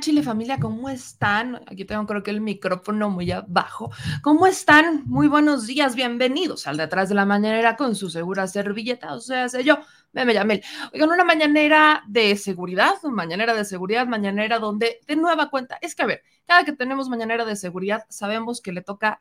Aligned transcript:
Chile 0.00 0.22
familia, 0.22 0.58
¿cómo 0.58 0.88
están? 0.88 1.56
Aquí 1.66 1.84
tengo 1.84 2.06
creo 2.06 2.22
que 2.22 2.30
el 2.30 2.40
micrófono 2.40 3.10
muy 3.10 3.30
abajo. 3.30 3.90
¿Cómo 4.22 4.46
están? 4.46 5.02
Muy 5.06 5.28
buenos 5.28 5.66
días, 5.66 5.94
bienvenidos 5.94 6.66
al 6.66 6.78
Detrás 6.78 7.08
de 7.08 7.14
la 7.14 7.26
Mañanera 7.26 7.76
con 7.76 7.94
su 7.94 8.08
segura 8.08 8.46
servilleta, 8.46 9.14
o 9.14 9.20
sea, 9.20 9.48
sé 9.48 9.64
yo, 9.64 9.78
Meme 10.12 10.34
Yamel. 10.34 10.62
Oigan, 10.94 11.10
una 11.10 11.24
mañanera 11.24 12.02
de 12.08 12.36
seguridad, 12.36 13.02
mañanera 13.02 13.54
de 13.54 13.64
seguridad, 13.64 14.06
mañanera 14.06 14.58
donde, 14.58 15.00
de 15.06 15.16
nueva 15.16 15.50
cuenta, 15.50 15.78
es 15.80 15.94
que 15.94 16.02
a 16.02 16.06
ver, 16.06 16.22
cada 16.46 16.64
que 16.64 16.72
tenemos 16.72 17.08
mañanera 17.08 17.44
de 17.44 17.56
seguridad, 17.56 18.04
sabemos 18.08 18.60
que 18.60 18.72
le 18.72 18.82
toca 18.82 19.20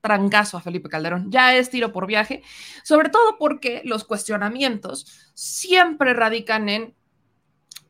trancazo 0.00 0.56
a 0.56 0.60
Felipe 0.60 0.88
Calderón. 0.88 1.30
Ya 1.30 1.54
es 1.56 1.70
tiro 1.70 1.92
por 1.92 2.06
viaje, 2.06 2.42
sobre 2.82 3.10
todo 3.10 3.36
porque 3.38 3.82
los 3.84 4.04
cuestionamientos 4.04 5.32
siempre 5.34 6.14
radican 6.14 6.68
en 6.68 6.94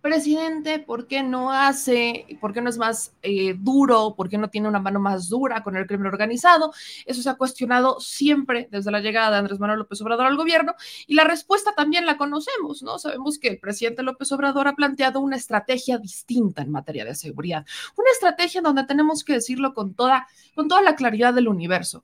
presidente, 0.00 0.78
¿por 0.78 1.06
qué 1.06 1.22
no 1.22 1.52
hace, 1.52 2.26
por 2.40 2.52
qué 2.52 2.60
no 2.60 2.70
es 2.70 2.78
más 2.78 3.14
eh, 3.22 3.54
duro, 3.58 4.14
por 4.16 4.28
qué 4.28 4.38
no 4.38 4.48
tiene 4.48 4.68
una 4.68 4.80
mano 4.80 5.00
más 5.00 5.28
dura 5.28 5.62
con 5.62 5.76
el 5.76 5.86
crimen 5.86 6.06
organizado? 6.06 6.72
Eso 7.06 7.22
se 7.22 7.30
ha 7.30 7.34
cuestionado 7.34 8.00
siempre 8.00 8.68
desde 8.70 8.90
la 8.90 9.00
llegada 9.00 9.30
de 9.32 9.36
Andrés 9.38 9.58
Manuel 9.58 9.80
López 9.80 10.00
Obrador 10.00 10.26
al 10.26 10.36
gobierno 10.36 10.74
y 11.06 11.14
la 11.14 11.24
respuesta 11.24 11.74
también 11.74 12.06
la 12.06 12.16
conocemos, 12.16 12.82
¿no? 12.82 12.98
Sabemos 12.98 13.38
que 13.38 13.48
el 13.48 13.58
presidente 13.58 14.02
López 14.02 14.30
Obrador 14.32 14.68
ha 14.68 14.76
planteado 14.76 15.20
una 15.20 15.36
estrategia 15.36 15.98
distinta 15.98 16.62
en 16.62 16.70
materia 16.70 17.04
de 17.04 17.14
seguridad, 17.14 17.66
una 17.96 18.10
estrategia 18.12 18.60
donde 18.60 18.84
tenemos 18.84 19.24
que 19.24 19.34
decirlo 19.34 19.74
con 19.74 19.94
toda, 19.94 20.26
con 20.54 20.68
toda 20.68 20.82
la 20.82 20.96
claridad 20.96 21.34
del 21.34 21.48
universo. 21.48 22.02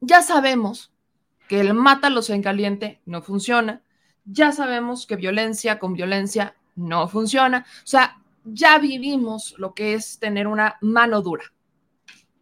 Ya 0.00 0.22
sabemos 0.22 0.92
que 1.48 1.60
el 1.60 1.74
mátalos 1.74 2.30
en 2.30 2.42
caliente 2.42 3.00
no 3.06 3.22
funciona, 3.22 3.82
ya 4.24 4.52
sabemos 4.52 5.06
que 5.06 5.16
violencia 5.16 5.78
con 5.78 5.94
violencia 5.94 6.56
no 6.76 7.08
funciona. 7.08 7.66
O 7.78 7.86
sea, 7.86 8.20
ya 8.44 8.78
vivimos 8.78 9.54
lo 9.58 9.74
que 9.74 9.94
es 9.94 10.18
tener 10.18 10.46
una 10.46 10.76
mano 10.80 11.22
dura. 11.22 11.44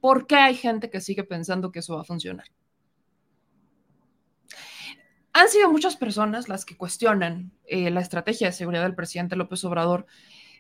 ¿Por 0.00 0.26
qué 0.26 0.37
hay 0.37 0.54
gente 0.54 0.91
que 0.91 1.00
sigue 1.00 1.25
pensando 1.25 1.71
que 1.71 1.78
eso 1.78 1.94
va 1.94 2.03
a 2.03 2.04
funcionar? 2.04 2.47
Han 5.32 5.48
sido 5.48 5.71
muchas 5.71 5.97
personas 5.97 6.48
las 6.48 6.65
que 6.65 6.76
cuestionan 6.76 7.53
eh, 7.65 7.91
la 7.91 8.00
estrategia 8.00 8.48
de 8.48 8.53
seguridad 8.53 8.82
del 8.82 8.94
presidente 8.94 9.37
López 9.37 9.65
Obrador, 9.65 10.06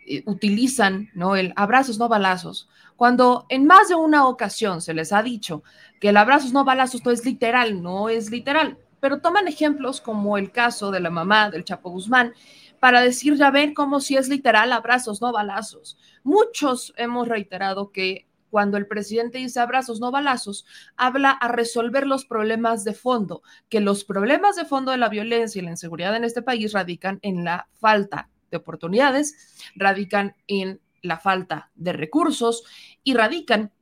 eh, 0.06 0.22
utilizan 0.26 1.10
¿no? 1.14 1.36
el 1.36 1.52
abrazos, 1.56 1.98
no 1.98 2.08
balazos, 2.08 2.68
cuando 2.96 3.46
en 3.48 3.66
más 3.66 3.88
de 3.88 3.94
una 3.94 4.26
ocasión 4.26 4.80
se 4.80 4.94
les 4.94 5.12
ha 5.12 5.22
dicho 5.22 5.62
que 6.00 6.08
el 6.08 6.16
abrazos, 6.16 6.52
no 6.52 6.64
balazos 6.64 7.04
no 7.04 7.10
es 7.10 7.24
literal, 7.24 7.82
no 7.82 8.08
es 8.08 8.30
literal, 8.30 8.78
pero 9.02 9.20
toman 9.20 9.48
ejemplos 9.48 10.00
como 10.00 10.38
el 10.38 10.52
caso 10.52 10.92
de 10.92 11.00
la 11.00 11.10
mamá 11.10 11.50
del 11.50 11.64
Chapo 11.64 11.90
Guzmán 11.90 12.34
para 12.78 13.00
decir, 13.00 13.34
ya 13.34 13.50
ven 13.50 13.74
cómo 13.74 13.98
si 13.98 14.16
es 14.16 14.28
literal, 14.28 14.70
abrazos, 14.72 15.20
no 15.20 15.32
balazos. 15.32 15.98
Muchos 16.22 16.94
hemos 16.96 17.26
reiterado 17.26 17.90
que 17.90 18.28
cuando 18.48 18.76
el 18.76 18.86
presidente 18.86 19.38
dice 19.38 19.58
abrazos, 19.58 19.98
no 19.98 20.12
balazos, 20.12 20.66
habla 20.96 21.32
a 21.32 21.48
resolver 21.48 22.06
los 22.06 22.26
problemas 22.26 22.84
de 22.84 22.94
fondo, 22.94 23.42
que 23.68 23.80
los 23.80 24.04
problemas 24.04 24.54
de 24.54 24.66
fondo 24.66 24.92
de 24.92 24.98
la 24.98 25.08
violencia 25.08 25.60
y 25.60 25.64
la 25.64 25.72
inseguridad 25.72 26.14
en 26.14 26.22
este 26.22 26.40
país 26.40 26.72
radican 26.72 27.18
en 27.22 27.42
la 27.42 27.66
falta 27.72 28.30
de 28.52 28.58
oportunidades, 28.58 29.58
radican 29.74 30.36
en 30.46 30.80
la 31.02 31.18
falta 31.18 31.72
de 31.74 31.92
recursos 31.92 32.62
y 33.02 33.14
radican 33.14 33.72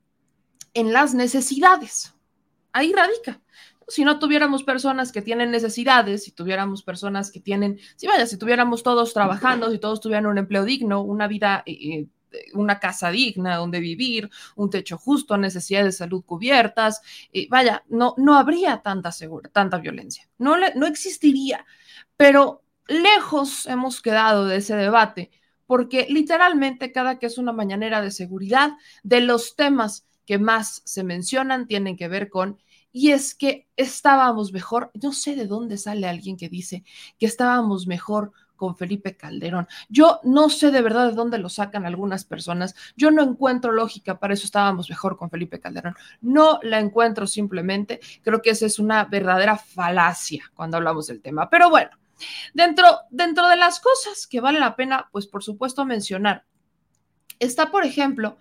en 0.73 0.95
las 0.95 1.13
necesidades. 1.13 2.15
Ahí 2.73 2.95
radica 2.95 3.43
si 3.91 4.05
no 4.05 4.19
tuviéramos 4.19 4.63
personas 4.63 5.13
que 5.13 5.21
tienen 5.21 5.51
necesidades, 5.51 6.25
si 6.25 6.31
tuviéramos 6.31 6.83
personas 6.83 7.31
que 7.31 7.41
tienen, 7.41 7.79
si 7.97 8.07
vaya, 8.07 8.27
si 8.27 8.39
tuviéramos 8.39 8.83
todos 8.83 9.13
trabajando, 9.13 9.71
si 9.71 9.79
todos 9.79 10.01
tuvieran 10.01 10.27
un 10.27 10.39
empleo 10.39 10.65
digno, 10.65 11.03
una 11.03 11.27
vida, 11.27 11.63
eh, 11.67 12.07
una 12.55 12.79
casa 12.79 13.11
digna 13.11 13.57
donde 13.57 13.81
vivir, 13.81 14.31
un 14.55 14.71
techo 14.71 14.97
justo, 14.97 15.37
necesidades 15.37 15.87
de 15.87 15.93
salud 15.93 16.23
cubiertas, 16.25 17.03
eh, 17.33 17.49
vaya, 17.51 17.83
no, 17.89 18.15
no 18.17 18.37
habría 18.39 18.79
tanta, 18.79 19.11
segura, 19.13 19.51
tanta 19.51 19.79
violencia, 19.79 20.29
no, 20.39 20.55
no 20.77 20.87
existiría, 20.87 21.67
pero 22.17 22.63
lejos 22.87 23.67
hemos 23.67 24.01
quedado 24.01 24.47
de 24.47 24.57
ese 24.57 24.77
debate 24.77 25.31
porque 25.67 26.07
literalmente 26.09 26.91
cada 26.91 27.21
que 27.21 27.27
es 27.27 27.39
una 27.39 27.53
mañanera 27.53 28.03
de 28.03 28.11
seguridad, 28.11 28.73
de 29.05 29.21
los 29.21 29.55
temas 29.55 30.05
que 30.27 30.37
más 30.37 30.83
se 30.85 31.05
mencionan 31.05 31.69
tienen 31.69 31.97
que 31.97 32.09
ver 32.09 32.29
con 32.29 32.61
y 32.93 33.11
es 33.13 33.35
que 33.35 33.69
estábamos 33.77 34.53
mejor, 34.53 34.91
no 35.01 35.13
sé 35.13 35.37
de 35.37 35.47
dónde 35.47 35.79
sale 35.79 36.09
alguien 36.09 36.37
que 36.37 36.49
dice 36.49 36.85
que 37.19 37.27
estábamos 37.27 37.87
mejor 37.87 38.33
con 38.61 38.77
Felipe 38.77 39.17
Calderón. 39.17 39.67
Yo 39.89 40.21
no 40.23 40.51
sé 40.51 40.71
de 40.71 40.83
verdad 40.83 41.09
de 41.09 41.15
dónde 41.15 41.39
lo 41.39 41.49
sacan 41.49 41.87
algunas 41.87 42.27
personas. 42.27 42.75
Yo 42.95 43.11
no 43.11 43.23
encuentro 43.23 43.73
lógica, 43.73 44.21
para 44.21 44.35
eso 44.35 44.45
estábamos 44.45 44.91
mejor 44.91 45.17
con 45.17 45.31
Felipe 45.31 45.61
Calderón. 45.61 45.95
No 46.21 46.61
la 46.63 46.79
encuentro 46.79 47.27
simplemente. 47.27 48.01
Creo 48.23 48.43
que 48.43 48.51
esa 48.51 48.67
es 48.67 48.79
una 48.79 49.07
verdadera 49.07 49.57
falacia 49.57 50.45
cuando 50.55 50.77
hablamos 50.77 51.07
del 51.07 51.23
tema. 51.23 51.49
Pero 51.49 51.71
bueno, 51.71 51.91
dentro, 52.53 52.85
dentro 53.09 53.49
de 53.49 53.57
las 53.57 53.81
cosas 53.81 54.27
que 54.27 54.43
vale 54.43 54.61
la 54.61 54.77
pena, 54.77 55.09
pues 55.11 55.27
por 55.27 55.43
supuesto 55.43 55.87
mencionar, 55.87 56.45
está, 57.39 57.71
por 57.71 57.87
ejemplo, 57.87 58.37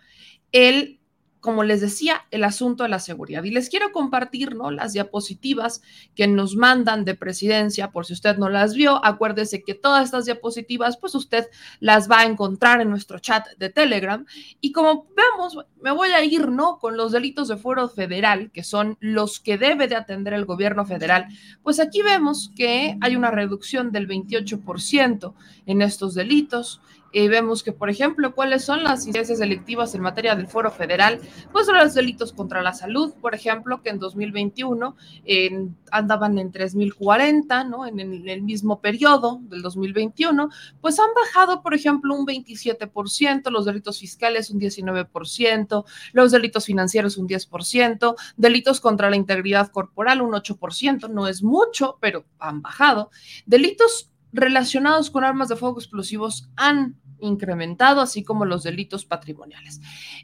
el 0.51 0.98
como 1.39 1.63
les 1.63 1.81
decía, 1.81 2.25
el 2.31 2.43
asunto 2.43 2.83
de 2.83 2.89
la 2.89 2.99
seguridad. 2.99 3.43
Y 3.43 3.51
les 3.51 3.69
quiero 3.69 3.91
compartir 3.91 4.55
¿no? 4.55 4.71
las 4.71 4.93
diapositivas 4.93 5.81
que 6.15 6.27
nos 6.27 6.55
mandan 6.55 7.05
de 7.05 7.15
presidencia, 7.15 7.91
por 7.91 8.05
si 8.05 8.13
usted 8.13 8.37
no 8.37 8.49
las 8.49 8.73
vio, 8.73 9.03
acuérdese 9.05 9.63
que 9.63 9.73
todas 9.73 10.05
estas 10.05 10.25
diapositivas, 10.25 10.97
pues 10.97 11.15
usted 11.15 11.47
las 11.79 12.09
va 12.09 12.19
a 12.19 12.25
encontrar 12.25 12.81
en 12.81 12.89
nuestro 12.89 13.19
chat 13.19 13.47
de 13.57 13.69
Telegram. 13.69 14.25
Y 14.59 14.71
como 14.71 15.07
vemos, 15.15 15.65
me 15.81 15.91
voy 15.91 16.09
a 16.09 16.23
ir 16.23 16.49
¿no? 16.49 16.77
con 16.77 16.97
los 16.97 17.11
delitos 17.11 17.47
de 17.47 17.57
fuero 17.57 17.87
federal, 17.87 18.51
que 18.51 18.63
son 18.63 18.97
los 18.99 19.39
que 19.39 19.57
debe 19.57 19.87
de 19.87 19.95
atender 19.95 20.33
el 20.33 20.45
gobierno 20.45 20.85
federal. 20.85 21.27
Pues 21.63 21.79
aquí 21.79 22.01
vemos 22.01 22.51
que 22.55 22.97
hay 22.99 23.15
una 23.15 23.31
reducción 23.31 23.91
del 23.91 24.07
28% 24.07 25.33
en 25.65 25.81
estos 25.81 26.15
delitos. 26.15 26.81
Y 27.11 27.27
vemos 27.27 27.63
que, 27.63 27.71
por 27.71 27.89
ejemplo, 27.89 28.35
cuáles 28.35 28.63
son 28.63 28.83
las 28.83 29.05
incidencias 29.05 29.39
delictivas 29.39 29.95
en 29.95 30.01
materia 30.01 30.35
del 30.35 30.47
foro 30.47 30.71
federal, 30.71 31.19
pues 31.51 31.65
son 31.65 31.77
los 31.77 31.93
delitos 31.93 32.33
contra 32.33 32.61
la 32.61 32.73
salud, 32.73 33.13
por 33.21 33.33
ejemplo, 33.33 33.81
que 33.81 33.89
en 33.89 33.99
2021 33.99 34.95
en, 35.25 35.75
andaban 35.91 36.37
en 36.37 36.51
3.040, 36.51 37.67
¿no? 37.67 37.85
En, 37.85 37.99
en, 37.99 38.29
el 38.29 38.41
mismo 38.41 38.79
periodo 38.79 39.39
del 39.43 39.61
2021, 39.61 40.49
pues 40.81 40.99
han 40.99 41.09
bajado, 41.15 41.61
por 41.63 41.73
ejemplo, 41.73 42.15
un 42.15 42.25
27%, 42.25 43.49
los 43.49 43.65
delitos 43.65 43.99
fiscales 43.99 44.49
un 44.49 44.59
19%, 44.59 45.85
los 46.13 46.31
delitos 46.31 46.65
financieros 46.65 47.17
un 47.17 47.27
10%, 47.27 48.15
delitos 48.37 48.79
contra 48.79 49.09
la 49.09 49.15
integridad 49.15 49.71
corporal 49.71 50.21
un 50.21 50.33
8%, 50.33 51.09
no 51.09 51.27
es 51.27 51.43
mucho, 51.43 51.97
pero 51.99 52.25
han 52.39 52.61
bajado, 52.61 53.09
delitos 53.45 54.09
relacionados 54.31 55.09
con 55.09 55.23
armas 55.23 55.49
de 55.49 55.55
fuego 55.55 55.79
explosivos 55.79 56.49
han 56.55 56.99
incrementado, 57.21 58.01
así 58.01 58.23
como 58.23 58.45
los 58.45 58.63
delitos 58.63 59.05
patrimoniales. 59.05 59.81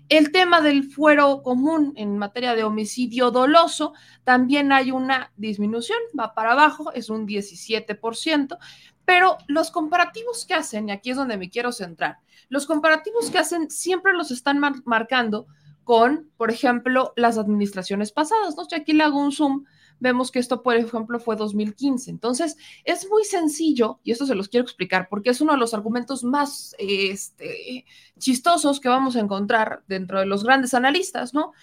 El 0.10 0.32
tema 0.32 0.62
del 0.62 0.84
fuero 0.84 1.42
común 1.44 1.94
en 1.96 2.18
materia 2.18 2.56
de 2.56 2.64
homicidio 2.64 3.32
doloso, 3.32 3.94
también 4.24 4.72
hay 4.72 4.92
una 4.92 5.32
disminución, 5.36 6.00
va 6.18 6.34
para 6.34 6.54
abajo, 6.54 6.92
es 6.94 7.10
un 7.10 7.28
17%, 7.28 8.58
pero 9.04 9.38
los 9.48 9.72
comparativos 9.72 10.46
que 10.46 10.54
hacen, 10.54 10.90
y 10.90 10.92
aquí 10.92 11.12
es 11.12 11.18
donde 11.18 11.38
me 11.38 11.50
quiero 11.50 11.72
centrar, 11.72 12.20
los 12.50 12.66
comparativos 12.66 13.30
que 13.30 13.40
hacen 13.40 13.70
siempre 13.70 14.14
los 14.14 14.32
están 14.32 14.60
mar 14.60 14.76
marcando 14.86 15.48
con, 15.84 16.32
por 16.38 16.50
ejemplo, 16.50 17.14
las 17.16 17.38
administraciones 17.38 18.12
pasadas, 18.12 18.56
¿no? 18.58 18.68
Yo 18.68 18.78
aquí 18.78 18.94
le 18.94 19.04
hago 19.04 19.20
un 19.20 19.32
zoom 19.32 19.66
vemos 20.00 20.32
que 20.32 20.40
esto, 20.40 20.62
por 20.62 20.76
ejemplo, 20.76 21.20
fue 21.20 21.36
2015. 21.36 22.12
Entonces, 22.12 22.58
es 22.84 23.10
muy 23.10 23.24
sencillo, 23.24 24.00
y 24.04 24.12
esto 24.12 24.26
se 24.26 24.36
los 24.36 24.50
quiero 24.50 24.64
explicar, 24.64 25.08
porque 25.10 25.30
es 25.30 25.42
uno 25.42 25.54
de 25.54 25.60
los 25.60 25.74
argumentos 25.74 26.24
más 26.24 26.76
este, 26.80 27.86
chistosos 28.18 28.80
que 28.80 28.90
vamos 28.90 29.16
a 29.16 29.20
encontrar 29.20 29.84
dentro 29.88 30.20
de 30.20 30.26
los 30.26 30.44
grandes 30.44 30.74
analistas, 30.74 31.34
¿no? 31.34 31.54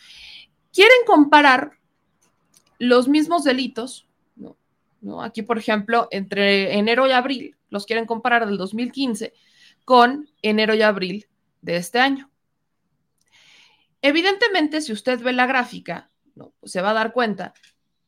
Quieren 0.73 0.99
comparar 1.07 1.73
los 2.79 3.09
mismos 3.09 3.45
delitos, 3.45 4.07
¿no? 5.01 5.23
Aquí, 5.23 5.43
por 5.43 5.59
ejemplo, 5.59 6.09
entre 6.11 6.79
enero 6.79 7.07
y 7.07 7.13
abril, 7.13 7.57
los 7.71 7.87
quieren 7.87 8.07
comparar 8.07 8.47
del 8.47 8.57
2015 8.57 9.33
con 9.85 10.29
enero 10.43 10.75
y 10.75 10.83
abril 10.83 11.27
de 11.61 11.77
este 11.77 11.99
año. 11.99 12.31
Evidentemente, 14.01 14.81
si 14.81 14.93
usted 14.93 15.21
ve 15.21 15.33
la 15.33 15.47
gráfica, 15.47 16.11
¿no? 16.35 16.53
Pues 16.61 16.73
se 16.73 16.83
va 16.83 16.91
a 16.91 16.95
dar 16.95 17.13
cuenta 17.13 17.55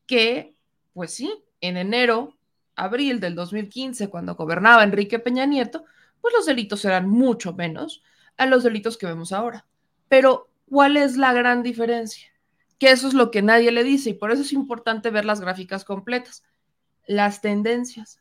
que, 0.06 0.56
pues 0.93 1.15
sí, 1.15 1.45
en 1.61 1.77
enero, 1.77 2.37
abril 2.77 3.21
del 3.21 3.35
2015, 3.35 4.09
cuando 4.09 4.35
gobernaba 4.35 4.85
Enrique 4.85 5.19
Peña 5.19 5.47
Nieto, 5.47 5.85
pues 6.21 6.35
los 6.35 6.47
delitos 6.47 6.85
eran 6.85 7.09
mucho 7.09 7.53
menos 7.53 8.03
a 8.37 8.47
los 8.47 8.65
delitos 8.65 8.97
que 8.97 9.06
vemos 9.06 9.33
ahora. 9.33 9.67
Pero, 10.09 10.49
¿cuál 10.69 10.97
es 10.97 11.17
la 11.17 11.33
gran 11.33 11.62
diferencia? 11.62 12.29
Que 12.79 12.91
eso 12.91 13.09
es 13.09 13.15
lo 13.15 13.31
que 13.31 13.43
nadie 13.43 13.73
le 13.73 13.85
dice 13.85 14.11
y 14.11 14.15
por 14.15 14.31
eso 14.31 14.43
es 14.43 14.53
importante 14.53 15.11
ver 15.11 15.25
las 15.25 15.41
gráficas 15.41 15.85
completas. 15.85 16.43
Las 17.06 17.41
tendencias 17.41 18.21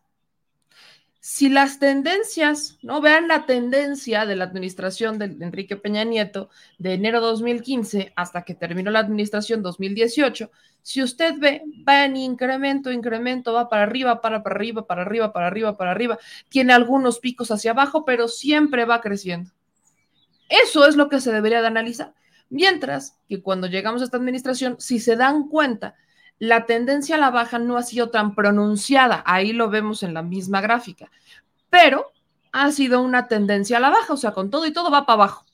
si 1.26 1.48
las 1.48 1.80
tendencias, 1.80 2.78
¿no? 2.82 3.00
Vean 3.00 3.30
la 3.30 3.46
tendencia 3.46 4.26
de 4.26 4.36
la 4.36 4.44
administración 4.44 5.18
de 5.18 5.28
Enrique 5.40 5.78
Peña 5.78 6.04
Nieto 6.04 6.50
de 6.80 6.96
enero 6.96 7.22
2015 7.22 8.12
hasta 8.18 8.44
que 8.44 8.56
terminó 8.56 8.92
la 8.92 9.00
administración 9.00 9.62
2018. 9.64 10.52
Si 10.82 11.02
usted 11.02 11.36
ve, 11.40 11.64
va 11.88 12.04
en 12.04 12.18
incremento, 12.18 12.92
incremento, 12.92 13.54
va 13.54 13.70
para 13.70 13.84
arriba, 13.84 14.20
para, 14.20 14.44
para 14.44 14.58
arriba, 14.58 14.86
para 14.86 15.04
arriba, 15.04 15.32
para 15.32 15.48
arriba, 15.48 15.78
para 15.78 15.92
arriba. 15.92 16.20
Tiene 16.50 16.74
algunos 16.74 17.20
picos 17.20 17.52
hacia 17.52 17.72
abajo, 17.72 18.04
pero 18.04 18.28
siempre 18.28 18.84
va 18.84 19.00
creciendo. 19.00 19.50
Eso 20.50 20.86
es 20.86 20.98
lo 20.98 21.08
que 21.08 21.22
se 21.22 21.32
debería 21.32 21.62
de 21.62 21.68
analizar. 21.68 22.14
Mientras 22.50 23.18
que 23.30 23.42
cuando 23.42 23.68
llegamos 23.68 24.02
a 24.02 24.06
esta 24.06 24.18
administración, 24.18 24.76
si 24.78 25.00
se 25.00 25.16
dan 25.16 25.48
cuenta, 25.48 25.96
la 26.40 26.66
tendencia 26.66 27.16
a 27.16 27.20
la 27.20 27.30
baja 27.32 27.60
no 27.60 27.78
ha 27.78 27.84
sido 27.84 28.10
tan 28.10 28.36
pronunciada, 28.36 29.24
ahí 29.26 29.54
lo 29.54 29.70
vemos 29.70 30.04
en 30.04 30.14
la 30.14 30.24
misma 30.24 30.62
gráfica, 30.62 31.12
pero 31.70 32.12
ha 32.52 32.72
sido 32.72 33.02
una 33.02 33.28
tendencia 33.28 33.78
a 33.78 33.80
la 33.80 33.90
baja, 33.90 34.14
o 34.14 34.18
sea, 34.18 34.32
con 34.34 34.50
todo 34.50 34.66
y 34.66 34.74
todo 34.74 34.92
va 34.92 35.06
para 35.06 35.16
abajo. 35.16 35.46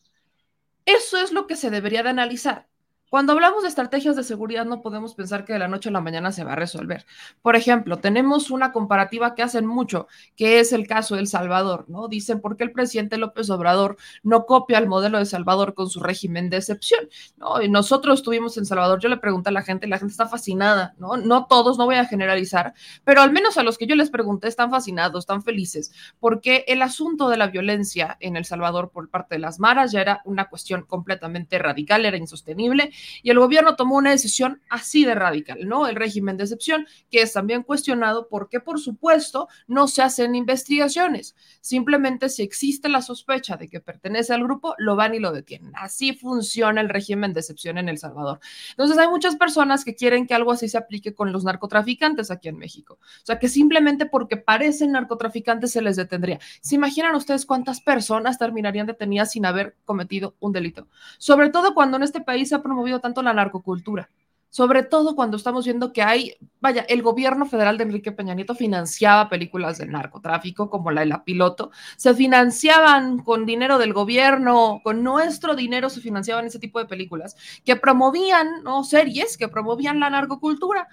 Eso 0.86 1.18
es 1.20 1.31
lo 1.34 1.48
que 1.48 1.58
se 1.58 1.70
debería 1.70 2.04
de 2.04 2.10
analizar. 2.10 2.69
Cuando 3.09 3.33
hablamos 3.33 3.63
de 3.63 3.69
estrategias 3.69 4.15
de 4.15 4.23
seguridad 4.23 4.65
no 4.65 4.81
podemos 4.81 5.15
pensar 5.15 5.44
que 5.44 5.53
de 5.53 5.59
la 5.59 5.67
noche 5.67 5.89
a 5.89 5.91
la 5.91 6.00
mañana 6.00 6.31
se 6.31 6.44
va 6.44 6.53
a 6.53 6.56
resolver. 6.56 7.07
Por 7.41 7.56
ejemplo, 7.56 7.97
tenemos 7.97 8.51
una 8.51 8.71
comparativa 8.71 9.33
que 9.33 9.41
hacen 9.41 9.65
mucho, 9.65 10.07
que 10.35 10.59
es 10.59 10.73
el 10.73 10.88
caso 10.88 11.15
de 11.15 11.21
El 11.21 11.27
Salvador, 11.27 11.85
¿no? 11.88 12.07
Dicen, 12.07 12.39
¿por 12.39 12.56
qué 12.56 12.65
el 12.65 12.71
presidente 12.71 13.17
López 13.17 13.50
Obrador 13.50 13.97
no 14.21 14.45
copia 14.45 14.77
el 14.77 14.88
modelo 14.88 15.17
de 15.17 15.25
Salvador 15.25 15.73
con 15.73 15.89
su 15.89 16.01
régimen 16.01 16.51
de 16.51 16.57
excepción? 16.57 17.09
¿no? 17.38 17.61
Y 17.63 17.69
nosotros 17.69 18.19
estuvimos 18.19 18.57
en 18.57 18.67
Salvador, 18.67 19.00
yo 19.00 19.09
le 19.09 19.17
pregunté 19.17 19.50
a 19.50 19.53
la 19.53 19.63
gente, 19.63 19.88
la 19.88 19.97
gente 19.97 20.11
está 20.11 20.27
fascinada, 20.27 20.94
¿no? 21.00 21.17
No 21.17 21.47
todos, 21.47 21.79
no 21.79 21.85
voy 21.85 21.95
a 21.95 22.06
generalizar, 22.06 22.75
pero 23.03 23.21
al 23.21 23.31
menos 23.31 23.57
a 23.57 23.63
los 23.63 23.79
que 23.79 23.88
yo 23.88 23.95
les 23.95 24.11
pregunté 24.11 24.47
están 24.47 24.69
fascinados, 24.69 25.23
están 25.23 25.41
felices, 25.41 25.91
porque 26.19 26.63
el 26.67 26.83
asunto 26.83 27.29
de 27.29 27.38
la 27.38 27.47
violencia 27.47 28.17
en 28.19 28.35
El 28.35 28.45
Salvador 28.45 28.91
por 28.91 29.09
parte 29.09 29.35
de 29.35 29.39
las 29.39 29.59
maras 29.59 29.91
ya 29.91 30.01
era 30.01 30.21
una 30.25 30.47
cuestión 30.47 30.83
completamente 30.83 31.57
radical, 31.57 32.06
era 32.06 32.15
insostenible 32.17 32.91
y 33.24 33.30
el 33.30 33.40
gobierno 33.40 33.75
tomó 33.75 33.98
una 33.98 34.12
decisión 34.12 34.62
así 34.69 35.06
de 35.06 35.16
radical, 35.16 35.68
¿no? 35.68 35.88
El 35.88 35.96
régimen 35.96 36.38
de 36.38 36.44
excepción, 36.44 36.88
que 37.10 37.22
es 37.22 37.34
también 37.34 37.63
cuestionado 37.63 38.28
porque, 38.30 38.60
por 38.60 38.80
supuesto, 38.80 39.48
no 39.68 39.88
se 39.88 40.01
hacen 40.01 40.36
investigaciones. 40.36 41.36
Simplemente 41.62 42.30
si 42.30 42.44
existe 42.44 42.90
la 42.90 43.01
sospecha 43.01 43.57
de 43.57 43.68
que 43.68 43.80
pertenece 43.80 44.34
al 44.34 44.44
grupo, 44.44 44.75
lo 44.78 44.96
van 44.96 45.16
y 45.16 45.19
lo 45.19 45.31
detienen. 45.31 45.74
Así 45.75 46.13
funciona 46.13 46.81
el 46.81 46.90
régimen 46.90 47.34
de 47.34 47.42
excepción 47.42 47.78
en 47.78 47.90
El 47.90 47.98
Salvador. 47.98 48.40
Entonces, 48.72 48.98
hay 48.98 49.07
muchas 49.07 49.36
personas 49.36 49.84
que 49.86 49.95
quieren 49.95 50.28
que 50.28 50.34
algo 50.34 50.52
así 50.52 50.68
se 50.68 50.78
aplique 50.78 51.13
con 51.13 51.31
los 51.31 51.44
narcotraficantes 51.44 52.31
aquí 52.31 52.48
en 52.48 52.57
México. 52.57 53.00
O 53.02 53.25
sea, 53.25 53.40
que 53.40 53.48
simplemente 53.48 54.06
porque 54.06 54.38
parecen 54.38 54.92
narcotraficantes 54.92 55.72
se 55.72 55.81
les 55.81 55.95
detendría. 55.95 56.40
¿Se 56.62 56.75
imaginan 56.75 57.16
ustedes 57.16 57.45
cuántas 57.45 57.81
personas 57.81 58.38
terminarían 58.38 58.88
detenidas 58.88 59.31
sin 59.31 59.45
haber 59.45 59.75
cometido 59.86 60.36
un 60.40 60.52
delito? 60.52 60.88
Sobre 61.18 61.50
todo 61.50 61.74
cuando 61.74 61.98
en 61.98 62.04
este 62.04 62.22
país 62.22 62.50
se 62.50 62.56
ha 62.56 62.63
promovido 62.63 62.88
tanto 62.97 63.21
la 63.21 63.33
narcocultura, 63.33 64.09
sobre 64.50 64.81
todo 64.81 65.15
cuando 65.15 65.38
estamos 65.38 65.65
viendo 65.65 65.94
que 65.94 66.01
hay, 66.01 66.33
vaya, 66.59 66.81
el 66.89 67.03
gobierno 67.03 67.45
federal 67.45 67.77
de 67.77 67.83
Enrique 67.83 68.12
Peña 68.12 68.33
Nieto 68.33 68.56
financiaba 68.56 69.30
películas 69.30 69.77
de 69.77 69.86
narcotráfico 69.86 70.71
como 70.71 70.89
la 70.89 71.01
de 71.01 71.07
La 71.07 71.24
Piloto, 71.24 71.69
se 71.97 72.15
financiaban 72.15 73.19
con 73.19 73.45
dinero 73.45 73.77
del 73.77 73.94
gobierno, 73.94 74.81
con 74.83 75.03
nuestro 75.03 75.56
dinero 75.56 75.91
se 75.91 76.01
financiaban 76.01 76.45
ese 76.45 76.57
tipo 76.57 76.80
de 76.80 76.86
películas 76.86 77.36
que 77.63 77.75
promovían, 77.75 78.63
¿no? 78.63 78.83
Series 78.83 79.38
que 79.38 79.47
promovían 79.47 80.00
la 80.00 80.09
narcocultura 80.09 80.88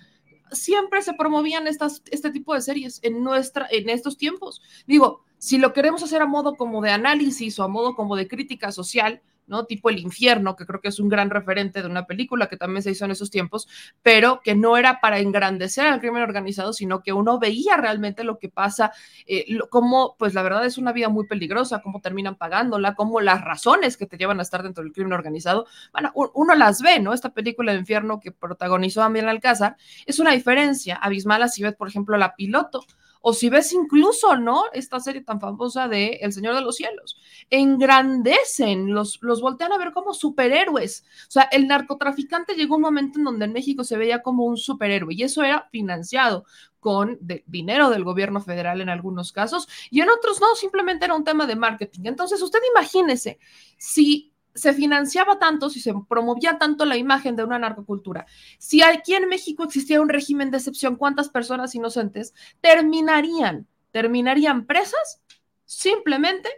siempre 0.52 1.02
se 1.02 1.14
promovían 1.14 1.66
estas, 1.66 2.02
este 2.10 2.31
tipo 2.31 2.54
de 2.54 2.60
series 2.60 3.00
en, 3.02 3.23
nuestra, 3.23 3.66
en 3.71 3.88
estos 3.88 4.16
tiempos. 4.16 4.62
Digo, 4.87 5.25
si 5.38 5.59
lo 5.59 5.73
queremos 5.73 6.02
hacer 6.02 6.23
a 6.23 6.26
modo 6.26 6.56
como 6.56 6.80
de 6.82 6.90
análisis 6.90 7.59
o 7.59 7.64
a 7.64 7.68
modo 7.68 7.94
como 7.94 8.16
de 8.16 8.28
crítica 8.28 8.73
social, 8.73 9.23
¿no? 9.47 9.65
Tipo 9.65 9.91
El 9.91 9.99
infierno, 9.99 10.57
que 10.57 10.67
creo 10.67 10.81
que 10.81 10.88
es 10.88 10.99
un 10.99 11.09
gran 11.09 11.31
referente 11.31 11.83
de 11.83 11.88
una 11.88 12.07
película 12.07 12.49
que 12.49 12.57
también 12.57 12.83
se 12.83 12.91
hizo 12.91 13.05
en 13.05 13.12
esos 13.12 13.31
tiempos, 13.31 13.69
pero 14.03 14.41
que 14.43 14.55
no 14.55 14.76
era 14.76 15.00
para 15.00 15.19
engrandecer 15.19 15.87
al 15.87 16.00
crimen 16.00 16.23
organizado, 16.23 16.73
sino 16.73 17.03
que 17.03 17.12
uno 17.12 17.38
veía 17.38 17.76
realmente 17.76 18.25
lo 18.25 18.38
que 18.38 18.49
pasa, 18.49 18.93
eh, 19.26 19.59
cómo, 19.71 20.17
pues 20.19 20.35
la 20.35 20.43
verdad 20.43 20.67
es 20.67 20.79
una 20.79 20.93
vida 20.93 21.09
muy 21.09 21.26
peligrosa, 21.26 21.83
cómo 21.83 22.00
terminan 22.00 22.37
pagándola, 22.37 22.95
cómo 22.95 23.21
las 23.21 23.43
razones 23.43 23.97
que 23.97 24.07
te 24.07 24.17
llevan 24.17 24.41
a 24.41 24.43
estar 24.43 24.62
dentro 24.62 24.83
del 24.83 24.93
crimen 24.93 25.12
organizado, 25.12 25.67
bueno, 25.93 26.12
uno 26.15 26.55
las 26.55 26.83
ve, 26.83 26.99
¿no? 27.00 27.12
Esta 27.12 27.31
película 27.31 27.73
de 27.73 27.79
infierno 27.79 28.21
que 28.21 28.33
protagonizó 28.33 29.03
Amir 29.03 29.26
Alcázar, 29.26 29.76
es 30.07 30.19
una 30.19 30.33
diferencia 30.33 30.97
abismal 30.97 31.37
si 31.50 31.62
ves, 31.62 31.75
por 31.75 31.88
ejemplo, 31.88 32.17
la 32.17 32.35
piloto 32.35 32.85
o 33.28 33.33
si 33.33 33.49
ves 33.49 33.73
incluso, 33.73 34.37
¿no? 34.37 34.66
Esta 34.73 35.00
serie 35.00 35.21
tan 35.21 35.40
famosa 35.40 35.88
de 35.88 36.21
El 36.23 36.33
Señor 36.33 36.54
de 36.54 36.61
los 36.61 36.76
Cielos. 36.76 37.18
Engrandecen, 37.50 38.95
los, 38.95 39.18
los 39.21 39.40
voltean 39.40 39.73
a 39.73 39.78
ver 39.78 39.90
como 39.92 40.14
superhéroes. 40.14 41.04
O 41.26 41.30
sea, 41.33 41.42
el 41.50 41.66
narcotraficante 41.66 42.54
llegó 42.54 42.76
un 42.76 42.83
momento 42.83 43.18
en 43.18 43.25
donde 43.25 43.47
en 43.47 43.52
México 43.52 43.83
se 43.83 43.97
veía 43.97 44.23
como 44.23 44.45
un 44.45 44.56
superhéroe 44.56 45.12
y 45.12 45.25
eso 45.25 45.42
era 45.42 45.68
financiado 45.73 46.45
con 46.78 47.18
dinero 47.47 47.90
del 47.90 48.04
gobierno 48.04 48.40
federal 48.40 48.80
en 48.80 48.90
algunos 48.90 49.33
casos 49.33 49.66
y 49.90 50.02
en 50.02 50.09
otros 50.09 50.40
no, 50.40 50.54
simplemente 50.54 51.06
era 51.06 51.14
un 51.16 51.25
tema 51.25 51.47
de 51.47 51.56
marketing. 51.56 52.02
Entonces, 52.04 52.40
usted 52.40 52.61
imagínese 52.76 53.40
si 53.76 54.36
se 54.56 54.72
financiaba 54.72 55.38
tanto, 55.38 55.70
si 55.70 55.80
se 55.80 55.94
promovía 56.08 56.58
tanto 56.58 56.84
la 56.84 56.96
imagen 56.96 57.36
de 57.36 57.44
una 57.44 57.58
narcocultura, 57.58 58.26
si 58.58 58.82
aquí 58.82 59.14
en 59.14 59.28
México 59.28 59.64
existiera 59.64 60.02
un 60.02 60.08
régimen 60.08 60.50
de 60.50 60.56
excepción, 60.56 60.96
¿cuántas 60.96 61.28
personas 61.28 61.75
inocentes 61.75 62.34
terminarían, 62.60 63.66
terminarían 63.92 64.66
presas 64.66 65.22
simplemente, 65.64 66.48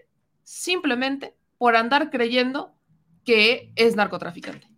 simplemente 0.45 1.35
por 1.59 1.77
andar 1.77 2.11
creyendo 2.11 2.75
que 3.25 3.73
es 3.77 3.97
narcotraficante? 3.97 4.69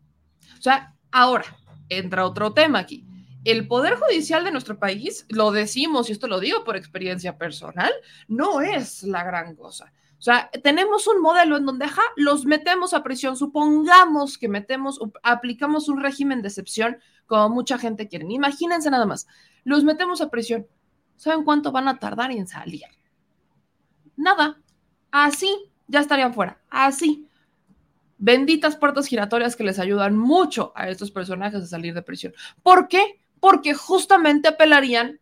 O 0.58 0.62
sea, 0.62 0.96
ahora 1.12 1.56
entra 1.88 2.26
otro 2.26 2.52
tema 2.52 2.78
aquí. 2.80 3.06
El 3.44 3.66
Poder 3.66 3.94
Judicial 3.94 4.44
de 4.44 4.50
nuestro 4.50 4.78
país, 4.78 5.24
lo 5.28 5.50
decimos 5.50 6.08
y 6.08 6.12
esto 6.12 6.26
lo 6.26 6.40
digo 6.40 6.64
por 6.64 6.76
experiencia 6.76 7.38
personal, 7.38 7.90
no 8.28 8.60
es 8.60 9.02
la 9.02 9.24
gran 9.24 9.56
cosa. 9.56 9.92
O 10.20 10.22
sea, 10.22 10.50
tenemos 10.62 11.06
un 11.06 11.22
modelo 11.22 11.56
en 11.56 11.64
donde, 11.64 11.86
los 12.16 12.44
metemos 12.44 12.92
a 12.92 13.02
prisión, 13.02 13.38
supongamos 13.38 14.36
que 14.36 14.48
metemos, 14.48 15.00
aplicamos 15.22 15.88
un 15.88 15.98
régimen 15.98 16.42
de 16.42 16.48
excepción, 16.48 16.98
como 17.24 17.48
mucha 17.48 17.78
gente 17.78 18.06
quiere. 18.06 18.26
Imagínense 18.28 18.90
nada 18.90 19.06
más, 19.06 19.26
los 19.64 19.82
metemos 19.82 20.20
a 20.20 20.28
prisión. 20.28 20.66
¿Saben 21.16 21.42
cuánto 21.42 21.72
van 21.72 21.88
a 21.88 21.98
tardar 21.98 22.32
en 22.32 22.46
salir? 22.46 22.82
Nada. 24.14 24.60
Así, 25.10 25.70
ya 25.88 26.00
estarían 26.00 26.34
fuera. 26.34 26.60
Así. 26.68 27.26
Benditas 28.18 28.76
puertas 28.76 29.06
giratorias 29.06 29.56
que 29.56 29.64
les 29.64 29.78
ayudan 29.78 30.18
mucho 30.18 30.72
a 30.74 30.90
estos 30.90 31.10
personajes 31.10 31.62
a 31.62 31.66
salir 31.66 31.94
de 31.94 32.02
prisión. 32.02 32.34
¿Por 32.62 32.88
qué? 32.88 33.22
Porque 33.40 33.72
justamente 33.72 34.48
apelarían 34.48 35.19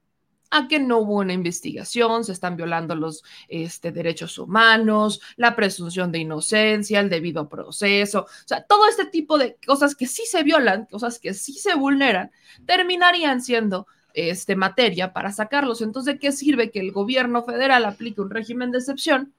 a 0.50 0.68
que 0.68 0.80
no 0.80 0.98
hubo 0.98 1.16
una 1.16 1.32
investigación, 1.32 2.24
se 2.24 2.32
están 2.32 2.56
violando 2.56 2.94
los 2.94 3.22
este, 3.48 3.92
derechos 3.92 4.38
humanos, 4.38 5.20
la 5.36 5.54
presunción 5.54 6.10
de 6.10 6.20
inocencia, 6.20 7.00
el 7.00 7.10
debido 7.10 7.48
proceso, 7.48 8.22
o 8.22 8.46
sea, 8.48 8.62
todo 8.62 8.86
este 8.88 9.06
tipo 9.06 9.38
de 9.38 9.56
cosas 9.66 9.94
que 9.94 10.06
sí 10.06 10.24
se 10.26 10.42
violan, 10.42 10.86
cosas 10.86 11.18
que 11.18 11.34
sí 11.34 11.54
se 11.54 11.74
vulneran, 11.74 12.30
terminarían 12.66 13.42
siendo 13.42 13.86
este, 14.14 14.56
materia 14.56 15.12
para 15.12 15.32
sacarlos. 15.32 15.82
Entonces, 15.82 16.14
¿de 16.14 16.18
qué 16.18 16.32
sirve 16.32 16.70
que 16.70 16.80
el 16.80 16.92
gobierno 16.92 17.44
federal 17.44 17.84
aplique 17.84 18.20
un 18.20 18.30
régimen 18.30 18.70
de 18.70 18.78
excepción 18.78 19.32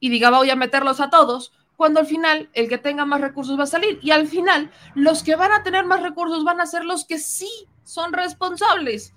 y 0.00 0.08
diga 0.08 0.30
voy 0.30 0.50
a 0.50 0.56
meterlos 0.56 1.00
a 1.00 1.10
todos? 1.10 1.52
Cuando 1.76 2.00
al 2.00 2.06
final 2.06 2.48
el 2.52 2.68
que 2.68 2.78
tenga 2.78 3.04
más 3.04 3.20
recursos 3.20 3.58
va 3.58 3.64
a 3.64 3.66
salir 3.66 3.98
y 4.00 4.12
al 4.12 4.28
final 4.28 4.70
los 4.94 5.22
que 5.22 5.36
van 5.36 5.52
a 5.52 5.62
tener 5.62 5.84
más 5.84 6.02
recursos 6.02 6.44
van 6.44 6.60
a 6.60 6.66
ser 6.66 6.84
los 6.84 7.04
que 7.04 7.18
sí 7.18 7.50
son 7.82 8.12
responsables 8.12 9.12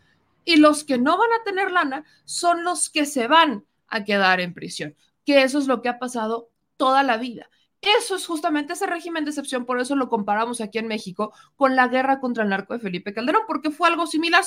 y 0.48 0.56
los 0.56 0.86
que 0.86 0.98
no 0.98 1.18
van 1.18 1.30
a 1.34 1.44
tener 1.44 1.72
lana 1.72 2.06
son 2.24 2.64
los 2.64 2.90
que 2.90 3.06
se 3.06 3.28
van 3.28 3.66
a 3.90 4.06
quedar 4.06 4.40
en 4.40 4.54
prisión, 4.54 4.96
que 5.26 5.44
eso 5.44 5.60
es 5.60 5.68
lo 5.68 5.82
que 5.82 5.90
ha 5.90 6.00
pasado 6.00 6.50
toda 6.78 7.04
la 7.04 7.18
vida. 7.18 7.50
Eso 7.82 8.16
es 8.16 8.26
justamente 8.26 8.72
ese 8.72 8.88
régimen 8.88 9.26
de 9.26 9.32
excepción, 9.32 9.66
por 9.66 9.78
eso 9.82 9.98
lo 9.98 10.08
comparamos 10.08 10.62
aquí 10.62 10.78
en 10.78 10.88
México 10.88 11.34
con 11.58 11.76
la 11.76 11.90
guerra 11.90 12.22
contra 12.22 12.44
el 12.44 12.50
narco 12.50 12.74
de 12.74 12.80
Felipe 12.80 13.14
Calderón, 13.14 13.42
porque 13.46 13.72
fue 13.72 13.90
algo 13.90 14.08
similar. 14.08 14.46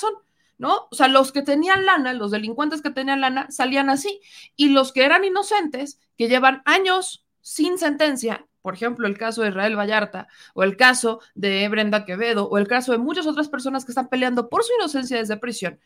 ¿no? 0.57 0.89
O 0.91 0.95
sea, 0.95 1.07
los 1.07 1.33
que 1.33 1.43
tenían 1.43 1.85
lana, 1.85 2.15
los 2.15 2.31
delincuentes 2.31 2.81
que 2.81 2.91
tenían 2.91 3.21
lana, 3.21 3.51
salían 3.51 3.91
así. 3.91 4.21
Y 4.57 4.71
los 4.71 4.93
que 4.93 5.05
eran 5.05 5.25
inocentes, 5.25 6.01
que 6.17 6.29
llevan 6.29 6.63
años 6.65 7.27
sin 7.41 7.79
sentencia, 7.79 8.47
por 8.63 8.75
ejemplo, 8.75 9.07
el 9.07 9.17
caso 9.17 9.43
de 9.43 9.49
Israel 9.49 9.79
Vallarta, 9.79 10.29
o 10.55 10.63
el 10.63 10.77
caso 10.77 11.21
de 11.35 11.69
Brenda 11.69 12.05
Quevedo, 12.05 12.49
o 12.49 12.59
el 12.59 12.69
caso 12.69 12.93
de 12.93 12.99
muchas 12.99 13.27
otras 13.27 13.49
personas 13.49 13.85
que 13.85 13.93
están 13.93 14.09
peleando 14.09 14.49
por 14.49 14.63
su 14.63 14.73
inocencia 14.75 15.17
desde 15.17 15.37
prisión, 15.37 15.81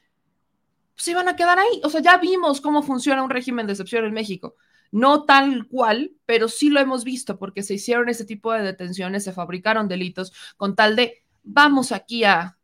pues 0.95 1.09
iban 1.09 1.29
a 1.29 1.37
quedar 1.37 1.59
ahí. 1.59 1.81
O 1.85 1.91
sea, 1.91 2.01
ya 2.01 2.17
vimos 2.19 2.61
cómo 2.61 2.83
funciona 2.83 3.23
un 3.23 3.31
régimen 3.31 3.67
de 3.67 3.73
excepción 3.73 4.05
en 4.05 4.13
México. 4.13 4.57
No 4.91 5.25
tal 5.25 5.67
cual, 5.67 6.13
pero 6.25 6.49
sí 6.49 6.71
lo 6.71 6.81
hemos 6.81 7.03
visto 7.03 7.39
porque 7.39 7.63
se 7.63 7.75
hicieron 7.75 8.09
ese 8.09 8.25
tipo 8.25 8.53
de 8.53 8.63
detenciones, 8.63 9.25
se 9.25 9.33
fabricaron 9.33 9.89
delitos 9.89 10.33
con 10.57 10.77
tal 10.77 10.95
de, 10.95 11.25
vamos 11.43 11.91
aquí 11.91 12.23
a, 12.23 12.57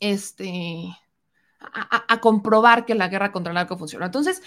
este, 0.00 0.96
a, 1.60 2.20
comprobar 2.20 2.84
que 2.84 2.94
la 2.94 3.08
guerra 3.08 3.30
contra 3.30 3.52
el 3.52 3.54
narco 3.54 3.78
funciona. 3.78 4.06
Entonces, 4.06 4.42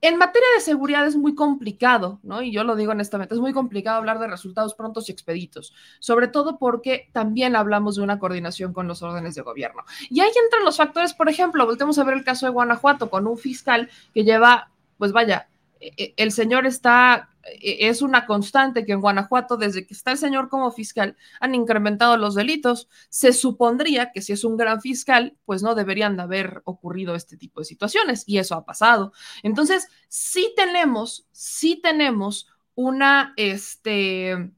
en 0.00 0.16
materia 0.16 0.46
de 0.54 0.60
seguridad 0.60 1.06
es 1.06 1.16
muy 1.16 1.34
complicado, 1.34 2.20
¿no? 2.22 2.42
Y 2.42 2.52
yo 2.52 2.62
lo 2.64 2.76
digo 2.76 2.92
honestamente, 2.92 3.34
es 3.34 3.40
muy 3.40 3.52
complicado 3.52 3.96
hablar 3.96 4.18
de 4.18 4.28
resultados 4.28 4.74
prontos 4.74 5.08
y 5.08 5.12
expeditos, 5.12 5.74
sobre 5.98 6.28
todo 6.28 6.58
porque 6.58 7.08
también 7.12 7.56
hablamos 7.56 7.96
de 7.96 8.02
una 8.02 8.18
coordinación 8.18 8.72
con 8.72 8.86
los 8.86 9.02
órdenes 9.02 9.34
de 9.34 9.42
gobierno. 9.42 9.84
Y 10.08 10.20
ahí 10.20 10.30
entran 10.44 10.64
los 10.64 10.76
factores, 10.76 11.14
por 11.14 11.28
ejemplo, 11.28 11.66
volvemos 11.66 11.98
a 11.98 12.04
ver 12.04 12.14
el 12.14 12.24
caso 12.24 12.46
de 12.46 12.52
Guanajuato 12.52 13.10
con 13.10 13.26
un 13.26 13.38
fiscal 13.38 13.90
que 14.14 14.24
lleva, 14.24 14.70
pues 14.98 15.12
vaya, 15.12 15.48
e, 15.80 15.92
e, 15.96 16.14
el 16.16 16.32
señor 16.32 16.66
está, 16.66 17.30
es 17.60 18.02
una 18.02 18.26
constante 18.26 18.84
que 18.84 18.92
en 18.92 19.00
Guanajuato, 19.00 19.56
desde 19.56 19.86
que 19.86 19.94
está 19.94 20.12
el 20.12 20.18
señor 20.18 20.48
como 20.48 20.70
fiscal, 20.70 21.16
han 21.40 21.54
incrementado 21.54 22.16
los 22.16 22.34
delitos. 22.34 22.88
Se 23.08 23.32
supondría 23.32 24.12
que 24.12 24.22
si 24.22 24.32
es 24.32 24.44
un 24.44 24.56
gran 24.56 24.80
fiscal, 24.80 25.36
pues 25.44 25.62
no 25.62 25.74
deberían 25.74 26.16
de 26.16 26.22
haber 26.22 26.62
ocurrido 26.64 27.14
este 27.14 27.36
tipo 27.36 27.60
de 27.60 27.66
situaciones 27.66 28.24
y 28.26 28.38
eso 28.38 28.54
ha 28.54 28.64
pasado. 28.64 29.12
Entonces, 29.42 29.88
sí 30.08 30.52
tenemos, 30.56 31.26
sí 31.32 31.80
tenemos 31.82 32.48
una, 32.74 33.32
este, 33.36 34.52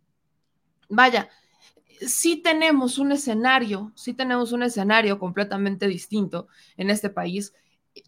vaya, 0.88 1.28
sí 2.06 2.36
tenemos 2.36 2.98
un 2.98 3.12
escenario, 3.12 3.92
sí 3.94 4.14
tenemos 4.14 4.52
un 4.52 4.62
escenario 4.62 5.18
completamente 5.18 5.86
distinto 5.86 6.48
en 6.76 6.90
este 6.90 7.10
país 7.10 7.54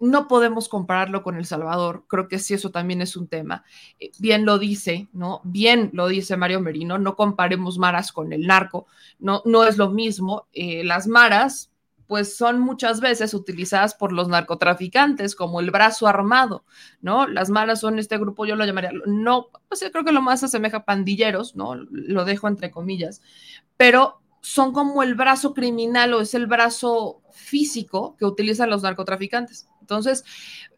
no 0.01 0.29
podemos 0.29 0.69
compararlo 0.69 1.23
con 1.23 1.37
El 1.37 1.45
Salvador, 1.45 2.05
creo 2.09 2.29
que 2.29 2.39
sí 2.39 2.55
eso 2.55 2.71
también 2.71 3.03
es 3.03 3.17
un 3.17 3.29
tema. 3.29 3.65
Eh, 3.99 4.11
bien 4.19 4.45
lo 4.45 4.59
dice, 4.59 5.09
¿no? 5.13 5.41
Bien 5.45 5.91
lo 5.93 6.09
dice 6.09 6.37
Mario 6.37 6.61
Merino, 6.61 6.99
no 6.99 7.17
comparemos 7.17 7.79
maras 7.79 8.13
con 8.13 8.33
el 8.33 8.47
narco, 8.47 8.87
no, 9.19 9.43
no 9.45 9.65
es 9.65 9.79
lo 9.79 9.91
mismo. 9.91 10.47
Eh, 10.53 10.85
las 10.85 11.07
maras, 11.07 11.71
pues 12.07 12.37
son 12.37 12.61
muchas 12.61 13.01
veces 13.01 13.35
utilizadas 13.35 13.95
por 13.95 14.13
los 14.13 14.29
narcotraficantes 14.29 15.35
como 15.35 15.61
el 15.61 15.71
brazo 15.71 16.07
armado, 16.07 16.65
¿no? 17.01 17.27
Las 17.27 17.51
maras 17.51 17.81
son 17.81 17.99
este 17.99 18.19
grupo, 18.19 18.45
yo 18.45 18.57
lo 18.57 18.67
llamaría, 18.67 18.91
no, 19.07 19.49
pues 19.69 19.85
creo 19.91 20.05
que 20.05 20.13
lo 20.13 20.23
más 20.23 20.43
asemeja 20.43 20.79
a 20.79 20.85
pandilleros, 20.85 21.57
¿no? 21.57 21.75
Lo 21.75 22.25
dejo 22.25 22.49
entre 22.49 22.71
comillas, 22.71 23.23
pero 23.77 24.23
son 24.43 24.73
como 24.73 25.03
el 25.03 25.15
brazo 25.15 25.55
criminal 25.55 26.13
o 26.15 26.21
es 26.21 26.35
el 26.35 26.47
brazo 26.47 27.23
físico 27.33 28.17
que 28.19 28.27
utilizan 28.27 28.69
los 28.69 28.83
narcotraficantes. 28.83 29.69
Entonces, 29.83 30.25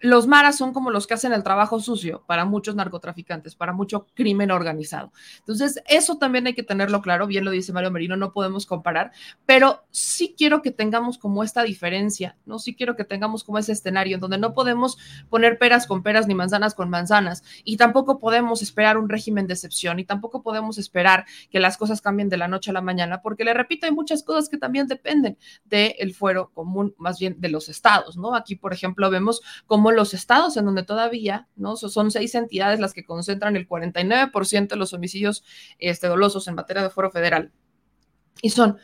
los 0.01 0.27
maras 0.27 0.59
son 0.59 0.73
como 0.73 0.91
los 0.91 1.07
que 1.07 1.15
hacen 1.15 1.33
el 1.33 1.43
trabajo 1.43 1.79
sucio 1.79 2.25
para 2.27 2.45
muchos 2.45 2.75
narcotraficantes, 2.75 3.55
para 3.55 3.73
mucho 3.73 4.07
crimen 4.15 4.51
organizado. 4.51 5.13
Entonces, 5.39 5.81
eso 5.87 6.19
también 6.19 6.47
hay 6.47 6.55
que 6.55 6.63
tenerlo 6.63 7.01
claro, 7.01 7.27
bien 7.27 7.45
lo 7.45 7.51
dice 7.51 7.73
Mario 7.73 7.91
Merino, 7.91 8.17
no 8.17 8.33
podemos 8.33 8.67
comparar, 8.67 9.13
pero 9.47 9.85
sí 9.91 10.35
quiero 10.37 10.63
que 10.63 10.71
tengamos 10.71 11.19
como 11.19 11.45
esta 11.45 11.63
diferencia, 11.63 12.37
¿no? 12.47 12.59
Sí 12.59 12.75
quiero 12.75 12.97
que 12.97 13.05
tengamos 13.05 13.45
como 13.45 13.59
ese 13.59 13.73
escenario 13.73 14.17
en 14.17 14.21
donde 14.21 14.39
no 14.39 14.55
podemos 14.55 14.99
poner 15.29 15.59
peras 15.59 15.87
con 15.87 16.03
peras 16.03 16.27
ni 16.27 16.35
manzanas 16.35 16.75
con 16.75 16.91
manzanas 16.91 17.43
y 17.65 17.77
tampoco 17.77 18.19
podemos 18.19 18.63
esperar 18.63 18.99
un 18.99 19.09
régimen 19.09 19.47
de 19.47 19.55
excepción 19.55 19.99
y 19.99 20.05
tampoco 20.05 20.43
podemos 20.43 20.79
esperar 20.79 21.27
que 21.51 21.61
las 21.61 21.77
cosas 21.77 22.01
cambien 22.01 22.29
de 22.29 22.37
la 22.37 22.49
noche 22.49 22.71
a 22.71 22.75
la 22.75 22.81
mañana, 22.81 23.21
porque 23.23 23.45
le 23.45 23.55
repito, 23.55 23.87
hay 23.87 23.93
muchas 23.93 24.23
cosas 24.23 24.49
que 24.49 24.57
también 24.57 24.87
dependen 24.87 25.39
del 25.65 26.15
fuero 26.15 26.51
común, 26.55 26.95
más 26.99 27.19
bien 27.19 27.37
de 27.39 27.49
los 27.49 27.69
estados, 27.69 28.17
¿no? 28.17 28.35
Aquí, 28.35 28.57
por 28.57 28.73
ejemplo, 28.73 28.94
vemos 28.97 29.43
como 29.67 29.93
los 29.93 30.15
estados 30.15 30.57
en 30.57 30.65
donde 30.65 30.83
todavía. 30.83 31.49
Son 31.77 32.11
seis 32.11 32.35
entidades 32.35 32.81
las 32.81 32.93
que 32.93 33.05
concentran 33.05 33.57
el 33.57 33.69
49% 33.69 34.69
de 34.69 34.77
los 34.77 34.93
homicidios 34.93 35.45
este, 35.79 36.07
dolosos 36.07 36.49
en 36.49 36.55
materia 36.55 36.83
de 36.83 36.91
foro 36.91 37.11
federal. 37.11 37.53
Y 38.43 38.51
son 38.51 38.79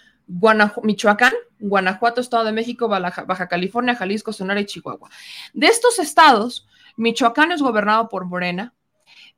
Michoacán, 0.83 1.33
Guanajuato, 1.59 2.21
Estado 2.21 2.45
de 2.45 2.53
México, 2.53 2.89
Baja, 2.89 3.49
California, 3.49 3.97
Jalisco, 3.97 4.33
Sonora 4.33 4.61
y 4.61 4.67
Chihuahua. 4.67 5.11
De 5.53 5.67
estos 5.67 5.99
estados, 5.99 6.69
Michoacán 6.97 7.53
es 7.53 7.63
gobernado 7.63 8.09
por 8.09 8.27
Morena, 8.27 8.75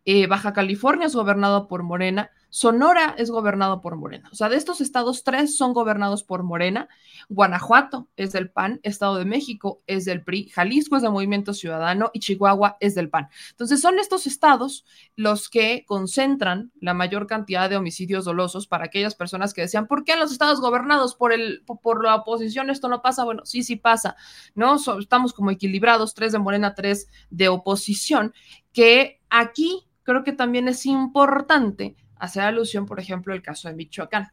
eh, 0.05 0.27
Baja 0.27 0.53
California 0.53 1.07
es 1.07 1.15
gobernado 1.15 1.69
por 1.69 1.83
Morena, 1.83 2.31
Sonora 2.55 3.15
es 3.17 3.31
gobernado 3.31 3.81
por 3.81 3.97
Morena. 3.97 4.29
O 4.31 4.35
sea, 4.35 4.51
de 4.51 4.57
estos 4.57 4.83
estados, 4.83 5.25
tres 5.25 5.57
son 5.57 5.73
gobernados 5.73 6.23
por 6.23 6.43
Morena. 6.43 6.87
Guanajuato 7.31 8.11
es 8.15 8.33
del 8.33 8.51
PAN, 8.51 8.79
Estado 8.83 9.17
de 9.17 9.25
México 9.25 9.81
es 9.87 10.05
del 10.05 10.23
PRI, 10.23 10.51
Jalisco 10.51 10.97
es 10.97 11.03
del 11.03 11.13
Movimiento 11.13 11.55
Ciudadano 11.55 12.11
y 12.13 12.21
Chihuahua 12.21 12.77
es 12.79 12.95
del 12.95 13.09
PAN. 13.09 13.31
Entonces, 13.53 13.81
son 13.81 13.99
estos 13.99 14.27
estados 14.27 14.85
los 15.17 15.49
que 15.49 15.87
concentran 15.87 16.73
la 16.79 16.93
mayor 16.93 17.27
cantidad 17.27 17.71
de 17.71 17.79
homicidios 17.79 18.27
dolosos 18.27 18.67
para 18.67 18.85
aquellas 18.85 19.15
personas 19.15 19.55
que 19.55 19.63
decían, 19.63 19.87
¿por 19.87 20.05
qué 20.05 20.13
en 20.13 20.21
los 20.21 20.31
estados 20.31 20.61
gobernados 20.61 21.15
por, 21.15 21.33
el, 21.33 21.65
por 21.65 22.05
la 22.05 22.17
oposición 22.17 22.69
esto 22.69 22.89
no 22.89 23.01
pasa? 23.01 23.25
Bueno, 23.25 23.47
sí, 23.47 23.63
sí 23.63 23.77
pasa, 23.77 24.15
¿no? 24.55 24.77
estamos 25.01 25.33
como 25.33 25.51
equilibrados, 25.51 26.13
tres 26.13 26.33
de 26.33 26.39
Morena, 26.39 26.75
tres 26.75 27.09
de 27.31 27.49
oposición, 27.49 28.35
que 28.75 29.23
aquí 29.31 29.89
creo 30.03 30.23
que 30.23 30.33
también 30.33 30.69
es 30.69 30.85
importante 30.85 31.97
hacer 32.23 32.45
alusión, 32.45 32.87
por 32.87 33.01
ejemplo, 33.01 33.35
el 33.35 33.43
caso 33.43 33.69
de 33.69 33.75
Michoacán. 33.75 34.31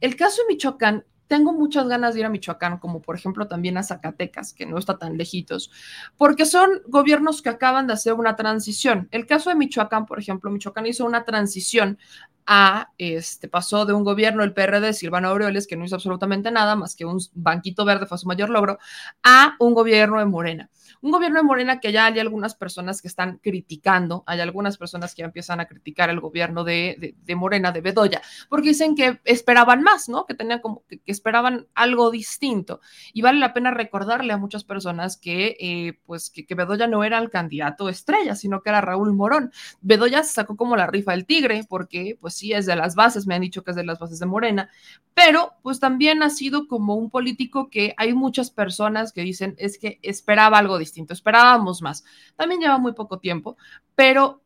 El 0.00 0.16
caso 0.16 0.42
de 0.42 0.54
Michoacán, 0.54 1.04
tengo 1.26 1.52
muchas 1.52 1.86
ganas 1.86 2.14
de 2.14 2.20
ir 2.20 2.26
a 2.26 2.30
Michoacán, 2.30 2.78
como 2.78 3.02
por 3.02 3.14
ejemplo 3.14 3.46
también 3.46 3.76
a 3.76 3.82
Zacatecas, 3.82 4.54
que 4.54 4.64
no 4.64 4.78
está 4.78 4.96
tan 4.96 5.18
lejitos, 5.18 5.70
porque 6.16 6.46
son 6.46 6.80
gobiernos 6.86 7.42
que 7.42 7.50
acaban 7.50 7.86
de 7.86 7.92
hacer 7.92 8.14
una 8.14 8.34
transición. 8.34 9.08
El 9.10 9.26
caso 9.26 9.50
de 9.50 9.56
Michoacán, 9.56 10.06
por 10.06 10.18
ejemplo, 10.18 10.50
Michoacán 10.50 10.86
hizo 10.86 11.04
una 11.04 11.24
transición 11.24 11.98
a, 12.50 12.92
este, 12.96 13.46
pasó 13.46 13.84
de 13.84 13.92
un 13.92 14.04
gobierno, 14.04 14.42
el 14.42 14.54
PRD, 14.54 14.94
Silvano 14.94 15.28
Aureoles, 15.28 15.66
que 15.66 15.76
no 15.76 15.84
hizo 15.84 15.96
absolutamente 15.96 16.50
nada 16.50 16.76
más 16.76 16.96
que 16.96 17.04
un 17.04 17.20
banquito 17.34 17.84
verde, 17.84 18.06
fue 18.06 18.16
su 18.16 18.26
mayor 18.26 18.48
logro, 18.48 18.78
a 19.22 19.54
un 19.60 19.74
gobierno 19.74 20.18
de 20.18 20.24
Morena. 20.24 20.70
Un 21.02 21.10
gobierno 21.10 21.40
de 21.40 21.44
Morena 21.44 21.78
que 21.78 21.92
ya 21.92 22.06
hay 22.06 22.18
algunas 22.18 22.54
personas 22.54 23.02
que 23.02 23.08
están 23.08 23.36
criticando, 23.36 24.24
hay 24.26 24.40
algunas 24.40 24.78
personas 24.78 25.14
que 25.14 25.20
ya 25.20 25.26
empiezan 25.26 25.60
a 25.60 25.66
criticar 25.66 26.08
el 26.08 26.20
gobierno 26.20 26.64
de, 26.64 27.14
Morena, 27.36 27.70
de 27.70 27.82
Bedoya, 27.82 28.22
porque 28.48 28.70
dicen 28.70 28.94
que 28.94 29.20
esperaban 29.24 29.82
más, 29.82 30.08
¿no? 30.08 30.24
Que 30.24 30.32
tenían 30.32 30.60
como 30.60 30.84
que, 30.88 31.02
esperaban 31.04 31.66
algo 31.74 32.10
distinto. 32.10 32.80
Y 33.12 33.20
vale 33.20 33.40
la 33.40 33.52
pena 33.52 33.72
recordarle 33.72 34.32
a 34.32 34.38
muchas 34.38 34.64
personas 34.64 35.18
que, 35.18 35.54
eh, 35.60 36.00
pues, 36.06 36.30
que, 36.30 36.46
que 36.46 36.54
Bedoya 36.54 36.86
no 36.86 37.04
era 37.04 37.18
el 37.18 37.28
candidato 37.28 37.90
estrella, 37.90 38.34
sino 38.34 38.62
que 38.62 38.70
era 38.70 38.80
Raúl 38.80 39.12
Morón. 39.12 39.52
Bedoya 39.82 40.22
se 40.22 40.32
sacó 40.32 40.56
como 40.56 40.76
la 40.76 40.86
rifa 40.86 41.12
del 41.12 41.26
tigre, 41.26 41.66
porque, 41.68 42.16
pues, 42.18 42.37
sí 42.38 42.52
es 42.52 42.66
de 42.66 42.76
las 42.76 42.94
bases, 42.94 43.26
me 43.26 43.34
han 43.34 43.42
dicho 43.42 43.62
que 43.64 43.72
es 43.72 43.76
de 43.76 43.84
las 43.84 43.98
bases 43.98 44.18
de 44.18 44.26
Morena, 44.26 44.70
pero 45.14 45.54
pues 45.62 45.80
también 45.80 46.22
ha 46.22 46.30
sido 46.30 46.66
como 46.68 46.94
un 46.94 47.10
político 47.10 47.68
que 47.70 47.94
hay 47.96 48.14
muchas 48.14 48.50
personas 48.50 49.12
que 49.12 49.22
dicen 49.22 49.54
es 49.58 49.78
que 49.78 49.98
esperaba 50.02 50.58
algo 50.58 50.78
distinto, 50.78 51.12
esperábamos 51.12 51.82
más. 51.82 52.04
También 52.36 52.60
lleva 52.60 52.78
muy 52.78 52.92
poco 52.92 53.18
tiempo, 53.18 53.56
pero 53.94 54.42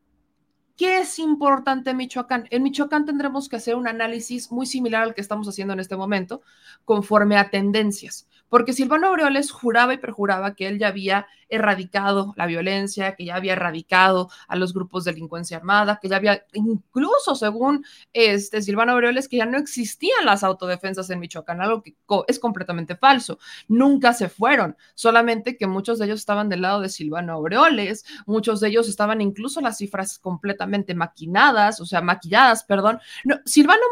¿Qué 0.74 1.00
es 1.00 1.18
importante 1.18 1.90
en 1.90 1.98
Michoacán? 1.98 2.48
En 2.50 2.62
Michoacán 2.62 3.04
tendremos 3.04 3.48
que 3.48 3.56
hacer 3.56 3.76
un 3.76 3.86
análisis 3.86 4.50
muy 4.50 4.64
similar 4.64 5.02
al 5.02 5.14
que 5.14 5.20
estamos 5.20 5.46
haciendo 5.46 5.74
en 5.74 5.80
este 5.80 5.96
momento, 5.96 6.40
conforme 6.86 7.36
a 7.36 7.50
tendencias 7.50 8.26
porque 8.52 8.74
Silvano 8.74 9.06
Aureoles 9.06 9.50
juraba 9.50 9.94
y 9.94 9.96
perjuraba 9.96 10.54
que 10.54 10.66
él 10.68 10.78
ya 10.78 10.88
había 10.88 11.26
erradicado 11.48 12.34
la 12.36 12.44
violencia, 12.44 13.14
que 13.14 13.24
ya 13.24 13.36
había 13.36 13.54
erradicado 13.54 14.28
a 14.46 14.56
los 14.56 14.74
grupos 14.74 15.04
de 15.04 15.12
delincuencia 15.12 15.56
armada, 15.56 15.98
que 16.00 16.08
ya 16.08 16.16
había, 16.16 16.44
incluso 16.52 17.34
según 17.34 17.82
este 18.12 18.60
Silvano 18.60 18.92
Aureoles, 18.92 19.28
que 19.28 19.38
ya 19.38 19.46
no 19.46 19.56
existían 19.56 20.26
las 20.26 20.44
autodefensas 20.44 21.08
en 21.08 21.20
Michoacán, 21.20 21.62
algo 21.62 21.82
que 21.82 21.94
es 22.28 22.38
completamente 22.38 22.94
falso. 22.94 23.38
Nunca 23.68 24.12
se 24.12 24.28
fueron, 24.28 24.76
solamente 24.94 25.56
que 25.56 25.66
muchos 25.66 25.98
de 25.98 26.04
ellos 26.04 26.20
estaban 26.20 26.50
del 26.50 26.60
lado 26.60 26.80
de 26.80 26.90
Silvano 26.90 27.32
Aureoles, 27.32 28.04
muchos 28.26 28.60
de 28.60 28.68
ellos 28.68 28.86
estaban 28.86 29.22
incluso 29.22 29.62
las 29.62 29.78
cifras 29.78 30.18
completamente 30.18 30.94
maquinadas, 30.94 31.80
o 31.80 31.86
sea, 31.86 32.02
maquilladas, 32.02 32.64
perdón. 32.64 33.00
Silvano 33.46 33.82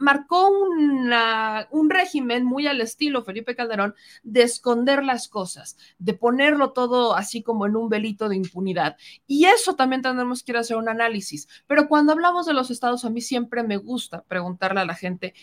marcó 0.00 0.48
un 0.48 1.90
régimen 1.90 2.44
muy 2.44 2.66
al 2.66 2.80
estilo 2.80 3.22
Felipe 3.22 3.54
Calderón 3.54 3.94
de 4.22 4.42
esconder 4.42 5.04
las 5.04 5.28
cosas, 5.28 5.76
de 5.98 6.14
ponerlo 6.14 6.72
todo 6.72 7.14
así 7.14 7.42
como 7.42 7.66
en 7.66 7.76
un 7.76 7.88
velito 7.88 8.28
de 8.28 8.36
impunidad. 8.36 8.96
Y 9.26 9.46
eso 9.46 9.76
también 9.76 10.02
tendremos 10.02 10.42
que 10.42 10.52
ir 10.52 10.56
a 10.56 10.60
hacer 10.60 10.76
un 10.76 10.88
análisis. 10.88 11.48
Pero 11.66 11.88
cuando 11.88 12.12
hablamos 12.12 12.46
de 12.46 12.54
los 12.54 12.70
estados, 12.70 13.04
a 13.04 13.10
mí 13.10 13.20
siempre 13.20 13.62
me 13.62 13.76
gusta 13.76 14.22
preguntarle 14.24 14.80
a 14.80 14.86
la 14.86 14.94
gente, 14.94 15.34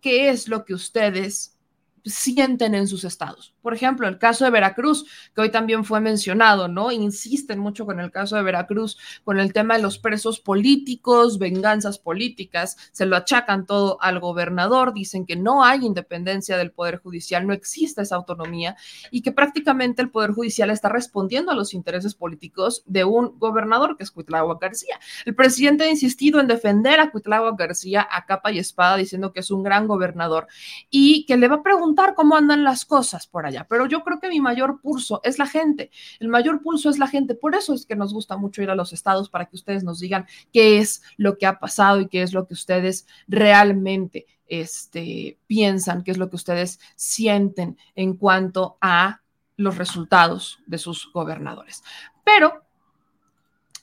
¿qué 0.00 0.28
es 0.28 0.48
lo 0.48 0.64
que 0.64 0.74
ustedes 0.74 1.58
sienten 2.04 2.74
en 2.74 2.88
sus 2.88 3.04
estados. 3.04 3.54
Por 3.62 3.74
ejemplo, 3.74 4.08
el 4.08 4.18
caso 4.18 4.44
de 4.44 4.50
Veracruz, 4.50 5.06
que 5.34 5.40
hoy 5.40 5.50
también 5.50 5.84
fue 5.84 6.00
mencionado, 6.00 6.66
¿no? 6.66 6.90
Insisten 6.90 7.58
mucho 7.60 7.86
con 7.86 8.00
el 8.00 8.10
caso 8.10 8.36
de 8.36 8.42
Veracruz, 8.42 8.98
con 9.24 9.38
el 9.38 9.52
tema 9.52 9.76
de 9.76 9.82
los 9.82 9.98
presos 9.98 10.40
políticos, 10.40 11.38
venganzas 11.38 11.98
políticas, 11.98 12.76
se 12.92 13.06
lo 13.06 13.16
achacan 13.16 13.66
todo 13.66 14.02
al 14.02 14.18
gobernador, 14.18 14.92
dicen 14.92 15.26
que 15.26 15.36
no 15.36 15.64
hay 15.64 15.84
independencia 15.84 16.56
del 16.56 16.72
Poder 16.72 16.98
Judicial, 16.98 17.46
no 17.46 17.52
existe 17.52 18.02
esa 18.02 18.16
autonomía 18.16 18.76
y 19.10 19.22
que 19.22 19.32
prácticamente 19.32 20.02
el 20.02 20.10
Poder 20.10 20.32
Judicial 20.32 20.70
está 20.70 20.88
respondiendo 20.88 21.52
a 21.52 21.54
los 21.54 21.72
intereses 21.72 22.14
políticos 22.14 22.82
de 22.86 23.04
un 23.04 23.38
gobernador 23.38 23.96
que 23.96 24.02
es 24.02 24.10
Cuitlagua 24.10 24.58
García. 24.60 24.98
El 25.24 25.34
presidente 25.34 25.84
ha 25.84 25.88
insistido 25.88 26.40
en 26.40 26.48
defender 26.48 26.98
a 26.98 27.10
Cuitlagua 27.10 27.54
García 27.56 28.06
a 28.10 28.26
capa 28.26 28.50
y 28.50 28.58
espada, 28.58 28.96
diciendo 28.96 29.32
que 29.32 29.40
es 29.40 29.50
un 29.50 29.62
gran 29.62 29.86
gobernador 29.86 30.48
y 30.90 31.24
que 31.26 31.36
le 31.36 31.48
va 31.48 31.56
a 31.56 31.62
preguntar 31.62 31.91
cómo 32.14 32.36
andan 32.36 32.64
las 32.64 32.84
cosas 32.84 33.26
por 33.26 33.46
allá, 33.46 33.66
pero 33.68 33.86
yo 33.86 34.02
creo 34.02 34.20
que 34.20 34.28
mi 34.28 34.40
mayor 34.40 34.80
pulso 34.80 35.20
es 35.24 35.38
la 35.38 35.46
gente, 35.46 35.90
el 36.20 36.28
mayor 36.28 36.62
pulso 36.62 36.90
es 36.90 36.98
la 36.98 37.06
gente, 37.06 37.34
por 37.34 37.54
eso 37.54 37.74
es 37.74 37.86
que 37.86 37.96
nos 37.96 38.12
gusta 38.12 38.36
mucho 38.36 38.62
ir 38.62 38.70
a 38.70 38.74
los 38.74 38.92
estados 38.92 39.28
para 39.28 39.46
que 39.46 39.56
ustedes 39.56 39.84
nos 39.84 40.00
digan 40.00 40.26
qué 40.52 40.78
es 40.78 41.02
lo 41.16 41.38
que 41.38 41.46
ha 41.46 41.58
pasado 41.58 42.00
y 42.00 42.08
qué 42.08 42.22
es 42.22 42.32
lo 42.32 42.46
que 42.46 42.54
ustedes 42.54 43.06
realmente 43.28 44.26
este, 44.46 45.38
piensan, 45.46 46.02
qué 46.04 46.10
es 46.10 46.18
lo 46.18 46.28
que 46.28 46.36
ustedes 46.36 46.80
sienten 46.94 47.78
en 47.94 48.16
cuanto 48.16 48.76
a 48.80 49.20
los 49.56 49.78
resultados 49.78 50.60
de 50.66 50.78
sus 50.78 51.10
gobernadores. 51.12 51.82
Pero 52.24 52.62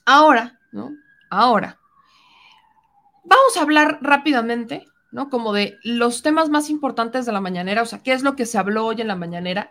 ahora, 0.04 0.58
¿no? 0.72 0.90
Ahora, 1.30 1.78
vamos 3.24 3.56
a 3.56 3.62
hablar 3.62 3.98
rápidamente 4.02 4.86
¿no? 5.12 5.30
Como 5.30 5.52
de 5.52 5.78
los 5.82 6.22
temas 6.22 6.48
más 6.48 6.70
importantes 6.70 7.26
de 7.26 7.32
la 7.32 7.40
mañanera, 7.40 7.82
o 7.82 7.86
sea, 7.86 8.02
qué 8.02 8.12
es 8.12 8.22
lo 8.22 8.36
que 8.36 8.46
se 8.46 8.58
habló 8.58 8.86
hoy 8.86 9.00
en 9.00 9.08
la 9.08 9.16
mañanera, 9.16 9.70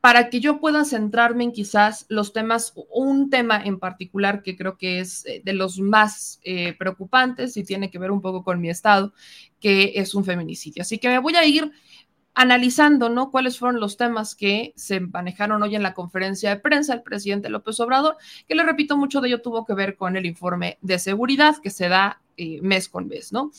para 0.00 0.30
que 0.30 0.40
yo 0.40 0.60
pueda 0.60 0.84
centrarme 0.84 1.44
en 1.44 1.52
quizás 1.52 2.06
los 2.08 2.32
temas, 2.32 2.72
un 2.90 3.28
tema 3.28 3.62
en 3.62 3.78
particular 3.78 4.42
que 4.42 4.56
creo 4.56 4.78
que 4.78 5.00
es 5.00 5.26
eh, 5.26 5.42
de 5.44 5.52
los 5.52 5.78
más 5.78 6.40
eh, 6.42 6.74
preocupantes 6.78 7.56
y 7.56 7.64
tiene 7.64 7.90
que 7.90 7.98
ver 7.98 8.10
un 8.10 8.22
poco 8.22 8.42
con 8.42 8.60
mi 8.60 8.70
estado, 8.70 9.12
que 9.60 9.92
es 9.96 10.14
un 10.14 10.24
feminicidio. 10.24 10.82
Así 10.82 10.98
que 10.98 11.08
me 11.08 11.18
voy 11.18 11.36
a 11.36 11.44
ir 11.44 11.70
analizando, 12.34 13.10
¿no? 13.10 13.30
Cuáles 13.30 13.58
fueron 13.58 13.80
los 13.80 13.98
temas 13.98 14.34
que 14.34 14.72
se 14.76 15.00
manejaron 15.00 15.62
hoy 15.62 15.76
en 15.76 15.82
la 15.82 15.92
conferencia 15.92 16.50
de 16.50 16.60
prensa 16.60 16.94
el 16.94 17.02
presidente 17.02 17.50
López 17.50 17.78
Obrador, 17.80 18.16
que 18.48 18.54
le 18.54 18.62
repito, 18.62 18.96
mucho 18.96 19.20
de 19.20 19.28
ello 19.28 19.42
tuvo 19.42 19.66
que 19.66 19.74
ver 19.74 19.96
con 19.96 20.16
el 20.16 20.24
informe 20.24 20.78
de 20.80 20.98
seguridad 20.98 21.56
que 21.62 21.68
se 21.68 21.88
da 21.88 22.22
eh, 22.38 22.60
mes 22.62 22.88
con 22.88 23.08
mes, 23.08 23.32
¿no? 23.32 23.50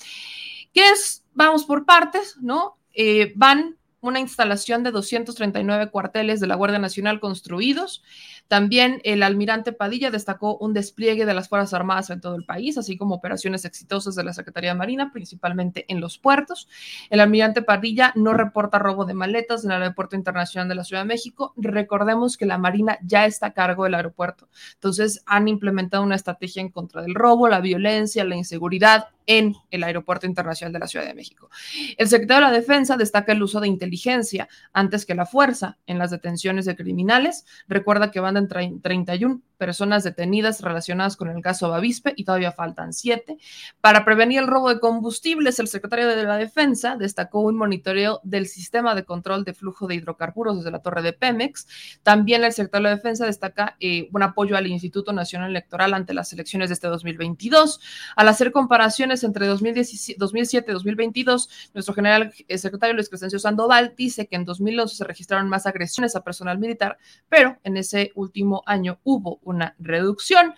¿Qué 0.73 0.89
es? 0.89 1.23
Vamos 1.33 1.65
por 1.65 1.85
partes, 1.85 2.37
¿no? 2.41 2.77
Eh, 2.93 3.33
van 3.35 3.77
una 4.01 4.19
instalación 4.19 4.83
de 4.83 4.91
239 4.91 5.91
cuarteles 5.91 6.39
de 6.39 6.47
la 6.47 6.55
Guardia 6.55 6.79
Nacional 6.79 7.19
construidos. 7.19 8.03
También 8.47 8.99
el 9.03 9.23
almirante 9.23 9.71
Padilla 9.71 10.11
destacó 10.11 10.57
un 10.57 10.73
despliegue 10.73 11.25
de 11.25 11.33
las 11.33 11.47
Fuerzas 11.47 11.73
Armadas 11.73 12.09
en 12.09 12.19
todo 12.19 12.35
el 12.35 12.43
país, 12.43 12.77
así 12.77 12.97
como 12.97 13.15
operaciones 13.15 13.63
exitosas 13.63 14.15
de 14.15 14.23
la 14.23 14.33
Secretaría 14.33 14.71
de 14.71 14.77
Marina, 14.77 15.11
principalmente 15.13 15.85
en 15.87 16.01
los 16.01 16.17
puertos. 16.17 16.67
El 17.09 17.19
almirante 17.19 17.61
Padilla 17.61 18.11
no 18.15 18.33
reporta 18.33 18.79
robo 18.79 19.05
de 19.05 19.13
maletas 19.13 19.63
en 19.63 19.71
el 19.71 19.83
Aeropuerto 19.83 20.15
Internacional 20.15 20.67
de 20.67 20.75
la 20.75 20.83
Ciudad 20.83 21.03
de 21.03 21.07
México. 21.07 21.53
Recordemos 21.55 22.37
que 22.37 22.47
la 22.47 22.57
Marina 22.57 22.97
ya 23.03 23.25
está 23.25 23.47
a 23.47 23.53
cargo 23.53 23.83
del 23.83 23.93
aeropuerto. 23.93 24.49
Entonces, 24.73 25.21
han 25.27 25.47
implementado 25.47 26.03
una 26.03 26.15
estrategia 26.15 26.61
en 26.61 26.69
contra 26.69 27.03
del 27.03 27.15
robo, 27.15 27.47
la 27.47 27.61
violencia, 27.61 28.25
la 28.25 28.35
inseguridad 28.35 29.09
en 29.31 29.55
el 29.69 29.83
Aeropuerto 29.83 30.25
Internacional 30.25 30.73
de 30.73 30.79
la 30.79 30.87
Ciudad 30.87 31.05
de 31.05 31.13
México. 31.13 31.49
El 31.97 32.09
secretario 32.09 32.45
de 32.45 32.51
la 32.51 32.57
Defensa 32.59 32.97
destaca 32.97 33.31
el 33.31 33.41
uso 33.41 33.61
de 33.61 33.69
inteligencia 33.69 34.49
antes 34.73 35.05
que 35.05 35.15
la 35.15 35.25
fuerza 35.25 35.77
en 35.87 35.99
las 35.99 36.11
detenciones 36.11 36.65
de 36.65 36.75
criminales. 36.75 37.45
Recuerda 37.69 38.11
que 38.11 38.19
van 38.19 38.35
en 38.35 38.49
31 38.81 39.41
personas 39.61 40.03
detenidas 40.03 40.61
relacionadas 40.61 41.15
con 41.15 41.29
el 41.29 41.39
caso 41.41 41.69
Bavispe 41.69 42.13
y 42.17 42.25
todavía 42.25 42.51
faltan 42.51 42.93
siete. 42.93 43.37
Para 43.79 44.03
prevenir 44.03 44.39
el 44.39 44.47
robo 44.47 44.69
de 44.69 44.79
combustibles, 44.79 45.59
el 45.59 45.67
secretario 45.67 46.07
de 46.07 46.23
la 46.23 46.35
Defensa 46.35 46.95
destacó 46.97 47.41
un 47.41 47.55
monitoreo 47.55 48.21
del 48.23 48.47
sistema 48.47 48.95
de 48.95 49.05
control 49.05 49.43
de 49.43 49.53
flujo 49.53 49.85
de 49.85 49.93
hidrocarburos 49.93 50.57
desde 50.57 50.71
la 50.71 50.79
torre 50.79 51.03
de 51.03 51.13
Pemex. 51.13 51.67
También 52.01 52.43
el 52.43 52.51
secretario 52.53 52.87
de 52.87 52.95
la 52.95 52.97
Defensa 52.97 53.27
destaca 53.27 53.77
eh, 53.79 54.09
un 54.11 54.23
apoyo 54.23 54.57
al 54.57 54.65
Instituto 54.65 55.13
Nacional 55.13 55.51
Electoral 55.51 55.93
ante 55.93 56.15
las 56.15 56.33
elecciones 56.33 56.69
de 56.69 56.73
este 56.73 56.87
2022. 56.87 57.79
Al 58.15 58.27
hacer 58.29 58.51
comparaciones 58.51 59.20
entre 59.23 59.47
2017, 59.47 60.17
2007 60.19 60.71
y 60.71 60.73
2022, 60.73 61.49
nuestro 61.73 61.93
general 61.93 62.33
eh, 62.47 62.57
secretario 62.57 62.95
Luis 62.95 63.09
Crescencio 63.09 63.39
Sandoval 63.39 63.93
dice 63.97 64.27
que 64.27 64.35
en 64.35 64.45
2011 64.45 64.95
se 64.95 65.03
registraron 65.03 65.49
más 65.49 65.65
agresiones 65.65 66.15
a 66.15 66.23
personal 66.23 66.59
militar, 66.59 66.97
pero 67.29 67.57
en 67.63 67.77
ese 67.77 68.11
último 68.15 68.63
año 68.65 68.99
hubo 69.03 69.39
una 69.43 69.75
reducción. 69.79 70.53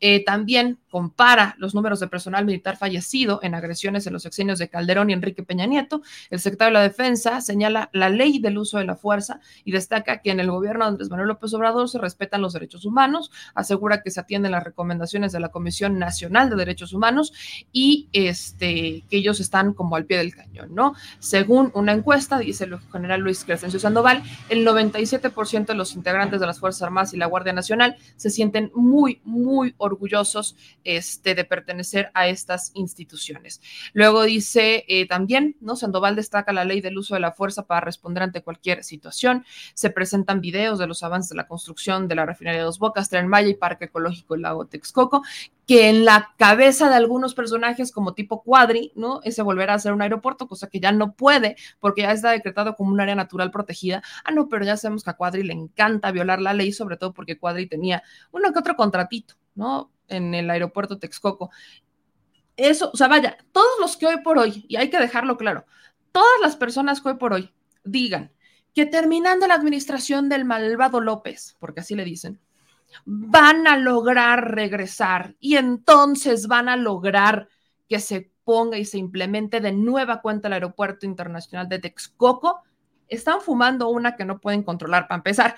Eh, 0.00 0.24
también 0.24 0.78
compara 0.90 1.54
los 1.58 1.74
números 1.74 2.00
de 2.00 2.08
personal 2.08 2.44
militar 2.44 2.76
fallecido 2.76 3.40
en 3.42 3.54
agresiones 3.54 4.06
en 4.06 4.12
los 4.12 4.22
sexenios 4.22 4.58
de 4.58 4.68
Calderón 4.68 5.10
y 5.10 5.12
Enrique 5.12 5.42
Peña 5.42 5.66
Nieto. 5.66 6.02
El 6.30 6.40
secretario 6.40 6.78
de 6.78 6.84
la 6.84 6.88
Defensa 6.88 7.40
señala 7.40 7.90
la 7.92 8.08
ley 8.08 8.38
del 8.38 8.58
uso 8.58 8.78
de 8.78 8.84
la 8.84 8.96
fuerza 8.96 9.40
y 9.64 9.72
destaca 9.72 10.22
que 10.22 10.30
en 10.30 10.40
el 10.40 10.50
gobierno 10.50 10.84
de 10.84 10.90
Andrés 10.90 11.10
Manuel 11.10 11.28
López 11.28 11.52
Obrador 11.54 11.88
se 11.88 11.98
respetan 11.98 12.42
los 12.42 12.52
derechos 12.52 12.84
humanos, 12.84 13.30
asegura 13.54 14.02
que 14.02 14.10
se 14.10 14.20
atienden 14.20 14.52
las 14.52 14.64
recomendaciones 14.64 15.32
de 15.32 15.40
la 15.40 15.50
Comisión 15.50 15.98
Nacional 15.98 16.50
de 16.50 16.56
Derechos 16.56 16.92
Humanos 16.92 17.32
y 17.72 17.95
este, 18.12 19.04
que 19.08 19.16
ellos 19.16 19.40
están 19.40 19.72
como 19.72 19.96
al 19.96 20.04
pie 20.04 20.18
del 20.18 20.34
cañón, 20.34 20.74
¿no? 20.74 20.94
Según 21.18 21.70
una 21.74 21.92
encuesta, 21.92 22.38
dice 22.38 22.64
el 22.64 22.78
general 22.92 23.20
Luis 23.20 23.44
Crescencio 23.44 23.80
Sandoval, 23.80 24.22
el 24.48 24.66
97% 24.66 25.66
de 25.66 25.74
los 25.74 25.94
integrantes 25.94 26.40
de 26.40 26.46
las 26.46 26.60
Fuerzas 26.60 26.82
Armadas 26.82 27.14
y 27.14 27.16
la 27.16 27.26
Guardia 27.26 27.52
Nacional 27.52 27.96
se 28.16 28.30
sienten 28.30 28.70
muy, 28.74 29.20
muy 29.24 29.74
orgullosos 29.78 30.56
este, 30.84 31.34
de 31.34 31.44
pertenecer 31.44 32.10
a 32.14 32.28
estas 32.28 32.70
instituciones. 32.74 33.60
Luego 33.92 34.22
dice 34.22 34.84
eh, 34.88 35.06
también, 35.06 35.56
¿no? 35.60 35.76
Sandoval 35.76 36.16
destaca 36.16 36.52
la 36.52 36.64
ley 36.64 36.80
del 36.80 36.98
uso 36.98 37.14
de 37.14 37.20
la 37.20 37.32
fuerza 37.32 37.66
para 37.66 37.80
responder 37.80 38.22
ante 38.22 38.42
cualquier 38.42 38.84
situación. 38.84 39.44
Se 39.74 39.90
presentan 39.90 40.40
videos 40.40 40.78
de 40.78 40.86
los 40.86 41.02
avances 41.02 41.30
de 41.30 41.36
la 41.36 41.46
construcción 41.46 42.08
de 42.08 42.14
la 42.14 42.26
refinería 42.26 42.60
de 42.60 42.64
Dos 42.64 42.78
Bocas, 42.78 43.08
Tren 43.08 43.28
Maya 43.28 43.48
y 43.48 43.54
Parque 43.54 43.86
Ecológico 43.86 44.36
Lago 44.36 44.66
Texcoco, 44.66 45.22
que 45.66 45.88
en 45.88 46.04
la 46.04 46.32
cabeza 46.38 46.88
de 46.88 46.94
algunos 46.94 47.34
personajes 47.34 47.90
como 47.90 48.14
tipo 48.14 48.42
Cuadri, 48.42 48.92
¿no? 48.94 49.20
Ese 49.24 49.42
volverá 49.42 49.74
a 49.74 49.78
ser 49.80 49.92
un 49.92 50.00
aeropuerto, 50.00 50.46
cosa 50.46 50.68
que 50.68 50.78
ya 50.78 50.92
no 50.92 51.14
puede 51.14 51.56
porque 51.80 52.02
ya 52.02 52.12
está 52.12 52.30
decretado 52.30 52.76
como 52.76 52.92
un 52.92 53.00
área 53.00 53.16
natural 53.16 53.50
protegida. 53.50 54.02
Ah, 54.24 54.30
no, 54.30 54.48
pero 54.48 54.64
ya 54.64 54.76
sabemos 54.76 55.02
que 55.02 55.10
a 55.10 55.16
Cuadri 55.16 55.42
le 55.42 55.52
encanta 55.52 56.12
violar 56.12 56.40
la 56.40 56.54
ley, 56.54 56.72
sobre 56.72 56.96
todo 56.96 57.12
porque 57.12 57.38
Cuadri 57.38 57.66
tenía 57.66 58.02
uno 58.30 58.52
que 58.52 58.60
otro 58.60 58.76
contratito, 58.76 59.34
¿no? 59.56 59.90
En 60.06 60.34
el 60.34 60.48
aeropuerto 60.50 60.98
Texcoco. 60.98 61.50
Eso, 62.56 62.90
o 62.92 62.96
sea, 62.96 63.08
vaya, 63.08 63.36
todos 63.50 63.80
los 63.80 63.96
que 63.96 64.06
hoy 64.06 64.22
por 64.22 64.38
hoy, 64.38 64.64
y 64.68 64.76
hay 64.76 64.88
que 64.88 65.00
dejarlo 65.00 65.36
claro, 65.36 65.66
todas 66.12 66.40
las 66.40 66.56
personas 66.56 67.00
que 67.00 67.08
hoy 67.08 67.16
por 67.16 67.32
hoy 67.32 67.52
digan 67.84 68.32
que 68.72 68.86
terminando 68.86 69.46
la 69.46 69.54
administración 69.54 70.28
del 70.28 70.44
malvado 70.44 71.00
López, 71.00 71.56
porque 71.58 71.80
así 71.80 71.94
le 71.94 72.04
dicen, 72.04 72.40
van 73.04 73.66
a 73.66 73.76
lograr 73.76 74.54
regresar 74.54 75.36
y 75.40 75.56
entonces 75.56 76.46
van 76.46 76.68
a 76.68 76.76
lograr 76.76 77.48
que 77.88 78.00
se 78.00 78.32
ponga 78.44 78.78
y 78.78 78.84
se 78.84 78.98
implemente 78.98 79.60
de 79.60 79.72
nueva 79.72 80.22
cuenta 80.22 80.48
el 80.48 80.54
aeropuerto 80.54 81.06
internacional 81.06 81.68
de 81.68 81.80
Texcoco, 81.80 82.62
están 83.08 83.40
fumando 83.40 83.88
una 83.88 84.16
que 84.16 84.24
no 84.24 84.40
pueden 84.40 84.62
controlar 84.62 85.08
para 85.08 85.18
empezar. 85.18 85.56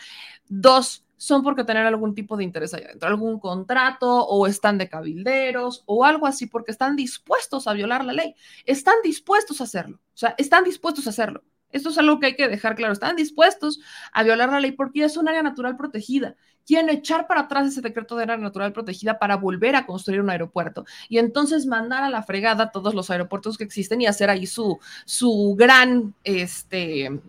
Dos, 0.49 1.05
son 1.17 1.43
porque 1.43 1.65
tener 1.65 1.85
algún 1.85 2.15
tipo 2.15 2.37
de 2.37 2.45
interés 2.45 2.73
allá 2.73 2.87
adentro, 2.87 3.09
algún 3.09 3.41
contrato 3.41 4.25
o 4.27 4.47
están 4.47 4.79
de 4.79 4.89
cabilderos 4.89 5.83
o 5.87 6.05
algo 6.05 6.27
así, 6.27 6.47
porque 6.47 6.71
están 6.71 6.97
dispuestos 6.97 7.67
a 7.67 7.73
violar 7.73 8.05
la 8.05 8.13
ley, 8.13 8.35
están 8.65 8.95
dispuestos 9.03 9.61
a 9.61 9.65
hacerlo, 9.65 9.97
o 9.97 10.17
sea, 10.17 10.35
están 10.39 10.65
dispuestos 10.65 11.07
a 11.07 11.11
hacerlo. 11.11 11.45
Esto 11.71 11.91
es 11.91 11.99
algo 11.99 12.19
que 12.19 12.27
hay 12.27 12.37
que 12.37 12.49
dejar 12.49 12.77
claro. 12.77 12.95
Están 12.95 13.17
dispuestos 13.17 13.81
a 14.13 14.23
violar 14.23 14.49
la 14.49 14.61
ley 14.61 14.73
porque 14.73 15.05
es 15.05 15.19
un 15.19 15.29
área 15.29 15.43
natural 15.43 15.77
protegida. 15.77 16.35
Quieren 16.69 16.91
echar 16.91 17.27
para 17.27 17.41
atrás 17.41 17.69
ese 17.69 17.81
decreto 17.81 18.15
de 18.15 18.25
área 18.25 18.37
natural 18.37 18.75
protegida 18.75 19.19
para 19.19 19.37
volver 19.37 19.75
a 19.75 19.87
construir 19.87 20.21
un 20.21 20.29
aeropuerto 20.29 20.85
y 21.09 21.17
entonces 21.17 21.65
mandar 21.65 22.05
a 22.05 22.11
la 22.11 22.23
fregada 22.23 22.71
todos 22.71 22.93
los 22.93 23.09
aeropuertos 23.09 23.57
que 23.57 23.65
existen 23.65 24.03
y 24.03 24.07
hacer 24.07 24.29
ahí 24.29 24.47
su, 24.47 24.79
su 25.07 25.55
gran 25.57 26.15
este, 26.25 27.23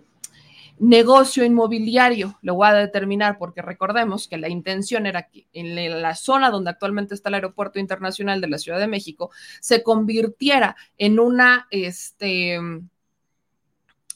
negocio 0.78 1.46
inmobiliario. 1.46 2.38
Lo 2.42 2.56
voy 2.56 2.68
a 2.68 2.74
determinar 2.74 3.38
porque 3.38 3.62
recordemos 3.62 4.28
que 4.28 4.38
la 4.38 4.50
intención 4.50 5.06
era 5.06 5.30
que 5.30 5.48
en 5.54 6.02
la 6.02 6.16
zona 6.16 6.50
donde 6.50 6.72
actualmente 6.72 7.14
está 7.14 7.30
el 7.30 7.36
Aeropuerto 7.36 7.80
Internacional 7.80 8.42
de 8.42 8.50
la 8.50 8.58
Ciudad 8.58 8.78
de 8.78 8.88
México 8.88 9.32
se 9.62 9.84
convirtiera 9.84 10.76
en 10.98 11.18
una... 11.18 11.66
Este, 11.72 12.60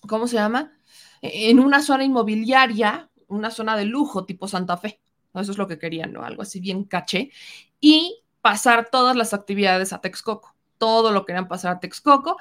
¿cómo 0.05 0.27
se 0.27 0.35
llama? 0.35 0.73
En 1.21 1.59
una 1.61 1.81
zona 1.81 2.03
inmobiliaria, 2.03 3.09
una 3.27 3.51
zona 3.51 3.77
de 3.77 3.85
lujo 3.85 4.25
tipo 4.25 4.49
Santa 4.49 4.75
Fe. 4.75 4.99
Eso 5.33 5.51
es 5.51 5.57
lo 5.57 5.67
que 5.67 5.79
querían, 5.79 6.13
¿no? 6.13 6.23
Algo 6.23 6.41
así 6.41 6.59
bien 6.59 6.83
caché. 6.83 7.31
Y 7.79 8.23
pasar 8.41 8.89
todas 8.91 9.15
las 9.15 9.33
actividades 9.33 9.93
a 9.93 10.01
Texcoco. 10.01 10.55
Todo 10.77 11.11
lo 11.11 11.25
querían 11.25 11.47
pasar 11.47 11.77
a 11.77 11.79
Texcoco. 11.79 12.37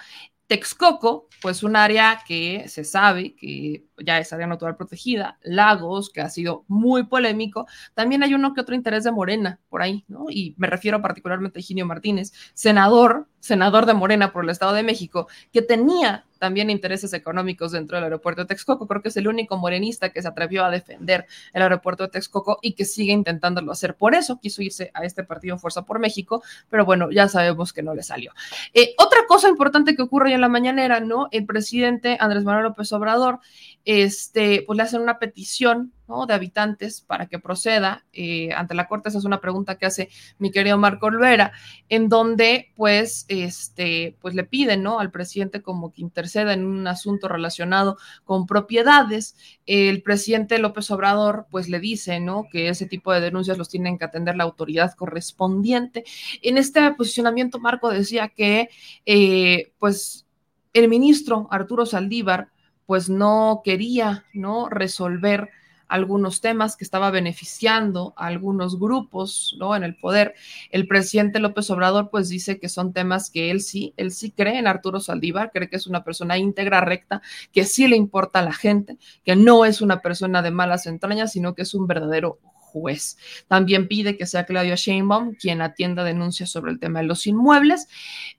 Texcoco, 0.52 1.28
pues 1.40 1.62
un 1.62 1.76
área 1.76 2.20
que 2.26 2.68
se 2.68 2.84
sabe 2.84 3.34
que 3.34 3.86
ya 4.04 4.18
es 4.18 4.34
área 4.34 4.46
natural 4.46 4.76
protegida, 4.76 5.38
Lagos, 5.40 6.10
que 6.10 6.20
ha 6.20 6.28
sido 6.28 6.66
muy 6.68 7.04
polémico, 7.04 7.66
también 7.94 8.22
hay 8.22 8.34
uno 8.34 8.52
que 8.52 8.60
otro 8.60 8.74
interés 8.74 9.04
de 9.04 9.12
Morena 9.12 9.60
por 9.70 9.80
ahí, 9.80 10.04
¿no? 10.08 10.26
Y 10.28 10.54
me 10.58 10.66
refiero 10.66 11.00
particularmente 11.00 11.58
a 11.58 11.60
Higinio 11.60 11.86
Martínez, 11.86 12.32
senador, 12.52 13.28
senador 13.40 13.86
de 13.86 13.94
Morena 13.94 14.30
por 14.30 14.44
el 14.44 14.50
Estado 14.50 14.74
de 14.74 14.82
México, 14.82 15.26
que 15.52 15.62
tenía 15.62 16.26
también 16.42 16.70
intereses 16.70 17.12
económicos 17.12 17.70
dentro 17.70 17.96
del 17.96 18.02
aeropuerto 18.02 18.42
de 18.42 18.48
Texcoco. 18.48 18.88
Creo 18.88 19.00
que 19.00 19.10
es 19.10 19.16
el 19.16 19.28
único 19.28 19.56
morenista 19.58 20.10
que 20.10 20.20
se 20.20 20.26
atrevió 20.26 20.64
a 20.64 20.72
defender 20.72 21.24
el 21.52 21.62
aeropuerto 21.62 22.02
de 22.02 22.08
Texcoco 22.08 22.58
y 22.60 22.72
que 22.72 22.84
sigue 22.84 23.12
intentándolo 23.12 23.70
hacer. 23.70 23.94
Por 23.94 24.16
eso 24.16 24.40
quiso 24.40 24.60
irse 24.60 24.90
a 24.92 25.04
este 25.04 25.22
partido 25.22 25.56
Fuerza 25.56 25.84
por 25.84 26.00
México, 26.00 26.42
pero 26.68 26.84
bueno, 26.84 27.12
ya 27.12 27.28
sabemos 27.28 27.72
que 27.72 27.84
no 27.84 27.94
le 27.94 28.02
salió. 28.02 28.32
Eh, 28.74 28.92
otra 28.98 29.20
cosa 29.28 29.48
importante 29.48 29.94
que 29.94 30.02
ocurre 30.02 30.30
hoy 30.30 30.32
en 30.32 30.40
la 30.40 30.48
mañanera, 30.48 30.98
¿no? 30.98 31.28
El 31.30 31.46
presidente 31.46 32.16
Andrés 32.18 32.42
Manuel 32.42 32.64
López 32.64 32.92
Obrador, 32.92 33.38
este, 33.84 34.64
pues 34.66 34.76
le 34.76 34.82
hacen 34.82 35.00
una 35.00 35.20
petición 35.20 35.92
de 36.26 36.34
habitantes 36.34 37.00
para 37.00 37.26
que 37.26 37.38
proceda 37.38 38.04
eh, 38.12 38.52
ante 38.52 38.74
la 38.74 38.86
Corte. 38.86 39.08
Esa 39.08 39.18
es 39.18 39.24
una 39.24 39.40
pregunta 39.40 39.76
que 39.76 39.86
hace 39.86 40.08
mi 40.38 40.50
querido 40.50 40.78
Marco 40.78 41.06
Olvera, 41.06 41.52
en 41.88 42.08
donde 42.08 42.72
pues, 42.76 43.24
este, 43.28 44.16
pues 44.20 44.34
le 44.34 44.44
piden 44.44 44.82
¿no? 44.82 45.00
al 45.00 45.10
presidente 45.10 45.62
como 45.62 45.92
que 45.92 46.02
interceda 46.02 46.52
en 46.52 46.66
un 46.66 46.86
asunto 46.86 47.28
relacionado 47.28 47.96
con 48.24 48.46
propiedades. 48.46 49.36
El 49.66 50.02
presidente 50.02 50.58
López 50.58 50.90
Obrador 50.90 51.46
pues 51.50 51.68
le 51.68 51.80
dice 51.80 52.20
¿no? 52.20 52.46
que 52.50 52.68
ese 52.68 52.86
tipo 52.86 53.12
de 53.12 53.20
denuncias 53.20 53.58
los 53.58 53.68
tienen 53.68 53.98
que 53.98 54.04
atender 54.04 54.36
la 54.36 54.44
autoridad 54.44 54.94
correspondiente. 54.94 56.04
En 56.42 56.58
este 56.58 56.92
posicionamiento, 56.92 57.58
Marco 57.58 57.90
decía 57.90 58.28
que 58.28 58.68
eh, 59.06 59.72
pues 59.78 60.26
el 60.72 60.88
ministro 60.88 61.48
Arturo 61.50 61.86
Saldívar 61.86 62.48
pues 62.86 63.08
no 63.08 63.62
quería 63.64 64.24
no 64.32 64.68
resolver 64.68 65.50
algunos 65.92 66.40
temas 66.40 66.74
que 66.74 66.84
estaba 66.84 67.10
beneficiando 67.10 68.14
a 68.16 68.26
algunos 68.26 68.80
grupos, 68.80 69.54
¿no? 69.58 69.76
En 69.76 69.84
el 69.84 69.94
poder. 69.94 70.34
El 70.70 70.88
presidente 70.88 71.38
López 71.38 71.68
Obrador, 71.68 72.08
pues 72.08 72.30
dice 72.30 72.58
que 72.58 72.70
son 72.70 72.94
temas 72.94 73.28
que 73.28 73.50
él 73.50 73.60
sí, 73.60 73.92
él 73.98 74.10
sí 74.10 74.30
cree 74.30 74.58
en 74.58 74.66
Arturo 74.66 75.00
Saldívar, 75.00 75.50
cree 75.52 75.68
que 75.68 75.76
es 75.76 75.86
una 75.86 76.02
persona 76.02 76.38
íntegra, 76.38 76.80
recta, 76.80 77.20
que 77.52 77.64
sí 77.64 77.88
le 77.88 77.96
importa 77.96 78.38
a 78.38 78.42
la 78.42 78.54
gente, 78.54 78.96
que 79.22 79.36
no 79.36 79.66
es 79.66 79.82
una 79.82 80.00
persona 80.00 80.40
de 80.40 80.50
malas 80.50 80.86
entrañas, 80.86 81.32
sino 81.32 81.54
que 81.54 81.60
es 81.60 81.74
un 81.74 81.86
verdadero 81.86 82.38
juez. 82.72 83.18
También 83.48 83.86
pide 83.86 84.16
que 84.16 84.26
sea 84.26 84.46
Claudia 84.46 84.74
Sheinbaum 84.74 85.34
quien 85.34 85.60
atienda 85.60 86.04
denuncias 86.04 86.50
sobre 86.50 86.72
el 86.72 86.78
tema 86.78 87.00
de 87.00 87.06
los 87.06 87.26
inmuebles. 87.26 87.88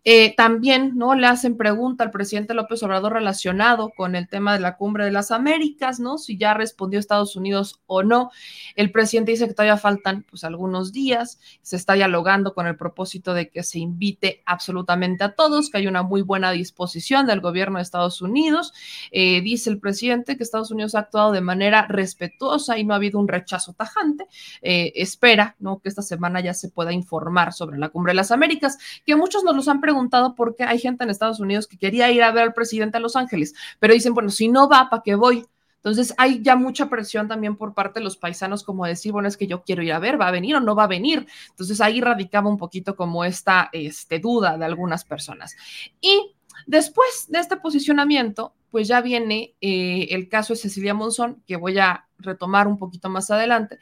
Eh, 0.04 0.36
también 0.36 0.93
no 0.96 1.15
le 1.15 1.28
hacen 1.28 1.56
pregunta 1.56 2.04
al 2.04 2.12
presidente 2.12 2.54
López 2.54 2.82
Obrador 2.84 3.13
relacionado 3.13 3.91
con 3.96 4.15
el 4.15 4.28
tema 4.28 4.54
de 4.54 4.60
la 4.60 4.76
cumbre 4.76 5.06
de 5.06 5.12
las 5.12 5.32
Américas, 5.32 6.00
¿no? 6.00 6.17
Si 6.17 6.38
ya 6.38 6.54
respondió 6.54 7.00
Estados 7.00 7.36
Unidos 7.36 7.82
o 7.86 8.04
no. 8.04 8.32
El 8.76 8.91
presidente 8.91 9.32
dice 9.32 9.48
que 9.48 9.54
todavía 9.54 9.78
faltan 9.78 10.26
pues 10.30 10.43
algunos 10.43 10.91
días, 10.91 11.39
se 11.62 11.76
está 11.76 11.93
dialogando 11.93 12.54
con 12.54 12.67
el 12.67 12.76
propósito 12.76 13.34
de 13.34 13.50
que 13.50 13.63
se 13.63 13.80
invite 13.80 14.41
absolutamente 14.46 15.24
a 15.24 15.36
todos, 15.36 15.69
que 15.69 15.78
hay 15.78 15.88
una 15.88 16.04
muy 16.04 16.22
buena 16.22 16.52
disposición 16.52 17.26
del 17.26 17.41
gobierno 17.41 17.78
de 17.78 17.84
Estados 17.84 18.22
Unidos. 18.22 18.74
Eh, 19.12 19.41
dice 19.41 19.69
el 19.69 19.80
presidente 19.80 20.38
que 20.38 20.43
Estados 20.43 20.72
Unidos 20.72 20.96
ha 20.96 21.00
actuado 21.00 21.32
de 21.32 21.41
manera 21.41 21.88
respetuosa 21.88 22.78
y 22.78 22.84
no 22.84 22.93
ha 22.93 22.98
habido 22.98 23.19
un 23.19 23.28
rechazo 23.28 23.74
tajante 23.74 24.22
eh, 24.62 24.91
espera 24.95 25.55
¿no? 25.59 25.79
que 25.79 25.89
esta 25.89 26.01
semana 26.01 26.39
ya 26.41 26.53
se 26.53 26.69
pueda 26.69 26.93
informar 26.93 27.53
sobre 27.53 27.77
la 27.77 27.89
Cumbre 27.89 28.12
de 28.12 28.15
las 28.15 28.31
Américas, 28.31 28.77
que 29.05 29.15
muchos 29.15 29.43
nos 29.43 29.55
los 29.55 29.67
han 29.67 29.81
preguntado 29.81 30.36
porque 30.36 30.63
hay 30.63 30.79
gente 30.79 31.03
en 31.03 31.09
Estados 31.09 31.39
Unidos 31.39 31.67
que 31.67 31.77
quería 31.77 32.12
ir 32.12 32.23
a 32.23 32.31
ver 32.31 32.43
al 32.43 32.53
presidente 32.53 32.97
a 32.97 32.99
Los 32.99 33.15
Ángeles, 33.15 33.53
pero 33.79 33.93
dicen, 33.93 34.13
bueno, 34.13 34.29
si 34.29 34.47
no 34.47 34.67
va, 34.67 34.89
¿para 34.89 35.03
qué 35.03 35.15
voy? 35.15 35.45
Entonces 35.83 36.13
hay 36.17 36.41
ya 36.41 36.55
mucha 36.55 36.89
presión 36.89 37.27
también 37.27 37.57
por 37.57 37.73
parte 37.73 37.99
de 37.99 38.05
los 38.05 38.15
paisanos 38.15 38.63
como 38.63 38.86
decir, 38.86 39.12
bueno, 39.12 39.27
es 39.27 39.36
que 39.36 39.47
yo 39.47 39.63
quiero 39.63 39.83
ir 39.83 39.91
a 39.91 39.99
ver, 39.99 40.19
¿va 40.19 40.29
a 40.29 40.31
venir 40.31 40.55
o 40.55 40.62
no 40.62 40.75
va 40.75 40.86
a 40.86 40.88
venir? 40.88 41.27
Entonces 41.49 41.81
ahí 41.81 41.99
radicaba 41.99 42.49
un 42.49 42.57
poquito 42.57 42.95
como 42.95 43.25
esta 43.25 43.69
este, 43.73 44.19
duda 44.19 44.57
de 44.57 44.63
algunas 44.63 45.03
personas. 45.03 45.57
Y 45.99 46.36
después 46.65 47.25
de 47.27 47.39
este 47.39 47.57
posicionamiento, 47.57 48.53
pues 48.73 48.88
ya 48.88 49.01
viene 49.01 49.53
eh, 49.62 50.07
el 50.09 50.29
caso 50.29 50.53
de 50.53 50.59
Cecilia 50.59 50.95
Monzón, 50.95 51.43
que 51.45 51.57
voy 51.57 51.77
a 51.77 52.07
retomar 52.17 52.67
un 52.67 52.79
poquito 52.79 53.07
más 53.07 53.29
adelante, 53.29 53.77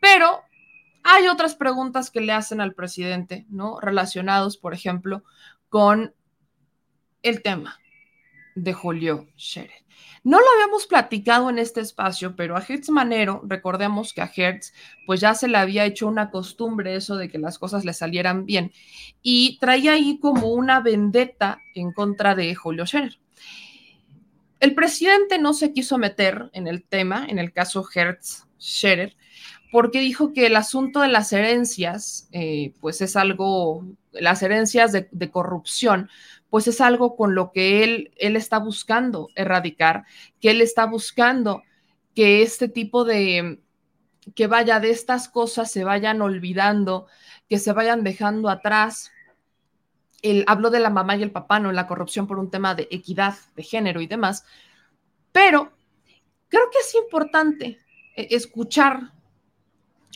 pero 0.00 0.42
hay 1.04 1.28
otras 1.28 1.54
preguntas 1.54 2.10
que 2.10 2.20
le 2.20 2.32
hacen 2.32 2.60
al 2.60 2.74
presidente, 2.74 3.46
¿no? 3.48 3.78
Relacionados, 3.78 4.56
por 4.56 4.74
ejemplo, 4.74 5.22
con 5.68 6.16
el 7.22 7.42
tema 7.42 7.78
de 8.56 8.72
Julio 8.72 9.28
Scherer. 9.38 9.84
No 10.24 10.40
lo 10.40 10.46
habíamos 10.56 10.88
platicado 10.88 11.48
en 11.48 11.60
este 11.60 11.80
espacio, 11.80 12.34
pero 12.34 12.56
a 12.56 12.64
Hertz 12.68 12.90
Manero, 12.90 13.40
recordemos 13.46 14.12
que 14.12 14.20
a 14.20 14.32
Hertz 14.34 14.72
pues 15.06 15.20
ya 15.20 15.34
se 15.34 15.46
le 15.46 15.58
había 15.58 15.84
hecho 15.84 16.08
una 16.08 16.32
costumbre 16.32 16.96
eso 16.96 17.14
de 17.14 17.28
que 17.28 17.38
las 17.38 17.60
cosas 17.60 17.84
le 17.84 17.92
salieran 17.92 18.46
bien 18.46 18.72
y 19.22 19.60
traía 19.60 19.92
ahí 19.92 20.18
como 20.18 20.48
una 20.48 20.80
vendetta 20.80 21.60
en 21.76 21.92
contra 21.92 22.34
de 22.34 22.52
Julio 22.56 22.84
Scherer. 22.84 23.20
El 24.64 24.74
presidente 24.74 25.38
no 25.38 25.52
se 25.52 25.74
quiso 25.74 25.98
meter 25.98 26.48
en 26.54 26.66
el 26.66 26.84
tema, 26.84 27.26
en 27.28 27.38
el 27.38 27.52
caso 27.52 27.86
Hertz 27.94 28.46
Scherer, 28.58 29.14
porque 29.70 30.00
dijo 30.00 30.32
que 30.32 30.46
el 30.46 30.56
asunto 30.56 31.00
de 31.00 31.08
las 31.08 31.34
herencias, 31.34 32.30
eh, 32.32 32.72
pues 32.80 33.02
es 33.02 33.14
algo, 33.14 33.84
las 34.10 34.42
herencias 34.42 34.90
de, 34.90 35.06
de, 35.12 35.30
corrupción, 35.30 36.08
pues 36.48 36.66
es 36.66 36.80
algo 36.80 37.14
con 37.14 37.34
lo 37.34 37.52
que 37.52 37.84
él, 37.84 38.12
él 38.16 38.36
está 38.36 38.58
buscando 38.58 39.28
erradicar, 39.34 40.04
que 40.40 40.52
él 40.52 40.62
está 40.62 40.86
buscando 40.86 41.62
que 42.14 42.40
este 42.40 42.66
tipo 42.66 43.04
de, 43.04 43.60
que 44.34 44.46
vaya 44.46 44.80
de 44.80 44.88
estas 44.88 45.28
cosas 45.28 45.70
se 45.70 45.84
vayan 45.84 46.22
olvidando, 46.22 47.06
que 47.50 47.58
se 47.58 47.74
vayan 47.74 48.02
dejando 48.02 48.48
atrás, 48.48 49.12
él 50.24 50.42
habló 50.48 50.70
de 50.70 50.80
la 50.80 50.88
mamá 50.88 51.16
y 51.16 51.22
el 51.22 51.30
papá, 51.30 51.60
no 51.60 51.70
la 51.70 51.86
corrupción 51.86 52.26
por 52.26 52.38
un 52.38 52.50
tema 52.50 52.74
de 52.74 52.88
equidad 52.90 53.34
de 53.54 53.62
género 53.62 54.00
y 54.00 54.06
demás, 54.06 54.44
pero 55.32 55.70
creo 56.48 56.70
que 56.72 56.78
es 56.78 56.94
importante 56.94 57.78
eh, 58.16 58.28
escuchar 58.30 59.12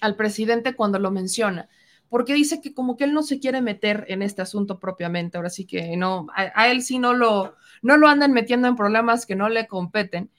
al 0.00 0.16
presidente 0.16 0.74
cuando 0.74 0.98
lo 0.98 1.10
menciona, 1.10 1.68
porque 2.08 2.32
dice 2.32 2.62
que 2.62 2.72
como 2.72 2.96
que 2.96 3.04
él 3.04 3.12
no 3.12 3.22
se 3.22 3.38
quiere 3.38 3.60
meter 3.60 4.06
en 4.08 4.22
este 4.22 4.40
asunto 4.40 4.78
propiamente, 4.80 5.36
ahora 5.36 5.50
sí 5.50 5.66
que 5.66 5.94
no, 5.98 6.26
a, 6.34 6.68
él 6.68 6.82
sí 6.82 6.98
no 6.98 7.12
lo, 7.12 7.56
no 7.82 7.98
lo 7.98 8.08
andan 8.08 8.32
metiendo 8.32 8.66
en 8.66 8.76
problemas 8.76 9.26
que 9.26 9.36
no 9.36 9.50
le 9.50 9.66
competen, 9.66 10.30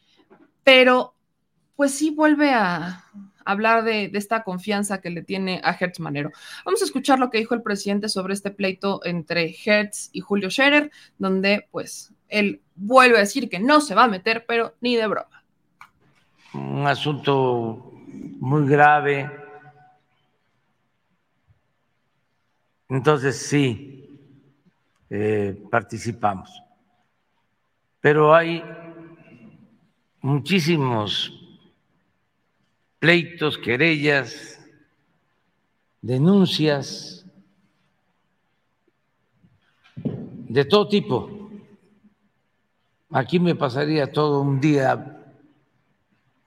pero 0.63 1.13
pues 1.75 1.93
sí 1.93 2.09
vuelve 2.09 2.53
a, 2.53 3.05
hablar 3.51 3.83
de, 3.83 4.11
esta 4.13 4.43
confianza 4.43 5.01
que 5.01 5.09
le 5.09 5.23
tiene 5.23 5.59
a 5.63 5.71
Hertz 5.73 5.99
Manero. 5.99 6.31
Vamos 6.65 6.81
a 6.81 6.85
escuchar 6.85 7.19
lo 7.19 7.29
que 7.29 7.39
dijo 7.39 7.55
el 7.55 7.63
presidente 7.63 8.07
sobre 8.09 8.33
este 8.33 8.51
pleito 8.51 9.01
entre 9.03 9.55
Hertz 9.65 10.09
y 10.13 10.21
Julio 10.21 10.49
Scherer, 10.49 10.91
donde 11.17 11.67
pues 11.71 12.13
él 12.27 12.61
vuelve 12.75 13.17
a 13.17 13.21
decir 13.21 13.49
que 13.49 13.59
no 13.59 13.81
se 13.81 13.95
va 13.95 14.03
a 14.03 14.07
meter, 14.07 14.45
pero 14.47 14.75
ni 14.81 14.95
de 14.95 15.07
broma. 15.07 15.43
Un 16.53 16.85
asunto 16.85 17.91
muy 18.39 18.67
grave. 18.67 19.29
Entonces 22.87 23.37
sí, 23.37 24.19
eh, 25.09 25.59
participamos. 25.71 26.61
Pero 27.99 28.33
hay 28.33 28.63
muchísimos 30.21 31.38
pleitos, 32.99 33.57
querellas, 33.57 34.59
denuncias 36.01 37.25
de 39.95 40.65
todo 40.65 40.87
tipo. 40.89 41.49
Aquí 43.11 43.39
me 43.39 43.55
pasaría 43.55 44.11
todo 44.11 44.41
un 44.41 44.59
día 44.59 45.23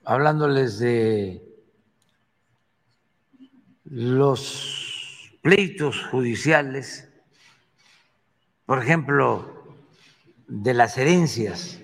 hablándoles 0.05 0.79
de 0.79 1.43
los 3.85 5.33
pleitos 5.43 6.03
judiciales, 6.05 7.09
por 8.65 8.83
ejemplo, 8.83 9.77
de 10.47 10.75
las 10.75 10.97
herencias 10.99 11.82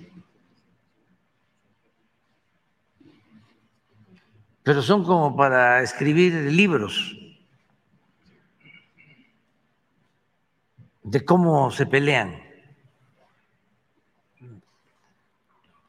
pero 4.68 4.82
son 4.82 5.02
como 5.02 5.34
para 5.34 5.82
escribir 5.82 6.34
libros 6.52 7.16
de 11.02 11.24
cómo 11.24 11.70
se 11.70 11.86
pelean. 11.86 12.42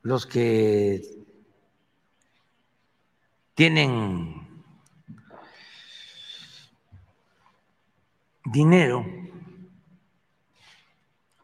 Los 0.01 0.25
que 0.25 1.01
tienen 3.53 4.47
dinero 8.45 9.05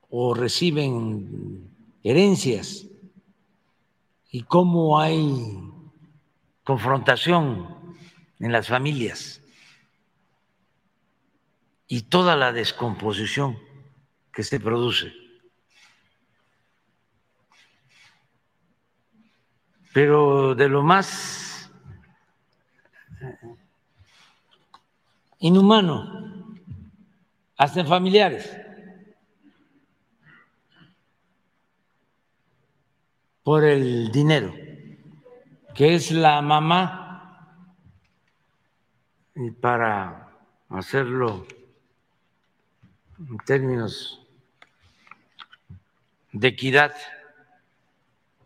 o 0.09 0.33
reciben 0.33 1.69
herencias 2.01 2.85
y 4.31 4.43
cómo 4.43 4.97
hay 4.97 5.74
confrontación 6.65 7.95
en 8.39 8.51
las 8.51 8.67
familias 8.67 9.41
y 11.87 12.01
toda 12.01 12.35
la 12.35 12.51
descomposición 12.51 13.57
que 14.33 14.43
se 14.43 14.59
produce. 14.59 15.13
Pero 19.93 20.55
de 20.55 20.67
lo 20.67 20.81
más 20.81 21.71
inhumano, 25.37 26.57
hasta 27.57 27.79
en 27.79 27.87
familiares, 27.87 28.57
por 33.43 33.63
el 33.63 34.11
dinero, 34.11 34.64
que 35.75 35.93
es 35.93 36.09
la 36.11 36.41
mamá, 36.41 37.67
y 39.35 39.51
para 39.51 40.29
hacerlo 40.69 41.45
en 43.19 43.37
términos 43.39 44.25
de 46.31 46.47
equidad, 46.47 46.95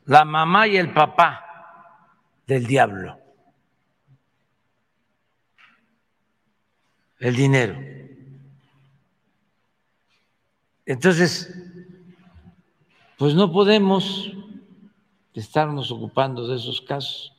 la 0.05 0.25
mamá 0.25 0.67
y 0.67 0.77
el 0.77 0.91
papá 0.91 2.07
del 2.47 2.65
diablo. 2.65 3.19
El 7.19 7.35
dinero. 7.35 7.77
Entonces, 10.85 11.53
pues 13.17 13.35
no 13.35 13.51
podemos 13.51 14.33
estarnos 15.39 15.91
ocupando 15.91 16.47
de 16.47 16.55
esos 16.55 16.81
casos 16.81 17.33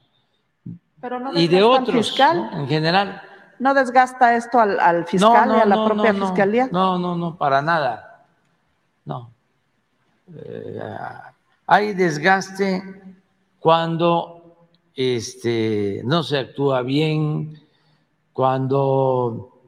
y 1.34 1.48
de 1.48 1.62
otros 1.62 2.18
en 2.18 2.68
general. 2.68 3.22
¿No 3.58 3.74
desgasta 3.74 4.36
esto 4.36 4.58
al, 4.58 5.06
fiscal 5.06 5.50
y 5.56 5.60
a 5.60 5.66
la 5.66 5.84
propia 5.84 6.14
fiscalía? 6.14 6.68
No, 6.72 6.98
no, 6.98 7.16
no, 7.16 7.36
para 7.36 7.60
nada. 7.60 8.26
No. 9.04 9.30
Eh, 10.34 10.80
hay 11.66 11.94
desgaste 11.94 12.82
cuando 13.58 14.68
este, 14.94 16.02
no 16.04 16.22
se 16.22 16.38
actúa 16.38 16.82
bien, 16.82 17.60
cuando 18.32 19.60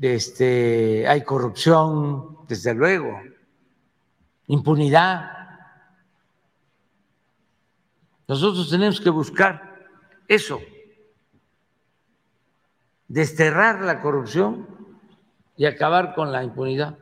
este, 0.00 1.06
hay 1.08 1.22
corrupción, 1.22 2.38
desde 2.46 2.74
luego, 2.74 3.20
impunidad. 4.48 5.39
Nosotros 8.30 8.70
tenemos 8.70 9.00
que 9.00 9.10
buscar 9.10 9.88
eso 10.28 10.60
desterrar 13.08 13.80
la 13.80 14.00
corrupción 14.00 14.68
y 15.56 15.66
acabar 15.66 16.14
con 16.14 16.30
la 16.30 16.44
impunidad. 16.44 16.96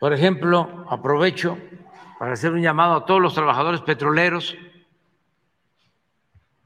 Por 0.00 0.12
ejemplo, 0.12 0.84
aprovecho 0.90 1.58
para 2.18 2.32
hacer 2.32 2.50
un 2.50 2.60
llamado 2.60 2.96
a 2.96 3.06
todos 3.06 3.20
los 3.20 3.34
trabajadores 3.34 3.82
petroleros 3.82 4.56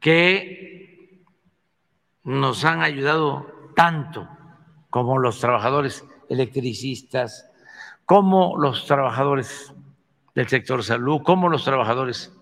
que 0.00 1.22
nos 2.24 2.64
han 2.64 2.80
ayudado 2.80 3.72
tanto 3.76 4.26
como 4.88 5.18
los 5.18 5.38
trabajadores 5.38 6.02
electricistas, 6.30 7.46
como 8.06 8.56
los 8.56 8.86
trabajadores 8.86 9.74
del 10.34 10.48
sector 10.48 10.82
salud, 10.82 11.22
como 11.22 11.48
los 11.48 11.64
trabajadores 11.64 12.32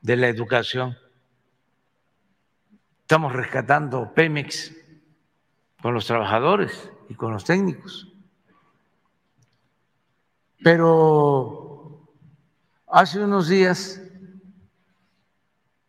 de 0.00 0.16
la 0.16 0.28
educación 0.28 0.96
Estamos 3.12 3.34
rescatando 3.34 4.14
Pemex 4.14 4.74
con 5.82 5.92
los 5.92 6.06
trabajadores 6.06 6.90
y 7.10 7.14
con 7.14 7.34
los 7.34 7.44
técnicos. 7.44 8.10
Pero 10.64 12.08
hace 12.86 13.22
unos 13.22 13.48
días 13.48 14.00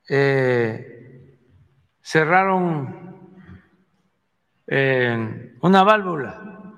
eh, 0.09 1.39
cerraron 2.01 3.39
eh, 4.67 5.55
una 5.61 5.83
válvula 5.83 6.73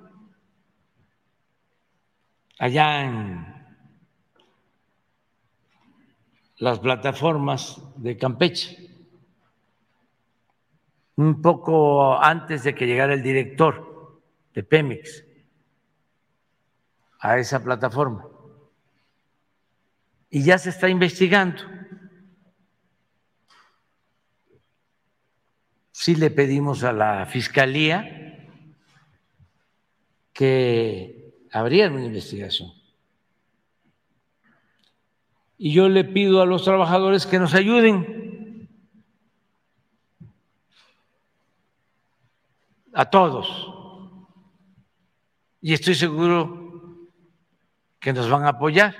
allá 2.60 3.02
en 3.02 3.55
las 6.58 6.80
plataformas 6.80 7.82
de 7.98 8.18
Campeche 8.18 8.86
un 11.18 11.42
poco 11.42 12.22
antes 12.22 12.64
de 12.64 12.76
que 12.76 12.86
llegara 12.86 13.14
el 13.14 13.24
director 13.24 14.22
de 14.54 14.64
Pemex 14.64 15.24
a 17.20 17.40
esa 17.40 17.64
plataforma. 17.64 18.28
Y 20.30 20.44
ya 20.44 20.58
se 20.58 20.70
está 20.70 20.90
investigando. 20.90 21.62
Sí 25.92 26.16
le 26.16 26.30
pedimos 26.30 26.84
a 26.84 26.92
la 26.92 27.26
Fiscalía 27.26 28.52
que 30.34 31.48
abriera 31.52 31.94
una 31.94 32.06
investigación. 32.06 32.74
Y 35.58 35.74
yo 35.74 35.88
le 35.88 36.04
pido 36.04 36.42
a 36.42 36.46
los 36.46 36.64
trabajadores 36.64 37.26
que 37.26 37.40
nos 37.40 37.54
ayuden. 37.54 38.70
A 42.94 43.06
todos. 43.10 43.72
Y 45.62 45.74
estoy 45.74 45.96
seguro 45.96 47.10
que 48.00 48.14
nos 48.14 48.30
van 48.30 48.44
a 48.44 48.50
apoyar, 48.50 48.96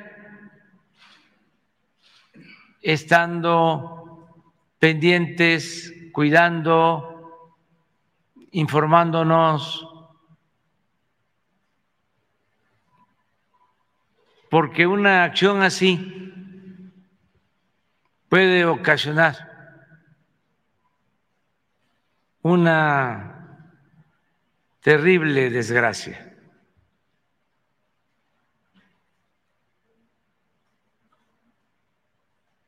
estando 2.82 4.28
pendientes, 4.80 5.94
cuidando, 6.12 7.52
informándonos, 8.52 9.88
porque 14.50 14.88
una 14.88 15.24
acción 15.24 15.62
así 15.62 16.45
puede 18.36 18.66
ocasionar 18.66 19.34
una 22.42 23.72
terrible 24.82 25.50
desgracia. 25.50 26.36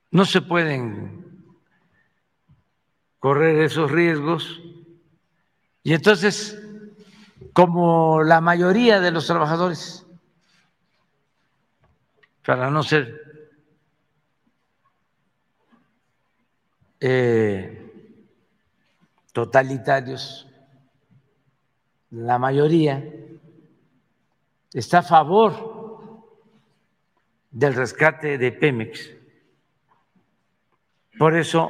No 0.09 0.23
se 0.23 0.41
pueden 0.41 1.51
correr 3.19 3.59
esos 3.63 3.91
riesgos 3.91 4.61
y 5.83 5.93
entonces, 5.93 6.57
como 7.51 8.23
la 8.23 8.39
mayoría 8.39 9.01
de 9.01 9.11
los 9.11 9.27
trabajadores, 9.27 10.05
para 12.45 12.71
no 12.71 12.83
ser 12.83 13.26
eh, 16.99 17.83
totalitarios, 19.33 20.47
la 22.09 22.39
mayoría, 22.39 23.03
está 24.73 24.99
a 24.99 25.03
favor 25.03 26.25
del 27.51 27.73
rescate 27.73 28.37
de 28.37 28.51
Pemex. 28.51 29.11
Por 31.17 31.35
eso 31.35 31.69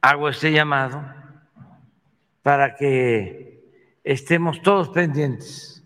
hago 0.00 0.28
este 0.28 0.52
llamado 0.52 1.02
para 2.42 2.74
que 2.74 3.50
estemos 4.04 4.62
todos 4.62 4.88
pendientes 4.90 5.82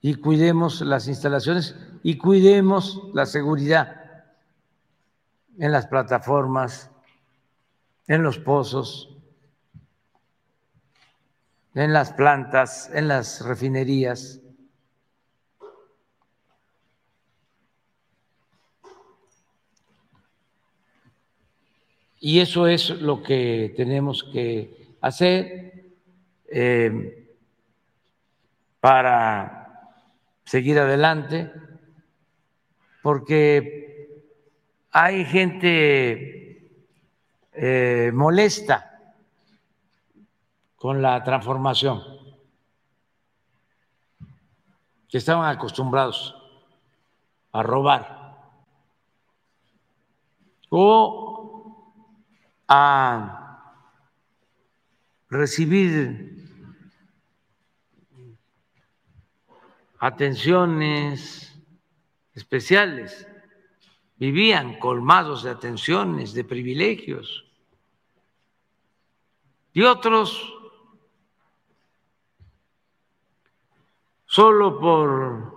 y 0.00 0.14
cuidemos 0.14 0.80
las 0.82 1.08
instalaciones 1.08 1.76
y 2.02 2.16
cuidemos 2.16 3.02
la 3.12 3.26
seguridad 3.26 3.95
en 5.58 5.72
las 5.72 5.86
plataformas, 5.86 6.90
en 8.06 8.22
los 8.22 8.38
pozos, 8.38 9.16
en 11.74 11.92
las 11.92 12.12
plantas, 12.12 12.90
en 12.92 13.08
las 13.08 13.44
refinerías. 13.44 14.40
Y 22.18 22.40
eso 22.40 22.66
es 22.66 22.90
lo 22.90 23.22
que 23.22 23.74
tenemos 23.76 24.24
que 24.32 24.96
hacer 25.00 25.94
eh, 26.48 27.36
para 28.80 29.92
seguir 30.44 30.78
adelante, 30.78 31.52
porque 33.02 33.85
hay 34.98 35.26
gente 35.26 36.72
eh, 37.52 38.10
molesta 38.14 39.12
con 40.74 41.02
la 41.02 41.22
transformación, 41.22 42.02
que 45.06 45.18
estaban 45.18 45.54
acostumbrados 45.54 46.34
a 47.52 47.62
robar 47.62 48.38
o 50.70 52.02
a 52.66 53.82
recibir 55.28 56.48
atenciones 59.98 61.54
especiales, 62.32 63.28
vivían 64.16 64.78
colmados 64.78 65.42
de 65.42 65.50
atenciones, 65.50 66.32
de 66.32 66.44
privilegios. 66.44 67.44
Y 69.72 69.82
otros, 69.82 70.54
solo 74.24 74.80
por 74.80 75.56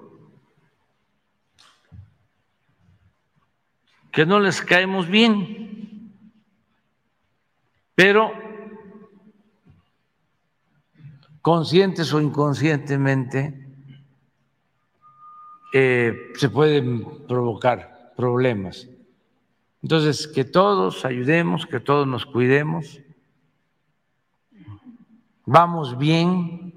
que 4.12 4.26
no 4.26 4.39
les 4.39 4.62
caemos 4.62 5.08
bien, 5.08 6.13
pero 7.95 8.34
conscientes 11.41 12.12
o 12.13 12.19
inconscientemente 12.19 13.67
eh, 15.74 16.34
se 16.36 16.50
pueden 16.50 17.26
provocar 17.28 17.99
problemas. 18.20 18.86
Entonces, 19.82 20.28
que 20.28 20.44
todos 20.44 21.06
ayudemos, 21.06 21.66
que 21.66 21.80
todos 21.80 22.06
nos 22.06 22.26
cuidemos. 22.26 23.00
Vamos 25.46 25.98
bien, 25.98 26.74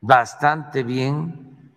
bastante 0.00 0.82
bien. 0.82 1.74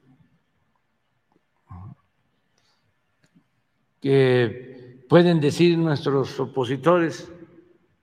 Que 3.99 5.03
pueden 5.09 5.41
decir 5.41 5.77
nuestros 5.77 6.39
opositores 6.39 7.29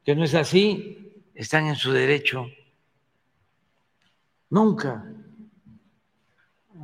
que 0.04 0.14
no 0.14 0.24
es 0.24 0.34
así, 0.34 1.24
están 1.34 1.68
en 1.68 1.76
su 1.76 1.90
derecho. 1.90 2.44
Nunca 4.50 5.10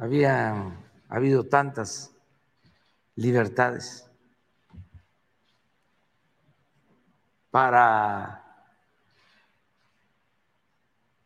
había 0.01 0.88
habido 1.09 1.45
tantas 1.45 2.15
libertades 3.17 4.09
para 7.51 8.45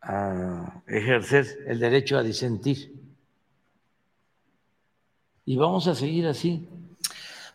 ah, 0.01 0.81
ejercer 0.87 1.65
el 1.67 1.79
derecho 1.79 2.17
a 2.17 2.23
disentir. 2.23 2.93
Y 5.45 5.57
vamos 5.57 5.87
a 5.87 5.95
seguir 5.95 6.25
así. 6.27 6.67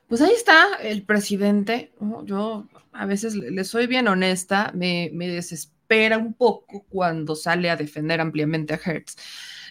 Pues 0.06 0.20
ahí 0.20 0.32
está 0.32 0.76
el 0.82 1.02
presidente. 1.02 1.92
Yo 2.24 2.68
a 2.92 3.06
veces 3.06 3.34
le 3.34 3.64
soy 3.64 3.86
bien 3.86 4.08
honesta, 4.08 4.70
me, 4.74 5.10
me 5.12 5.26
desespera 5.28 6.18
un 6.18 6.34
poco 6.34 6.84
cuando 6.88 7.34
sale 7.34 7.70
a 7.70 7.76
defender 7.76 8.20
ampliamente 8.20 8.74
a 8.74 8.80
Hertz 8.84 9.16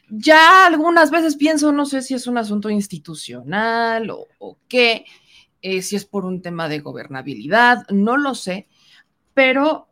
ya 0.10 0.66
algunas 0.66 1.12
veces 1.12 1.36
pienso, 1.36 1.72
no 1.72 1.86
sé 1.86 2.02
si 2.02 2.14
es 2.14 2.28
un 2.28 2.38
asunto 2.38 2.70
institucional 2.70 4.10
o, 4.10 4.58
qué, 4.68 5.06
eh, 5.62 5.82
si 5.82 5.96
es 5.96 6.06
por 6.06 6.26
un 6.26 6.42
tema 6.42 6.70
de 6.70 6.80
gobernabilidad, 6.80 7.86
no 7.90 8.18
lo 8.18 8.36
sé, 8.36 8.68
pero 9.34 9.88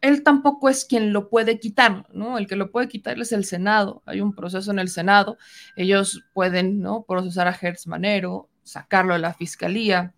él 0.00 0.22
tampoco 0.22 0.68
es 0.68 0.84
quien 0.84 1.12
lo 1.12 1.28
puede 1.28 1.58
quitar, 1.58 2.06
¿no? 2.12 2.38
El 2.38 2.46
que 2.46 2.56
lo 2.56 2.70
puede 2.70 2.88
quitar 2.88 3.18
es 3.20 3.32
el 3.32 3.44
Senado. 3.44 4.02
Hay 4.06 4.20
un 4.20 4.32
proceso 4.32 4.70
en 4.70 4.78
el 4.78 4.88
Senado. 4.88 5.38
Ellos 5.74 6.24
pueden, 6.32 6.80
¿no? 6.80 7.02
Procesar 7.02 7.48
a 7.48 7.58
Hertz 7.60 7.86
Manero, 7.88 8.48
sacarlo 8.62 9.14
de 9.14 9.20
la 9.20 9.34
fiscalía, 9.34 10.14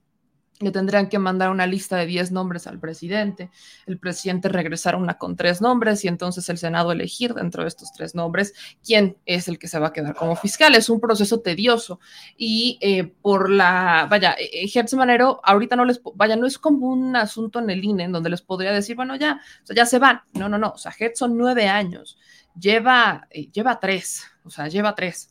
le 0.61 0.70
tendrían 0.70 1.09
que 1.09 1.18
mandar 1.18 1.51
una 1.51 1.66
lista 1.66 1.96
de 1.96 2.07
10 2.07 2.33
nombres 2.33 2.66
al 2.66 2.79
presidente, 2.79 3.51
el 3.87 3.99
presidente 3.99 4.49
regresar 4.49 4.94
una 4.94 5.14
con 5.14 5.35
tres 5.35 5.62
nombres 5.62 6.05
y 6.05 6.09
entonces 6.09 6.49
el 6.51 6.59
Senado 6.59 6.92
elegir 6.92 7.33
dentro 7.33 7.62
de 7.62 7.68
estos 7.68 7.92
tres 7.92 8.14
nombres 8.14 8.53
quién 8.85 9.16
es 9.25 9.49
el 9.49 9.59
que 9.59 9.68
se 9.68 9.79
va 9.79 9.88
a 9.88 9.92
quedar 9.92 10.14
como 10.14 10.37
fiscal. 10.37 10.75
Es 10.75 10.90
un 10.90 11.01
proceso 11.01 11.40
tedioso 11.40 11.99
y 12.37 12.79
eh, 12.83 13.05
por 13.05 13.51
la, 13.51 14.07
vaya, 14.11 14.37
Gertz 14.68 14.92
Manero 14.94 15.40
ahorita 15.42 15.77
no 15.77 15.87
les, 15.87 16.01
vaya, 16.14 16.37
no 16.37 16.46
es 16.46 16.59
como 16.59 16.88
un 16.88 17.16
asunto 17.16 17.59
en 17.59 17.70
el 17.70 17.83
INE 17.83 18.05
en 18.05 18.12
donde 18.12 18.31
les 18.31 18.42
podría 18.42 18.73
decir, 18.73 18.96
bueno, 18.96 19.16
ya, 19.16 19.40
o 19.62 19.66
sea, 19.66 19.77
ya 19.77 19.87
se 19.87 19.99
van. 19.99 20.20
No, 20.35 20.49
no, 20.49 20.59
no, 20.59 20.73
o 20.75 20.79
sea, 20.79 20.92
Gertz 20.92 21.18
son 21.18 21.38
nueve 21.38 21.68
años, 21.68 22.18
lleva, 22.59 23.27
eh, 23.31 23.51
lleva 23.51 23.81
tres, 23.81 24.25
o 24.44 24.51
sea, 24.51 24.68
lleva 24.68 24.94
tres 24.94 25.31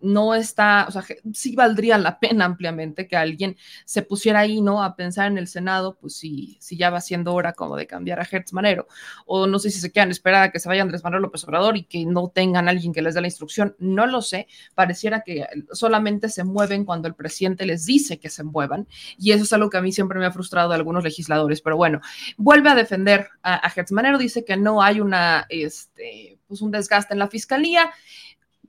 no 0.00 0.34
está, 0.34 0.86
o 0.88 0.90
sea, 0.90 1.04
sí 1.32 1.54
valdría 1.54 1.98
la 1.98 2.18
pena 2.18 2.44
ampliamente 2.44 3.06
que 3.06 3.16
alguien 3.16 3.56
se 3.84 4.02
pusiera 4.02 4.40
ahí, 4.40 4.60
¿no? 4.60 4.82
A 4.82 4.96
pensar 4.96 5.26
en 5.26 5.38
el 5.38 5.48
Senado, 5.48 5.98
pues 6.00 6.16
si, 6.16 6.56
si 6.60 6.76
ya 6.76 6.90
va 6.90 7.00
siendo 7.00 7.34
hora 7.34 7.52
como 7.52 7.76
de 7.76 7.86
cambiar 7.86 8.20
a 8.20 8.28
Hertz 8.30 8.52
Manero, 8.52 8.86
o 9.26 9.46
no 9.46 9.58
sé 9.58 9.70
si 9.70 9.80
se 9.80 9.92
quedan 9.92 10.10
esperar 10.10 10.44
a 10.44 10.50
que 10.50 10.60
se 10.60 10.68
vaya 10.68 10.82
Andrés 10.82 11.04
Manuel 11.04 11.22
López 11.22 11.44
Obrador 11.44 11.76
y 11.76 11.84
que 11.84 12.04
no 12.04 12.28
tengan 12.28 12.68
alguien 12.68 12.92
que 12.92 13.02
les 13.02 13.14
dé 13.14 13.20
la 13.20 13.26
instrucción, 13.26 13.76
no 13.78 14.06
lo 14.06 14.22
sé, 14.22 14.46
pareciera 14.74 15.22
que 15.22 15.46
solamente 15.72 16.28
se 16.28 16.44
mueven 16.44 16.84
cuando 16.84 17.08
el 17.08 17.14
presidente 17.14 17.66
les 17.66 17.86
dice 17.86 18.18
que 18.18 18.30
se 18.30 18.44
muevan, 18.44 18.86
y 19.18 19.32
eso 19.32 19.44
es 19.44 19.52
algo 19.52 19.70
que 19.70 19.78
a 19.78 19.82
mí 19.82 19.92
siempre 19.92 20.18
me 20.18 20.26
ha 20.26 20.32
frustrado 20.32 20.68
de 20.70 20.76
algunos 20.76 21.04
legisladores, 21.04 21.60
pero 21.60 21.76
bueno, 21.76 22.00
vuelve 22.36 22.70
a 22.70 22.74
defender 22.74 23.28
a, 23.42 23.54
a 23.54 23.72
Manero, 23.90 24.18
dice 24.18 24.44
que 24.44 24.56
no 24.56 24.82
hay 24.82 25.00
una, 25.00 25.46
este, 25.48 26.38
pues 26.46 26.62
un 26.62 26.70
desgaste 26.70 27.14
en 27.14 27.18
la 27.18 27.28
fiscalía, 27.28 27.90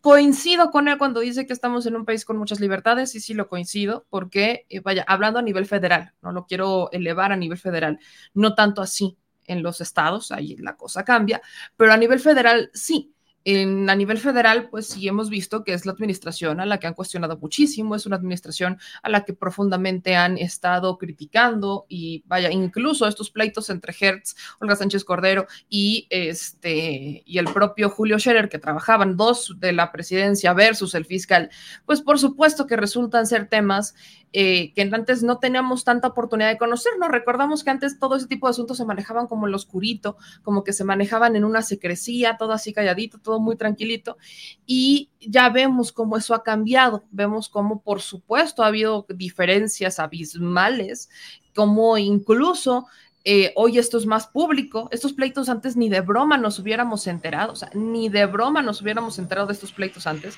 coincido 0.01 0.71
con 0.71 0.87
él 0.87 0.97
cuando 0.97 1.19
dice 1.21 1.45
que 1.45 1.53
estamos 1.53 1.85
en 1.85 1.95
un 1.95 2.05
país 2.05 2.25
con 2.25 2.37
muchas 2.37 2.59
libertades, 2.59 3.15
y 3.15 3.19
sí 3.19 3.33
lo 3.33 3.47
coincido, 3.47 4.05
porque, 4.09 4.65
eh, 4.69 4.79
vaya, 4.81 5.03
hablando 5.07 5.39
a 5.39 5.41
nivel 5.41 5.65
federal, 5.65 6.13
no 6.21 6.31
lo 6.31 6.45
quiero 6.45 6.89
elevar 6.91 7.31
a 7.31 7.37
nivel 7.37 7.57
federal, 7.57 7.99
no 8.33 8.55
tanto 8.55 8.81
así 8.81 9.17
en 9.45 9.63
los 9.63 9.81
estados, 9.81 10.31
ahí 10.31 10.55
la 10.57 10.77
cosa 10.77 11.03
cambia, 11.03 11.41
pero 11.77 11.93
a 11.93 11.97
nivel 11.97 12.19
federal 12.19 12.69
sí. 12.73 13.13
En, 13.51 13.89
a 13.89 13.95
nivel 13.95 14.19
federal, 14.19 14.69
pues 14.69 14.87
sí 14.87 15.07
hemos 15.07 15.29
visto 15.29 15.63
que 15.63 15.73
es 15.73 15.85
la 15.85 15.91
administración 15.93 16.59
a 16.59 16.65
la 16.65 16.79
que 16.79 16.85
han 16.85 16.93
cuestionado 16.93 17.37
muchísimo, 17.37 17.95
es 17.95 18.05
una 18.05 18.15
administración 18.15 18.77
a 19.01 19.09
la 19.09 19.25
que 19.25 19.33
profundamente 19.33 20.15
han 20.15 20.37
estado 20.37 20.97
criticando 20.97 21.85
y 21.89 22.23
vaya, 22.27 22.51
incluso 22.51 23.07
estos 23.07 23.31
pleitos 23.31 23.69
entre 23.69 23.95
Hertz, 23.99 24.35
Olga 24.59 24.75
Sánchez 24.75 25.03
Cordero 25.03 25.47
y, 25.67 26.05
este, 26.11 27.23
y 27.25 27.37
el 27.39 27.45
propio 27.45 27.89
Julio 27.89 28.19
Scherer, 28.19 28.49
que 28.49 28.59
trabajaban 28.59 29.17
dos 29.17 29.55
de 29.57 29.73
la 29.73 29.91
presidencia 29.91 30.53
versus 30.53 30.93
el 30.93 31.05
fiscal, 31.05 31.49
pues 31.85 32.01
por 32.01 32.19
supuesto 32.19 32.67
que 32.67 32.75
resultan 32.75 33.25
ser 33.25 33.47
temas 33.47 33.95
eh, 34.31 34.73
que 34.73 34.83
antes 34.83 35.23
no 35.23 35.39
teníamos 35.39 35.83
tanta 35.83 36.09
oportunidad 36.09 36.49
de 36.49 36.59
conocer, 36.59 36.93
¿no? 36.99 37.07
Recordamos 37.07 37.63
que 37.63 37.71
antes 37.71 37.97
todo 37.97 38.15
ese 38.15 38.27
tipo 38.27 38.45
de 38.45 38.51
asuntos 38.51 38.77
se 38.77 38.85
manejaban 38.85 39.25
como 39.25 39.47
en 39.47 39.51
lo 39.51 39.57
oscurito, 39.57 40.17
como 40.43 40.63
que 40.63 40.71
se 40.71 40.83
manejaban 40.83 41.35
en 41.35 41.43
una 41.43 41.63
secrecía, 41.63 42.37
todo 42.37 42.53
así 42.53 42.71
calladito, 42.71 43.17
todo 43.17 43.38
muy 43.39 43.55
tranquilito, 43.55 44.17
y 44.65 45.09
ya 45.19 45.49
vemos 45.49 45.91
cómo 45.91 46.17
eso 46.17 46.33
ha 46.33 46.43
cambiado, 46.43 47.03
vemos 47.11 47.49
cómo 47.49 47.81
por 47.81 48.01
supuesto 48.01 48.63
ha 48.63 48.67
habido 48.67 49.05
diferencias 49.09 49.99
abismales, 49.99 51.09
como 51.55 51.97
incluso 51.97 52.85
eh, 53.25 53.51
hoy 53.55 53.77
esto 53.77 53.97
es 53.97 54.05
más 54.05 54.27
público. 54.27 54.87
Estos 54.91 55.13
pleitos 55.13 55.49
antes 55.49 55.75
ni 55.75 55.89
de 55.89 56.01
broma 56.01 56.37
nos 56.37 56.57
hubiéramos 56.59 57.05
enterado, 57.07 57.51
o 57.53 57.55
sea, 57.55 57.69
ni 57.73 58.07
de 58.07 58.25
broma 58.25 58.61
nos 58.61 58.81
hubiéramos 58.81 59.19
enterado 59.19 59.47
de 59.47 59.53
estos 59.53 59.73
pleitos 59.73 60.07
antes, 60.07 60.35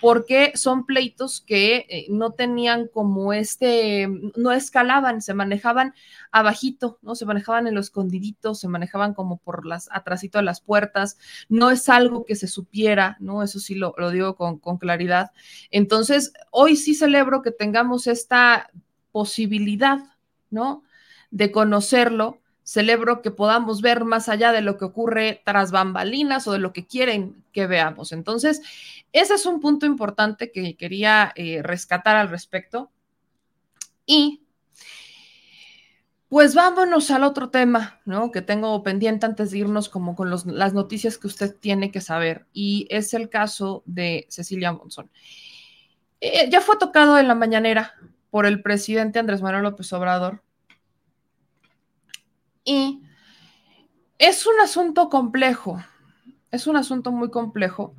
porque 0.00 0.52
son 0.56 0.84
pleitos 0.84 1.40
que 1.40 1.86
eh, 1.88 2.06
no 2.10 2.32
tenían 2.32 2.88
como 2.88 3.32
este, 3.32 4.08
no 4.36 4.50
escalaban, 4.52 5.22
se 5.22 5.32
manejaban 5.32 5.94
abajito, 6.32 6.98
¿no? 7.02 7.14
Se 7.14 7.24
manejaban 7.24 7.68
en 7.68 7.74
los 7.76 7.86
escondiditos, 7.86 8.58
se 8.58 8.68
manejaban 8.68 9.14
como 9.14 9.36
por 9.36 9.64
las, 9.64 9.88
atrásito 9.92 10.38
de 10.38 10.44
las 10.44 10.60
puertas, 10.60 11.18
no 11.48 11.70
es 11.70 11.88
algo 11.88 12.24
que 12.24 12.34
se 12.34 12.48
supiera, 12.48 13.16
¿no? 13.20 13.44
Eso 13.44 13.60
sí 13.60 13.76
lo, 13.76 13.94
lo 13.96 14.10
digo 14.10 14.34
con 14.34 14.78
claridad. 14.78 15.30
Entonces, 15.70 16.32
hoy 16.50 16.74
sí 16.74 16.94
celebro 16.94 17.42
que 17.42 17.52
tengamos 17.52 18.08
esta 18.08 18.70
posibilidad, 19.12 19.98
¿no? 20.50 20.82
De 21.34 21.50
conocerlo, 21.50 22.40
celebro 22.62 23.20
que 23.20 23.32
podamos 23.32 23.82
ver 23.82 24.04
más 24.04 24.28
allá 24.28 24.52
de 24.52 24.62
lo 24.62 24.78
que 24.78 24.84
ocurre 24.84 25.42
tras 25.44 25.72
bambalinas 25.72 26.46
o 26.46 26.52
de 26.52 26.60
lo 26.60 26.72
que 26.72 26.86
quieren 26.86 27.44
que 27.52 27.66
veamos. 27.66 28.12
Entonces, 28.12 28.62
ese 29.12 29.34
es 29.34 29.44
un 29.44 29.60
punto 29.60 29.84
importante 29.84 30.52
que 30.52 30.76
quería 30.76 31.32
eh, 31.34 31.60
rescatar 31.62 32.14
al 32.16 32.28
respecto. 32.30 32.92
Y 34.06 34.42
Pues 36.28 36.54
vámonos 36.54 37.10
al 37.10 37.22
otro 37.24 37.50
tema, 37.50 38.00
¿no? 38.04 38.30
Que 38.32 38.42
tengo 38.42 38.82
pendiente 38.82 39.26
antes 39.26 39.50
de 39.50 39.58
irnos 39.58 39.88
como 39.88 40.14
con 40.16 40.30
las 40.30 40.74
noticias 40.74 41.18
que 41.18 41.26
usted 41.28 41.56
tiene 41.58 41.90
que 41.90 42.00
saber. 42.00 42.46
Y 42.52 42.86
es 42.90 43.12
el 43.14 43.28
caso 43.28 43.82
de 43.86 44.26
Cecilia 44.30 44.72
Monzón. 44.72 45.10
Eh, 46.20 46.48
ya 46.50 46.60
fue 46.60 46.76
tocado 46.78 47.18
en 47.18 47.28
la 47.28 47.34
mañanera 47.34 47.94
por 48.30 48.46
el 48.46 48.62
presidente 48.62 49.18
Andrés 49.18 49.42
Manuel 49.42 49.64
López 49.64 49.92
Obrador. 49.92 50.43
Y 52.64 53.02
es 54.18 54.46
un 54.46 54.58
asunto 54.60 55.08
complejo, 55.08 55.82
es 56.50 56.66
un 56.66 56.76
asunto 56.76 57.12
muy 57.12 57.30
complejo. 57.30 57.94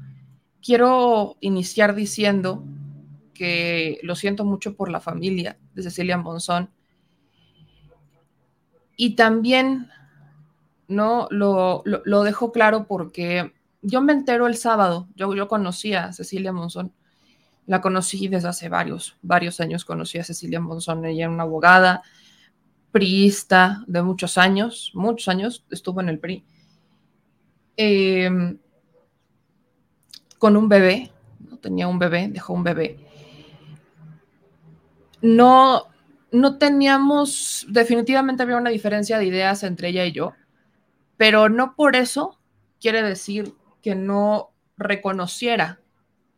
Quiero 0.62 1.38
iniciar 1.40 1.94
diciendo 1.94 2.64
que 3.34 4.00
lo 4.02 4.16
siento 4.16 4.46
mucho 4.46 4.76
por 4.76 4.90
la 4.90 5.00
familia 5.00 5.60
de 5.76 5.84
Cecilia 5.84 6.18
Monzón 6.18 6.72
y 8.96 9.16
también, 9.16 9.90
¿no? 10.88 11.28
Lo, 11.30 11.84
lo, 11.86 12.24
dejo 12.24 12.52
claro 12.52 12.88
porque 12.88 13.54
yo 13.82 14.02
me 14.02 14.14
entero 14.14 14.48
el 14.48 14.56
sábado, 14.56 15.08
yo, 15.16 15.36
yo 15.36 15.48
conocí 15.48 15.94
a 15.94 16.14
Cecilia 16.14 16.54
Monzón, 16.54 16.94
la 17.68 17.82
conocí 17.82 18.28
desde 18.28 18.48
hace 18.48 18.70
varios, 18.70 19.18
varios 19.22 19.60
años, 19.60 19.86
conocí 19.86 20.18
a 20.18 20.24
Cecilia 20.24 20.60
Monzón, 20.60 21.04
ella 21.06 21.26
era 21.26 21.34
una 21.34 21.44
abogada 21.44 22.04
priista 22.96 23.84
de 23.88 24.02
muchos 24.02 24.38
años, 24.38 24.92
muchos 24.94 25.28
años, 25.28 25.66
estuvo 25.70 26.00
en 26.00 26.08
el 26.08 26.18
PRI, 26.18 26.46
em, 27.76 28.58
con 30.40 30.56
un 30.56 30.70
bebé, 30.70 31.12
¿no? 31.40 31.58
tenía 31.58 31.90
un 31.90 32.00
bebé, 32.00 32.30
dejó 32.30 32.54
un 32.54 32.64
bebé. 32.64 32.98
No, 35.22 35.88
no 36.32 36.58
teníamos, 36.58 37.66
definitivamente 37.68 38.44
había 38.44 38.56
una 38.56 38.70
diferencia 38.70 39.18
de 39.18 39.26
ideas 39.26 39.64
entre 39.64 39.90
ella 39.90 40.06
y 40.06 40.14
yo, 40.14 40.32
pero 41.18 41.50
no 41.50 41.76
por 41.76 41.98
eso 41.98 42.40
quiere 42.80 43.04
decir 43.04 43.56
que 43.82 43.96
no 43.96 44.52
reconociera 44.78 45.82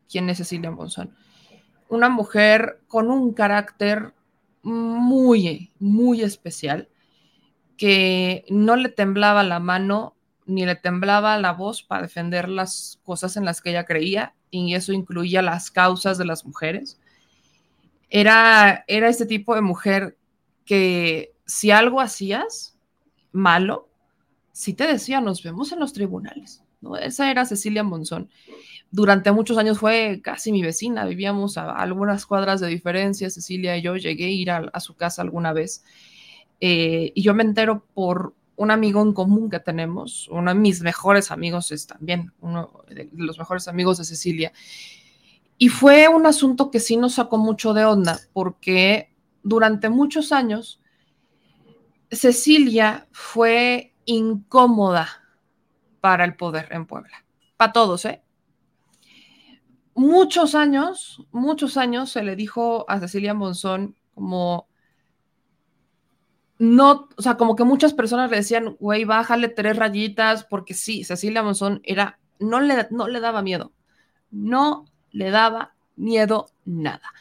quién 0.09 0.27
es 0.31 0.39
Cecilia 0.39 0.71
Monzón. 0.71 1.15
Una 1.87 2.09
mujer 2.09 2.81
con 2.87 3.11
un 3.11 3.31
carácter 3.35 4.15
muy, 4.67 5.71
muy 5.79 6.21
especial, 6.21 6.89
que 7.77 8.45
no 8.49 8.75
le 8.75 8.89
temblaba 8.89 9.43
la 9.43 9.59
mano 9.59 10.15
ni 10.45 10.65
le 10.65 10.75
temblaba 10.75 11.37
la 11.37 11.53
voz 11.53 11.83
para 11.83 12.03
defender 12.03 12.47
las 12.49 12.99
cosas 13.03 13.37
en 13.37 13.45
las 13.45 13.61
que 13.61 13.71
ella 13.71 13.85
creía, 13.85 14.33
y 14.49 14.75
eso 14.75 14.93
incluía 14.93 15.41
las 15.41 15.71
causas 15.71 16.17
de 16.17 16.25
las 16.25 16.45
mujeres 16.45 16.99
era, 18.09 18.83
era 18.87 19.09
este 19.09 19.25
tipo 19.25 19.55
de 19.55 19.61
mujer 19.61 20.17
que 20.65 21.33
si 21.45 21.71
algo 21.71 22.01
hacías 22.01 22.77
malo, 23.31 23.89
sí 24.51 24.73
te 24.73 24.87
decía, 24.87 25.21
nos 25.21 25.43
vemos 25.43 25.71
en 25.71 25.79
los 25.79 25.93
tribunales. 25.93 26.63
Esa 27.01 27.31
era 27.31 27.45
Cecilia 27.45 27.83
Monzón. 27.83 28.29
Durante 28.89 29.31
muchos 29.31 29.57
años 29.57 29.79
fue 29.79 30.21
casi 30.23 30.51
mi 30.51 30.61
vecina, 30.61 31.05
vivíamos 31.05 31.57
a 31.57 31.71
algunas 31.71 32.25
cuadras 32.25 32.61
de 32.61 32.67
diferencia, 32.67 33.29
Cecilia 33.29 33.77
y 33.77 33.81
yo 33.81 33.97
llegué 33.97 34.25
a 34.25 34.29
ir 34.29 34.51
a, 34.51 34.79
su 34.79 34.95
casa 34.95 35.21
alguna 35.21 35.51
vez. 35.53 35.83
Eh, 36.61 37.11
y 37.13 37.21
yo 37.21 37.33
me 37.33 37.43
entero 37.43 37.85
por 37.93 38.33
un 38.55 38.71
amigo 38.71 39.01
en 39.01 39.13
común 39.13 39.49
que 39.49 39.59
tenemos, 39.59 40.27
uno 40.29 40.53
de 40.53 40.59
mis 40.59 40.81
mejores 40.81 41.29
amigos 41.31 41.71
es 41.71 41.85
también 41.85 42.31
uno 42.41 42.71
de 42.87 43.07
los 43.13 43.37
mejores 43.37 43.67
amigos 43.67 43.99
de 43.99 44.05
Cecilia, 44.05 44.51
y 45.59 45.69
fue 45.69 46.07
un 46.07 46.25
asunto 46.25 46.71
que 46.71 46.79
sí 46.79 46.97
nos 46.97 47.15
sacó 47.15 47.37
mucho 47.37 47.73
de 47.73 47.85
onda, 47.85 48.19
porque 48.33 49.11
durante 49.43 49.89
muchos 49.89 50.31
años 50.31 50.81
Cecilia 52.09 53.07
fue 53.11 53.93
incómoda 54.05 55.26
para 56.07 56.23
el 56.23 56.37
poder 56.37 56.69
en 56.71 56.85
Puebla, 56.85 57.25
para 57.57 57.73
todos, 57.73 58.05
¿eh? 58.05 58.23
Muchos 59.93 60.55
años, 60.55 61.27
muchos 61.33 61.75
años 61.75 62.11
se 62.11 62.23
le 62.23 62.37
dijo 62.37 62.85
a 62.87 62.97
Cecilia 63.01 63.33
Monzón 63.33 63.97
como 64.15 64.69
no, 66.59 67.09
o 67.17 67.21
sea, 67.21 67.35
como 67.35 67.57
que 67.57 67.65
muchas 67.65 67.93
personas 67.93 68.31
le 68.31 68.37
decían, 68.37 68.77
güey, 68.79 69.03
bájale 69.03 69.49
tres 69.49 69.75
rayitas, 69.75 70.45
porque 70.45 70.73
sí, 70.73 71.03
Cecilia 71.03 71.43
Monzón 71.43 71.81
era, 71.83 72.19
no 72.39 72.61
le, 72.61 72.87
no 72.89 73.09
le 73.09 73.19
daba 73.19 73.41
miedo, 73.41 73.73
no 74.31 74.85
le 75.11 75.29
daba 75.29 75.75
miedo 75.97 76.45
nada. 76.63 77.11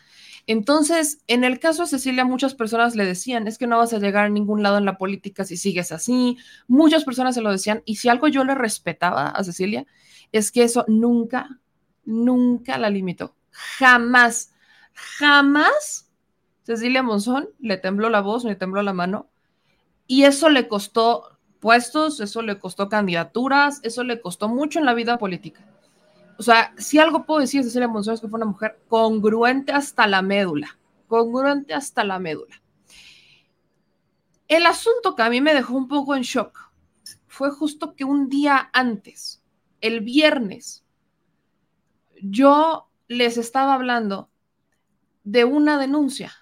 Entonces, 0.47 1.19
en 1.27 1.43
el 1.43 1.59
caso 1.59 1.83
de 1.83 1.89
Cecilia, 1.89 2.25
muchas 2.25 2.55
personas 2.55 2.95
le 2.95 3.05
decían, 3.05 3.49
es 3.49 3.59
que 3.59 3.67
no 3.67 3.79
vas 3.79 3.93
a 3.93 3.99
llegar 3.99 4.27
a 4.27 4.29
ningún 4.29 4.63
lado 4.63 4.79
en 4.79 4.85
la 4.85 4.97
política 4.97 5.45
si 5.45 5.57
sigues 5.57 5.91
así. 5.91 6.39
Muchas 6.69 7.05
personas 7.05 7.35
se 7.35 7.41
lo 7.41 7.51
decían. 7.51 7.83
Y 7.85 7.97
si 7.97 8.09
algo 8.09 8.29
yo 8.29 8.45
le 8.45 8.55
respetaba 8.55 9.29
a 9.29 9.43
Cecilia, 9.43 9.87
es 10.31 10.53
que 10.53 10.63
eso 10.63 10.85
nunca, 10.87 11.61
nunca 12.05 12.79
la 12.79 12.91
limitó. 12.91 13.35
Jamás, 13.51 14.55
jamás 14.93 16.13
Cecilia 16.63 17.03
Monzón 17.03 17.49
le 17.59 17.77
tembló 17.77 18.09
la 18.09 18.21
voz, 18.21 18.45
ni 18.45 18.55
tembló 18.55 18.83
la 18.83 18.93
mano. 18.93 19.29
Y 20.07 20.25
eso 20.25 20.49
le 20.49 20.69
costó 20.69 21.39
puestos, 21.59 22.21
eso 22.21 22.43
le 22.43 22.61
costó 22.61 22.89
candidaturas, 22.89 23.81
eso 23.83 24.05
le 24.05 24.21
costó 24.21 24.49
mucho 24.49 24.79
en 24.79 24.85
la 24.85 24.95
vida 24.95 25.19
política 25.19 25.65
o 26.39 26.43
sea, 26.43 26.75
si 26.77 26.99
algo 26.99 27.25
puedo 27.25 27.41
decir 27.41 27.63
de 27.63 27.69
Cecilia 27.69 27.89
Monzón 27.89 28.15
es 28.15 28.21
que 28.21 28.29
fue 28.29 28.39
una 28.39 28.47
mujer 28.47 28.81
congruente 28.89 29.73
hasta 29.73 30.07
la 30.07 30.23
médula, 30.23 30.79
congruente 31.07 31.75
hasta 31.75 32.05
la 32.05 32.19
médula. 32.19 32.63
El 34.49 34.67
asunto 34.67 35.17
que 35.17 35.23
a 35.23 35.31
mí 35.31 35.41
me 35.41 35.55
dejó 35.55 35.75
un 35.75 35.89
poco 35.89 36.15
en 36.15 36.23
shock 36.23 36.71
fue 37.27 37.51
justo 37.51 37.95
que 37.95 38.05
un 38.05 38.29
día 38.29 38.71
antes, 38.73 39.43
el 39.81 40.01
viernes, 40.01 40.85
yo 42.23 42.89
les 43.09 43.37
estaba 43.37 43.75
hablando 43.75 44.31
de 45.25 45.45
una 45.45 45.79
denuncia. 45.79 46.33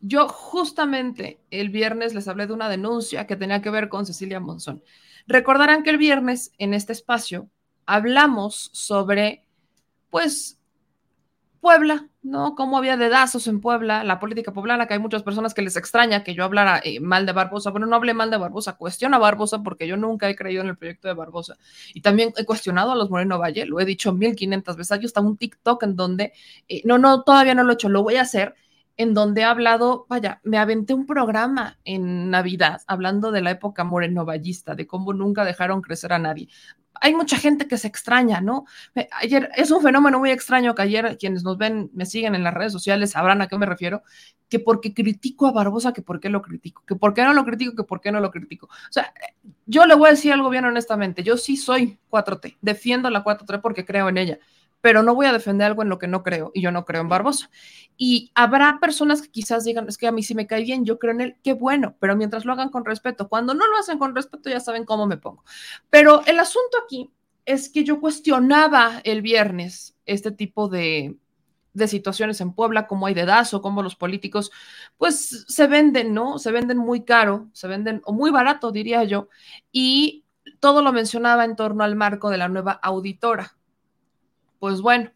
Yo 0.00 0.28
justamente 0.28 1.40
el 1.50 1.70
viernes 1.70 2.14
les 2.14 2.28
hablé 2.28 2.46
de 2.46 2.52
una 2.52 2.68
denuncia 2.68 3.26
que 3.26 3.36
tenía 3.36 3.60
que 3.60 3.70
ver 3.70 3.88
con 3.88 4.06
Cecilia 4.06 4.38
Monzón. 4.38 4.82
Recordarán 5.26 5.82
que 5.82 5.90
el 5.90 5.98
viernes 5.98 6.52
en 6.58 6.74
este 6.74 6.92
espacio 6.92 7.50
hablamos 7.86 8.70
sobre, 8.72 9.44
pues, 10.10 10.56
Puebla, 11.66 12.08
¿no? 12.22 12.54
Cómo 12.54 12.78
había 12.78 12.96
dedazos 12.96 13.48
en 13.48 13.60
Puebla, 13.60 14.04
la 14.04 14.20
política 14.20 14.52
poblana, 14.52 14.86
que 14.86 14.94
hay 14.94 15.00
muchas 15.00 15.24
personas 15.24 15.52
que 15.52 15.62
les 15.62 15.76
extraña 15.76 16.22
que 16.22 16.32
yo 16.32 16.44
hablara 16.44 16.80
eh, 16.84 17.00
mal 17.00 17.26
de 17.26 17.32
Barbosa. 17.32 17.70
Bueno, 17.70 17.86
no 17.86 17.96
hablé 17.96 18.14
mal 18.14 18.30
de 18.30 18.36
Barbosa, 18.36 18.76
cuestiono 18.76 19.16
a 19.16 19.18
Barbosa 19.18 19.64
porque 19.64 19.88
yo 19.88 19.96
nunca 19.96 20.28
he 20.28 20.36
creído 20.36 20.62
en 20.62 20.68
el 20.68 20.76
proyecto 20.76 21.08
de 21.08 21.14
Barbosa. 21.14 21.56
Y 21.92 22.02
también 22.02 22.32
he 22.36 22.44
cuestionado 22.44 22.92
a 22.92 22.94
los 22.94 23.10
Moreno 23.10 23.40
Valle, 23.40 23.66
lo 23.66 23.80
he 23.80 23.84
dicho 23.84 24.12
1500 24.12 24.76
veces. 24.76 25.00
Yo 25.00 25.06
está 25.06 25.20
un 25.20 25.36
TikTok 25.36 25.82
en 25.82 25.96
donde, 25.96 26.32
eh, 26.68 26.82
no, 26.84 26.98
no, 26.98 27.22
todavía 27.22 27.56
no 27.56 27.64
lo 27.64 27.72
he 27.72 27.74
hecho, 27.74 27.88
lo 27.88 28.04
voy 28.04 28.14
a 28.14 28.22
hacer, 28.22 28.54
en 28.96 29.12
donde 29.12 29.40
he 29.40 29.44
hablado, 29.44 30.06
vaya, 30.08 30.40
me 30.44 30.58
aventé 30.58 30.94
un 30.94 31.04
programa 31.04 31.78
en 31.84 32.30
Navidad 32.30 32.82
hablando 32.86 33.32
de 33.32 33.42
la 33.42 33.50
época 33.50 33.82
morenovallista, 33.82 34.76
de 34.76 34.86
cómo 34.86 35.12
nunca 35.12 35.44
dejaron 35.44 35.82
crecer 35.82 36.12
a 36.12 36.20
nadie 36.20 36.48
hay 37.00 37.14
mucha 37.14 37.36
gente 37.36 37.66
que 37.66 37.78
se 37.78 37.88
extraña, 37.88 38.40
¿no? 38.40 38.64
Ayer 39.20 39.50
es 39.56 39.70
un 39.70 39.82
fenómeno 39.82 40.18
muy 40.18 40.30
extraño 40.30 40.74
que 40.74 40.82
ayer 40.82 41.16
quienes 41.18 41.42
nos 41.42 41.58
ven, 41.58 41.90
me 41.94 42.06
siguen 42.06 42.34
en 42.34 42.42
las 42.42 42.54
redes 42.54 42.72
sociales, 42.72 43.10
sabrán 43.12 43.42
a 43.42 43.48
qué 43.48 43.58
me 43.58 43.66
refiero, 43.66 44.02
que 44.48 44.58
porque 44.58 44.94
critico 44.94 45.46
a 45.46 45.52
Barbosa, 45.52 45.92
que 45.92 46.02
por 46.02 46.20
qué 46.20 46.28
lo 46.28 46.42
critico, 46.42 46.82
que 46.86 46.94
por 46.94 47.14
qué 47.14 47.24
no 47.24 47.32
lo 47.32 47.44
critico, 47.44 47.74
que 47.74 47.84
por 47.84 48.00
qué 48.00 48.12
no 48.12 48.20
lo 48.20 48.30
critico. 48.30 48.66
O 48.66 48.92
sea, 48.92 49.12
yo 49.66 49.86
le 49.86 49.94
voy 49.94 50.08
a 50.08 50.10
decir 50.12 50.32
algo 50.32 50.50
bien 50.50 50.64
honestamente, 50.64 51.22
yo 51.22 51.36
sí 51.36 51.56
soy 51.56 51.98
4T, 52.10 52.56
defiendo 52.60 53.10
la 53.10 53.24
4T 53.24 53.60
porque 53.60 53.84
creo 53.84 54.08
en 54.08 54.18
ella, 54.18 54.38
pero 54.80 55.02
no 55.02 55.14
voy 55.14 55.26
a 55.26 55.32
defender 55.32 55.66
algo 55.66 55.82
en 55.82 55.88
lo 55.88 55.98
que 55.98 56.06
no 56.06 56.22
creo 56.22 56.50
y 56.54 56.62
yo 56.62 56.70
no 56.70 56.84
creo 56.84 57.00
en 57.00 57.08
Barbosa. 57.08 57.50
Y 57.96 58.30
habrá 58.34 58.78
personas 58.80 59.22
que 59.22 59.30
quizás 59.30 59.64
digan, 59.64 59.88
es 59.88 59.98
que 59.98 60.06
a 60.06 60.12
mí 60.12 60.22
sí 60.22 60.34
me 60.34 60.46
cae 60.46 60.62
bien, 60.62 60.84
yo 60.84 60.98
creo 60.98 61.12
en 61.12 61.20
él, 61.20 61.36
qué 61.42 61.54
bueno, 61.54 61.96
pero 61.98 62.16
mientras 62.16 62.44
lo 62.44 62.52
hagan 62.52 62.70
con 62.70 62.84
respeto, 62.84 63.28
cuando 63.28 63.54
no 63.54 63.66
lo 63.66 63.76
hacen 63.78 63.98
con 63.98 64.14
respeto 64.14 64.50
ya 64.50 64.60
saben 64.60 64.84
cómo 64.84 65.06
me 65.06 65.16
pongo. 65.16 65.44
Pero 65.90 66.22
el 66.26 66.38
asunto 66.38 66.78
aquí 66.84 67.10
es 67.44 67.68
que 67.68 67.84
yo 67.84 68.00
cuestionaba 68.00 69.00
el 69.04 69.22
viernes 69.22 69.96
este 70.04 70.30
tipo 70.30 70.68
de, 70.68 71.16
de 71.76 71.88
situaciones 71.88 72.40
en 72.40 72.54
Puebla, 72.54 72.86
como 72.86 73.06
hay 73.06 73.12
dedazo, 73.12 73.60
como 73.60 73.82
los 73.82 73.96
políticos, 73.96 74.50
pues 74.96 75.44
se 75.46 75.66
venden, 75.66 76.14
¿no? 76.14 76.38
Se 76.38 76.50
venden 76.50 76.78
muy 76.78 77.04
caro, 77.04 77.48
se 77.52 77.68
venden, 77.68 78.00
o 78.06 78.14
muy 78.14 78.30
barato, 78.30 78.72
diría 78.72 79.04
yo, 79.04 79.28
y 79.72 80.24
todo 80.58 80.80
lo 80.80 80.92
mencionaba 80.92 81.44
en 81.44 81.54
torno 81.54 81.84
al 81.84 81.94
marco 81.94 82.30
de 82.30 82.38
la 82.38 82.48
nueva 82.48 82.72
auditora. 82.72 83.55
Pues 84.58 84.80
bueno, 84.80 85.10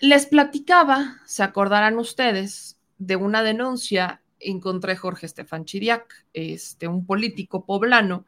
les 0.00 0.26
platicaba, 0.26 1.16
se 1.26 1.42
acordarán 1.42 1.98
ustedes, 1.98 2.78
de 2.98 3.16
una 3.16 3.42
denuncia 3.42 4.22
en 4.40 4.60
contra 4.60 4.92
de 4.92 4.98
Jorge 4.98 5.26
Estefan 5.26 5.64
Chiriac, 5.64 6.26
este, 6.32 6.88
un 6.88 7.06
político 7.06 7.64
poblano 7.64 8.26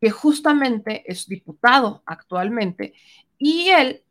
que 0.00 0.10
justamente 0.10 1.02
es 1.10 1.26
diputado 1.26 2.02
actualmente 2.06 2.94
y 3.36 3.68
él 3.68 4.02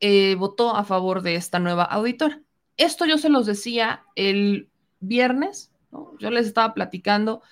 eh, 0.00 0.34
votó 0.34 0.74
a 0.74 0.84
favor 0.84 1.22
de 1.22 1.36
esta 1.36 1.58
nueva 1.58 1.84
auditora. 1.84 2.42
Esto 2.76 3.06
yo 3.06 3.16
se 3.16 3.28
los 3.28 3.46
decía 3.46 4.04
el 4.14 4.68
viernes, 5.00 5.72
yo 6.18 6.30
les 6.30 6.46
estaba 6.46 6.74
platicando 6.74 7.42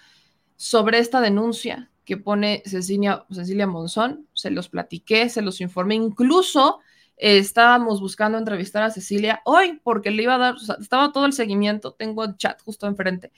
sobre 0.57 0.99
esta 0.99 1.21
denuncia 1.21 1.91
que 2.05 2.17
pone 2.17 2.63
Cecilia, 2.67 3.25
Cecilia 3.31 3.67
Monzón, 3.67 4.29
se 4.33 4.51
los 4.51 4.69
platiqué, 4.69 5.29
se 5.29 5.43
los 5.43 5.61
informé, 5.61 5.95
incluso 5.97 6.81
estábamos 7.17 8.01
buscando 8.01 8.39
entrevistar 8.39 8.83
a 8.83 8.91
Cecilia 8.91 9.41
hoy 9.45 9.81
porque 9.85 10.11
le 10.11 10.25
iba 10.25 10.35
a 10.35 10.39
dar, 10.39 10.55
estaba 10.81 11.13
todo 11.13 11.27
el 11.27 11.33
seguimiento, 11.33 11.93
tengo 11.93 12.25
el 12.25 12.37
chat 12.37 12.61
justo 12.63 12.87
enfrente, 12.87 13.33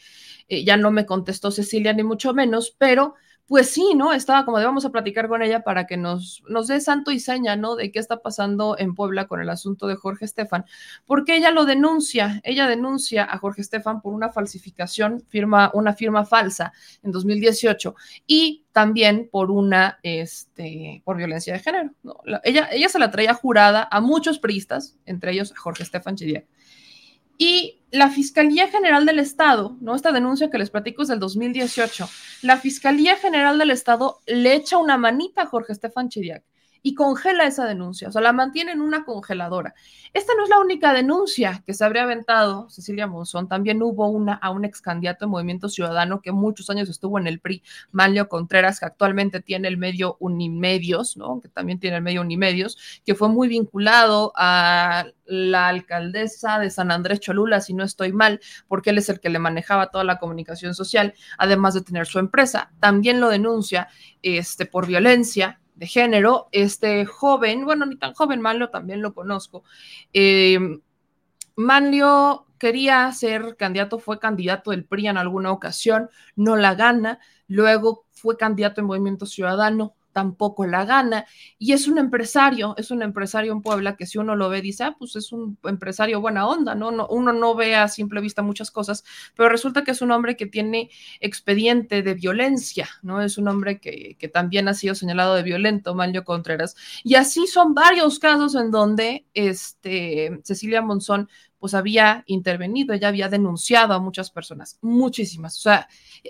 eh, 0.48 0.64
ya 0.64 0.76
no 0.76 0.90
me 0.90 1.06
contestó 1.06 1.50
Cecilia 1.50 1.92
ni 1.92 2.02
mucho 2.02 2.32
menos, 2.32 2.74
pero 2.78 3.14
pues 3.46 3.70
sí, 3.70 3.94
¿no? 3.94 4.12
Estaba 4.12 4.44
como 4.44 4.58
de 4.58 4.64
vamos 4.64 4.84
a 4.84 4.90
platicar 4.90 5.28
con 5.28 5.40
ella 5.40 5.62
para 5.62 5.86
que 5.86 5.96
nos, 5.96 6.42
nos 6.48 6.66
dé 6.66 6.80
santo 6.80 7.12
y 7.12 7.20
seña, 7.20 7.54
¿no? 7.54 7.76
De 7.76 7.92
qué 7.92 8.00
está 8.00 8.20
pasando 8.20 8.76
en 8.76 8.94
Puebla 8.94 9.28
con 9.28 9.40
el 9.40 9.48
asunto 9.48 9.86
de 9.86 9.94
Jorge 9.94 10.24
Estefan, 10.24 10.64
porque 11.06 11.36
ella 11.36 11.52
lo 11.52 11.64
denuncia, 11.64 12.40
ella 12.42 12.66
denuncia 12.66 13.24
a 13.24 13.38
Jorge 13.38 13.60
Estefan 13.60 14.02
por 14.02 14.14
una 14.14 14.30
falsificación, 14.30 15.22
firma, 15.28 15.70
una 15.74 15.92
firma 15.92 16.24
falsa 16.24 16.72
en 17.04 17.12
2018 17.12 17.94
y 18.26 18.64
también 18.72 19.28
por 19.30 19.52
una, 19.52 20.00
este, 20.02 21.02
por 21.04 21.16
violencia 21.16 21.52
de 21.52 21.60
género. 21.60 21.90
¿no? 22.02 22.16
ella, 22.42 22.68
ella 22.72 22.88
se 22.88 22.98
la 22.98 23.12
traía 23.12 23.32
jurada 23.32 23.86
a 23.90 24.00
muchos 24.00 24.40
priistas, 24.40 24.98
entre 25.06 25.32
ellos 25.32 25.52
a 25.52 25.56
Jorge 25.56 25.84
Estefan 25.84 26.16
Chidiac. 26.16 26.46
Y 27.38 27.82
la 27.90 28.10
Fiscalía 28.10 28.68
General 28.68 29.06
del 29.06 29.18
Estado, 29.18 29.76
¿no? 29.80 29.94
Esta 29.94 30.12
denuncia 30.12 30.50
que 30.50 30.58
les 30.58 30.70
platico 30.70 31.02
es 31.02 31.08
del 31.08 31.20
2018. 31.20 32.08
La 32.42 32.56
Fiscalía 32.58 33.16
General 33.16 33.58
del 33.58 33.70
Estado 33.70 34.20
le 34.26 34.54
echa 34.54 34.76
una 34.78 34.96
manita 34.96 35.42
a 35.42 35.46
Jorge 35.46 35.72
Estefan 35.72 36.08
Chiriac 36.08 36.44
y 36.86 36.94
congela 36.94 37.48
esa 37.48 37.64
denuncia, 37.64 38.06
o 38.06 38.12
sea, 38.12 38.22
la 38.22 38.32
mantiene 38.32 38.70
en 38.70 38.80
una 38.80 39.04
congeladora. 39.04 39.74
Esta 40.12 40.34
no 40.36 40.44
es 40.44 40.48
la 40.48 40.60
única 40.60 40.92
denuncia 40.92 41.64
que 41.66 41.74
se 41.74 41.84
habría 41.84 42.04
aventado 42.04 42.70
Cecilia 42.70 43.08
Monzón, 43.08 43.48
también 43.48 43.82
hubo 43.82 44.06
una 44.06 44.34
a 44.34 44.50
un 44.50 44.64
ex 44.64 44.80
candidato 44.80 45.24
de 45.24 45.30
Movimiento 45.30 45.68
Ciudadano 45.68 46.20
que 46.20 46.30
muchos 46.30 46.70
años 46.70 46.88
estuvo 46.88 47.18
en 47.18 47.26
el 47.26 47.40
PRI, 47.40 47.64
Manlio 47.90 48.28
Contreras, 48.28 48.78
que 48.78 48.86
actualmente 48.86 49.40
tiene 49.40 49.66
el 49.66 49.78
medio 49.78 50.16
Unimedios, 50.20 51.16
¿no? 51.16 51.40
Que 51.40 51.48
también 51.48 51.80
tiene 51.80 51.96
el 51.96 52.04
medio 52.04 52.20
Unimedios, 52.20 52.78
que 53.04 53.16
fue 53.16 53.30
muy 53.30 53.48
vinculado 53.48 54.32
a 54.36 55.06
la 55.24 55.66
alcaldesa 55.66 56.60
de 56.60 56.70
San 56.70 56.92
Andrés 56.92 57.18
Cholula, 57.18 57.60
si 57.60 57.74
no 57.74 57.82
estoy 57.82 58.12
mal, 58.12 58.38
porque 58.68 58.90
él 58.90 58.98
es 58.98 59.08
el 59.08 59.18
que 59.18 59.28
le 59.28 59.40
manejaba 59.40 59.90
toda 59.90 60.04
la 60.04 60.20
comunicación 60.20 60.72
social, 60.76 61.14
además 61.36 61.74
de 61.74 61.80
tener 61.80 62.06
su 62.06 62.20
empresa. 62.20 62.70
También 62.78 63.18
lo 63.18 63.28
denuncia 63.28 63.88
este, 64.22 64.66
por 64.66 64.86
violencia, 64.86 65.58
de 65.76 65.86
género, 65.86 66.48
este 66.52 67.04
joven, 67.04 67.64
bueno, 67.64 67.86
ni 67.86 67.96
tan 67.96 68.14
joven, 68.14 68.40
Manlio 68.40 68.70
también 68.70 69.02
lo 69.02 69.14
conozco. 69.14 69.62
Eh, 70.12 70.58
Manlio 71.54 72.46
quería 72.58 73.12
ser 73.12 73.56
candidato, 73.56 73.98
fue 73.98 74.18
candidato 74.18 74.70
del 74.70 74.84
PRI 74.84 75.08
en 75.08 75.18
alguna 75.18 75.52
ocasión, 75.52 76.10
no 76.34 76.56
la 76.56 76.74
gana, 76.74 77.20
luego 77.46 78.06
fue 78.12 78.36
candidato 78.36 78.80
en 78.80 78.86
Movimiento 78.86 79.26
Ciudadano, 79.26 79.94
tampoco 80.16 80.66
la 80.66 80.86
gana. 80.86 81.26
Y 81.58 81.74
es 81.74 81.88
un 81.88 81.98
empresario, 81.98 82.74
es 82.78 82.90
un 82.90 83.02
empresario 83.02 83.52
en 83.52 83.60
Puebla 83.60 83.96
que 83.96 84.06
si 84.06 84.16
uno 84.16 84.34
lo 84.34 84.48
ve 84.48 84.62
dice, 84.62 84.84
ah, 84.84 84.96
pues 84.98 85.14
es 85.14 85.30
un 85.30 85.58
empresario 85.64 86.22
buena 86.22 86.48
onda, 86.48 86.74
¿no? 86.74 86.90
no 86.90 87.06
uno 87.08 87.34
no 87.34 87.54
ve 87.54 87.76
a 87.76 87.86
simple 87.88 88.22
vista 88.22 88.40
muchas 88.40 88.70
cosas, 88.70 89.04
pero 89.34 89.50
resulta 89.50 89.84
que 89.84 89.90
es 89.90 90.00
un 90.00 90.12
hombre 90.12 90.34
que 90.34 90.46
tiene 90.46 90.88
expediente 91.20 92.02
de 92.02 92.14
violencia, 92.14 92.88
¿no? 93.02 93.20
Es 93.20 93.36
un 93.36 93.46
hombre 93.48 93.78
que, 93.78 94.16
que 94.18 94.28
también 94.28 94.68
ha 94.68 94.74
sido 94.74 94.94
señalado 94.94 95.34
de 95.34 95.42
violento, 95.42 95.94
Manlio 95.94 96.24
Contreras. 96.24 96.76
Y 97.04 97.16
así 97.16 97.46
son 97.46 97.74
varios 97.74 98.18
casos 98.18 98.54
en 98.54 98.70
donde 98.70 99.26
este, 99.34 100.40
Cecilia 100.44 100.80
Monzón 100.80 101.28
pues 101.58 101.74
había 101.74 102.22
intervenido, 102.26 102.94
ella 102.94 103.08
había 103.08 103.28
denunciado 103.28 103.94
a 103.94 103.98
muchas 103.98 104.30
personas, 104.30 104.78
muchísimas. 104.82 105.58
O 105.58 105.60
sea, 105.60 105.88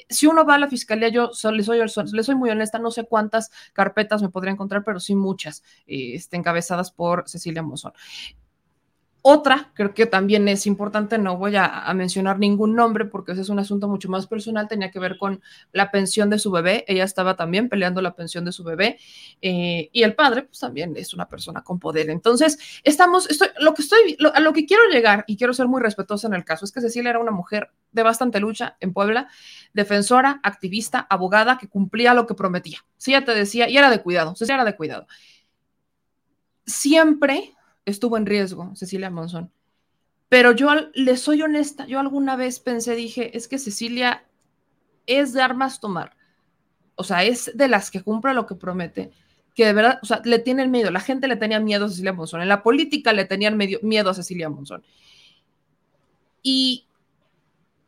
si 0.09 0.27
uno 0.27 0.45
va 0.45 0.55
a 0.55 0.59
la 0.59 0.69
fiscalía, 0.69 1.09
yo 1.09 1.31
le 1.53 1.63
soy, 1.63 1.81
soy 1.89 2.35
muy 2.35 2.51
honesta, 2.51 2.79
no 2.79 2.91
sé 2.91 3.05
cuántas 3.05 3.51
carpetas 3.73 4.23
me 4.23 4.29
podría 4.29 4.53
encontrar, 4.53 4.85
pero 4.85 5.01
sí 5.01 5.15
muchas, 5.15 5.63
eh, 5.87 6.21
encabezadas 6.31 6.91
por 6.91 7.29
Cecilia 7.29 7.63
Mozón. 7.63 7.93
Otra, 9.29 9.73
creo 9.75 9.93
que 9.93 10.07
también 10.07 10.47
es 10.47 10.69
importante, 10.69 11.19
no 11.19 11.37
voy 11.37 11.57
a, 11.57 11.93
mencionar 11.95 12.39
ningún 12.39 12.77
nombre 12.77 13.07
porque 13.07 13.33
ese 13.33 13.41
es 13.41 13.49
un 13.49 13.59
asunto 13.59 13.89
mucho 13.89 14.09
más 14.09 14.29
personal, 14.29 14.69
tenía 14.69 14.93
que 14.93 15.01
ver 15.01 15.19
con 15.19 15.43
la 15.73 15.91
pensión 15.91 16.31
de 16.31 16.39
su 16.39 16.53
bebé, 16.53 16.85
ella 16.87 17.03
estaba 17.03 17.35
también 17.35 17.69
peleando 17.69 18.01
la 18.01 18.15
pensión 18.15 18.45
de 18.45 18.53
su 18.53 18.63
bebé 18.63 19.01
eh, 19.43 19.91
y 19.91 20.05
el 20.05 20.15
padre 20.15 20.45
pues 20.45 20.61
también 20.61 20.97
es 20.97 21.13
una 21.13 21.27
persona 21.29 21.65
con 21.65 21.81
poder. 21.81 22.09
Entonces, 22.09 22.57
estamos, 22.85 23.29
lo 23.59 23.75
que 23.75 23.83
estoy, 23.83 24.17
a 24.33 24.39
lo 24.39 24.53
que 24.53 24.65
quiero 24.65 24.85
llegar 24.93 25.25
y 25.27 25.37
quiero 25.37 25.53
ser 25.55 25.67
muy 25.67 25.83
respetuosa 25.83 26.29
en 26.29 26.35
el 26.35 26.45
caso 26.45 26.65
es 26.65 26.71
que 26.71 26.81
Cecilia 26.81 27.11
era 27.11 27.19
una 27.19 27.33
mujer 27.33 27.73
de 27.91 28.05
bastante 28.05 28.39
lucha 28.39 28.77
en 28.79 28.93
Puebla, 28.93 29.29
defensora, 29.73 30.39
activista, 30.45 31.05
abogada 31.11 31.59
que 31.59 31.67
cumplía 31.67 32.15
lo 32.15 32.29
que 32.29 32.35
prometía. 32.35 32.79
Sí, 32.97 33.11
ya 33.11 33.25
te 33.25 33.35
decía, 33.35 33.69
y 33.69 33.77
era 33.77 33.91
de 33.91 34.01
cuidado, 34.03 34.37
Cecilia 34.37 34.55
era 34.55 34.65
de 34.65 34.77
cuidado. 34.77 35.09
Siempre 36.65 37.56
estuvo 37.87 38.19
en 38.19 38.27
riesgo, 38.27 38.75
Cecilia 38.75 39.09
Monzón. 39.09 39.51
Pero 40.29 40.53
yo 40.53 40.71
le 40.93 41.17
soy 41.17 41.41
honesta, 41.43 41.87
yo 41.87 42.01
alguna 42.01 42.37
vez 42.37 42.59
pensé, 42.61 42.95
dije, 42.97 43.37
es 43.37 43.49
que 43.49 43.59
Cecilia 43.59 44.25
es 45.07 45.33
de 45.33 45.41
armas 45.41 45.81
tomar. 45.81 46.17
O 46.97 47.05
sea, 47.05 47.23
es 47.23 47.53
de 47.55 47.69
las 47.69 47.91
que 47.91 48.03
cumple 48.03 48.35
lo 48.35 48.47
que 48.47 48.57
promete, 48.57 49.13
que 49.55 49.65
de 49.65 49.73
verdad, 49.73 50.01
o 50.03 50.07
sea, 50.07 50.21
le 50.25 50.41
tienen 50.41 50.71
miedo. 50.71 50.91
La 50.91 51.01
gente 51.01 51.29
le 51.29 51.37
tenía 51.37 51.61
miedo 51.61 51.87
a 51.87 51.89
Cecilia 51.89 52.13
Monzón. 52.13 52.43
En 52.43 52.49
la 52.49 52.63
política 52.63 53.13
le 53.13 53.25
tenían 53.25 53.57
miedo 53.57 54.11
a 54.11 54.15
Cecilia 54.15 54.51
Monzón. 54.51 54.83
Y 56.43 56.87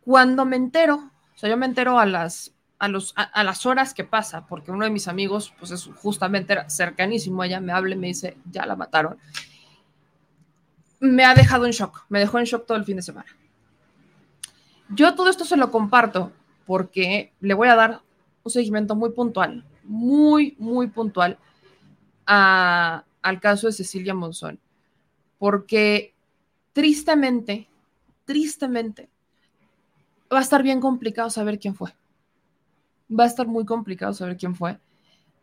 cuando 0.05 0.45
me 0.45 0.57
entero, 0.57 1.11
o 1.35 1.39
sea, 1.39 1.51
yo 1.51 1.57
me 1.57 1.67
entero 1.67 1.99
a 1.99 2.07
las, 2.07 2.55
a, 2.79 2.87
los, 2.87 3.15
a, 3.17 3.43
las 3.43 3.67
horas 3.67 3.95
que 3.95 4.05
pasa, 4.05 4.47
porque 4.47 4.71
uno 4.71 4.85
de 4.85 4.91
mis 4.91 5.09
amigos, 5.09 5.53
pues 5.59 5.73
es 5.73 5.91
justamente 5.97 6.57
cercanísimo 6.69 7.43
a 7.43 7.47
ella, 7.47 7.61
me 7.61 7.73
habla 7.73 7.95
y 7.95 7.99
me 7.99 8.07
dice, 8.09 8.37
ya 8.51 8.65
la 8.65 8.77
mataron 8.77 9.19
me 11.01 11.25
ha 11.25 11.35
dejado 11.35 11.67
en 11.67 11.73
shock, 11.73 12.05
me 12.09 12.19
dejó 12.19 12.39
en 12.39 12.45
shock 12.45 12.67
todo 12.67 12.77
el 12.77 12.85
fin 12.85 12.97
de 12.97 13.03
semana. 13.03 13.29
Yo 14.91 15.15
todo 15.15 15.29
esto 15.29 15.45
se 15.45 15.57
lo 15.57 15.71
comparto 15.71 16.33
porque 16.67 17.33
le 17.41 17.55
voy 17.55 17.69
a 17.69 17.77
dar 17.77 18.01
un 18.43 18.51
seguimiento 18.51 18.97
muy 18.97 19.11
puntual, 19.11 19.65
muy, 19.85 20.57
muy 20.59 20.89
puntual 20.89 21.39
al 22.27 23.41
caso 23.41 23.67
de 23.67 23.73
Cecilia 23.73 24.15
Monzón, 24.15 24.59
porque 25.39 26.15
tristemente, 26.73 27.69
tristemente, 28.25 29.09
va 30.33 30.39
a 30.39 30.43
estar 30.43 30.63
bien 30.63 30.81
complicado 30.81 31.31
saber 31.31 31.59
quién 31.59 31.75
fue. 31.75 31.95
Va 33.11 33.25
a 33.25 33.29
estar 33.29 33.47
muy 33.47 33.65
complicado 33.65 34.13
saber 34.13 34.37
quién 34.37 34.55
fue, 34.55 34.79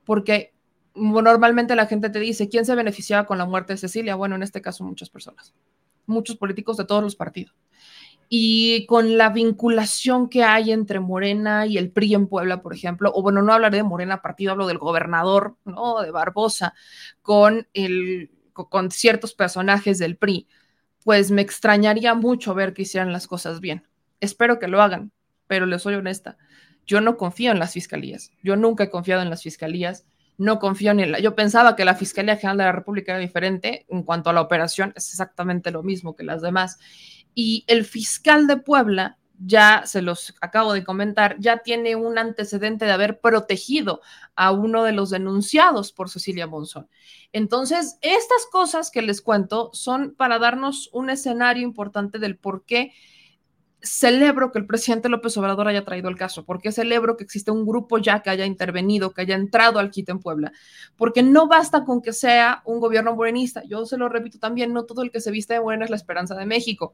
porque 0.05 0.53
normalmente 0.95 1.75
la 1.75 1.87
gente 1.87 2.09
te 2.09 2.19
dice, 2.19 2.49
¿quién 2.49 2.65
se 2.65 2.75
beneficiaba 2.75 3.25
con 3.25 3.37
la 3.37 3.45
muerte 3.45 3.73
de 3.73 3.77
Cecilia? 3.77 4.15
Bueno, 4.15 4.35
en 4.35 4.43
este 4.43 4.61
caso 4.61 4.83
muchas 4.83 5.09
personas, 5.09 5.53
muchos 6.05 6.37
políticos 6.37 6.77
de 6.77 6.85
todos 6.85 7.03
los 7.03 7.15
partidos. 7.15 7.53
Y 8.27 8.87
con 8.87 9.17
la 9.17 9.29
vinculación 9.29 10.29
que 10.29 10.43
hay 10.43 10.71
entre 10.71 10.99
Morena 10.99 11.67
y 11.67 11.77
el 11.77 11.91
PRI 11.91 12.15
en 12.15 12.27
Puebla, 12.27 12.61
por 12.61 12.73
ejemplo, 12.73 13.11
o 13.13 13.21
bueno, 13.21 13.43
no 13.43 13.53
hablaré 13.53 13.77
de 13.77 13.83
Morena 13.83 14.21
partido, 14.21 14.51
hablo 14.51 14.65
del 14.65 14.79
gobernador, 14.79 15.57
¿no? 15.63 16.01
De 16.01 16.09
Barbosa, 16.09 16.73
con, 17.21 17.67
el, 17.73 18.31
con 18.53 18.89
ciertos 18.89 19.35
personajes 19.35 19.99
del 19.99 20.17
PRI, 20.17 20.47
pues 21.03 21.29
me 21.29 21.43
extrañaría 21.43 22.15
mucho 22.15 22.55
ver 22.55 22.73
que 22.73 22.81
hicieran 22.81 23.13
las 23.13 23.27
cosas 23.27 23.59
bien. 23.59 23.87
Espero 24.21 24.57
que 24.57 24.67
lo 24.67 24.81
hagan, 24.81 25.11
pero 25.45 25.67
les 25.67 25.83
soy 25.83 25.93
honesta, 25.93 26.37
yo 26.87 27.01
no 27.01 27.17
confío 27.17 27.51
en 27.51 27.59
las 27.59 27.73
fiscalías, 27.73 28.31
yo 28.43 28.55
nunca 28.55 28.85
he 28.85 28.89
confiado 28.89 29.21
en 29.21 29.29
las 29.29 29.43
fiscalías 29.43 30.05
no 30.37 30.59
confío 30.59 30.91
en 30.91 31.11
la... 31.11 31.19
Yo 31.19 31.35
pensaba 31.35 31.75
que 31.75 31.85
la 31.85 31.95
Fiscalía 31.95 32.37
General 32.37 32.57
de 32.57 32.63
la 32.65 32.71
República 32.71 33.13
era 33.13 33.19
diferente 33.19 33.85
en 33.89 34.03
cuanto 34.03 34.29
a 34.29 34.33
la 34.33 34.41
operación, 34.41 34.93
es 34.95 35.09
exactamente 35.09 35.71
lo 35.71 35.83
mismo 35.83 36.15
que 36.15 36.23
las 36.23 36.41
demás. 36.41 36.79
Y 37.33 37.63
el 37.67 37.85
fiscal 37.85 38.47
de 38.47 38.57
Puebla, 38.57 39.17
ya 39.37 39.83
se 39.85 40.01
los 40.01 40.33
acabo 40.39 40.73
de 40.73 40.83
comentar, 40.83 41.37
ya 41.39 41.57
tiene 41.57 41.95
un 41.95 42.17
antecedente 42.17 42.85
de 42.85 42.91
haber 42.91 43.19
protegido 43.19 44.01
a 44.35 44.51
uno 44.51 44.83
de 44.83 44.93
los 44.93 45.09
denunciados 45.09 45.91
por 45.91 46.09
Cecilia 46.09 46.47
Monzón. 46.47 46.87
Entonces, 47.33 47.97
estas 48.01 48.45
cosas 48.51 48.91
que 48.91 49.01
les 49.01 49.21
cuento 49.21 49.71
son 49.73 50.15
para 50.15 50.39
darnos 50.39 50.89
un 50.93 51.09
escenario 51.09 51.63
importante 51.63 52.17
del 52.17 52.37
por 52.37 52.63
qué 52.63 52.93
celebro 53.85 54.51
que 54.51 54.59
el 54.59 54.65
presidente 54.65 55.09
López 55.09 55.37
Obrador 55.37 55.67
haya 55.67 55.85
traído 55.85 56.09
el 56.09 56.17
caso, 56.17 56.43
porque 56.43 56.71
celebro 56.71 57.17
que 57.17 57.23
existe 57.23 57.51
un 57.51 57.65
grupo 57.65 57.97
ya 57.97 58.21
que 58.21 58.29
haya 58.29 58.45
intervenido, 58.45 59.11
que 59.11 59.21
haya 59.21 59.35
entrado 59.35 59.79
al 59.79 59.91
quite 59.91 60.11
en 60.11 60.19
Puebla, 60.19 60.51
porque 60.97 61.23
no 61.23 61.47
basta 61.47 61.85
con 61.85 62.01
que 62.01 62.13
sea 62.13 62.61
un 62.65 62.79
gobierno 62.79 63.15
morenista. 63.15 63.63
Yo 63.65 63.85
se 63.85 63.97
lo 63.97 64.09
repito 64.09 64.39
también, 64.39 64.73
no 64.73 64.85
todo 64.85 65.01
el 65.01 65.11
que 65.11 65.21
se 65.21 65.31
viste 65.31 65.53
de 65.53 65.61
morena 65.61 65.85
es 65.85 65.91
la 65.91 65.95
esperanza 65.95 66.35
de 66.35 66.45
México. 66.45 66.93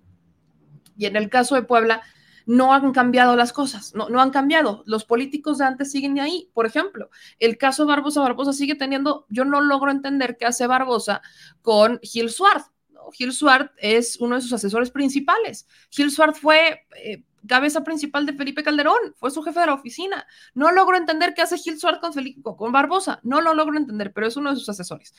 Y 0.97 1.05
en 1.05 1.15
el 1.15 1.29
caso 1.29 1.55
de 1.55 1.63
Puebla, 1.63 2.01
no 2.45 2.73
han 2.73 2.91
cambiado 2.91 3.35
las 3.35 3.53
cosas, 3.53 3.93
no, 3.95 4.09
no 4.09 4.21
han 4.21 4.31
cambiado. 4.31 4.83
Los 4.85 5.05
políticos 5.05 5.59
de 5.59 5.65
antes 5.65 5.91
siguen 5.91 6.19
ahí. 6.19 6.49
Por 6.53 6.65
ejemplo, 6.65 7.09
el 7.39 7.57
caso 7.57 7.85
Barbosa, 7.85 8.21
Barbosa 8.21 8.53
sigue 8.53 8.75
teniendo, 8.75 9.25
yo 9.29 9.45
no 9.45 9.61
logro 9.61 9.91
entender 9.91 10.37
qué 10.37 10.45
hace 10.45 10.67
Barbosa 10.67 11.21
con 11.61 11.99
Gil 12.01 12.29
Suárez 12.29 12.63
Gil 13.11 13.33
Swart 13.33 13.71
es 13.77 14.17
uno 14.17 14.35
de 14.35 14.41
sus 14.41 14.53
asesores 14.53 14.91
principales. 14.91 15.67
Gil 15.89 16.11
Swart 16.11 16.35
fue 16.35 16.85
eh, 16.97 17.23
cabeza 17.47 17.83
principal 17.83 18.25
de 18.25 18.33
Felipe 18.33 18.63
Calderón, 18.63 19.15
fue 19.15 19.31
su 19.31 19.41
jefe 19.43 19.59
de 19.59 19.65
la 19.67 19.73
oficina. 19.73 20.25
No 20.53 20.71
logro 20.71 20.97
entender 20.97 21.33
qué 21.33 21.41
hace 21.41 21.57
Gil 21.57 21.79
Suárez 21.79 21.99
con, 21.99 22.13
Felipe, 22.13 22.41
con 22.43 22.71
Barbosa, 22.71 23.19
no 23.23 23.41
lo 23.41 23.53
logro 23.53 23.77
entender, 23.77 24.13
pero 24.13 24.27
es 24.27 24.37
uno 24.37 24.51
de 24.51 24.55
sus 24.55 24.69
asesores. 24.69 25.13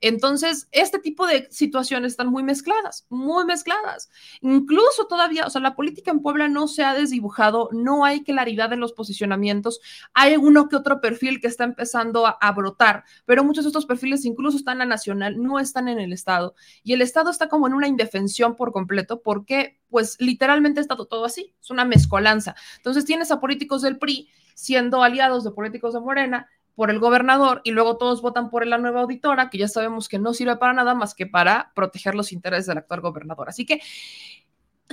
Entonces, 0.00 0.68
este 0.72 0.98
tipo 0.98 1.26
de 1.26 1.48
situaciones 1.50 2.12
están 2.12 2.28
muy 2.28 2.42
mezcladas, 2.42 3.06
muy 3.08 3.44
mezcladas. 3.44 4.10
Incluso 4.40 5.06
todavía, 5.06 5.46
o 5.46 5.50
sea, 5.50 5.60
la 5.60 5.74
política 5.76 6.10
en 6.10 6.20
Puebla 6.20 6.48
no 6.48 6.68
se 6.68 6.84
ha 6.84 6.94
desdibujado, 6.94 7.68
no 7.72 8.04
hay 8.04 8.22
claridad 8.22 8.72
en 8.72 8.80
los 8.80 8.92
posicionamientos, 8.92 9.80
hay 10.14 10.36
uno 10.36 10.68
que 10.68 10.76
otro 10.76 11.00
perfil 11.00 11.40
que 11.40 11.48
está 11.48 11.64
empezando 11.64 12.26
a, 12.26 12.52
brotar, 12.52 13.04
pero 13.24 13.44
muchos 13.44 13.64
de 13.64 13.68
estos 13.68 13.86
perfiles 13.86 14.24
incluso 14.24 14.56
están 14.56 14.74
en 14.74 14.78
la 14.80 14.86
nacional, 14.86 15.40
no 15.40 15.58
están 15.60 15.86
en 15.88 16.00
el 16.00 16.12
Estado, 16.12 16.54
y 16.82 16.92
el 16.94 17.02
Estado 17.02 17.30
está 17.30 17.48
como 17.48 17.66
en 17.66 17.74
una 17.74 17.86
indefensión 17.86 18.56
por 18.56 18.72
completo, 18.72 19.20
porque 19.22 19.78
pues 19.90 20.16
literalmente 20.20 20.80
está 20.80 20.96
todo 20.96 21.24
así, 21.24 21.54
es 21.60 21.70
una 21.70 21.84
mezcolanza. 21.84 22.54
Entonces 22.76 23.04
tienes 23.04 23.30
a 23.30 23.40
políticos 23.40 23.82
del 23.82 23.98
PRI 23.98 24.28
siendo 24.54 25.02
aliados 25.02 25.44
de 25.44 25.50
políticos 25.52 25.94
de 25.94 26.00
Morena 26.00 26.48
por 26.74 26.90
el 26.90 27.00
gobernador 27.00 27.60
y 27.64 27.72
luego 27.72 27.96
todos 27.96 28.22
votan 28.22 28.50
por 28.50 28.64
la 28.66 28.78
nueva 28.78 29.00
auditora, 29.00 29.50
que 29.50 29.58
ya 29.58 29.68
sabemos 29.68 30.08
que 30.08 30.18
no 30.18 30.32
sirve 30.32 30.56
para 30.56 30.72
nada 30.72 30.94
más 30.94 31.14
que 31.14 31.26
para 31.26 31.72
proteger 31.74 32.14
los 32.14 32.32
intereses 32.32 32.66
del 32.66 32.78
actual 32.78 33.00
gobernador. 33.00 33.48
Así 33.48 33.66
que 33.66 33.80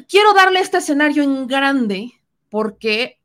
quiero 0.10 0.34
darle 0.34 0.60
este 0.62 0.78
escenario 0.78 1.24
en 1.24 1.48
grande 1.48 2.12
porque 2.50 3.20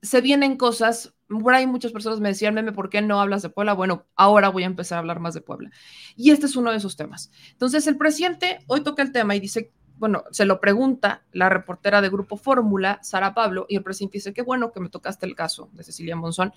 se 0.00 0.20
vienen 0.20 0.56
cosas. 0.56 1.14
Por 1.28 1.52
ahí 1.52 1.66
muchas 1.66 1.92
personas 1.92 2.20
me 2.20 2.28
decían, 2.28 2.54
meme, 2.54 2.72
¿por 2.72 2.88
qué 2.88 3.02
no 3.02 3.20
hablas 3.20 3.42
de 3.42 3.50
Puebla? 3.50 3.74
Bueno, 3.74 4.06
ahora 4.16 4.48
voy 4.48 4.62
a 4.62 4.66
empezar 4.66 4.96
a 4.96 5.00
hablar 5.00 5.20
más 5.20 5.34
de 5.34 5.42
Puebla. 5.42 5.70
Y 6.16 6.30
este 6.30 6.46
es 6.46 6.56
uno 6.56 6.70
de 6.70 6.78
esos 6.78 6.96
temas. 6.96 7.30
Entonces, 7.52 7.86
el 7.86 7.98
presidente 7.98 8.60
hoy 8.66 8.82
toca 8.82 9.02
el 9.02 9.12
tema 9.12 9.36
y 9.36 9.40
dice 9.40 9.72
bueno, 9.98 10.24
se 10.30 10.44
lo 10.44 10.60
pregunta 10.60 11.24
la 11.32 11.48
reportera 11.48 12.00
de 12.00 12.08
Grupo 12.08 12.36
Fórmula, 12.36 13.00
Sara 13.02 13.34
Pablo, 13.34 13.66
y 13.68 13.76
el 13.76 13.82
presidente 13.82 14.18
dice, 14.18 14.32
qué 14.32 14.42
bueno 14.42 14.72
que 14.72 14.80
me 14.80 14.88
tocaste 14.88 15.26
el 15.26 15.34
caso 15.34 15.70
de 15.72 15.82
Cecilia 15.82 16.16
Monzón, 16.16 16.52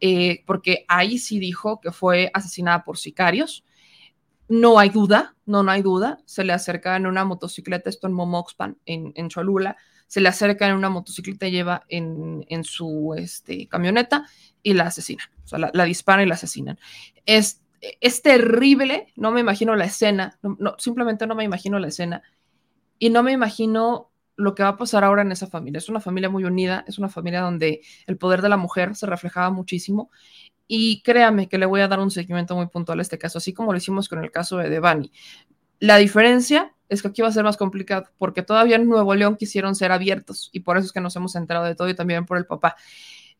eh, 0.00 0.42
porque 0.46 0.84
ahí 0.88 1.18
sí 1.18 1.38
dijo 1.38 1.80
que 1.80 1.92
fue 1.92 2.30
asesinada 2.32 2.84
por 2.84 2.96
sicarios. 2.98 3.64
No 4.48 4.78
hay 4.78 4.88
duda, 4.88 5.36
no, 5.44 5.62
no 5.62 5.70
hay 5.70 5.82
duda. 5.82 6.18
Se 6.24 6.42
le 6.42 6.54
acerca 6.54 6.96
en 6.96 7.06
una 7.06 7.24
motocicleta, 7.26 7.90
esto 7.90 8.06
en 8.06 8.14
Momoxpan, 8.14 8.78
en, 8.86 9.28
Cholula, 9.28 9.76
se 10.06 10.22
le 10.22 10.28
acerca 10.30 10.66
en 10.66 10.74
una 10.74 10.88
motocicleta, 10.88 11.48
lleva 11.48 11.84
en, 11.88 12.46
en 12.48 12.64
su 12.64 13.14
este, 13.18 13.68
camioneta 13.68 14.24
y 14.62 14.72
la 14.72 14.84
asesina. 14.84 15.30
O 15.44 15.48
sea, 15.48 15.58
la, 15.58 15.70
la 15.74 15.86
y 15.86 16.26
la 16.26 16.34
asesinan. 16.34 16.78
Es, 17.26 17.62
es 17.80 18.22
terrible, 18.22 19.12
no 19.16 19.30
me 19.30 19.40
imagino 19.40 19.76
la 19.76 19.84
escena, 19.84 20.38
no, 20.42 20.56
no, 20.58 20.76
simplemente 20.78 21.26
no 21.26 21.34
me 21.34 21.44
imagino 21.44 21.78
la 21.78 21.88
escena 21.88 22.22
y 22.98 23.10
no 23.10 23.22
me 23.22 23.32
imagino 23.32 24.10
lo 24.36 24.54
que 24.54 24.62
va 24.62 24.70
a 24.70 24.76
pasar 24.76 25.04
ahora 25.04 25.22
en 25.22 25.32
esa 25.32 25.48
familia. 25.48 25.78
Es 25.78 25.88
una 25.88 26.00
familia 26.00 26.30
muy 26.30 26.44
unida, 26.44 26.84
es 26.86 26.98
una 26.98 27.08
familia 27.08 27.40
donde 27.40 27.82
el 28.06 28.16
poder 28.16 28.40
de 28.40 28.48
la 28.48 28.56
mujer 28.56 28.94
se 28.94 29.06
reflejaba 29.06 29.50
muchísimo. 29.50 30.10
Y 30.68 31.02
créame 31.02 31.48
que 31.48 31.58
le 31.58 31.66
voy 31.66 31.80
a 31.80 31.88
dar 31.88 31.98
un 31.98 32.10
seguimiento 32.10 32.54
muy 32.54 32.66
puntual 32.68 33.00
a 33.00 33.02
este 33.02 33.18
caso, 33.18 33.38
así 33.38 33.52
como 33.52 33.72
lo 33.72 33.78
hicimos 33.78 34.08
con 34.08 34.22
el 34.22 34.30
caso 34.30 34.58
de 34.58 34.70
Devani. 34.70 35.10
La 35.80 35.96
diferencia 35.96 36.74
es 36.88 37.02
que 37.02 37.08
aquí 37.08 37.22
va 37.22 37.28
a 37.28 37.32
ser 37.32 37.44
más 37.44 37.56
complicado, 37.56 38.06
porque 38.18 38.42
todavía 38.42 38.76
en 38.76 38.86
Nuevo 38.86 39.14
León 39.14 39.36
quisieron 39.36 39.74
ser 39.74 39.92
abiertos 39.92 40.50
y 40.52 40.60
por 40.60 40.76
eso 40.76 40.86
es 40.86 40.92
que 40.92 41.00
nos 41.00 41.16
hemos 41.16 41.34
enterado 41.36 41.66
de 41.66 41.74
todo 41.74 41.88
y 41.88 41.94
también 41.94 42.24
por 42.24 42.38
el 42.38 42.46
papá. 42.46 42.76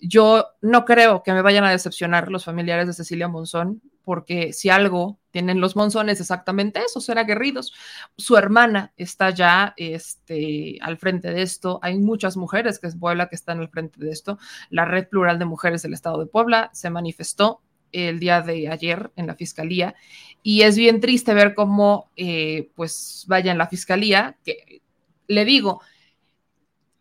Yo 0.01 0.47
no 0.61 0.85
creo 0.85 1.23
que 1.23 1.33
me 1.33 1.43
vayan 1.43 1.65
a 1.65 1.71
decepcionar 1.71 2.31
los 2.31 2.45
familiares 2.45 2.87
de 2.87 2.93
Cecilia 2.93 3.29
Monzón, 3.29 3.83
porque 4.05 4.53
si 4.53 4.71
algo 4.71 5.19
tienen 5.39 5.61
los 5.61 5.77
Monzones 5.77 6.21
exactamente 6.21 6.81
eso, 6.85 7.01
ser 7.01 7.17
aguerridos. 7.17 7.73
Su 8.17 8.37
hermana 8.37 8.93
está 8.97 9.31
ya 9.31 9.73
este, 9.77 10.79
al 10.81 10.99
frente 10.99 11.31
de 11.31 11.43
esto. 11.43 11.79
Hay 11.81 11.97
muchas 11.97 12.37
mujeres 12.37 12.81
que 12.81 12.89
es 12.89 12.97
Puebla 12.97 13.29
que 13.29 13.37
están 13.37 13.61
al 13.61 13.69
frente 13.69 14.05
de 14.05 14.11
esto. 14.11 14.37
La 14.69 14.85
Red 14.85 15.07
Plural 15.07 15.39
de 15.39 15.45
Mujeres 15.45 15.83
del 15.83 15.95
Estado 15.95 16.19
de 16.19 16.27
Puebla 16.27 16.71
se 16.73 16.91
manifestó 16.91 17.61
el 17.93 18.19
día 18.19 18.41
de 18.41 18.69
ayer 18.69 19.13
en 19.15 19.29
la 19.29 19.37
fiscalía 19.37 19.95
y 20.43 20.63
es 20.63 20.77
bien 20.77 20.99
triste 21.01 21.33
ver 21.35 21.55
cómo 21.55 22.11
eh, 22.17 22.71
pues 22.75 23.25
vaya 23.29 23.53
en 23.53 23.59
la 23.59 23.69
fiscalía, 23.69 24.37
que 24.45 24.83
le 25.29 25.45
digo, 25.45 25.83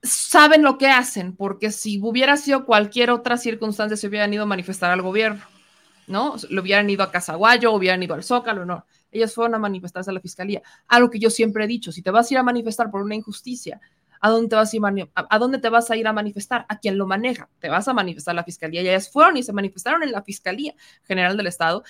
saben 0.04 0.62
lo 0.62 0.78
que 0.78 0.90
hacen, 0.90 1.36
porque 1.36 1.72
si 1.72 2.00
hubiera 2.04 2.38
sido 2.38 2.68
cualquier 2.68 3.10
otra 3.10 3.38
circunstancia, 3.38 3.98
se 3.98 4.08
hubieran 4.08 4.32
ido 4.32 4.44
a 4.44 4.46
manifestar 4.46 4.92
al 4.92 5.02
gobierno, 5.02 5.42
¿no? 6.08 6.36
Lo 6.50 6.62
hubieran 6.62 6.90
ido 6.90 7.04
a 7.04 7.12
Casaguayo, 7.12 7.74
hubieran 7.74 8.02
ido 8.02 8.16
al 8.16 8.24
Zócalo, 8.24 8.66
no. 8.66 8.86
Ellas 9.12 9.34
fueron 9.34 9.56
a 9.56 9.60
manifestarse 9.60 10.10
a 10.10 10.14
la 10.14 10.20
fiscalía. 10.20 10.62
Algo 10.88 11.10
que 11.10 11.20
yo 11.20 11.30
siempre 11.30 11.66
he 11.66 11.68
dicho, 11.68 11.92
si 11.92 12.02
te 12.02 12.12
vas 12.12 12.30
a 12.30 12.34
ir 12.34 12.38
a 12.40 12.44
manifestar 12.44 12.90
por 12.90 13.02
una 13.02 13.16
injusticia, 13.16 13.80
¿a 14.20 14.30
dónde 14.30 14.50
te 14.50 14.56
vas 14.56 14.74
a 14.74 14.76
ir 14.76 14.82
a, 15.16 15.28
a, 15.30 15.40
dónde 15.40 15.60
te 15.60 15.70
vas 15.70 15.92
a, 15.92 15.96
ir 15.96 16.08
a 16.08 16.14
manifestar? 16.14 16.66
A 16.70 16.80
quien 16.80 16.98
lo 16.98 17.06
maneja. 17.06 17.50
Te 17.60 17.70
vas 17.70 17.88
a 17.88 17.94
manifestar 17.94 18.34
a 18.34 18.36
la 18.38 18.44
fiscalía. 18.44 18.82
Y 18.82 18.90
ellas 18.90 19.12
fueron 19.12 19.38
y 19.38 19.44
se 19.44 19.54
manifestaron 19.54 20.04
en 20.04 20.12
la 20.12 20.24
Fiscalía 20.24 20.74
General 21.04 21.36
del 21.38 21.48
Estado. 21.48 21.84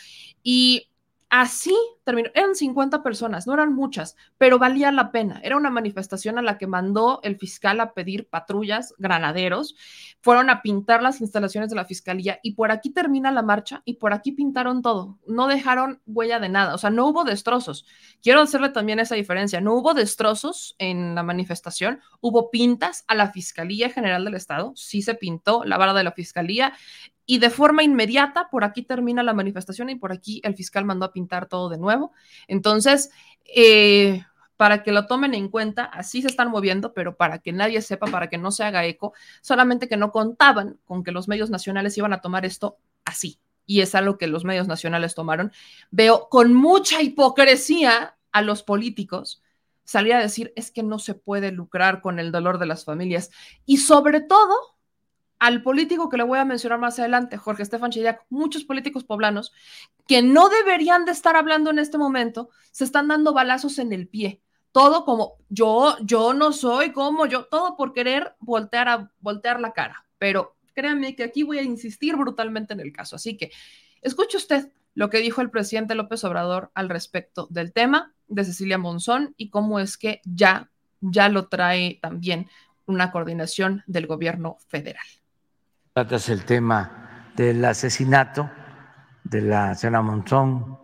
Y 0.44 0.90
Así 1.30 1.76
terminó. 2.06 2.30
Eran 2.34 2.56
50 2.56 3.04
personas, 3.04 3.48
no 3.48 3.54
eran 3.54 3.74
muchas, 3.74 4.16
pero 4.38 4.60
valía 4.60 4.94
la 4.94 5.12
pena. 5.12 5.42
Era 5.44 5.58
una 5.58 5.70
manifestación 5.70 6.38
a 6.38 6.42
la 6.42 6.58
que 6.58 6.68
mandó 6.68 7.20
el 7.22 7.38
fiscal 7.38 7.82
a 7.82 7.94
pedir 7.94 8.30
patrullas, 8.30 8.94
granaderos. 8.98 9.76
Fueron 10.22 10.50
a 10.50 10.62
pintar 10.62 11.04
las 11.04 11.20
instalaciones 11.20 11.70
de 11.70 11.76
la 11.76 11.84
fiscalía 11.84 12.40
y 12.44 12.54
por 12.54 12.72
aquí 12.72 12.92
termina 12.92 13.30
la 13.32 13.42
marcha 13.42 13.82
y 13.84 13.96
por 13.96 14.14
aquí 14.14 14.32
pintaron 14.32 14.82
todo. 14.82 15.20
No 15.28 15.48
dejaron 15.48 16.02
huella 16.06 16.40
de 16.40 16.48
nada, 16.48 16.74
o 16.74 16.78
sea, 16.78 16.92
no 16.92 17.08
hubo 17.08 17.26
destrozos. 17.26 17.86
Quiero 18.24 18.40
hacerle 18.40 18.70
también 18.70 19.00
esa 19.00 19.16
diferencia. 19.16 19.60
No 19.60 19.74
hubo 19.74 19.94
destrozos 19.94 20.76
en 20.78 21.14
la 21.14 21.24
manifestación, 21.24 22.00
hubo 22.22 22.50
pintas 22.52 23.04
a 23.10 23.16
la 23.16 23.32
Fiscalía 23.34 23.90
General 23.90 24.24
del 24.24 24.36
Estado. 24.36 24.72
Sí 24.78 25.02
se 25.02 25.16
pintó 25.16 25.66
la 25.66 25.78
vara 25.78 25.94
de 25.94 26.06
la 26.06 26.14
fiscalía 26.14 26.74
y 27.28 27.40
de 27.40 27.52
forma 27.52 27.84
inmediata, 27.84 28.50
por 28.50 28.64
aquí 28.64 28.82
termina 28.82 29.22
la 29.22 29.34
manifestación 29.34 29.90
y 29.90 29.96
por 29.96 30.12
aquí 30.12 30.42
el 30.44 30.56
fiscal 30.56 30.86
mandó 30.86 31.06
a 31.06 31.12
pintar 31.12 31.48
todo 31.48 31.70
de 31.70 31.78
nuevo. 31.78 32.14
Entonces, 32.48 33.12
eh, 33.44 34.24
para 34.56 34.82
que 34.82 34.94
lo 34.94 35.06
tomen 35.06 35.34
en 35.34 35.50
cuenta, 35.50 35.84
así 35.84 36.22
se 36.22 36.30
están 36.30 36.50
moviendo, 36.50 36.94
pero 36.94 37.18
para 37.18 37.40
que 37.40 37.52
nadie 37.52 37.82
sepa, 37.82 38.08
para 38.08 38.30
que 38.30 38.38
no 38.38 38.52
se 38.52 38.64
haga 38.64 38.86
eco, 38.86 39.14
solamente 39.42 39.90
que 39.90 39.98
no 39.98 40.12
contaban 40.12 40.80
con 40.86 41.04
que 41.04 41.12
los 41.12 41.28
medios 41.28 41.50
nacionales 41.50 41.98
iban 41.98 42.14
a 42.14 42.22
tomar 42.22 42.46
esto 42.46 42.78
así. 43.04 43.40
Y 43.66 43.82
es 43.82 43.94
algo 43.94 44.18
que 44.18 44.28
los 44.28 44.46
medios 44.46 44.68
nacionales 44.68 45.14
tomaron. 45.14 45.52
Veo 45.92 46.30
con 46.30 46.54
mucha 46.54 47.02
hipocresía 47.02 48.18
a 48.32 48.42
los 48.42 48.64
políticos 48.64 49.44
salir 49.84 50.14
a 50.14 50.20
decir 50.20 50.52
es 50.56 50.70
que 50.70 50.84
no 50.84 51.00
se 51.00 51.14
puede 51.14 51.52
lucrar 51.52 52.02
con 52.02 52.20
el 52.20 52.32
dolor 52.32 52.60
de 52.60 52.66
las 52.66 52.84
familias. 52.84 53.32
Y 53.66 53.78
sobre 53.78 54.20
todo, 54.20 54.77
al 55.40 55.62
político 55.62 56.10
que 56.10 56.18
le 56.18 56.24
voy 56.24 56.40
a 56.40 56.46
mencionar 56.46 56.80
más 56.80 56.98
adelante, 57.00 57.38
Jorge 57.38 57.64
Estefan 57.64 57.92
Chidiac, 57.92 58.26
muchos 58.30 58.64
políticos 58.64 59.04
poblanos 59.04 59.54
que 60.08 60.22
no 60.22 60.50
deberían 60.50 61.06
de 61.06 61.12
estar 61.12 61.36
hablando 61.36 61.70
en 61.70 61.80
este 61.80 61.98
momento, 61.98 62.50
se 62.72 62.84
están 62.84 63.08
dando 63.08 63.34
balazos 63.34 63.80
en 63.80 63.94
el 63.94 64.08
pie. 64.08 64.42
Todo 64.72 65.06
como 65.06 65.38
yo, 65.50 65.98
yo 66.02 66.34
no 66.34 66.54
soy 66.54 66.92
como 66.92 67.26
yo, 67.26 67.46
todo 67.46 67.76
por 67.76 67.94
querer 67.94 68.36
voltear 68.40 68.90
a 68.90 69.12
voltear 69.20 69.60
la 69.60 69.74
cara. 69.74 70.06
Pero 70.18 70.56
créanme 70.74 71.16
que 71.16 71.24
aquí 71.24 71.44
voy 71.44 71.60
a 71.60 71.64
insistir 71.64 72.16
brutalmente 72.16 72.74
en 72.74 72.80
el 72.80 72.92
caso. 72.92 73.16
Así 73.16 73.38
que 73.38 73.52
escuche 74.02 74.38
usted 74.38 74.72
lo 74.94 75.10
que 75.10 75.20
dijo 75.20 75.42
el 75.42 75.52
presidente 75.52 75.96
López 75.96 76.24
Obrador 76.24 76.72
al 76.74 76.90
respecto 76.90 77.48
del 77.50 77.74
tema 77.74 78.14
de 78.28 78.44
Cecilia 78.44 78.78
Monzón 78.78 79.34
y 79.38 79.50
cómo 79.50 79.80
es 79.80 79.98
que 79.98 80.22
ya, 80.26 80.72
ya 81.02 81.30
lo 81.30 81.48
trae 81.48 82.00
también 82.02 82.48
una 82.88 83.12
coordinación 83.12 83.84
del 83.86 84.08
gobierno 84.08 84.58
federal. 84.68 85.06
Tratas 85.98 86.30
el 86.30 86.46
tema 86.46 87.32
del 87.36 87.66
asesinato 87.66 88.48
de 89.24 89.42
la 89.42 89.74
señora 89.74 90.04
Monzón 90.04 90.78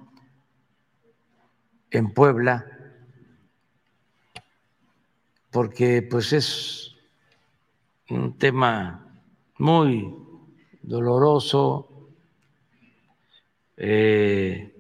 en 1.92 2.12
Puebla, 2.16 2.66
porque 5.52 6.02
pues 6.02 6.34
es 6.34 6.96
un 8.10 8.40
tema 8.40 9.06
muy 9.60 10.16
doloroso. 10.82 12.10
Eh, 13.78 14.76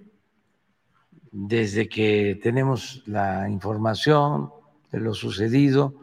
desde 1.31 1.87
que 1.87 2.39
tenemos 2.41 3.03
la 3.05 3.47
información 3.47 4.51
de 4.91 4.99
lo 4.99 5.13
sucedido, 5.13 5.93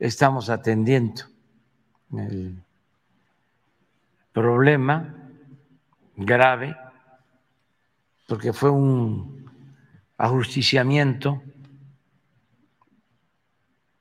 estamos 0.00 0.50
atendiendo 0.50 1.22
el 2.10 2.60
problema 4.32 5.14
grave 6.16 6.76
porque 8.26 8.52
fue 8.52 8.70
un 8.70 9.50
ajusticiamiento, 10.18 11.30
o 11.30 11.42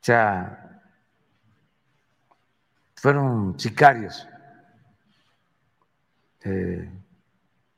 sea, 0.02 0.82
fueron 2.96 3.58
sicarios 3.60 4.28
eh, 6.44 6.90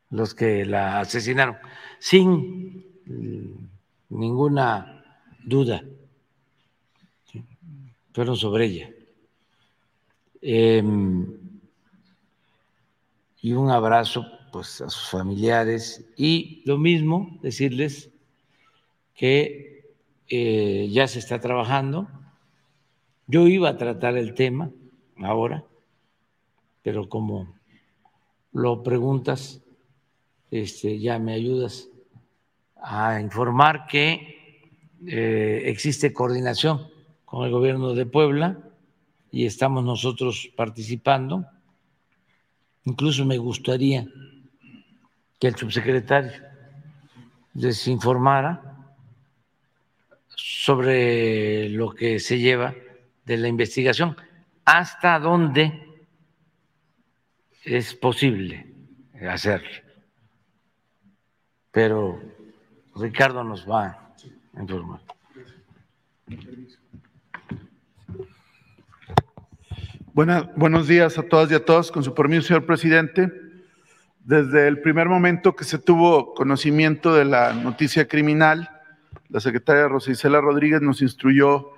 los 0.10 0.34
que 0.34 0.66
la 0.66 1.02
asesinaron, 1.02 1.58
sin 2.00 2.84
ninguna 4.10 5.04
duda, 5.45 5.84
fueron 8.12 8.36
sobre 8.36 8.66
ella, 8.66 8.89
Em, 10.41 11.38
y 13.41 13.53
un 13.53 13.69
abrazo 13.69 14.25
pues 14.51 14.81
a 14.81 14.89
sus 14.89 15.09
familiares 15.09 16.05
y 16.17 16.61
lo 16.65 16.77
mismo 16.77 17.37
decirles 17.41 18.09
que 19.15 19.83
eh, 20.27 20.87
ya 20.91 21.07
se 21.07 21.19
está 21.19 21.39
trabajando. 21.39 22.07
Yo 23.27 23.47
iba 23.47 23.69
a 23.69 23.77
tratar 23.77 24.17
el 24.17 24.33
tema 24.33 24.71
ahora, 25.17 25.63
pero 26.81 27.09
como 27.09 27.53
lo 28.51 28.81
preguntas, 28.83 29.61
este, 30.51 30.99
ya 30.99 31.19
me 31.19 31.33
ayudas 31.33 31.89
a 32.81 33.19
informar 33.19 33.87
que 33.87 34.39
eh, 35.05 35.63
existe 35.65 36.11
coordinación 36.13 36.87
con 37.25 37.45
el 37.45 37.51
gobierno 37.51 37.93
de 37.93 38.05
Puebla 38.05 38.57
y 39.31 39.45
estamos 39.45 39.83
nosotros 39.83 40.49
participando. 40.55 41.45
Incluso 42.86 43.25
me 43.25 43.38
gustaría 43.38 44.05
que 45.39 45.47
el 45.47 45.55
subsecretario 45.55 46.32
les 47.53 47.88
informara 47.88 48.69
sobre 50.36 51.69
lo 51.69 51.91
que 51.91 52.19
se 52.19 52.39
lleva 52.39 52.73
de 53.25 53.38
la 53.38 53.47
investigación, 53.47 54.15
hasta 54.65 55.19
dónde 55.19 55.89
es 57.63 57.93
posible 57.95 58.65
hacerlo. 59.30 59.69
Pero 61.71 62.19
Ricardo 62.95 63.43
nos 63.43 63.69
va 63.69 64.15
a 64.53 64.61
informar. 64.61 65.01
Buenos 70.55 70.86
días 70.86 71.17
a 71.17 71.24
todas 71.24 71.49
y 71.49 71.55
a 71.55 71.63
todos. 71.63 71.93
Con 71.93 72.03
su 72.03 72.13
permiso, 72.13 72.41
señor 72.41 72.65
presidente. 72.65 73.32
Desde 74.26 74.67
el 74.67 74.82
primer 74.82 75.07
momento 75.07 75.55
que 75.55 75.63
se 75.63 75.78
tuvo 75.78 76.34
conocimiento 76.34 77.13
de 77.13 77.24
la 77.24 77.53
noticia 77.53 78.05
criminal, 78.05 78.70
la 79.30 79.39
secretaria 79.39 79.88
Rosa 79.88 80.11
Rodríguez 80.41 80.82
nos 80.82 81.01
instruyó 81.01 81.70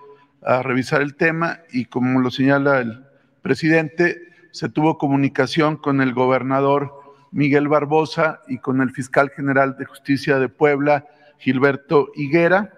a 0.42 0.64
revisar 0.64 1.04
el 1.04 1.16
tema 1.16 1.60
y 1.72 1.86
como 1.86 2.20
lo 2.20 2.32
señala 2.32 2.80
el 2.80 3.06
presidente, 3.44 4.18
se 4.50 4.70
tuvo 4.70 4.98
comunicación 4.98 5.78
con 5.78 6.02
el 6.02 6.12
gobernador 6.14 6.94
Miguel 7.32 7.68
Barbosa 7.68 8.42
y 8.48 8.58
con 8.58 8.82
el 8.82 8.90
fiscal 8.90 9.30
general 9.30 9.78
de 9.78 9.86
justicia 9.86 10.40
de 10.40 10.50
Puebla, 10.50 11.06
Gilberto 11.38 12.10
Higuera. 12.16 12.74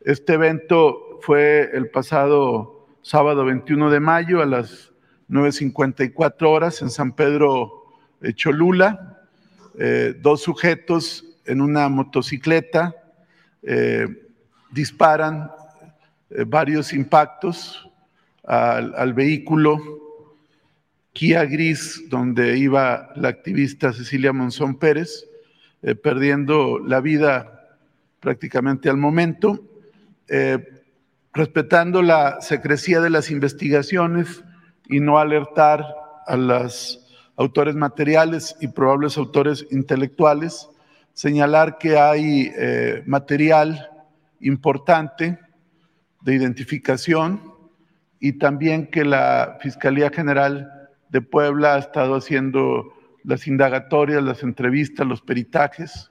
Este 0.00 0.32
evento 0.32 1.18
fue 1.20 1.70
el 1.74 1.90
pasado 1.90 2.77
sábado 3.08 3.46
21 3.46 3.90
de 3.90 4.00
mayo 4.00 4.42
a 4.42 4.44
las 4.44 4.92
9.54 5.30 6.46
horas 6.46 6.82
en 6.82 6.90
San 6.90 7.12
Pedro 7.12 7.84
de 8.20 8.34
Cholula. 8.34 9.22
Eh, 9.78 10.14
dos 10.20 10.42
sujetos 10.42 11.24
en 11.46 11.62
una 11.62 11.88
motocicleta 11.88 12.94
eh, 13.62 14.08
disparan 14.72 15.50
eh, 16.28 16.44
varios 16.46 16.92
impactos 16.92 17.88
al, 18.44 19.14
vehículo 19.14 19.80
Kia 21.14 21.46
Gris 21.46 22.10
donde 22.10 22.58
iba 22.58 23.10
la 23.16 23.28
activista 23.28 23.94
Cecilia 23.94 24.34
Monzón 24.34 24.78
Pérez, 24.78 25.24
perdiendo 26.02 26.78
la 26.78 27.00
vida 27.00 27.78
prácticamente 28.20 28.90
al 28.90 28.98
momento 28.98 29.64
respetando 31.32 32.02
la 32.02 32.40
secrecía 32.40 33.00
de 33.00 33.10
las 33.10 33.30
investigaciones 33.30 34.44
y 34.88 35.00
no 35.00 35.18
alertar 35.18 35.84
a 36.26 36.36
los 36.36 37.06
autores 37.36 37.74
materiales 37.74 38.56
y 38.60 38.68
probables 38.68 39.16
autores 39.16 39.66
intelectuales, 39.70 40.68
señalar 41.12 41.78
que 41.78 41.98
hay 41.98 42.52
eh, 42.56 43.02
material 43.06 43.90
importante 44.40 45.38
de 46.22 46.34
identificación 46.34 47.40
y 48.20 48.38
también 48.38 48.88
que 48.88 49.04
la 49.04 49.58
Fiscalía 49.60 50.10
General 50.10 50.88
de 51.10 51.20
Puebla 51.20 51.74
ha 51.74 51.78
estado 51.78 52.16
haciendo 52.16 52.92
las 53.22 53.46
indagatorias, 53.46 54.22
las 54.22 54.42
entrevistas, 54.42 55.06
los 55.06 55.22
peritajes 55.22 56.10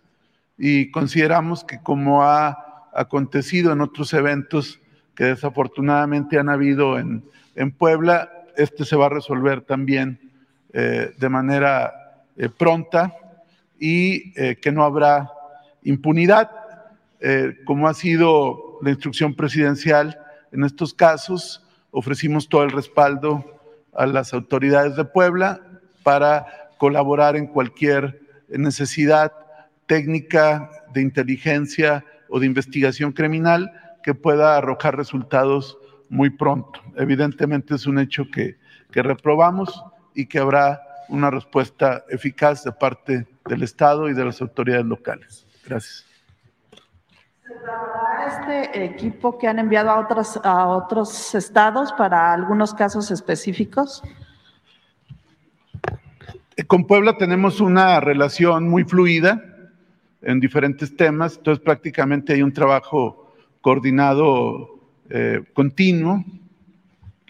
y 0.58 0.92
consideramos 0.92 1.64
que 1.64 1.82
como 1.82 2.24
ha 2.24 2.90
acontecido 2.94 3.74
en 3.74 3.82
otros 3.82 4.14
eventos 4.14 4.80
que 5.18 5.26
desafortunadamente 5.26 6.38
han 6.38 6.48
habido 6.48 7.00
en, 7.00 7.24
Puebla, 7.72 8.32
este 8.56 8.86
se 8.86 8.96
va 8.96 9.08
a 9.08 9.10
resolver 9.10 9.62
también 9.62 10.20
eh, 10.74 11.12
de 11.18 11.30
manera 11.30 12.22
eh, 12.38 12.50
pronta 12.50 13.16
y 13.80 14.40
eh, 14.40 14.58
que 14.62 14.72
no 14.72 14.84
habrá 14.84 15.32
impunidad, 15.82 16.52
como 17.66 17.88
ha 17.88 17.96
sido 17.96 18.78
la 18.84 18.92
instrucción 18.92 19.34
presidencial 19.34 20.20
en 20.52 20.64
estos 20.64 20.94
casos, 20.94 21.66
ofrecimos 21.90 22.48
todo 22.48 22.64
el 22.64 22.70
respaldo 22.70 23.44
a 23.96 24.06
las 24.06 24.36
autoridades 24.36 24.96
de 24.96 25.04
Puebla 25.04 25.60
para 26.04 26.46
colaborar 26.78 27.36
en 27.36 27.48
cualquier 27.48 28.22
necesidad 28.50 29.32
técnica 29.88 30.70
de 30.94 31.02
inteligencia 31.02 32.06
o 32.30 32.40
de 32.40 32.46
investigación 32.46 33.14
criminal 33.14 33.72
que 34.08 34.16
pueda 34.16 34.56
arrojar 34.56 34.96
resultados 34.96 35.78
muy 36.08 36.30
pronto. 36.30 36.80
Evidentemente 36.96 37.76
es 37.76 37.86
un 37.88 38.00
hecho 38.00 38.24
que, 38.34 38.56
reprobamos 38.94 39.84
y 40.16 40.28
que 40.28 40.40
habrá 40.40 40.82
una 41.10 41.30
respuesta 41.30 42.06
eficaz 42.08 42.64
de 42.64 42.72
parte 42.72 43.28
del 43.50 43.64
Estado 43.64 44.08
y 44.08 44.14
de 44.14 44.24
las 44.24 44.42
autoridades 44.42 44.86
locales. 44.86 45.46
Gracias. 45.66 46.06
este 48.30 48.86
equipo 48.86 49.38
que 49.38 49.50
han 49.50 49.60
enviado 49.60 49.90
a 49.90 50.00
otros, 50.00 50.40
a 50.42 50.68
otros 50.68 51.36
estados 51.36 51.92
para 51.92 52.32
algunos 52.32 52.74
casos 52.74 53.12
específicos? 53.12 54.02
Con 56.68 56.88
Puebla 56.88 57.18
tenemos 57.18 57.60
una 57.60 58.00
relación 58.00 58.70
muy 58.70 58.86
fluida 58.86 59.44
en 60.22 60.40
diferentes 60.40 60.96
temas, 60.96 61.36
entonces 61.36 61.62
prácticamente 61.62 62.32
hay 62.32 62.42
un 62.42 62.54
trabajo 62.54 63.27
coordinado 63.68 64.80
eh, 65.10 65.44
continuo, 65.52 66.24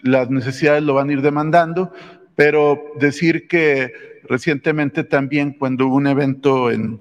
las 0.02 0.30
necesidades 0.30 0.84
lo 0.84 0.94
van 0.94 1.10
a 1.10 1.12
ir 1.14 1.20
demandando, 1.20 1.92
pero 2.36 2.80
decir 3.00 3.48
que 3.48 3.92
recientemente 4.22 5.02
también 5.02 5.50
cuando 5.54 5.88
hubo 5.88 5.96
un 5.96 6.06
evento 6.06 6.70
en 6.70 7.00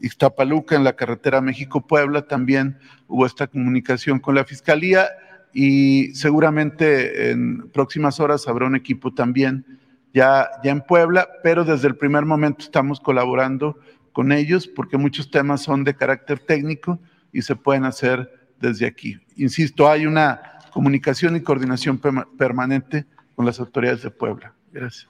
Iztapaluca, 0.00 0.74
en 0.74 0.84
la 0.84 0.96
carretera 0.96 1.42
México-Puebla, 1.42 2.28
también 2.28 2.78
hubo 3.08 3.26
esta 3.26 3.46
comunicación 3.46 4.20
con 4.20 4.34
la 4.34 4.46
Fiscalía 4.46 5.10
y 5.52 6.14
seguramente 6.14 7.30
en 7.30 7.68
próximas 7.68 8.20
horas 8.20 8.48
habrá 8.48 8.64
un 8.64 8.74
equipo 8.74 9.12
también 9.12 9.66
ya, 10.14 10.48
ya 10.64 10.70
en 10.70 10.80
Puebla, 10.80 11.28
pero 11.42 11.62
desde 11.62 11.88
el 11.88 11.96
primer 11.96 12.24
momento 12.24 12.64
estamos 12.64 13.00
colaborando 13.00 13.78
con 14.14 14.32
ellos 14.32 14.66
porque 14.66 14.96
muchos 14.96 15.30
temas 15.30 15.60
son 15.60 15.84
de 15.84 15.94
carácter 15.94 16.38
técnico 16.38 16.98
y 17.34 17.42
se 17.42 17.54
pueden 17.54 17.84
hacer 17.84 18.37
desde 18.60 18.86
aquí. 18.86 19.18
Insisto, 19.36 19.88
hay 19.88 20.06
una 20.06 20.60
comunicación 20.72 21.36
y 21.36 21.40
coordinación 21.40 22.00
permanente 22.36 23.06
con 23.34 23.46
las 23.46 23.58
autoridades 23.60 24.02
de 24.02 24.10
Puebla. 24.10 24.52
Gracias. 24.72 25.08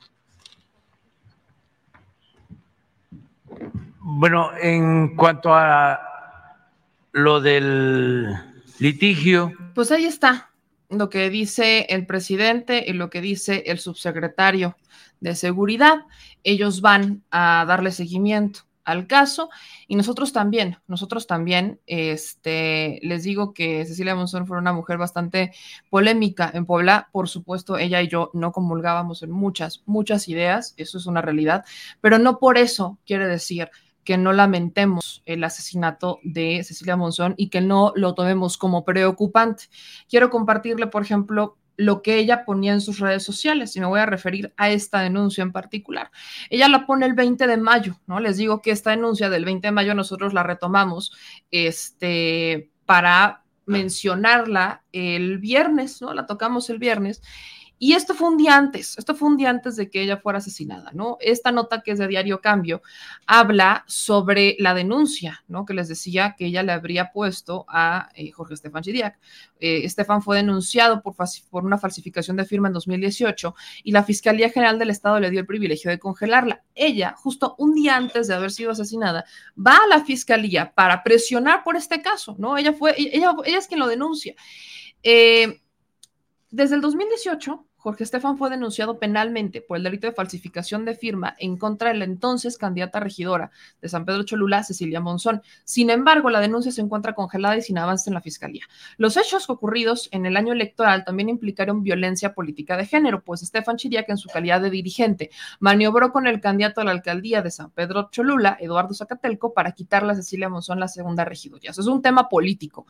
Bueno, 4.01 4.51
en 4.61 5.17
cuanto 5.17 5.55
a 5.55 6.01
lo 7.13 7.41
del 7.41 8.35
litigio. 8.79 9.53
Pues 9.75 9.91
ahí 9.91 10.05
está 10.05 10.51
lo 10.89 11.11
que 11.11 11.29
dice 11.31 11.87
el 11.91 12.07
presidente 12.07 12.85
y 12.87 12.93
lo 12.93 13.11
que 13.11 13.21
dice 13.21 13.65
el 13.67 13.79
subsecretario 13.79 14.77
de 15.21 15.35
Seguridad. 15.35 16.07
Ellos 16.45 16.81
van 16.81 17.23
a 17.31 17.65
darle 17.67 17.91
seguimiento 17.93 18.68
al 18.89 19.07
caso. 19.07 19.51
Y 19.87 19.97
nosotros 19.97 20.33
también, 20.33 20.79
nosotros 20.87 21.27
también, 21.27 21.81
este, 21.87 22.99
les 23.03 23.23
digo 23.23 23.53
que 23.53 23.85
Cecilia 23.85 24.15
Monzón 24.15 24.47
fue 24.47 24.59
una 24.59 24.73
mujer 24.73 24.97
bastante 24.97 25.53
polémica 25.91 26.51
en 26.53 26.65
Puebla. 26.65 27.09
Por 27.13 27.29
supuesto, 27.29 27.77
ella 27.77 28.01
y 28.01 28.09
yo 28.09 28.31
no 28.33 28.51
comulgábamos 28.51 29.23
en 29.23 29.31
muchas, 29.31 29.83
muchas 29.85 30.27
ideas, 30.29 30.73
eso 30.79 30.97
es 30.97 31.07
una 31.07 31.21
realidad, 31.21 31.65
pero 32.01 32.19
no 32.19 32.39
por 32.39 32.57
eso 32.57 32.99
quiere 33.05 33.27
decir 33.27 33.71
que 34.05 34.17
no 34.17 34.33
lamentemos 34.33 35.23
el 35.27 35.45
asesinato 35.45 36.19
de 36.23 36.65
Cecilia 36.65 36.97
Monzón 36.97 37.35
y 37.37 37.51
que 37.51 37.61
no 37.61 37.93
lo 37.95 38.15
tomemos 38.15 38.57
como 38.57 38.83
preocupante. 38.83 39.65
Quiero 40.09 40.31
compartirle, 40.31 40.87
por 40.87 41.03
ejemplo, 41.03 41.58
lo 41.79 42.03
que 42.03 42.17
ella 42.19 42.45
ponía 42.45 42.73
en 42.73 42.81
sus 42.81 42.99
redes 42.99 43.23
sociales 43.23 43.75
y 43.77 43.81
me 43.81 43.87
voy 43.87 44.01
a 44.01 44.07
referir 44.07 44.53
a 44.57 44.69
esta 44.69 45.01
denuncia 45.01 45.43
en 45.43 45.53
particular. 45.53 46.11
Ella 46.51 46.69
la 46.69 46.85
pone 46.87 47.07
el 47.07 47.15
20 47.15 47.47
de 47.47 47.57
mayo, 47.57 48.01
¿no? 48.09 48.19
Les 48.19 48.37
digo 48.37 48.61
que 48.61 48.73
esta 48.73 48.91
denuncia 48.91 49.31
del 49.31 49.45
20 49.45 49.69
de 49.69 49.73
mayo 49.73 49.95
nosotros 49.95 50.35
la 50.35 50.43
retomamos 50.43 51.13
este, 51.53 52.73
para 52.85 53.45
mencionarla 53.65 54.83
el 54.93 55.39
viernes, 55.39 56.03
¿no? 56.03 56.13
La 56.15 56.27
tocamos 56.27 56.69
el 56.69 56.79
viernes 56.79 57.23
Y 57.79 57.93
esto 57.93 58.15
fue 58.15 58.29
un 58.29 58.37
día 58.37 58.57
antes, 58.57 58.99
esto 58.99 59.15
fue 59.15 59.29
un 59.29 59.37
día 59.37 59.51
antes 59.51 59.77
de 59.77 59.89
que 59.89 60.03
ella 60.03 60.17
fuera 60.17 60.39
asesinada, 60.39 60.91
¿no? 60.93 61.17
Esta 61.21 61.53
nota 61.53 61.83
que 61.83 61.93
es 61.93 61.99
de 61.99 62.09
Diario 62.09 62.41
Cambio 62.41 62.83
habla 63.27 63.85
sobre 63.87 64.57
la 64.59 64.75
denuncia, 64.75 65.45
¿no? 65.47 65.65
Que 65.65 65.75
les 65.75 65.89
decía 65.89 66.35
que 66.37 66.47
ella 66.47 66.63
le 66.63 66.73
habría 66.73 67.13
puesto 67.13 67.67
a 67.69 68.11
eh, 68.15 68.33
Jorge 68.33 68.55
Estefan 68.55 68.83
Chidiac. 68.83 69.19
Eh, 69.61 69.85
Estefan 69.85 70.23
fue 70.23 70.37
denunciado 70.37 71.03
por, 71.03 71.15
por 71.51 71.65
una 71.65 71.79
falsificación 71.79 72.37
de 72.37 72.45
firma 72.45 72.69
en 72.69 72.75
2018 72.75 73.55
y 73.85 73.93
la 73.93 74.03
Fiscalía 74.03 74.51
General 74.51 74.79
del 74.79 74.91
Estado 74.91 75.21
le 75.21 75.31
dio 75.31 75.41
el 75.41 75.47
privilegio 75.47 75.91
de 75.91 75.99
congelarla. 75.99 76.63
Ella, 76.75 77.15
justo 77.17 77.55
un 77.59 77.75
día 77.75 77.97
antes 77.97 78.27
de 78.27 78.35
haber 78.35 78.51
sido 78.51 78.73
asesinada, 78.73 79.25
va 79.57 79.77
a 79.77 79.87
la 79.89 80.05
Fiscalía 80.05 80.73
para 80.75 81.03
presionar 81.05 81.63
por 81.63 81.77
este 81.77 82.03
caso, 82.03 82.35
¿no? 82.39 82.57
Ella 82.57 82.73
fue, 82.73 82.95
ella, 82.97 83.35
ella 83.45 83.59
es 83.59 83.69
quien 83.69 83.81
lo 83.81 83.87
denuncia. 83.87 84.35
Eh, 85.03 85.61
desde 86.51 86.77
el 86.77 86.81
2018, 86.81 87.67
Jorge 87.79 88.03
Estefan 88.03 88.37
fue 88.37 88.51
denunciado 88.51 88.99
penalmente 88.99 89.61
por 89.63 89.77
el 89.77 89.85
delito 89.85 90.09
de 90.09 90.13
falsificación 90.13 90.85
de 90.85 90.97
firma 90.97 91.37
en 91.39 91.57
contra 91.57 91.91
de 91.91 91.95
la 91.95 92.05
entonces 92.05 92.59
candidata 92.59 92.99
regidora 92.99 93.53
de 93.81 93.89
San 93.89 94.05
Pedro 94.05 94.25
Cholula, 94.25 94.65
Cecilia 94.65 95.01
Monzón. 95.01 95.43
Sin 95.63 95.89
embargo, 95.89 96.29
la 96.29 96.41
denuncia 96.41 96.73
se 96.73 96.81
encuentra 96.81 97.15
congelada 97.15 97.57
y 97.57 97.63
sin 97.63 97.79
avance 97.79 98.11
en 98.11 98.15
la 98.15 98.21
fiscalía. 98.21 98.65
Los 98.97 99.17
hechos 99.17 99.49
ocurridos 99.49 100.09
en 100.11 100.27
el 100.27 100.37
año 100.37 100.53
electoral 100.53 101.05
también 101.05 101.29
implicaron 101.29 101.85
violencia 101.85 102.35
política 102.35 102.77
de 102.77 102.85
género, 102.85 103.23
pues 103.23 103.43
Estefan 103.43 103.77
Chiriac, 103.77 104.09
en 104.09 104.19
su 104.19 104.29
calidad 104.29 104.61
de 104.61 104.71
dirigente, 104.71 105.31
maniobró 105.61 106.11
con 106.13 106.27
el 106.27 106.41
candidato 106.41 106.81
a 106.81 106.85
la 106.85 106.91
alcaldía 106.91 107.43
de 107.43 107.53
San 107.53 107.71
Pedro 107.71 108.09
Cholula, 108.11 108.57
Eduardo 108.61 108.93
Zacatelco, 108.93 109.55
para 109.55 109.71
quitarle 109.71 110.13
a 110.13 110.17
Cecilia 110.17 110.49
Monzón 110.49 110.81
la 110.81 110.89
segunda 110.89 111.25
regiduría. 111.25 111.71
Eso 111.71 111.83
es 111.83 111.87
un 111.87 112.03
tema 112.03 112.29
político. 112.29 112.87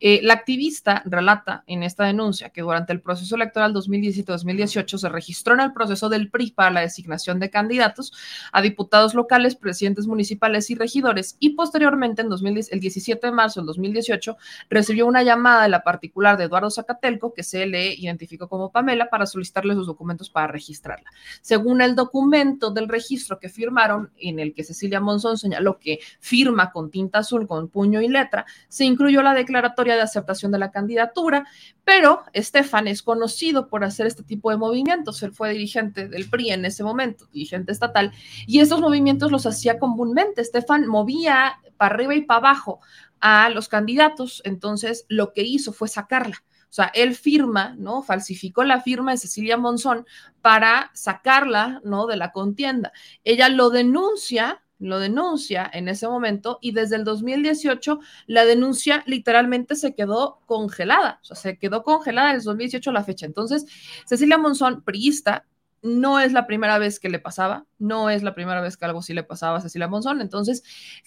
Eh, 0.00 0.20
la 0.22 0.32
activista 0.32 1.02
relata 1.04 1.62
en 1.66 1.82
esta 1.82 2.04
denuncia 2.04 2.48
que 2.48 2.62
durante 2.62 2.94
el 2.94 3.02
proceso 3.02 3.34
electoral 3.36 3.74
2017 3.74 4.29
2018 4.30 4.98
se 4.98 5.08
registró 5.08 5.54
en 5.54 5.60
el 5.60 5.72
proceso 5.72 6.08
del 6.08 6.30
PRI 6.30 6.52
para 6.52 6.70
la 6.70 6.80
designación 6.80 7.38
de 7.40 7.50
candidatos 7.50 8.12
a 8.52 8.62
diputados 8.62 9.14
locales, 9.14 9.56
presidentes 9.56 10.06
municipales 10.06 10.70
y 10.70 10.74
regidores 10.74 11.36
y 11.38 11.50
posteriormente 11.50 12.22
en 12.22 12.28
2010, 12.28 12.72
el 12.72 12.80
17 12.80 13.26
de 13.26 13.32
marzo 13.32 13.60
del 13.60 13.66
2018 13.66 14.36
recibió 14.68 15.06
una 15.06 15.22
llamada 15.22 15.64
de 15.64 15.68
la 15.68 15.82
particular 15.82 16.36
de 16.36 16.44
Eduardo 16.44 16.70
Zacatelco 16.70 17.34
que 17.34 17.42
se 17.42 17.66
le 17.66 17.94
identificó 17.94 18.48
como 18.48 18.70
Pamela 18.72 19.10
para 19.10 19.26
solicitarle 19.26 19.74
sus 19.74 19.86
documentos 19.86 20.30
para 20.30 20.46
registrarla. 20.46 21.10
Según 21.40 21.82
el 21.82 21.94
documento 21.94 22.70
del 22.70 22.88
registro 22.88 23.38
que 23.38 23.48
firmaron 23.48 24.10
en 24.18 24.38
el 24.38 24.54
que 24.54 24.64
Cecilia 24.64 25.00
Monzón 25.00 25.38
señaló 25.38 25.78
que 25.78 26.00
firma 26.20 26.72
con 26.72 26.90
tinta 26.90 27.18
azul 27.18 27.46
con 27.46 27.68
puño 27.68 28.00
y 28.00 28.08
letra, 28.08 28.46
se 28.68 28.84
incluyó 28.84 29.22
la 29.22 29.34
declaratoria 29.34 29.94
de 29.94 30.02
aceptación 30.02 30.52
de 30.52 30.58
la 30.58 30.70
candidatura, 30.70 31.46
pero 31.84 32.22
Estefan 32.32 32.88
es 32.88 33.02
conocido 33.02 33.68
por 33.68 33.84
hacer 33.84 34.06
este 34.06 34.19
tipo 34.22 34.50
de 34.50 34.56
movimientos. 34.56 35.22
Él 35.22 35.32
fue 35.32 35.52
dirigente 35.52 36.08
del 36.08 36.28
PRI 36.28 36.50
en 36.50 36.64
ese 36.64 36.84
momento, 36.84 37.26
dirigente 37.32 37.72
estatal, 37.72 38.12
y 38.46 38.60
estos 38.60 38.80
movimientos 38.80 39.30
los 39.32 39.46
hacía 39.46 39.78
comúnmente. 39.78 40.40
Estefan 40.40 40.86
movía 40.86 41.60
para 41.76 41.94
arriba 41.94 42.14
y 42.14 42.22
para 42.22 42.38
abajo 42.38 42.80
a 43.20 43.50
los 43.50 43.68
candidatos, 43.68 44.42
entonces 44.44 45.04
lo 45.08 45.32
que 45.32 45.42
hizo 45.42 45.72
fue 45.72 45.88
sacarla. 45.88 46.42
O 46.70 46.72
sea, 46.72 46.86
él 46.94 47.16
firma, 47.16 47.74
¿no? 47.78 48.02
Falsificó 48.02 48.62
la 48.62 48.80
firma 48.80 49.10
de 49.10 49.16
Cecilia 49.16 49.56
Monzón 49.56 50.06
para 50.40 50.92
sacarla, 50.94 51.80
¿no? 51.84 52.06
De 52.06 52.16
la 52.16 52.30
contienda. 52.30 52.92
Ella 53.24 53.48
lo 53.48 53.70
denuncia 53.70 54.62
lo 54.80 54.98
denuncia 54.98 55.70
en 55.72 55.88
ese 55.88 56.08
momento 56.08 56.58
y 56.60 56.72
desde 56.72 56.96
el 56.96 57.04
2018 57.04 58.00
la 58.26 58.44
denuncia 58.44 59.04
literalmente 59.06 59.76
se 59.76 59.94
quedó 59.94 60.40
congelada, 60.46 61.20
o 61.22 61.26
sea, 61.26 61.36
se 61.36 61.58
quedó 61.58 61.84
congelada 61.84 62.28
desde 62.28 62.38
el 62.40 62.44
2018 62.46 62.92
la 62.92 63.04
fecha. 63.04 63.26
Entonces, 63.26 63.66
Cecilia 64.06 64.38
Monzón, 64.38 64.82
priista, 64.82 65.46
no 65.82 66.18
es 66.18 66.32
la 66.32 66.46
primera 66.46 66.78
vez 66.78 66.98
que 66.98 67.08
le 67.08 67.18
pasaba, 67.18 67.66
no 67.78 68.10
es 68.10 68.22
la 68.22 68.34
primera 68.34 68.60
vez 68.60 68.76
que 68.76 68.84
algo 68.84 69.02
sí 69.02 69.14
le 69.14 69.22
pasaba 69.22 69.58
a 69.58 69.60
Cecilia 69.60 69.88
Monzón. 69.88 70.20
Entonces, 70.20 70.62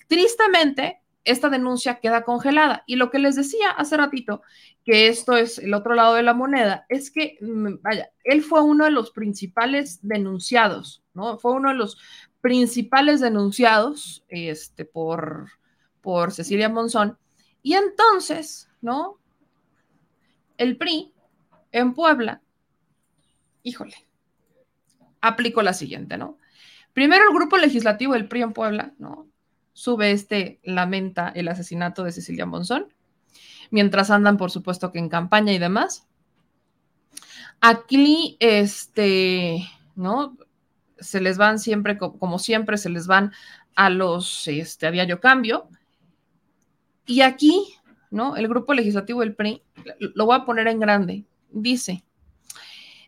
tristemente, 0.08 1.02
esta 1.26 1.50
denuncia 1.50 2.00
queda 2.00 2.24
congelada. 2.24 2.84
Y 2.86 2.96
lo 2.96 3.10
que 3.10 3.20
les 3.20 3.36
decía 3.36 3.70
hace 3.70 3.98
ratito, 3.98 4.42
que 4.84 5.08
esto 5.08 5.38
es 5.38 5.60
el 5.60 5.74
otro 5.74 5.94
lado 5.94 6.16
de 6.16 6.24
la 6.24 6.34
moneda, 6.34 6.86
es 6.90 7.12
que, 7.12 7.38
mm, 7.42 7.82
vaya, 7.82 8.12
él 8.24 8.42
fue 8.42 8.62
uno 8.62 8.86
de 8.86 8.92
los 8.92 9.12
principales 9.12 10.00
denunciados, 10.02 11.04
¿no? 11.14 11.38
Fue 11.38 11.54
uno 11.54 11.70
de 11.70 11.76
los 11.76 11.98
principales 12.44 13.22
denunciados 13.22 14.26
este, 14.28 14.84
por, 14.84 15.48
por 16.02 16.34
Cecilia 16.34 16.68
Monzón. 16.68 17.18
Y 17.62 17.76
entonces, 17.76 18.70
¿no? 18.82 19.18
El 20.58 20.76
PRI 20.76 21.14
en 21.72 21.94
Puebla, 21.94 22.42
híjole, 23.64 23.96
aplicó 25.22 25.62
la 25.62 25.72
siguiente, 25.72 26.18
¿no? 26.18 26.38
Primero 26.92 27.24
el 27.30 27.34
grupo 27.34 27.56
legislativo 27.58 28.12
del 28.12 28.28
PRI 28.28 28.42
en 28.42 28.52
Puebla, 28.52 28.94
¿no? 28.98 29.26
Sube 29.72 30.12
este, 30.12 30.60
lamenta 30.64 31.30
el 31.30 31.48
asesinato 31.48 32.04
de 32.04 32.12
Cecilia 32.12 32.46
Monzón, 32.46 32.94
mientras 33.72 34.12
andan, 34.12 34.36
por 34.36 34.52
supuesto, 34.52 34.92
que 34.92 35.00
en 35.00 35.08
campaña 35.08 35.54
y 35.54 35.60
demás. 35.60 36.10
Aquí, 37.62 38.36
este, 38.42 39.66
¿no? 39.96 40.36
Se 41.04 41.22
les 41.22 41.38
van 41.38 41.60
siempre, 41.60 41.98
como 41.98 42.40
siempre, 42.40 42.78
se 42.78 42.90
les 42.90 43.08
van 43.08 43.32
a 43.76 43.90
los, 43.90 44.48
este, 44.48 44.88
a 44.88 44.92
diario 44.92 45.20
cambio. 45.20 45.68
Y 47.06 47.22
aquí, 47.22 47.76
¿no? 48.12 48.36
El 48.36 48.48
grupo 48.48 48.74
legislativo 48.74 49.20
del 49.22 49.36
PRI, 49.36 49.62
lo 50.00 50.26
voy 50.26 50.38
a 50.38 50.46
poner 50.46 50.68
en 50.68 50.80
grande, 50.80 51.26
dice, 51.52 52.04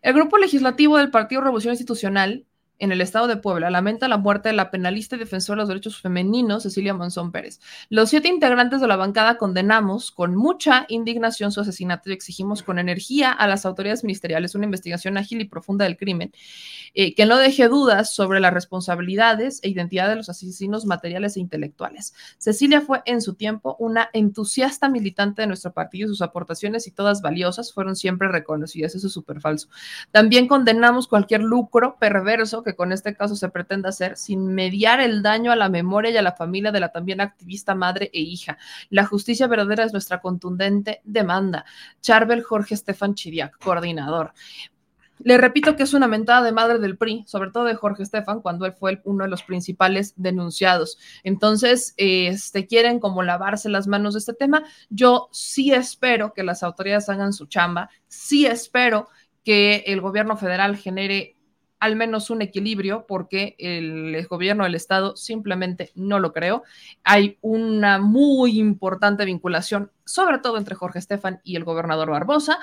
el 0.02 0.14
grupo 0.14 0.38
legislativo 0.38 0.98
del 0.98 1.10
Partido 1.10 1.42
Revolución 1.42 1.74
Institucional 1.74 2.46
en 2.80 2.92
el 2.92 3.02
estado 3.02 3.28
de 3.28 3.38
Puebla 3.38 3.70
lamenta 3.70 4.08
la 4.08 4.18
muerte 4.18 4.50
de 4.50 4.54
la 4.54 4.72
penalista 4.72 5.16
y 5.16 5.20
defensora 5.20 5.58
de 5.58 5.62
los 5.62 5.70
derechos 5.70 6.02
femeninos 6.02 6.64
Cecilia 6.64 6.94
Monzón 6.94 7.32
Pérez. 7.32 7.60
Los 7.90 8.10
siete 8.10 8.28
integrantes 8.28 8.82
de 8.82 8.88
la 8.88 8.96
bancada 8.96 9.38
condenamos 9.38 10.12
con 10.12 10.36
mucha 10.36 10.86
indignación 10.90 11.52
su 11.52 11.62
asesinato 11.62 12.10
y 12.10 12.14
exigimos 12.14 12.64
con 12.64 12.80
energía 12.80 13.32
a 13.32 13.48
las 13.48 13.66
autoridades 13.66 14.04
ministeriales 14.04 14.56
una 14.56 14.66
investigación 14.66 15.18
ágil 15.18 15.42
y 15.42 15.46
profunda 15.46 15.86
del 15.86 15.98
crimen 15.98 16.32
eh, 16.94 17.16
que 17.16 17.26
no 17.26 17.38
deje 17.38 17.68
dudas 17.68 18.14
sobre 18.14 18.40
las 18.40 18.54
responsabilidades 18.54 19.60
e 19.64 19.70
identidad 19.70 20.10
de 20.10 20.16
los 20.16 20.30
asesinos 20.30 20.86
materiales 20.86 21.38
e 21.38 21.40
intelectuales. 21.40 22.14
Cecilia 22.38 22.82
fue 22.82 23.02
en 23.06 23.22
su 23.22 23.36
tiempo 23.36 23.76
una 23.80 24.10
entusiasta 24.14 24.90
militante 24.90 25.42
de 25.42 25.48
nuestro 25.48 25.74
partido 25.74 26.08
y 26.08 26.10
sus 26.10 26.22
aportaciones 26.22 26.88
y 26.88 26.92
todas 26.92 27.22
valiosas 27.22 27.74
fueron 27.74 27.96
siempre 27.96 28.28
reconocidas. 28.28 28.96
Eso 28.96 29.08
es 29.08 29.14
súper 29.14 29.42
falso. 29.42 29.70
También 30.12 30.48
condenamos 30.48 31.08
cualquier 31.08 31.42
lucro 31.42 31.98
perverso 32.00 32.64
que 32.66 32.76
con 32.76 32.92
este 32.92 33.16
caso 33.16 33.38
se 33.38 33.48
pretende 33.48 33.88
hacer 33.88 34.18
sin 34.18 34.48
mediar 34.48 35.00
el 35.00 35.22
daño 35.22 35.54
a 35.54 35.56
la 35.56 35.70
memoria 35.70 36.12
y 36.12 36.18
a 36.18 36.22
la 36.22 36.34
familia 36.34 36.74
de 36.74 36.82
la 36.82 36.90
también 36.90 37.22
activista 37.22 37.76
madre 37.76 38.10
e 38.14 38.20
hija. 38.20 38.58
La 38.90 39.06
justicia 39.06 39.48
verdadera 39.48 39.86
es 39.86 39.94
nuestra 39.94 40.20
contundente 40.20 41.02
demanda. 41.06 41.64
Charbel 42.02 42.44
Jorge 42.44 42.74
Estefan 42.74 43.14
Chidiac, 43.14 43.58
coordinador. 43.60 44.34
Le 45.20 45.38
repito 45.38 45.76
que 45.76 45.84
es 45.84 45.94
una 45.94 46.08
mentada 46.08 46.44
de 46.44 46.52
madre 46.52 46.80
del 46.80 46.98
PRI, 46.98 47.24
sobre 47.26 47.50
todo 47.52 47.64
de 47.64 47.76
Jorge 47.76 48.04
Estefan, 48.04 48.42
cuando 48.42 48.66
él 48.66 48.74
fue 48.74 49.02
uno 49.06 49.24
de 49.24 49.30
los 49.30 49.44
principales 49.44 50.14
denunciados. 50.18 50.98
Entonces, 51.24 51.94
este, 51.96 52.68
quieren 52.68 53.00
como 53.00 53.24
lavarse 53.24 53.70
las 53.70 53.88
manos 53.88 54.14
de 54.16 54.20
este 54.20 54.34
tema. 54.34 54.64
Yo 54.90 55.30
sí 55.32 55.72
espero 55.72 56.34
que 56.34 56.44
las 56.44 56.64
autoridades 56.64 57.08
hagan 57.08 57.32
su 57.32 57.46
chamba, 57.46 57.90
sí 58.08 58.46
espero 58.46 59.08
que 59.46 59.84
el 59.88 60.02
gobierno 60.02 60.36
federal 60.36 60.76
genere 60.76 61.35
al 61.80 61.96
menos 61.96 62.30
un 62.30 62.42
equilibrio, 62.42 63.06
porque 63.08 63.56
el 63.60 64.26
gobierno 64.28 64.64
del 64.64 64.76
Estado 64.76 65.16
simplemente 65.16 65.92
no 65.96 66.20
lo 66.20 66.34
creo. 66.34 66.64
Hay 67.04 67.38
una 67.42 68.00
muy 68.00 68.60
importante 68.60 69.26
vinculación 69.26 69.92
sobre 70.06 70.38
todo 70.40 70.58
entre 70.58 70.76
Jorge 70.76 71.00
Estefan 71.00 71.42
y 71.44 71.56
el 71.56 71.64
gobernador 71.64 72.12
Barbosa. 72.12 72.60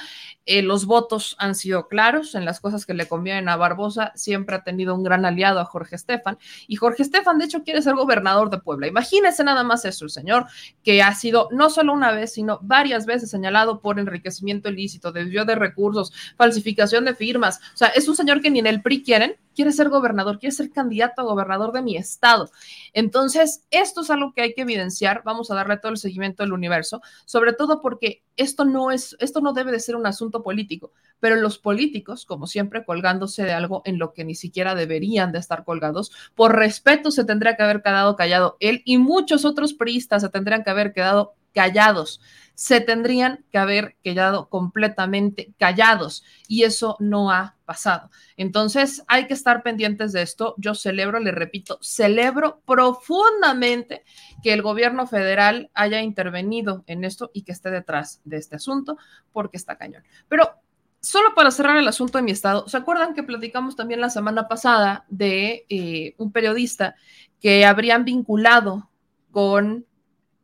Eh, 0.47 0.63
los 0.63 0.87
votos 0.87 1.37
han 1.39 1.55
sido 1.55 1.89
claros 1.89 2.35
en 2.35 2.45
las 2.45 2.61
cosas 2.61 2.87
que 2.87 2.95
le 2.95 3.07
convienen 3.07 3.49
a 3.49 3.57
Barbosa. 3.57 4.13
Siempre 4.15 4.57
ha 4.57 4.63
tenido 4.63 4.95
un 4.95 5.03
gran 5.03 5.25
aliado 5.25 5.61
a 5.61 5.65
Jorge 5.65 5.97
Estefan. 5.97 6.39
Y 6.69 6.77
Jorge 6.77 7.03
Estefan, 7.03 7.39
de 7.39 7.47
hecho, 7.47 7.65
quiere 7.65 7.83
ser 7.83 7.95
gobernador 7.95 8.51
de 8.51 8.59
Puebla. 8.59 8.87
Imagínese 8.87 9.45
nada 9.45 9.65
más 9.65 9.85
eso, 9.85 10.05
el 10.05 10.11
señor, 10.11 10.47
que 10.83 11.03
ha 11.03 11.15
sido 11.15 11.49
no 11.51 11.69
solo 11.69 11.93
una 11.93 12.13
vez, 12.13 12.33
sino 12.33 12.61
varias 12.63 13.07
veces 13.07 13.31
señalado 13.31 13.81
por 13.81 13.99
enriquecimiento 13.99 14.69
ilícito, 14.69 15.13
desvío 15.13 15.45
de 15.45 15.57
recursos, 15.57 16.13
falsificación 16.37 17.05
de 17.05 17.15
firmas. 17.15 17.59
O 17.75 17.77
sea, 17.77 17.89
es 17.89 18.09
un 18.09 18.17
señor 18.17 18.41
que 18.41 18.51
ni 18.51 18.61
en 18.61 18.67
el 18.67 18.83
PRI 18.83 19.03
quieren, 19.03 19.37
quiere 19.55 19.73
ser 19.73 19.89
gobernador, 19.89 20.39
quiere 20.39 20.55
ser 20.55 20.71
candidato 20.71 21.21
a 21.21 21.25
gobernador 21.25 21.73
de 21.73 21.83
mi 21.83 21.97
estado. 21.97 22.51
Entonces, 22.93 23.65
esto 23.71 24.03
es 24.03 24.11
algo 24.11 24.33
que 24.33 24.43
hay 24.43 24.55
que 24.55 24.63
evidenciar. 24.63 25.23
Vamos 25.25 25.51
a 25.51 25.55
darle 25.55 25.77
todo 25.79 25.93
el 25.93 25.99
seguimiento 25.99 26.43
del 26.43 26.53
universo 26.53 27.03
sobre 27.33 27.55
todo 27.55 27.81
porque 27.81 28.23
esto 28.37 28.67
no 28.67 28.91
es, 28.91 29.17
esto 29.19 29.41
no 29.41 29.55
debe 29.55 29.73
de 29.73 29.81
ser 29.81 29.97
un 29.97 30.05
asunto 30.05 30.43
político, 30.43 30.93
pero 31.19 31.37
los 31.37 31.57
políticos, 31.57 32.27
como 32.27 32.47
siempre, 32.47 32.85
colgándose 32.85 33.43
de 33.43 33.55
algo 33.55 33.81
en 33.87 33.99
lo 33.99 34.13
que 34.13 34.27
ni 34.27 34.35
siquiera 34.35 34.75
deberían 34.75 35.33
de 35.33 35.39
estar 35.39 35.65
colgados, 35.65 36.13
por 36.35 36.55
respeto 36.55 37.11
se 37.11 37.25
tendría 37.25 37.57
que 37.57 37.63
haber 37.63 37.81
quedado 37.81 38.17
callado 38.17 38.59
él 38.61 38.83
y 38.85 38.99
muchos 38.99 39.47
otros 39.47 39.73
priistas 39.73 40.21
se 40.21 40.29
tendrían 40.29 40.63
que 40.63 40.69
haber 40.69 40.93
quedado 40.93 41.33
callados 41.55 42.21
se 42.55 42.81
tendrían 42.81 43.45
que 43.51 43.59
haber 43.59 43.97
quedado 44.05 44.49
completamente 44.49 45.53
callados 45.59 46.23
y 46.47 46.65
eso 46.65 46.97
no 47.01 47.31
ha 47.31 47.57
pasado. 47.65 48.11
Entonces 48.37 49.03
hay 49.09 49.27
que 49.27 49.35
estar 49.35 49.63
pendientes 49.63 50.13
de 50.13 50.23
esto. 50.23 50.55
Yo 50.59 50.75
celebro, 50.75 51.19
le 51.19 51.33
repito, 51.33 51.79
celebro 51.81 52.61
profundamente 52.67 54.05
que 54.43 54.53
el 54.53 54.63
gobierno 54.63 55.07
federal 55.07 55.71
haya 55.75 56.03
intervenido 56.03 56.85
en 56.87 57.05
esto 57.05 57.31
y 57.33 57.43
que 57.43 57.53
esté 57.53 57.71
detrás 57.71 58.21
de 58.25 58.37
este 58.37 58.57
asunto 58.57 58.97
porque 59.33 59.57
está 59.57 59.77
cañón. 59.77 60.05
Pero 60.29 60.61
solo 61.01 61.35
para 61.35 61.51
cerrar 61.51 61.79
el 61.79 61.89
asunto 61.89 62.19
de 62.19 62.25
mi 62.25 62.31
estado, 62.31 62.69
¿se 62.69 62.77
acuerdan 62.77 63.15
que 63.15 63.23
platicamos 63.23 63.77
también 63.77 64.01
la 64.01 64.11
semana 64.11 64.47
pasada 64.47 65.05
de 65.09 65.67
eh, 65.69 66.15
un 66.19 66.31
periodista 66.33 66.95
que 67.41 67.65
habrían 67.65 68.05
vinculado 68.05 68.91
con 69.31 69.87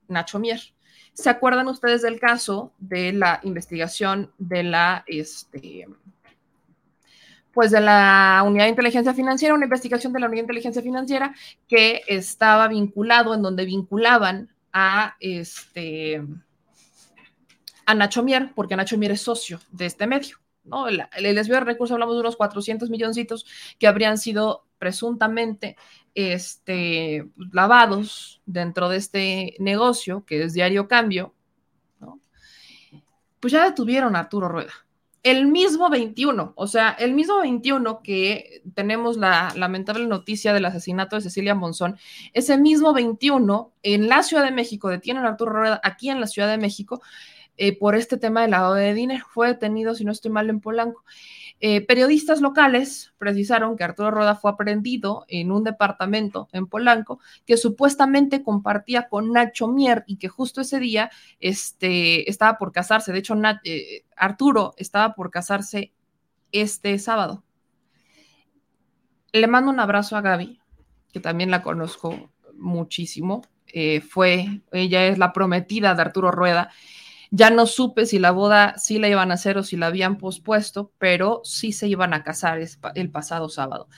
Nacho 0.09 0.39
Mier? 0.39 0.61
¿Se 1.19 1.31
acuerdan 1.31 1.67
ustedes 1.67 2.03
del 2.03 2.21
caso 2.21 2.73
de 2.79 3.13
la 3.13 3.41
investigación 3.43 4.31
de 4.39 4.63
la, 4.63 5.03
este, 5.09 5.89
pues 7.53 7.73
de 7.73 7.81
la 7.81 8.41
unidad 8.47 8.67
de 8.67 8.71
inteligencia 8.71 9.13
financiera, 9.13 9.53
una 9.53 9.65
investigación 9.65 10.13
de 10.13 10.21
la 10.21 10.27
unidad 10.27 10.43
de 10.43 10.45
inteligencia 10.45 10.81
financiera 10.81 11.35
que 11.67 12.03
estaba 12.07 12.69
vinculado, 12.69 13.35
en 13.35 13.43
donde 13.43 13.65
vinculaban 13.65 14.49
a 14.73 15.17
este 15.19 16.23
a 17.85 17.95
Nacho 17.97 18.23
Mier, 18.23 18.53
porque 18.55 18.77
Nacho 18.77 18.97
Mier 18.97 19.11
es 19.11 19.23
socio 19.23 19.59
de 19.73 19.87
este 19.87 20.07
medio. 20.07 20.37
¿no? 20.63 20.87
El, 20.87 21.09
desvío 21.35 21.57
de 21.57 21.65
recursos 21.65 21.95
hablamos 21.95 22.15
de 22.15 22.21
unos 22.21 22.37
400 22.37 22.91
milloncitos 22.91 23.45
que 23.81 23.89
habrían 23.89 24.19
sido 24.19 24.68
presuntamente 24.79 25.77
este, 26.15 27.29
lavados 27.53 28.41
dentro 28.47 28.89
de 28.89 28.97
este 28.97 29.55
negocio 29.59 30.25
que 30.25 30.43
es 30.43 30.55
Diario 30.55 30.89
Cambio, 30.89 31.35
pues 33.41 33.53
ya 33.53 33.65
detuvieron 33.65 34.17
a 34.17 34.21
Arturo 34.21 34.49
Rueda. 34.49 34.73
El 35.23 35.47
mismo 35.47 35.91
21, 35.91 36.53
o 36.55 36.67
sea, 36.67 36.91
el 36.91 37.13
mismo 37.13 37.41
21 37.41 38.03
que 38.03 38.63
tenemos 38.75 39.17
la 39.17 39.53
lamentable 39.57 40.07
noticia 40.07 40.53
del 40.53 40.65
asesinato 40.65 41.17
de 41.17 41.23
Cecilia 41.23 41.55
Monzón, 41.55 41.99
ese 42.33 42.57
mismo 42.57 42.93
21 42.93 43.73
en 43.83 44.09
la 44.09 44.23
Ciudad 44.23 44.45
de 44.45 44.53
México 44.53 44.89
detienen 44.89 45.25
a 45.25 45.31
Arturo 45.31 45.53
Rueda 45.53 45.81
aquí 45.83 46.09
en 46.09 46.21
la 46.21 46.29
Ciudad 46.29 46.49
de 46.49 46.59
México 46.59 47.03
eh, 47.61 47.77
por 47.77 47.97
este 47.97 48.17
tema 48.19 48.43
de 48.43 48.49
lavado 48.49 48.75
de 48.75 48.95
dinero. 48.95 49.27
Fue 49.29 49.49
detenido, 49.49 49.97
si 49.97 50.05
no 50.05 50.13
estoy 50.13 50.31
mal, 50.31 50.49
en 50.49 50.61
Polanco. 50.61 51.05
Eh, 51.59 51.85
periodistas 51.85 52.41
locales 52.41 53.13
precisaron 53.19 53.77
que 53.77 53.83
Arturo 53.83 54.13
Roda 54.13 54.37
fue 54.37 54.53
aprendido 54.53 55.25
en 55.27 55.51
un 55.51 55.65
departamento 55.65 56.49
en 56.53 56.69
Polanco 56.69 57.19
que 57.47 57.57
supuestamente 57.57 58.45
compartía 58.45 59.09
con 59.09 59.33
Nacho 59.33 59.67
Mier 59.67 60.05
y 60.07 60.19
que 60.19 60.29
justo 60.29 60.61
ese 60.61 60.79
día 60.79 61.11
este, 61.41 62.31
estaba 62.31 62.59
por 62.59 62.71
casarse. 62.71 63.11
De 63.13 63.19
hecho, 63.19 63.35
eh, 63.65 64.05
Arturo 64.17 64.75
estaba 64.77 65.17
por 65.17 65.33
casarse 65.33 65.93
este 66.53 66.97
sábado. 67.01 67.43
Le 69.33 69.49
mando 69.49 69.73
un 69.73 69.81
abrazo 69.81 70.17
a 70.17 70.21
Gaby, 70.21 70.61
que 71.13 71.19
también 71.19 71.51
la 71.51 71.63
conozco 71.63 72.31
muchísimo. 72.55 73.43
Fue, 74.09 74.63
ella 74.73 75.07
es 75.09 75.19
la 75.19 75.33
prometida 75.33 75.95
de 75.95 76.01
Arturo 76.01 76.31
Rueda 76.31 76.71
ya 77.31 77.51
no 77.51 77.67
supe 77.67 78.07
si 78.07 78.19
la 78.19 78.31
boda 78.31 78.77
sí 78.79 78.99
la 78.99 79.09
iban 79.09 79.31
a 79.31 79.35
hacer 79.35 79.59
o 79.59 79.63
si 79.63 79.77
la 79.77 79.87
habían 79.87 80.19
pospuesto, 80.19 80.93
pero 80.99 81.41
sí 81.45 81.73
se 81.73 81.89
iban 81.89 82.15
a 82.15 82.23
casar 82.23 82.61
el 82.95 83.11
pasado 83.11 83.49
sábado. 83.49 83.89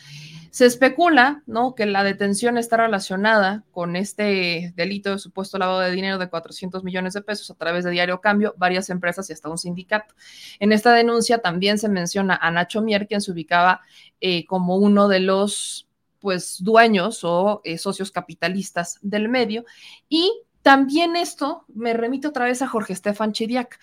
Se 0.51 0.67
especula, 0.67 1.45
¿no? 1.47 1.77
Que 1.77 1.87
la 1.87 2.03
detención 2.03 2.59
está 2.59 2.77
relacionada 2.77 3.65
con 3.71 3.95
este 3.95 4.73
delito 4.75 5.11
de 5.11 5.19
supuesto 5.21 5.59
lavado 5.59 5.79
de 5.79 5.93
dinero 5.93 6.19
de 6.19 6.29
400 6.29 6.83
millones 6.83 7.15
de 7.15 7.23
pesos 7.23 7.49
a 7.53 7.55
través 7.55 7.85
de 7.85 7.93
Diario 7.93 8.21
Cambio, 8.21 8.55
varias 8.59 8.91
empresas 8.91 9.31
y 9.31 9.33
hasta 9.33 9.49
un 9.49 9.59
sindicato. 9.59 10.15
En 10.59 10.73
esta 10.73 10.93
denuncia 10.93 11.39
también 11.39 11.79
se 11.79 11.89
menciona 11.89 12.35
a 12.35 12.51
Nacho 12.51 12.83
Mier, 12.83 13.07
quien 13.07 13.21
se 13.21 13.31
ubicaba 13.31 13.83
eh, 14.21 14.45
como 14.47 14.77
uno 14.77 15.07
de 15.07 15.21
los 15.21 15.87
pues 16.19 16.57
dueños 16.61 17.21
o 17.23 17.61
eh, 17.65 17.79
socios 17.79 18.11
capitalistas 18.11 18.99
del 19.03 19.29
medio 19.29 19.65
y 20.09 20.31
también 20.63 21.17
esto 21.17 21.65
me 21.69 21.93
remite 21.95 22.29
otra 22.29 22.45
vez 22.45 22.63
a 22.63 22.69
Jorge 22.69 22.93
Estefan 22.93 23.33
Chiriac, 23.33 23.79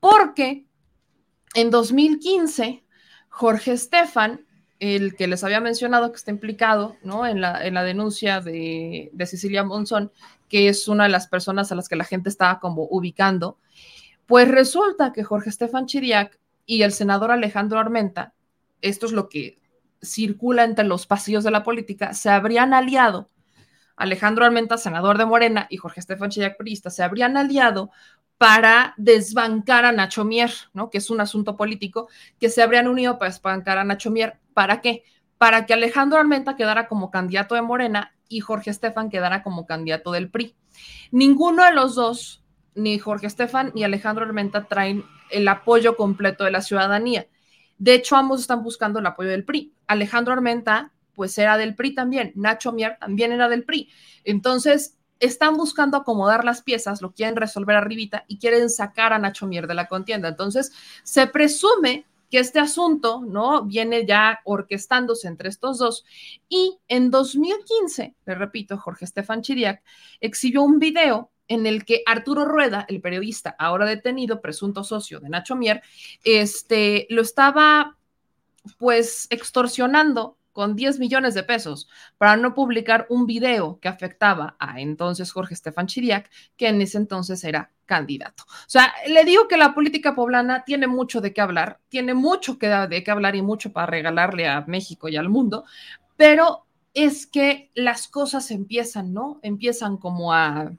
porque 0.00 0.66
en 1.54 1.70
2015 1.70 2.84
Jorge 3.28 3.72
Estefan, 3.72 4.46
el 4.78 5.14
que 5.16 5.26
les 5.26 5.44
había 5.44 5.60
mencionado 5.60 6.10
que 6.10 6.16
está 6.16 6.30
implicado 6.30 6.96
¿no? 7.02 7.26
en, 7.26 7.40
la, 7.40 7.64
en 7.64 7.74
la 7.74 7.82
denuncia 7.82 8.40
de, 8.40 9.10
de 9.12 9.26
Cecilia 9.26 9.64
Monzón, 9.64 10.12
que 10.48 10.68
es 10.68 10.86
una 10.88 11.04
de 11.04 11.10
las 11.10 11.28
personas 11.28 11.72
a 11.72 11.74
las 11.74 11.88
que 11.88 11.96
la 11.96 12.04
gente 12.04 12.28
estaba 12.28 12.60
como 12.60 12.86
ubicando, 12.90 13.58
pues 14.26 14.48
resulta 14.48 15.12
que 15.12 15.24
Jorge 15.24 15.50
Estefan 15.50 15.86
Chiriac 15.86 16.38
y 16.66 16.82
el 16.82 16.92
senador 16.92 17.30
Alejandro 17.30 17.78
Armenta, 17.78 18.34
esto 18.80 19.06
es 19.06 19.12
lo 19.12 19.28
que 19.28 19.58
circula 20.02 20.64
entre 20.64 20.84
los 20.84 21.06
pasillos 21.06 21.44
de 21.44 21.50
la 21.50 21.62
política, 21.62 22.12
se 22.12 22.30
habrían 22.30 22.74
aliado 22.74 23.28
Alejandro 23.96 24.44
Almenta, 24.44 24.78
senador 24.78 25.18
de 25.18 25.26
Morena, 25.26 25.66
y 25.70 25.76
Jorge 25.76 26.00
Estefan 26.00 26.30
Chillac, 26.30 26.56
priista, 26.56 26.90
se 26.90 27.02
habrían 27.02 27.36
aliado 27.36 27.90
para 28.38 28.94
desbancar 28.96 29.84
a 29.84 29.92
Nacho 29.92 30.24
Mier, 30.24 30.50
¿no? 30.72 30.90
Que 30.90 30.98
es 30.98 31.10
un 31.10 31.20
asunto 31.20 31.56
político, 31.56 32.08
que 32.40 32.48
se 32.48 32.62
habrían 32.62 32.88
unido 32.88 33.18
para 33.18 33.30
desbancar 33.30 33.78
a 33.78 33.84
Nacho 33.84 34.10
Mier. 34.10 34.40
¿Para 34.52 34.80
qué? 34.80 35.04
Para 35.38 35.64
que 35.64 35.74
Alejandro 35.74 36.18
Almenta 36.18 36.56
quedara 36.56 36.88
como 36.88 37.10
candidato 37.10 37.54
de 37.54 37.62
Morena 37.62 38.14
y 38.28 38.40
Jorge 38.40 38.70
Estefan 38.70 39.10
quedara 39.10 39.42
como 39.42 39.66
candidato 39.66 40.10
del 40.10 40.30
PRI. 40.30 40.56
Ninguno 41.12 41.64
de 41.64 41.72
los 41.72 41.94
dos, 41.94 42.42
ni 42.74 42.98
Jorge 42.98 43.26
Estefan 43.26 43.70
ni 43.74 43.84
Alejandro 43.84 44.24
Armenta, 44.24 44.64
traen 44.64 45.04
el 45.30 45.46
apoyo 45.46 45.96
completo 45.96 46.44
de 46.44 46.50
la 46.50 46.62
ciudadanía. 46.62 47.28
De 47.78 47.94
hecho, 47.94 48.16
ambos 48.16 48.40
están 48.40 48.62
buscando 48.62 48.98
el 48.98 49.06
apoyo 49.06 49.30
del 49.30 49.44
PRI. 49.44 49.72
Alejandro 49.86 50.32
Armenta 50.32 50.92
pues 51.14 51.36
era 51.38 51.56
del 51.56 51.74
PRI 51.74 51.94
también, 51.94 52.32
Nacho 52.34 52.72
Mier 52.72 52.98
también 52.98 53.32
era 53.32 53.48
del 53.48 53.64
PRI. 53.64 53.90
Entonces, 54.24 54.98
están 55.20 55.56
buscando 55.56 55.96
acomodar 55.96 56.44
las 56.44 56.62
piezas, 56.62 57.00
lo 57.00 57.12
quieren 57.12 57.36
resolver 57.36 57.76
arribita 57.76 58.24
y 58.26 58.38
quieren 58.38 58.68
sacar 58.68 59.12
a 59.12 59.18
Nacho 59.18 59.46
Mier 59.46 59.66
de 59.68 59.74
la 59.74 59.86
contienda. 59.86 60.28
Entonces, 60.28 60.72
se 61.04 61.26
presume 61.28 62.06
que 62.28 62.38
este 62.38 62.58
asunto, 62.58 63.22
¿no? 63.24 63.62
Viene 63.64 64.06
ya 64.06 64.40
orquestándose 64.44 65.28
entre 65.28 65.50
estos 65.50 65.78
dos. 65.78 66.04
Y 66.48 66.78
en 66.88 67.10
2015, 67.10 68.16
le 68.24 68.34
repito, 68.34 68.78
Jorge 68.78 69.04
Estefan 69.04 69.42
Chiriac 69.42 69.82
exhibió 70.18 70.62
un 70.62 70.78
video 70.78 71.30
en 71.46 71.66
el 71.66 71.84
que 71.84 72.02
Arturo 72.06 72.46
Rueda, 72.46 72.86
el 72.88 73.02
periodista 73.02 73.54
ahora 73.58 73.84
detenido, 73.84 74.40
presunto 74.40 74.82
socio 74.82 75.20
de 75.20 75.28
Nacho 75.28 75.54
Mier, 75.54 75.82
este, 76.24 77.06
lo 77.10 77.20
estaba 77.20 77.98
pues 78.78 79.26
extorsionando 79.30 80.38
con 80.52 80.76
10 80.76 80.98
millones 80.98 81.34
de 81.34 81.42
pesos 81.42 81.88
para 82.18 82.36
no 82.36 82.54
publicar 82.54 83.06
un 83.08 83.26
video 83.26 83.78
que 83.80 83.88
afectaba 83.88 84.56
a 84.58 84.80
entonces 84.80 85.32
Jorge 85.32 85.54
Estefan 85.54 85.86
Chiriac, 85.86 86.30
que 86.56 86.68
en 86.68 86.80
ese 86.80 86.98
entonces 86.98 87.42
era 87.44 87.70
candidato. 87.86 88.44
O 88.48 88.68
sea, 88.68 88.92
le 89.08 89.24
digo 89.24 89.48
que 89.48 89.56
la 89.56 89.74
política 89.74 90.14
poblana 90.14 90.64
tiene 90.64 90.86
mucho 90.86 91.20
de 91.20 91.32
qué 91.32 91.40
hablar, 91.40 91.80
tiene 91.88 92.14
mucho 92.14 92.58
que, 92.58 92.68
de 92.68 93.04
qué 93.04 93.10
hablar 93.10 93.36
y 93.36 93.42
mucho 93.42 93.72
para 93.72 93.86
regalarle 93.86 94.48
a 94.48 94.64
México 94.66 95.08
y 95.08 95.16
al 95.16 95.28
mundo, 95.28 95.64
pero 96.16 96.66
es 96.94 97.26
que 97.26 97.70
las 97.74 98.06
cosas 98.08 98.50
empiezan, 98.50 99.12
¿no? 99.12 99.40
Empiezan 99.42 99.96
como 99.96 100.32
a 100.32 100.72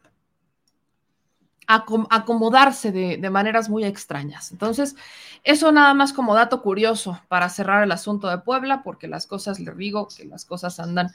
acomodarse 1.68 2.92
de, 2.92 3.18
de, 3.18 3.30
maneras 3.30 3.70
muy 3.70 3.84
extrañas. 3.86 4.52
Entonces, 4.52 4.96
eso 5.44 5.72
nada 5.72 5.94
más 5.94 6.14
como 6.14 6.36
dato 6.36 6.62
curioso 6.62 7.22
para 7.28 7.50
cerrar 7.50 7.84
el 7.84 7.92
asunto 7.92 8.30
de 8.30 8.38
Puebla, 8.40 8.84
porque 8.84 9.08
las 9.08 9.28
cosas, 9.28 9.60
le 9.60 9.74
digo 9.74 10.08
que 10.16 10.26
las 10.26 10.46
cosas 10.46 10.80
andan, 10.80 11.12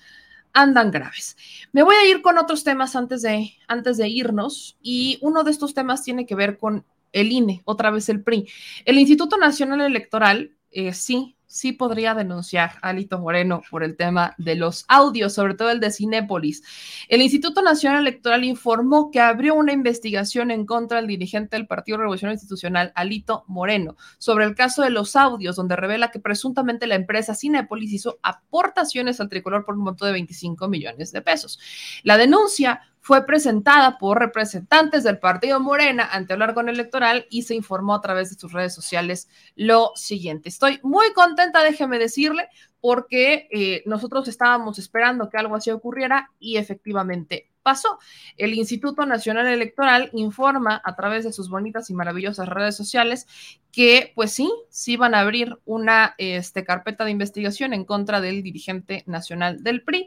andan 0.52 0.90
graves. 0.90 1.36
Me 1.72 1.82
voy 1.82 1.96
a 1.96 2.06
ir 2.06 2.22
con 2.22 2.38
otros 2.38 2.64
temas 2.64 2.96
antes 2.96 3.22
de, 3.22 3.52
antes 3.66 3.96
de 3.96 4.08
irnos, 4.08 4.76
y 4.82 5.18
uno 5.22 5.44
de 5.44 5.50
estos 5.50 5.74
temas 5.74 6.02
tiene 6.02 6.26
que 6.26 6.34
ver 6.34 6.58
con 6.58 6.84
el 7.12 7.32
INE, 7.32 7.62
otra 7.64 7.90
vez 7.90 8.08
el 8.08 8.22
PRI. 8.22 8.48
El 8.84 8.98
Instituto 8.98 9.36
Nacional 9.36 9.80
Electoral, 9.80 10.52
eh, 10.70 10.92
sí, 10.92 11.36
sí 11.48 11.72
podría 11.72 12.14
denunciar 12.14 12.74
a 12.82 12.90
Alito 12.90 13.18
Moreno 13.18 13.62
por 13.70 13.82
el 13.82 13.96
tema 13.96 14.34
de 14.38 14.54
los 14.54 14.84
audios, 14.86 15.32
sobre 15.32 15.54
todo 15.54 15.70
el 15.70 15.80
de 15.80 15.90
Cinépolis. 15.90 16.62
El 17.08 17.22
Instituto 17.22 17.62
Nacional 17.62 18.02
Electoral 18.02 18.44
informó 18.44 19.10
que 19.10 19.20
abrió 19.20 19.54
una 19.54 19.72
investigación 19.72 20.50
en 20.50 20.66
contra 20.66 20.98
del 20.98 21.08
dirigente 21.08 21.56
del 21.56 21.66
Partido 21.66 21.98
Revolución 21.98 22.30
Institucional, 22.30 22.92
Alito 22.94 23.44
Moreno, 23.48 23.96
sobre 24.18 24.44
el 24.44 24.54
caso 24.54 24.82
de 24.82 24.90
los 24.90 25.16
audios, 25.16 25.56
donde 25.56 25.74
revela 25.74 26.10
que 26.10 26.20
presuntamente 26.20 26.86
la 26.86 26.94
empresa 26.94 27.34
Cinépolis 27.34 27.92
hizo 27.92 28.18
aportaciones 28.22 29.18
al 29.20 29.30
tricolor 29.30 29.64
por 29.64 29.74
un 29.74 29.84
monto 29.84 30.04
de 30.04 30.12
25 30.12 30.68
millones 30.68 31.12
de 31.12 31.22
pesos. 31.22 31.58
La 32.02 32.18
denuncia 32.18 32.82
fue 33.00 33.26
presentada 33.26 33.98
por 33.98 34.18
representantes 34.18 35.04
del 35.04 35.18
partido 35.18 35.60
Morena 35.60 36.08
ante 36.10 36.34
el 36.34 36.42
órgano 36.42 36.70
electoral 36.70 37.26
y 37.30 37.42
se 37.42 37.54
informó 37.54 37.94
a 37.94 38.00
través 38.00 38.30
de 38.30 38.36
sus 38.36 38.52
redes 38.52 38.74
sociales 38.74 39.28
lo 39.56 39.92
siguiente. 39.94 40.48
Estoy 40.48 40.80
muy 40.82 41.12
contenta, 41.12 41.62
déjeme 41.62 41.98
decirle, 41.98 42.48
porque 42.80 43.48
eh, 43.50 43.82
nosotros 43.86 44.28
estábamos 44.28 44.78
esperando 44.78 45.28
que 45.28 45.36
algo 45.36 45.56
así 45.56 45.70
ocurriera 45.70 46.30
y 46.38 46.56
efectivamente 46.56 47.50
pasó. 47.62 47.98
El 48.36 48.54
Instituto 48.54 49.04
Nacional 49.04 49.46
Electoral 49.46 50.10
informa 50.14 50.80
a 50.84 50.96
través 50.96 51.24
de 51.24 51.32
sus 51.32 51.50
bonitas 51.50 51.90
y 51.90 51.94
maravillosas 51.94 52.48
redes 52.48 52.76
sociales 52.76 53.26
que, 53.72 54.12
pues 54.14 54.32
sí, 54.32 54.50
sí 54.70 54.96
van 54.96 55.14
a 55.14 55.20
abrir 55.20 55.58
una 55.64 56.14
este, 56.18 56.64
carpeta 56.64 57.04
de 57.04 57.10
investigación 57.10 57.74
en 57.74 57.84
contra 57.84 58.20
del 58.20 58.42
dirigente 58.42 59.02
nacional 59.06 59.62
del 59.62 59.82
PRI, 59.82 60.06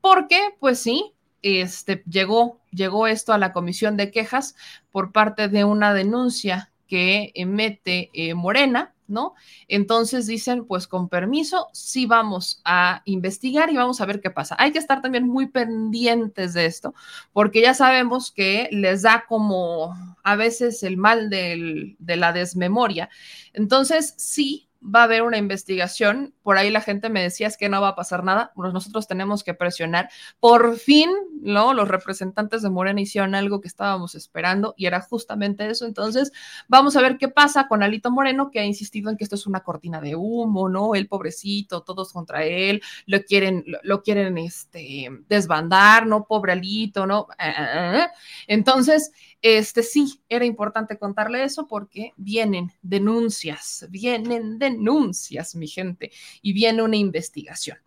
porque, 0.00 0.40
pues 0.58 0.80
sí, 0.80 1.15
este, 1.46 2.02
llegó, 2.10 2.60
llegó 2.70 3.06
esto 3.06 3.32
a 3.32 3.38
la 3.38 3.52
comisión 3.52 3.96
de 3.96 4.10
quejas 4.10 4.56
por 4.90 5.12
parte 5.12 5.48
de 5.48 5.64
una 5.64 5.94
denuncia 5.94 6.70
que 6.88 7.30
emite 7.34 8.10
eh, 8.12 8.34
Morena, 8.34 8.94
¿no? 9.08 9.34
Entonces 9.68 10.26
dicen, 10.26 10.64
pues 10.64 10.88
con 10.88 11.08
permiso, 11.08 11.68
sí 11.72 12.06
vamos 12.06 12.60
a 12.64 13.02
investigar 13.04 13.70
y 13.70 13.76
vamos 13.76 14.00
a 14.00 14.06
ver 14.06 14.20
qué 14.20 14.30
pasa. 14.30 14.56
Hay 14.58 14.72
que 14.72 14.78
estar 14.78 15.02
también 15.02 15.28
muy 15.28 15.46
pendientes 15.46 16.54
de 16.54 16.66
esto, 16.66 16.94
porque 17.32 17.60
ya 17.60 17.74
sabemos 17.74 18.32
que 18.32 18.68
les 18.72 19.02
da 19.02 19.24
como 19.28 19.94
a 20.24 20.36
veces 20.36 20.82
el 20.82 20.96
mal 20.96 21.30
de 21.30 21.96
la 22.16 22.32
desmemoria. 22.32 23.08
Entonces, 23.52 24.14
sí, 24.16 24.66
va 24.94 25.00
a 25.00 25.04
haber 25.04 25.22
una 25.22 25.38
investigación. 25.38 26.34
Por 26.42 26.58
ahí 26.58 26.70
la 26.70 26.80
gente 26.80 27.08
me 27.08 27.22
decía 27.22 27.46
es 27.46 27.56
que 27.56 27.68
no 27.68 27.80
va 27.80 27.88
a 27.88 27.94
pasar 27.96 28.24
nada. 28.24 28.52
Pues 28.54 28.72
nosotros 28.72 29.06
tenemos 29.06 29.42
que 29.42 29.54
presionar. 29.54 30.08
Por 30.40 30.76
fin, 30.76 31.10
¿no? 31.40 31.74
Los 31.74 31.88
representantes 31.88 32.62
de 32.62 32.70
Morena 32.70 33.00
hicieron 33.00 33.34
algo 33.34 33.60
que 33.60 33.68
estábamos 33.68 34.14
esperando 34.14 34.74
y 34.76 34.86
era 34.86 35.00
justamente 35.00 35.68
eso. 35.68 35.86
Entonces, 35.86 36.32
vamos 36.68 36.96
a 36.96 37.02
ver 37.02 37.18
qué 37.18 37.28
pasa 37.28 37.66
con 37.68 37.82
Alito 37.82 38.10
Moreno, 38.10 38.50
que 38.50 38.60
ha 38.60 38.64
insistido 38.64 39.10
en 39.10 39.16
que 39.16 39.24
esto 39.24 39.36
es 39.36 39.46
una 39.46 39.60
cortina 39.60 40.00
de 40.00 40.14
humo, 40.14 40.68
¿no? 40.68 40.94
El 40.94 41.08
pobrecito, 41.08 41.82
todos 41.82 42.12
contra 42.12 42.44
él, 42.44 42.82
lo 43.06 43.22
quieren, 43.22 43.64
lo, 43.82 44.02
quieren 44.02 44.38
este, 44.38 45.08
desbandar, 45.28 46.06
¿no? 46.06 46.26
Pobre 46.26 46.52
Alito, 46.52 47.06
¿no? 47.06 47.26
Ah, 47.38 47.54
ah, 47.56 47.92
ah. 47.94 48.10
Entonces, 48.46 49.12
este 49.54 49.82
sí, 49.82 50.20
era 50.28 50.44
importante 50.44 50.98
contarle 50.98 51.44
eso 51.44 51.68
porque 51.68 52.12
vienen 52.16 52.72
denuncias, 52.82 53.86
vienen 53.90 54.58
denuncias, 54.58 55.54
mi 55.54 55.68
gente, 55.68 56.10
y 56.42 56.52
viene 56.52 56.82
una 56.82 56.96
investigación. 56.96 57.78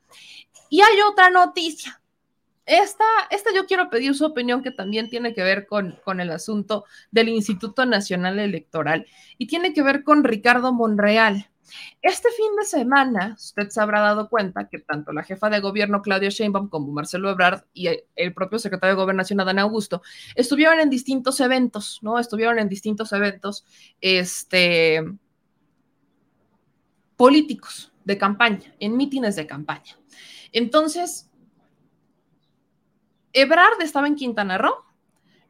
Y 0.69 0.81
hay 0.81 1.01
otra 1.01 1.29
noticia. 1.29 2.01
Esta, 2.65 3.03
esta 3.31 3.49
yo 3.53 3.65
quiero 3.65 3.89
pedir 3.89 4.13
su 4.13 4.25
opinión 4.25 4.61
que 4.61 4.71
también 4.71 5.09
tiene 5.09 5.33
que 5.33 5.41
ver 5.41 5.65
con, 5.65 5.99
con 6.05 6.19
el 6.21 6.31
asunto 6.31 6.85
del 7.09 7.29
Instituto 7.29 7.85
Nacional 7.85 8.37
Electoral 8.39 9.07
y 9.37 9.47
tiene 9.47 9.73
que 9.73 9.81
ver 9.81 10.03
con 10.03 10.23
Ricardo 10.23 10.71
Monreal. 10.71 11.49
Este 12.01 12.29
fin 12.31 12.55
de 12.57 12.65
semana, 12.65 13.35
usted 13.37 13.69
se 13.69 13.81
habrá 13.81 14.01
dado 14.01 14.29
cuenta 14.29 14.67
que 14.67 14.79
tanto 14.79 15.11
la 15.13 15.23
jefa 15.23 15.49
de 15.49 15.59
gobierno 15.59 16.01
Claudia 16.01 16.29
Sheinbaum 16.29 16.69
como 16.69 16.91
Marcelo 16.91 17.29
Ebrard 17.29 17.63
y 17.73 17.89
el 18.15 18.33
propio 18.33 18.59
secretario 18.59 18.95
de 18.95 19.01
Gobernación 19.01 19.39
Adán 19.39 19.59
Augusto 19.59 20.01
estuvieron 20.35 20.79
en 20.79 20.89
distintos 20.89 21.39
eventos, 21.39 21.99
¿no? 22.01 22.19
Estuvieron 22.19 22.59
en 22.59 22.69
distintos 22.69 23.11
eventos 23.13 23.65
este, 24.01 25.03
políticos 27.15 27.91
de 28.05 28.17
campaña, 28.17 28.73
en 28.79 28.97
mítines 28.97 29.35
de 29.35 29.45
campaña. 29.45 29.97
Entonces, 30.51 31.29
Ebrard 33.33 33.81
estaba 33.81 34.07
en 34.07 34.15
Quintana 34.15 34.57
Roo, 34.57 34.85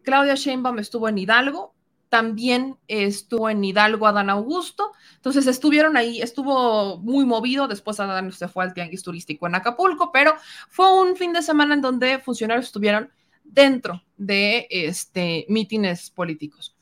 Claudia 0.03 0.35
Sheinbaum 0.35 0.79
estuvo 0.79 1.07
en 1.07 1.17
Hidalgo 1.17 1.75
también 2.09 2.77
estuvo 2.87 3.49
en 3.49 3.63
Hidalgo 3.63 4.07
Adán 4.07 4.29
Augusto, 4.31 4.91
entonces 5.15 5.45
estuvieron 5.45 5.95
ahí, 5.95 6.21
estuvo 6.21 6.97
muy 6.97 7.23
movido, 7.23 7.67
después 7.67 7.99
Adán 7.99 8.31
se 8.31 8.47
fue 8.47 8.63
al 8.63 8.73
tianguis 8.73 9.03
turístico 9.03 9.45
en 9.47 9.55
Acapulco, 9.55 10.11
pero 10.11 10.33
fue 10.69 10.91
un 10.91 11.15
fin 11.15 11.33
de 11.33 11.43
semana 11.43 11.75
en 11.75 11.81
donde 11.81 12.19
funcionarios 12.19 12.65
estuvieron 12.65 13.11
dentro 13.43 14.03
de 14.17 14.67
este 14.69 15.45
mítines 15.49 16.09
políticos. 16.09 16.75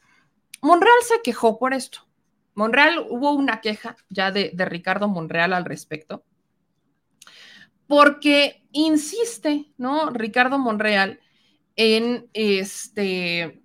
Monreal 0.62 0.98
se 1.04 1.22
quejó 1.22 1.60
por 1.60 1.74
esto. 1.74 2.00
Monreal 2.56 3.06
hubo 3.10 3.34
una 3.34 3.62
queja 3.62 3.98
ya 4.10 4.32
de, 4.32 4.52
de 4.54 4.66
Ricardo 4.66 5.10
Monreal 5.10 5.54
al 5.54 5.66
respecto, 5.66 6.24
porque 7.86 8.64
insiste, 8.72 9.72
¿no? 9.78 10.10
Ricardo 10.10 10.58
Monreal 10.58 11.20
en 11.76 12.30
este 12.34 13.62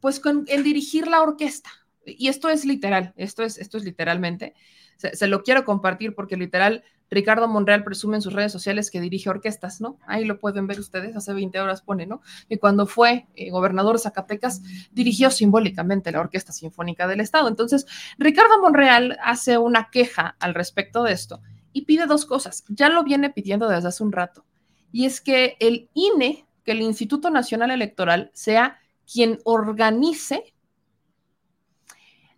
pues 0.00 0.20
en 0.24 0.62
dirigir 0.62 1.06
la 1.08 1.22
orquesta. 1.22 1.70
Y 2.04 2.28
esto 2.28 2.48
es 2.48 2.64
literal, 2.64 3.12
esto 3.16 3.42
es, 3.42 3.58
esto 3.58 3.76
es 3.76 3.84
literalmente. 3.84 4.54
Se, 4.96 5.28
lo 5.28 5.42
quiero 5.42 5.64
compartir 5.64 6.14
porque 6.14 6.36
literal 6.36 6.82
Ricardo 7.10 7.46
Monreal 7.46 7.84
presume 7.84 8.16
en 8.16 8.22
sus 8.22 8.32
redes 8.32 8.50
sociales 8.50 8.90
que 8.90 9.00
dirige 9.00 9.30
orquestas, 9.30 9.80
¿no? 9.80 9.98
Ahí 10.06 10.24
lo 10.24 10.40
pueden 10.40 10.66
ver 10.66 10.80
ustedes, 10.80 11.14
hace 11.14 11.32
20 11.32 11.60
horas 11.60 11.82
pone, 11.82 12.04
¿no? 12.04 12.20
Y 12.48 12.56
cuando 12.56 12.86
fue 12.86 13.28
eh, 13.34 13.50
gobernador 13.50 13.96
de 13.96 14.02
Zacatecas, 14.02 14.60
dirigió 14.90 15.30
simbólicamente 15.30 16.10
la 16.10 16.20
Orquesta 16.20 16.52
Sinfónica 16.52 17.06
del 17.06 17.20
Estado. 17.20 17.48
Entonces, 17.48 17.86
Ricardo 18.18 18.60
Monreal 18.60 19.18
hace 19.22 19.56
una 19.56 19.88
queja 19.90 20.36
al 20.40 20.54
respecto 20.54 21.04
de 21.04 21.12
esto 21.12 21.40
y 21.72 21.82
pide 21.82 22.06
dos 22.06 22.26
cosas. 22.26 22.64
Ya 22.68 22.88
lo 22.88 23.04
viene 23.04 23.30
pidiendo 23.30 23.68
desde 23.68 23.88
hace 23.88 24.02
un 24.02 24.12
rato. 24.12 24.44
Y 24.90 25.04
es 25.04 25.20
que 25.20 25.56
el 25.60 25.88
INE, 25.94 26.46
que 26.64 26.72
el 26.72 26.82
Instituto 26.82 27.30
Nacional 27.30 27.70
Electoral, 27.70 28.30
sea 28.34 28.80
quien 29.10 29.38
organice 29.44 30.54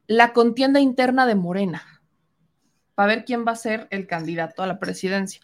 la 0.06 0.32
contienda 0.32 0.80
interna 0.80 1.26
de 1.26 1.34
Morena 1.34 2.02
para 2.94 3.14
ver 3.14 3.24
quién 3.24 3.44
va 3.47 3.52
a 3.52 3.56
ser 3.56 3.88
el 3.90 4.06
candidato 4.06 4.62
a 4.62 4.66
la 4.66 4.78
presidencia. 4.78 5.40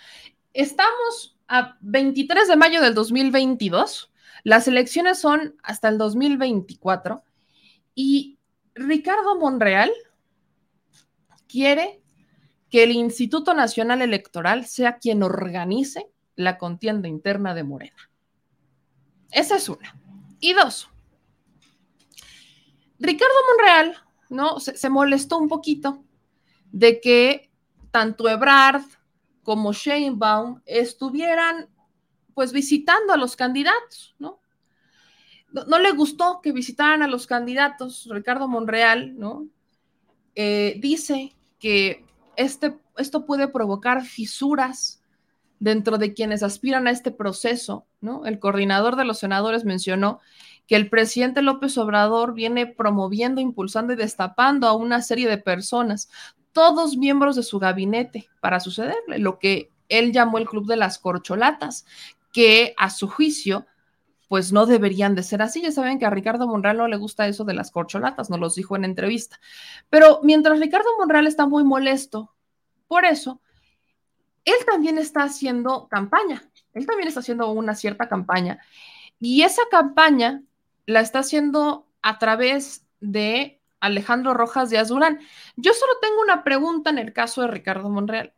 Estamos 0.53 1.39
a 1.49 1.77
23 1.81 2.49
de 2.49 2.57
mayo 2.57 2.81
del 2.81 2.95
2022, 2.95 4.13
las 4.45 4.69
elecciones 4.69 5.19
son 5.19 5.57
hasta 5.63 5.89
el 5.89 5.99
2024 5.99 7.23
y 7.95 8.39
Ricardo 8.75 9.39
Monreal 9.39 9.91
quiere 11.49 12.03
que 12.71 12.83
el 12.83 12.93
Instituto 12.93 13.55
Nacional 13.55 14.03
Electoral 14.03 14.67
sea 14.67 14.99
quien 14.99 15.23
organice 15.23 16.09
la 16.35 16.59
contienda 16.59 17.09
interna 17.09 17.55
de 17.55 17.65
Morena. 17.65 18.11
Esa 19.31 19.57
es 19.57 19.69
una. 19.69 19.99
Y 20.41 20.53
dos, 20.53 20.91
Ricardo 22.99 23.35
Monreal, 23.51 23.97
¿no? 24.31 24.61
Se, 24.61 24.89
molestó 24.89 25.39
un 25.39 25.49
poquito 25.49 26.05
de 26.73 27.01
que 27.01 27.51
tanto 27.91 28.29
Ebrard 28.29 28.83
como 29.43 29.73
Sheinbaum 29.73 30.61
estuvieran 30.67 31.69
pues 32.35 32.53
visitando 32.53 33.13
a 33.13 33.17
los 33.17 33.37
candidatos, 33.37 34.15
¿no? 34.19 34.41
No, 35.53 35.79
le 35.79 35.93
gustó 35.93 36.41
que 36.43 36.53
visitaran 36.53 37.03
a 37.03 37.07
los 37.07 37.27
candidatos. 37.27 38.09
Ricardo 38.11 38.47
Monreal, 38.47 39.19
¿no? 39.19 39.49
Eh, 40.35 40.77
dice 40.81 41.35
que 41.59 42.05
este, 42.37 42.79
esto 42.99 43.25
puede 43.25 43.49
provocar 43.49 44.05
fisuras 44.05 45.03
dentro 45.59 45.97
de 45.97 46.13
quienes 46.13 46.43
aspiran 46.43 46.87
a 46.87 46.91
este 46.91 47.11
proceso, 47.11 47.87
¿no? 48.01 48.27
El 48.27 48.39
coordinador 48.39 48.97
de 48.97 49.05
los 49.05 49.19
senadores 49.19 49.65
mencionó 49.65 50.21
que 50.67 50.77
el 50.77 50.89
presidente 50.91 51.43
López 51.43 51.79
Obrador 51.79 52.35
viene 52.35 52.67
promoviendo, 52.67 53.41
impulsando 53.41 53.93
y 53.93 53.97
destapando 53.97 54.67
a 54.67 54.75
una 54.75 55.03
serie 55.03 55.29
de 55.29 55.39
personas, 55.39 56.09
todos 56.53 56.97
miembros 56.97 57.37
de 57.37 57.43
su 57.43 57.59
gabinete, 57.59 58.29
para 58.41 58.61
sucederle 58.61 59.19
lo 59.19 59.39
que 59.39 59.71
él 59.89 60.13
llamó 60.13 60.39
el 60.39 60.49
Club 60.49 60.67
de 60.67 60.77
las 60.77 60.99
Corcholatas, 60.99 61.87
que 62.33 62.75
a 62.77 62.91
su 62.91 63.09
juicio, 63.09 63.67
pues 64.29 64.53
no 64.53 64.67
deberían 64.67 65.15
de 65.15 65.23
ser 65.23 65.41
así. 65.43 65.63
Ya 65.63 65.71
saben 65.71 65.99
que 65.99 66.07
a 66.07 66.11
Ricardo 66.11 66.47
Monreal 66.47 66.77
no 66.77 66.89
le 66.89 66.97
gusta 66.97 67.29
eso 67.29 67.45
de 67.45 67.55
las 67.55 67.71
corcholatas, 67.71 68.29
nos 68.29 68.41
los 68.41 68.57
dijo 68.57 68.77
en 68.77 68.85
entrevista. 68.85 69.41
Pero 69.89 70.21
mientras 70.23 70.59
Ricardo 70.59 70.89
Monreal 70.99 71.27
está 71.27 71.47
muy 71.47 71.65
molesto 71.65 72.35
por 72.89 73.05
eso, 73.05 73.41
él 74.45 74.57
también 74.67 74.99
está 74.99 75.23
haciendo 75.23 75.89
campaña, 75.89 76.43
él 76.75 76.87
también 76.87 77.09
está 77.09 77.21
haciendo 77.21 77.51
una 77.51 77.75
cierta 77.75 78.09
campaña. 78.09 78.61
Y 79.19 79.43
esa 79.43 79.63
campaña 79.71 80.43
la 80.87 81.01
está 81.01 81.21
haciendo 81.21 81.89
a 82.03 82.19
través 82.19 82.87
de 83.01 83.61
Alejandro 83.81 84.35
Rojas 84.35 84.71
de 84.71 84.79
Azurán. 84.79 85.21
Yo 85.57 85.73
solo 85.75 85.93
tengo 86.01 86.21
una 86.23 86.45
pregunta 86.45 86.91
en 86.91 86.99
el 86.99 87.13
caso 87.13 87.43
de 87.43 87.49
Ricardo 87.49 87.91
Monreal. 87.91 88.36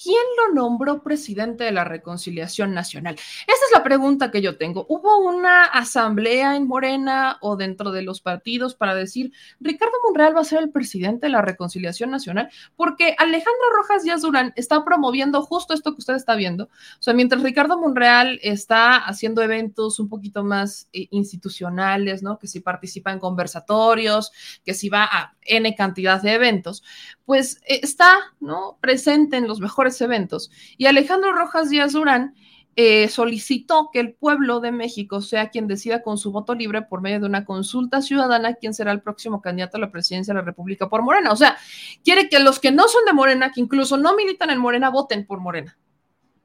¿Quién 0.00 0.22
lo 0.36 0.54
nombró 0.54 1.02
presidente 1.02 1.64
de 1.64 1.72
la 1.72 1.84
Reconciliación 1.84 2.72
Nacional? 2.72 3.14
Esa 3.14 3.64
es 3.66 3.72
la 3.74 3.82
pregunta 3.82 4.30
que 4.30 4.40
yo 4.40 4.56
tengo. 4.56 4.86
¿Hubo 4.88 5.18
una 5.18 5.64
asamblea 5.64 6.56
en 6.56 6.66
Morena 6.66 7.38
o 7.40 7.56
dentro 7.56 7.90
de 7.90 8.02
los 8.02 8.20
partidos 8.20 8.74
para 8.74 8.94
decir, 8.94 9.32
Ricardo 9.60 9.94
Monreal 10.04 10.36
va 10.36 10.40
a 10.40 10.44
ser 10.44 10.62
el 10.62 10.70
presidente 10.70 11.26
de 11.26 11.32
la 11.32 11.42
Reconciliación 11.42 12.10
Nacional? 12.10 12.48
Porque 12.76 13.14
Alejandro 13.18 13.64
Rojas 13.76 14.04
Díaz 14.04 14.22
Durán 14.22 14.52
está 14.56 14.84
promoviendo 14.84 15.42
justo 15.42 15.74
esto 15.74 15.92
que 15.92 15.98
usted 15.98 16.14
está 16.14 16.36
viendo. 16.36 16.64
O 16.64 17.00
sea, 17.02 17.14
mientras 17.14 17.42
Ricardo 17.42 17.78
Monreal 17.78 18.38
está 18.42 18.96
haciendo 18.96 19.42
eventos 19.42 19.98
un 19.98 20.08
poquito 20.08 20.44
más 20.44 20.88
eh, 20.92 21.08
institucionales, 21.10 22.22
¿no? 22.22 22.38
Que 22.38 22.46
si 22.46 22.60
participa 22.60 23.12
en 23.12 23.18
conversatorios, 23.18 24.30
que 24.64 24.74
si 24.74 24.88
va 24.88 25.04
a 25.04 25.34
N 25.42 25.74
cantidad 25.74 26.22
de 26.22 26.34
eventos, 26.34 26.82
pues 27.28 27.60
eh, 27.66 27.80
está, 27.82 28.14
¿no? 28.40 28.78
Presente 28.80 29.36
en 29.36 29.46
los 29.46 29.60
mejores 29.60 30.00
eventos. 30.00 30.50
Y 30.78 30.86
Alejandro 30.86 31.34
Rojas 31.34 31.68
Díaz 31.68 31.92
Durán 31.92 32.34
eh, 32.74 33.08
solicitó 33.08 33.90
que 33.92 34.00
el 34.00 34.14
pueblo 34.14 34.60
de 34.60 34.72
México 34.72 35.20
sea 35.20 35.50
quien 35.50 35.66
decida 35.66 36.00
con 36.00 36.16
su 36.16 36.32
voto 36.32 36.54
libre 36.54 36.80
por 36.80 37.02
medio 37.02 37.20
de 37.20 37.26
una 37.26 37.44
consulta 37.44 38.00
ciudadana 38.00 38.54
quién 38.54 38.72
será 38.72 38.92
el 38.92 39.02
próximo 39.02 39.42
candidato 39.42 39.76
a 39.76 39.80
la 39.80 39.92
presidencia 39.92 40.32
de 40.32 40.40
la 40.40 40.46
República 40.46 40.88
por 40.88 41.02
Morena. 41.02 41.30
O 41.30 41.36
sea, 41.36 41.58
quiere 42.02 42.30
que 42.30 42.38
los 42.38 42.60
que 42.60 42.72
no 42.72 42.88
son 42.88 43.04
de 43.04 43.12
Morena, 43.12 43.52
que 43.52 43.60
incluso 43.60 43.98
no 43.98 44.16
militan 44.16 44.48
en 44.48 44.58
Morena, 44.58 44.88
voten 44.88 45.26
por 45.26 45.38
Morena. 45.38 45.76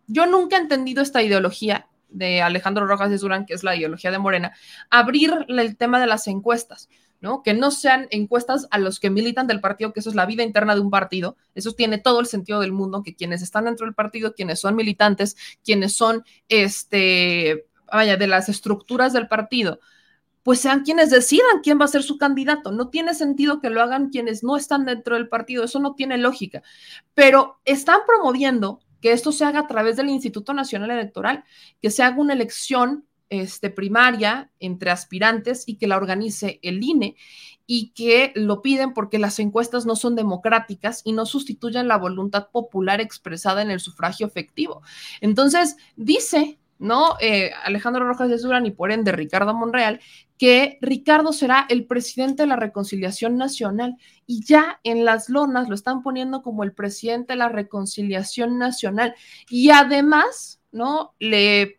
Yo 0.08 0.26
nunca 0.26 0.58
he 0.58 0.60
entendido 0.60 1.02
esta 1.02 1.24
ideología 1.24 1.88
de 2.10 2.42
Alejandro 2.42 2.88
Rojas 2.88 3.10
de 3.10 3.20
Durán, 3.20 3.46
que 3.46 3.54
es 3.54 3.64
la 3.64 3.74
ideología 3.74 4.12
de 4.12 4.20
Morena, 4.20 4.52
abrir 4.90 5.46
el 5.48 5.78
tema 5.78 6.02
de 6.02 6.08
las 6.08 6.28
encuestas. 6.28 6.90
¿No? 7.24 7.42
Que 7.42 7.54
no 7.54 7.72
sean 7.72 8.08
encuestas 8.12 8.68
a 8.70 8.78
los 8.78 9.00
que 9.00 9.10
militan 9.10 9.48
del 9.48 9.62
partido, 9.62 9.94
que 9.94 10.02
eso 10.02 10.10
es 10.10 10.16
la 10.16 10.26
vida 10.26 10.44
interna 10.44 10.76
de 10.76 10.82
un 10.82 10.92
partido. 10.92 11.38
Eso 11.56 11.72
tiene 11.72 11.98
todo 11.98 12.20
el 12.20 12.26
sentido 12.26 12.60
del 12.60 12.74
mundo, 12.74 13.02
que 13.02 13.16
quienes 13.16 13.42
están 13.42 13.64
dentro 13.64 13.86
del 13.86 13.96
partido, 13.96 14.34
quienes 14.34 14.60
son 14.60 14.76
militantes, 14.76 15.38
quienes 15.64 15.96
son, 15.96 16.26
este, 16.50 17.66
vaya, 17.90 18.18
de 18.18 18.28
las 18.28 18.50
estructuras 18.50 19.14
del 19.14 19.30
partido, 19.30 19.80
pues 20.44 20.60
sean 20.60 20.84
quienes 20.84 21.12
decidan 21.12 21.62
quién 21.64 21.80
va 21.80 21.86
a 21.86 21.88
ser 21.88 22.04
su 22.04 22.18
candidato. 22.18 22.74
No 22.74 22.90
tiene 22.90 23.14
sentido 23.14 23.62
que 23.62 23.70
lo 23.70 23.82
hagan 23.82 24.10
quienes 24.10 24.44
no 24.44 24.58
están 24.58 24.84
dentro 24.84 25.16
del 25.16 25.30
partido, 25.30 25.64
eso 25.64 25.80
no 25.80 25.96
tiene 25.96 26.18
lógica. 26.18 26.62
Pero 27.14 27.62
están 27.64 28.02
promoviendo 28.06 28.82
que 29.00 29.14
esto 29.14 29.32
se 29.32 29.46
haga 29.46 29.62
a 29.62 29.68
través 29.68 29.96
del 29.96 30.10
Instituto 30.10 30.54
Nacional 30.54 30.92
Electoral, 30.92 31.46
que 31.82 31.90
se 31.90 32.04
haga 32.04 32.20
una 32.20 32.34
elección 32.34 33.06
este, 33.34 33.72
primaria 33.72 34.52
entre 34.60 34.92
aspirantes 34.92 35.64
y 35.66 35.78
que 35.78 35.88
la 35.88 35.98
organice 35.98 36.60
el 36.62 36.84
INE 36.84 37.16
y 37.66 37.90
que 37.94 38.32
lo 38.36 38.62
piden 38.62 38.94
porque 38.94 39.18
las 39.18 39.40
encuestas 39.40 39.88
no 39.88 39.96
son 39.96 40.16
democráticas 40.16 41.02
y 41.04 41.14
no 41.14 41.26
sustituyen 41.26 41.88
la 41.88 41.98
voluntad 41.98 42.50
popular 42.52 43.02
expresada 43.02 43.64
en 43.64 43.72
el 43.72 43.80
sufragio 43.80 44.28
efectivo. 44.28 44.84
Entonces, 45.20 45.78
dice, 45.96 46.60
¿no? 46.78 47.16
Eh, 47.22 47.52
Alejandro 47.64 48.06
Rojas 48.06 48.30
de 48.30 48.38
Durán 48.38 48.68
y 48.68 48.72
por 48.72 48.92
ende 48.92 49.12
Ricardo 49.12 49.56
Monreal, 49.56 50.00
que 50.38 50.78
Ricardo 50.82 51.34
será 51.34 51.66
el 51.70 51.88
presidente 51.88 52.44
de 52.44 52.48
la 52.48 52.56
reconciliación 52.56 53.38
nacional 53.38 53.98
y 54.28 54.46
ya 54.46 54.80
en 54.84 55.06
las 55.06 55.28
lonas 55.28 55.70
lo 55.70 55.76
están 55.76 56.04
poniendo 56.04 56.44
como 56.44 56.64
el 56.64 56.74
presidente 56.74 57.34
de 57.34 57.38
la 57.38 57.50
reconciliación 57.50 58.60
nacional 58.60 59.16
y 59.50 59.72
además, 59.72 60.60
¿no? 60.72 61.16
Le 61.18 61.78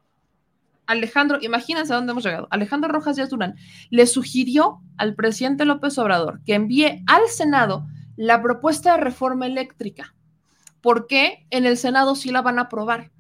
Alejandro, 0.87 1.39
imagínense 1.41 1.93
a 1.93 1.97
dónde 1.97 2.13
hemos 2.13 2.25
llegado. 2.25 2.49
Alejandro 2.51 2.93
Rojas 2.93 3.17
Díaz 3.17 3.31
Durán 3.31 3.57
le 3.91 4.07
sugirió 4.07 4.81
al 4.97 5.15
presidente 5.15 5.65
López 5.65 5.97
Obrador 5.99 6.41
que 6.45 6.55
envíe 6.55 7.03
al 7.07 7.29
Senado 7.29 7.87
la 8.17 8.43
propuesta 8.43 8.93
de 8.93 9.03
reforma 9.03 9.47
eléctrica, 9.47 10.15
porque 10.81 11.47
en 11.51 11.67
el 11.67 11.77
Senado 11.77 12.15
sí 12.15 12.31
la 12.31 12.43
van 12.43 12.59
a 12.59 12.63
aprobar. 12.63 13.11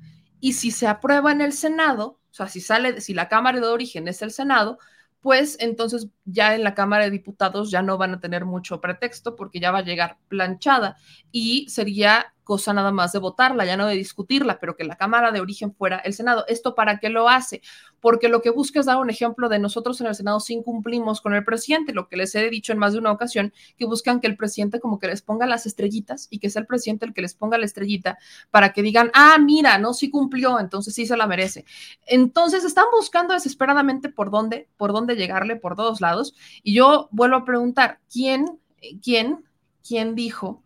Y 0.40 0.52
si 0.52 0.70
se 0.70 0.86
aprueba 0.86 1.32
en 1.32 1.40
el 1.40 1.52
Senado, 1.52 2.20
o 2.30 2.34
sea, 2.34 2.48
si 2.48 2.60
sale, 2.60 3.00
si 3.00 3.14
la 3.14 3.28
Cámara 3.28 3.60
de 3.60 3.66
origen 3.66 4.08
es 4.08 4.20
el 4.22 4.30
Senado, 4.30 4.78
pues 5.24 5.56
entonces 5.58 6.08
ya 6.26 6.54
en 6.54 6.62
la 6.62 6.74
Cámara 6.74 7.04
de 7.04 7.10
Diputados 7.10 7.70
ya 7.70 7.80
no 7.80 7.96
van 7.96 8.12
a 8.12 8.20
tener 8.20 8.44
mucho 8.44 8.82
pretexto 8.82 9.36
porque 9.36 9.58
ya 9.58 9.70
va 9.70 9.78
a 9.78 9.84
llegar 9.84 10.18
planchada 10.28 10.96
y 11.32 11.66
sería 11.70 12.33
cosa 12.44 12.72
nada 12.72 12.92
más 12.92 13.12
de 13.12 13.18
votarla, 13.18 13.64
ya 13.64 13.76
no 13.76 13.86
de 13.86 13.96
discutirla, 13.96 14.60
pero 14.60 14.76
que 14.76 14.84
la 14.84 14.96
Cámara 14.96 15.32
de 15.32 15.40
origen 15.40 15.74
fuera 15.74 15.98
el 15.98 16.14
Senado. 16.14 16.44
¿Esto 16.46 16.74
para 16.74 16.98
qué 16.98 17.08
lo 17.08 17.28
hace? 17.28 17.62
Porque 18.00 18.28
lo 18.28 18.42
que 18.42 18.50
busca 18.50 18.80
es 18.80 18.86
dar 18.86 18.98
un 18.98 19.10
ejemplo 19.10 19.48
de 19.48 19.58
nosotros 19.58 20.00
en 20.00 20.06
el 20.06 20.14
Senado 20.14 20.38
sin 20.40 20.62
cumplimos 20.62 21.20
con 21.20 21.34
el 21.34 21.44
presidente, 21.44 21.92
lo 21.92 22.08
que 22.08 22.16
les 22.16 22.34
he 22.34 22.48
dicho 22.50 22.72
en 22.72 22.78
más 22.78 22.92
de 22.92 22.98
una 22.98 23.10
ocasión, 23.10 23.52
que 23.76 23.86
buscan 23.86 24.20
que 24.20 24.26
el 24.26 24.36
presidente 24.36 24.78
como 24.78 24.98
que 24.98 25.06
les 25.06 25.22
ponga 25.22 25.46
las 25.46 25.66
estrellitas 25.66 26.28
y 26.30 26.38
que 26.38 26.50
sea 26.50 26.60
el 26.60 26.66
presidente 26.66 27.06
el 27.06 27.14
que 27.14 27.22
les 27.22 27.34
ponga 27.34 27.58
la 27.58 27.64
estrellita 27.64 28.18
para 28.50 28.72
que 28.72 28.82
digan, 28.82 29.10
ah, 29.14 29.38
mira, 29.40 29.78
no, 29.78 29.94
sí 29.94 30.10
cumplió, 30.10 30.60
entonces 30.60 30.94
sí 30.94 31.06
se 31.06 31.16
la 31.16 31.26
merece. 31.26 31.64
Entonces 32.06 32.64
están 32.64 32.86
buscando 32.94 33.34
desesperadamente 33.34 34.10
por 34.10 34.30
dónde, 34.30 34.68
por 34.76 34.92
dónde 34.92 35.16
llegarle 35.16 35.56
por 35.56 35.76
todos 35.76 36.00
lados. 36.00 36.34
Y 36.62 36.74
yo 36.74 37.08
vuelvo 37.10 37.36
a 37.36 37.44
preguntar, 37.44 38.00
¿quién, 38.12 38.60
quién, 39.02 39.44
quién 39.86 40.14
dijo? 40.14 40.62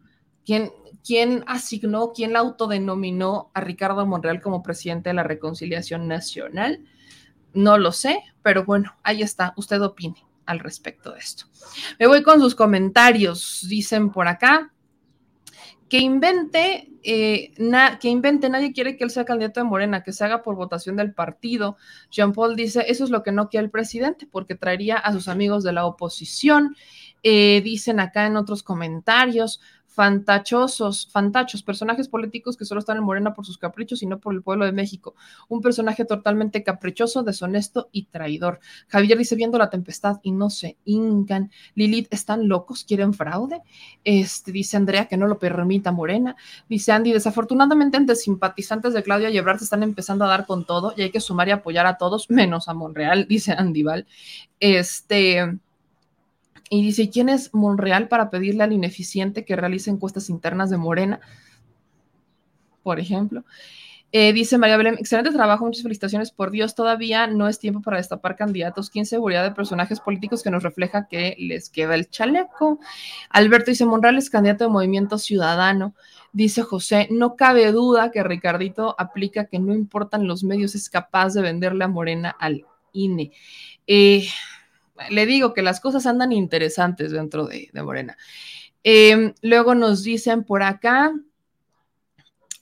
¿Quién, 0.48 0.72
¿Quién 1.04 1.44
asignó, 1.46 2.14
quién 2.14 2.32
la 2.32 2.38
autodenominó 2.38 3.50
a 3.52 3.60
Ricardo 3.60 4.06
Monreal 4.06 4.40
como 4.40 4.62
presidente 4.62 5.10
de 5.10 5.14
la 5.14 5.22
Reconciliación 5.22 6.08
Nacional? 6.08 6.86
No 7.52 7.76
lo 7.76 7.92
sé, 7.92 8.22
pero 8.42 8.64
bueno, 8.64 8.96
ahí 9.02 9.20
está, 9.20 9.52
usted 9.58 9.82
opine 9.82 10.24
al 10.46 10.60
respecto 10.60 11.12
de 11.12 11.18
esto. 11.18 11.44
Me 11.98 12.06
voy 12.06 12.22
con 12.22 12.40
sus 12.40 12.54
comentarios, 12.54 13.66
dicen 13.68 14.10
por 14.10 14.26
acá. 14.26 14.72
Que 15.90 15.98
invente, 15.98 16.92
eh, 17.02 17.52
que 18.00 18.08
invente, 18.08 18.48
nadie 18.48 18.72
quiere 18.72 18.96
que 18.96 19.04
él 19.04 19.10
sea 19.10 19.26
candidato 19.26 19.60
de 19.60 19.64
Morena, 19.64 20.02
que 20.02 20.14
se 20.14 20.24
haga 20.24 20.42
por 20.42 20.56
votación 20.56 20.96
del 20.96 21.12
partido. 21.12 21.76
Jean 22.10 22.32
Paul 22.32 22.56
dice, 22.56 22.86
eso 22.88 23.04
es 23.04 23.10
lo 23.10 23.22
que 23.22 23.32
no 23.32 23.50
quiere 23.50 23.66
el 23.66 23.70
presidente, 23.70 24.26
porque 24.26 24.54
traería 24.54 24.96
a 24.96 25.12
sus 25.12 25.28
amigos 25.28 25.62
de 25.62 25.72
la 25.74 25.84
oposición. 25.84 26.74
Eh, 27.22 27.60
dicen 27.62 28.00
acá 28.00 28.26
en 28.26 28.36
otros 28.36 28.62
comentarios, 28.62 29.60
fantachosos, 29.98 31.08
fantachos, 31.10 31.64
personajes 31.64 32.06
políticos 32.06 32.56
que 32.56 32.64
solo 32.64 32.78
están 32.78 32.98
en 32.98 33.02
Morena 33.02 33.34
por 33.34 33.44
sus 33.44 33.58
caprichos 33.58 34.00
y 34.00 34.06
no 34.06 34.20
por 34.20 34.32
el 34.32 34.42
pueblo 34.42 34.64
de 34.64 34.70
México. 34.70 35.16
Un 35.48 35.60
personaje 35.60 36.04
totalmente 36.04 36.62
caprichoso, 36.62 37.24
deshonesto 37.24 37.88
y 37.90 38.04
traidor. 38.04 38.60
Javier 38.86 39.18
dice, 39.18 39.34
viendo 39.34 39.58
la 39.58 39.70
tempestad 39.70 40.20
y 40.22 40.30
no 40.30 40.50
se 40.50 40.76
hincan. 40.84 41.50
Lilith, 41.74 42.06
¿están 42.14 42.46
locos? 42.46 42.84
¿Quieren 42.84 43.12
fraude? 43.12 43.60
Este, 44.04 44.52
dice 44.52 44.76
Andrea 44.76 45.06
que 45.06 45.16
no 45.16 45.26
lo 45.26 45.40
permita 45.40 45.90
Morena. 45.90 46.36
Dice 46.68 46.92
Andy, 46.92 47.12
desafortunadamente 47.12 47.96
entre 47.96 48.14
simpatizantes 48.14 48.94
de 48.94 49.02
Claudia 49.02 49.30
Ebrard 49.30 49.58
se 49.58 49.64
están 49.64 49.82
empezando 49.82 50.24
a 50.24 50.28
dar 50.28 50.46
con 50.46 50.64
todo 50.64 50.94
y 50.96 51.02
hay 51.02 51.10
que 51.10 51.18
sumar 51.18 51.48
y 51.48 51.50
apoyar 51.50 51.86
a 51.86 51.98
todos, 51.98 52.30
menos 52.30 52.68
a 52.68 52.72
Monreal, 52.72 53.26
dice 53.28 53.50
Andy 53.50 53.82
Val. 53.82 54.06
Este 54.60 55.58
y 56.70 56.82
dice, 56.82 57.10
¿quién 57.10 57.28
es 57.28 57.54
Monreal 57.54 58.08
para 58.08 58.30
pedirle 58.30 58.64
al 58.64 58.72
ineficiente 58.72 59.44
que 59.44 59.56
realice 59.56 59.90
encuestas 59.90 60.30
internas 60.30 60.70
de 60.70 60.76
Morena? 60.76 61.20
Por 62.82 63.00
ejemplo. 63.00 63.44
Eh, 64.10 64.32
dice 64.32 64.56
María 64.56 64.78
Belén, 64.78 64.94
excelente 64.98 65.30
trabajo, 65.32 65.66
muchas 65.66 65.82
felicitaciones. 65.82 66.30
Por 66.30 66.50
Dios, 66.50 66.74
todavía 66.74 67.26
no 67.26 67.46
es 67.46 67.58
tiempo 67.58 67.82
para 67.82 67.98
destapar 67.98 68.36
candidatos. 68.36 68.88
¿Quién 68.88 69.04
seguridad 69.04 69.44
de 69.44 69.50
personajes 69.50 70.00
políticos 70.00 70.42
que 70.42 70.50
nos 70.50 70.62
refleja 70.62 71.08
que 71.08 71.36
les 71.38 71.68
queda 71.68 71.94
el 71.94 72.08
chaleco? 72.08 72.78
Alberto 73.28 73.70
dice, 73.70 73.84
Monreal 73.84 74.16
es 74.16 74.30
candidato 74.30 74.64
de 74.64 74.70
Movimiento 74.70 75.18
Ciudadano. 75.18 75.94
Dice 76.32 76.62
José, 76.62 77.08
no 77.10 77.36
cabe 77.36 77.70
duda 77.70 78.10
que 78.10 78.22
Ricardito 78.22 78.94
aplica 78.98 79.46
que 79.46 79.58
no 79.58 79.74
importan 79.74 80.26
los 80.26 80.42
medios, 80.42 80.74
es 80.74 80.88
capaz 80.88 81.34
de 81.34 81.42
venderle 81.42 81.84
a 81.84 81.88
Morena 81.88 82.34
al 82.38 82.64
INE. 82.92 83.32
Eh, 83.86 84.26
le 85.10 85.26
digo 85.26 85.54
que 85.54 85.62
las 85.62 85.80
cosas 85.80 86.06
andan 86.06 86.32
interesantes 86.32 87.12
dentro 87.12 87.46
de, 87.46 87.70
Morena. 87.82 88.16
Em, 88.82 89.34
luego 89.42 89.74
nos 89.74 90.02
dicen 90.02 90.44
por 90.44 90.62
acá, 90.62 91.12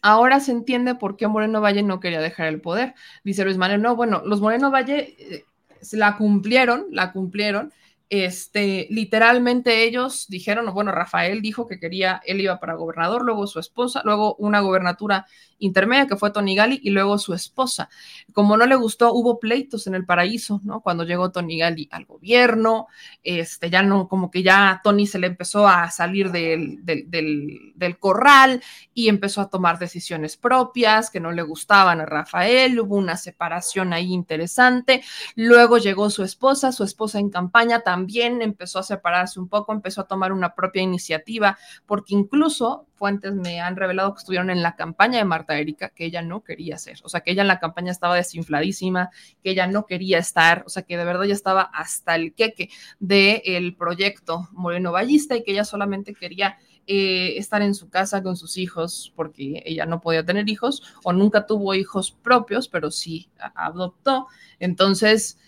ahora 0.02 0.40
se 0.40 0.52
entiende 0.52 0.94
por 0.94 1.16
qué 1.16 1.26
Moreno 1.28 1.60
Valle 1.60 1.82
no 1.82 2.00
quería 2.00 2.20
dejar 2.20 2.48
el 2.48 2.60
poder. 2.60 2.94
Dice 3.24 3.44
Luis 3.44 3.56
Manuel, 3.56 3.82
no, 3.82 3.96
bueno, 3.96 4.22
los 4.24 4.40
Moreno 4.40 4.70
Valle 4.70 5.16
eh, 5.18 5.44
la 5.92 6.16
cumplieron, 6.16 6.86
la 6.90 7.12
cumplieron, 7.12 7.72
este, 8.08 8.86
literalmente 8.90 9.82
ellos 9.82 10.26
dijeron, 10.28 10.72
bueno, 10.72 10.92
Rafael 10.92 11.42
dijo 11.42 11.66
que 11.66 11.80
quería, 11.80 12.22
él 12.24 12.40
iba 12.40 12.60
para 12.60 12.74
gobernador, 12.74 13.24
luego 13.24 13.48
su 13.48 13.58
esposa, 13.58 14.02
luego 14.04 14.36
una 14.36 14.60
gobernatura 14.60 15.26
intermedia 15.58 16.06
que 16.06 16.16
fue 16.16 16.30
Tony 16.30 16.54
Gali 16.54 16.78
y 16.82 16.90
luego 16.90 17.18
su 17.18 17.34
esposa. 17.34 17.88
Como 18.32 18.56
no 18.56 18.66
le 18.66 18.76
gustó, 18.76 19.12
hubo 19.12 19.40
pleitos 19.40 19.86
en 19.88 19.94
el 19.94 20.04
paraíso, 20.04 20.60
¿no? 20.62 20.82
Cuando 20.82 21.02
llegó 21.02 21.32
Tony 21.32 21.58
Gali 21.58 21.88
al 21.90 22.04
gobierno, 22.04 22.86
este, 23.24 23.70
ya 23.70 23.82
no, 23.82 24.06
como 24.06 24.30
que 24.30 24.42
ya 24.42 24.80
Tony 24.84 25.06
se 25.06 25.18
le 25.18 25.26
empezó 25.26 25.66
a 25.66 25.90
salir 25.90 26.30
del, 26.30 26.84
del, 26.84 27.72
del 27.74 27.98
corral 27.98 28.62
y 28.94 29.08
empezó 29.08 29.40
a 29.40 29.50
tomar 29.50 29.78
decisiones 29.78 30.36
propias 30.36 31.10
que 31.10 31.20
no 31.20 31.32
le 31.32 31.42
gustaban 31.42 32.00
a 32.00 32.06
Rafael, 32.06 32.78
hubo 32.78 32.94
una 32.94 33.16
separación 33.16 33.92
ahí 33.92 34.12
interesante, 34.12 35.02
luego 35.34 35.78
llegó 35.78 36.10
su 36.10 36.22
esposa, 36.22 36.70
su 36.70 36.84
esposa 36.84 37.18
en 37.18 37.30
campaña 37.30 37.80
también 37.80 37.95
también 37.97 38.43
empezó 38.43 38.78
a 38.78 38.82
separarse 38.82 39.40
un 39.40 39.48
poco, 39.48 39.73
empezó 39.73 40.02
a 40.02 40.06
tomar 40.06 40.31
una 40.31 40.55
propia 40.55 40.82
iniciativa, 40.82 41.56
porque 41.86 42.14
incluso 42.14 42.86
fuentes 42.94 43.32
me 43.32 43.59
han 43.62 43.74
revelado 43.74 44.12
que 44.12 44.18
estuvieron 44.18 44.51
en 44.51 44.62
la 44.62 44.77
campaña 44.77 45.16
de 45.16 45.24
Marta 45.24 45.59
Erika, 45.59 45.89
que 45.89 46.05
ella 46.05 46.20
no 46.20 46.44
quería 46.44 46.74
hacer, 46.74 46.98
o 47.05 47.09
sea, 47.09 47.23
que 47.23 47.31
ella 47.31 47.40
en 47.40 47.48
la 47.48 47.59
campaña 47.59 47.90
estaba 47.90 48.14
desinfladísima, 48.16 49.09
que 49.43 49.52
ella 49.52 49.66
no 49.66 49.86
quería 49.86 50.18
estar, 50.18 50.62
o 50.66 50.68
sea, 50.68 50.82
que 50.82 50.98
de 50.98 51.06
verdad 51.06 51.24
ya 51.24 51.32
estaba 51.32 51.62
hasta 51.62 52.16
el 52.16 52.35
queque 52.35 52.68
del 52.98 53.74
proyecto 53.74 54.47
Moreno 54.52 54.93
Ballista 54.93 55.35
y 55.35 55.43
que 55.43 55.52
ella 55.52 55.64
solamente 55.64 56.12
quería 56.12 56.59
eh, 56.86 57.39
estar 57.39 57.62
en 57.62 57.74
su 57.74 57.89
casa 57.89 58.23
con 58.23 58.36
sus 58.36 58.59
hijos, 58.59 59.10
porque 59.16 59.62
ella 59.64 59.86
no 59.86 60.02
podía 60.02 60.23
tener 60.23 60.51
hijos 60.51 60.82
o 61.02 61.14
nunca 61.14 61.47
tuvo 61.47 61.74
hijos 61.74 62.10
propios, 62.10 62.68
pero 62.68 62.90
sí 62.90 63.31
adoptó. 63.55 64.27
Entonces, 64.59 65.39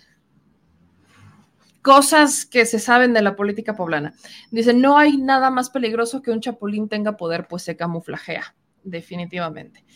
cosas 1.88 2.44
que 2.44 2.66
se 2.66 2.78
saben 2.78 3.14
de 3.14 3.22
la 3.22 3.34
política 3.34 3.74
poblana. 3.74 4.12
Dice, 4.50 4.74
no 4.74 4.98
hay 4.98 5.16
nada 5.16 5.50
más 5.50 5.70
peligroso 5.70 6.20
que 6.20 6.30
un 6.30 6.42
chapulín 6.42 6.86
tenga 6.86 7.16
poder, 7.16 7.48
pues 7.48 7.62
se 7.62 7.78
camuflajea. 7.78 8.54
definitivamente. 8.84 9.86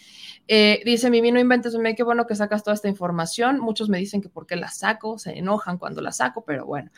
Eh, 0.49 0.81
dice 0.87 1.11
Mimi, 1.11 1.31
no 1.33 1.39
inventes, 1.39 1.75
me 1.75 1.95
qué 1.95 2.03
bueno 2.03 2.27
que 2.27 2.35
sacas 2.35 2.65
toda 2.65 2.73
esta 2.73 2.89
información. 2.89 3.61
Muchos 3.61 3.91
me 3.91 3.99
dicen 3.99 4.23
que 4.23 4.31
por 4.31 4.47
qué 4.47 4.57
la 4.57 4.71
saco, 4.71 5.19
se 5.19 5.37
enojan 5.39 5.77
cuando 5.77 6.01
la 6.01 6.13
saco, 6.13 6.43
pero 6.47 6.65
bueno. 6.65 6.91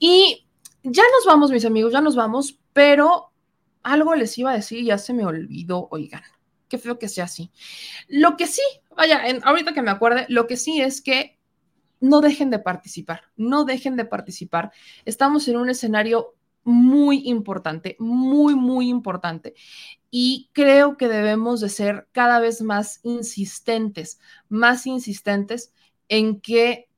Y 0.00 0.44
ya 0.82 1.04
nos 1.04 1.24
vamos, 1.24 1.52
mis 1.52 1.64
amigos, 1.64 1.92
ya 1.92 2.00
nos 2.00 2.16
vamos, 2.16 2.58
pero 2.72 3.30
algo 3.84 4.16
les 4.16 4.36
iba 4.38 4.50
a 4.50 4.56
decir 4.56 4.84
ya 4.84 4.98
se 4.98 5.14
me 5.14 5.24
olvidó, 5.24 5.86
oigan, 5.92 6.22
qué 6.68 6.78
feo 6.78 6.98
que 6.98 7.08
sea 7.08 7.26
así. 7.26 7.52
Lo 8.08 8.36
que 8.36 8.48
sí, 8.48 8.62
vaya, 8.96 9.22
ahorita 9.44 9.72
que 9.72 9.82
me 9.82 9.92
acuerde, 9.92 10.26
lo 10.28 10.48
que 10.48 10.56
sí 10.56 10.80
es 10.80 11.00
que 11.00 11.38
no 12.02 12.20
dejen 12.20 12.50
de 12.50 12.58
participar, 12.58 13.22
no 13.36 13.64
dejen 13.64 13.96
de 13.96 14.04
participar. 14.04 14.72
Estamos 15.06 15.48
en 15.48 15.56
un 15.56 15.70
escenario 15.70 16.34
muy 16.64 17.28
importante, 17.28 17.96
muy, 17.98 18.54
muy 18.54 18.88
importante. 18.88 19.54
Y 20.10 20.50
creo 20.52 20.96
que 20.96 21.08
debemos 21.08 21.60
de 21.60 21.68
ser 21.68 22.08
cada 22.12 22.40
vez 22.40 22.60
más 22.60 23.00
insistentes, 23.04 24.20
más 24.48 24.86
insistentes 24.86 25.72
en 26.08 26.40
que 26.40 26.88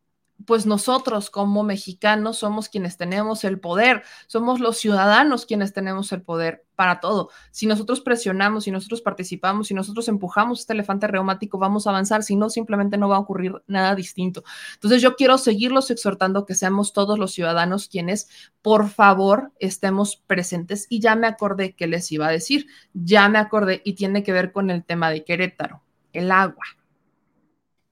pues 0.47 0.67
nosotros 0.67 1.31
como 1.31 1.63
mexicanos 1.63 2.39
somos 2.39 2.69
quienes 2.69 2.97
tenemos 2.97 3.45
el 3.45 3.61
poder, 3.61 4.03
somos 4.27 4.61
los 4.61 4.79
ciudadanos 4.79 5.47
quienes 5.47 5.73
tenemos 5.73 6.13
el 6.13 6.23
poder 6.23 6.65
para 6.75 7.01
todo. 7.01 7.31
Si 7.51 7.67
nosotros 7.67 8.01
presionamos, 8.01 8.65
si 8.65 8.71
nosotros 8.71 9.01
participamos, 9.01 9.69
si 9.69 9.75
nosotros 9.75 10.09
empujamos 10.09 10.61
este 10.61 10.73
elefante 10.73 11.07
reumático, 11.07 11.59
vamos 11.59 11.87
a 11.87 11.91
avanzar, 11.91 12.23
si 12.23 12.37
no, 12.37 12.51
simplemente 12.51 12.99
no 12.99 13.09
va 13.09 13.17
a 13.17 13.21
ocurrir 13.21 13.63
nada 13.67 13.95
distinto. 13.95 14.45
Entonces 14.75 15.01
yo 15.01 15.17
quiero 15.17 15.39
seguirlos 15.39 15.91
exhortando 15.91 16.47
que 16.47 16.55
seamos 16.55 16.93
todos 16.93 17.19
los 17.19 17.33
ciudadanos 17.33 17.89
quienes, 17.89 18.29
por 18.61 18.89
favor, 18.89 19.53
estemos 19.61 20.17
presentes. 20.27 20.87
Y 20.89 21.01
ya 21.01 21.15
me 21.15 21.27
acordé 21.27 21.75
que 21.75 21.87
les 21.87 22.11
iba 22.13 22.27
a 22.27 22.33
decir, 22.33 22.67
ya 22.93 23.29
me 23.29 23.39
acordé 23.39 23.83
y 23.85 23.95
tiene 23.95 24.23
que 24.23 24.33
ver 24.33 24.53
con 24.53 24.71
el 24.71 24.85
tema 24.85 25.11
de 25.11 25.25
Querétaro, 25.25 25.83
el 26.13 26.31
agua. 26.33 26.65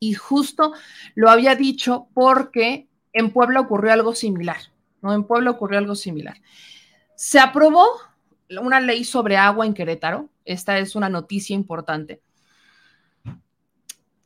Y 0.03 0.15
justo 0.15 0.73
lo 1.15 1.31
había 1.31 1.55
dicho 1.55 2.09
porque 2.13 2.89
en 3.13 3.31
Puebla 3.31 3.61
ocurrió 3.61 3.93
algo 3.93 4.17
similar, 4.17 4.57
¿no? 5.01 5.15
En 5.15 5.23
Puebla 5.23 5.53
ocurrió 5.53 5.79
algo 5.79 5.95
similar. 5.95 6.43
Se 7.15 7.39
aprobó 7.39 7.87
una 8.61 8.81
ley 8.81 9.05
sobre 9.05 9.37
agua 9.37 9.65
en 9.65 9.75
Querétaro. 9.75 10.29
Esta 10.45 10.77
es 10.81 10.97
una 10.97 11.09
noticia 11.09 11.55
importante. 11.55 12.21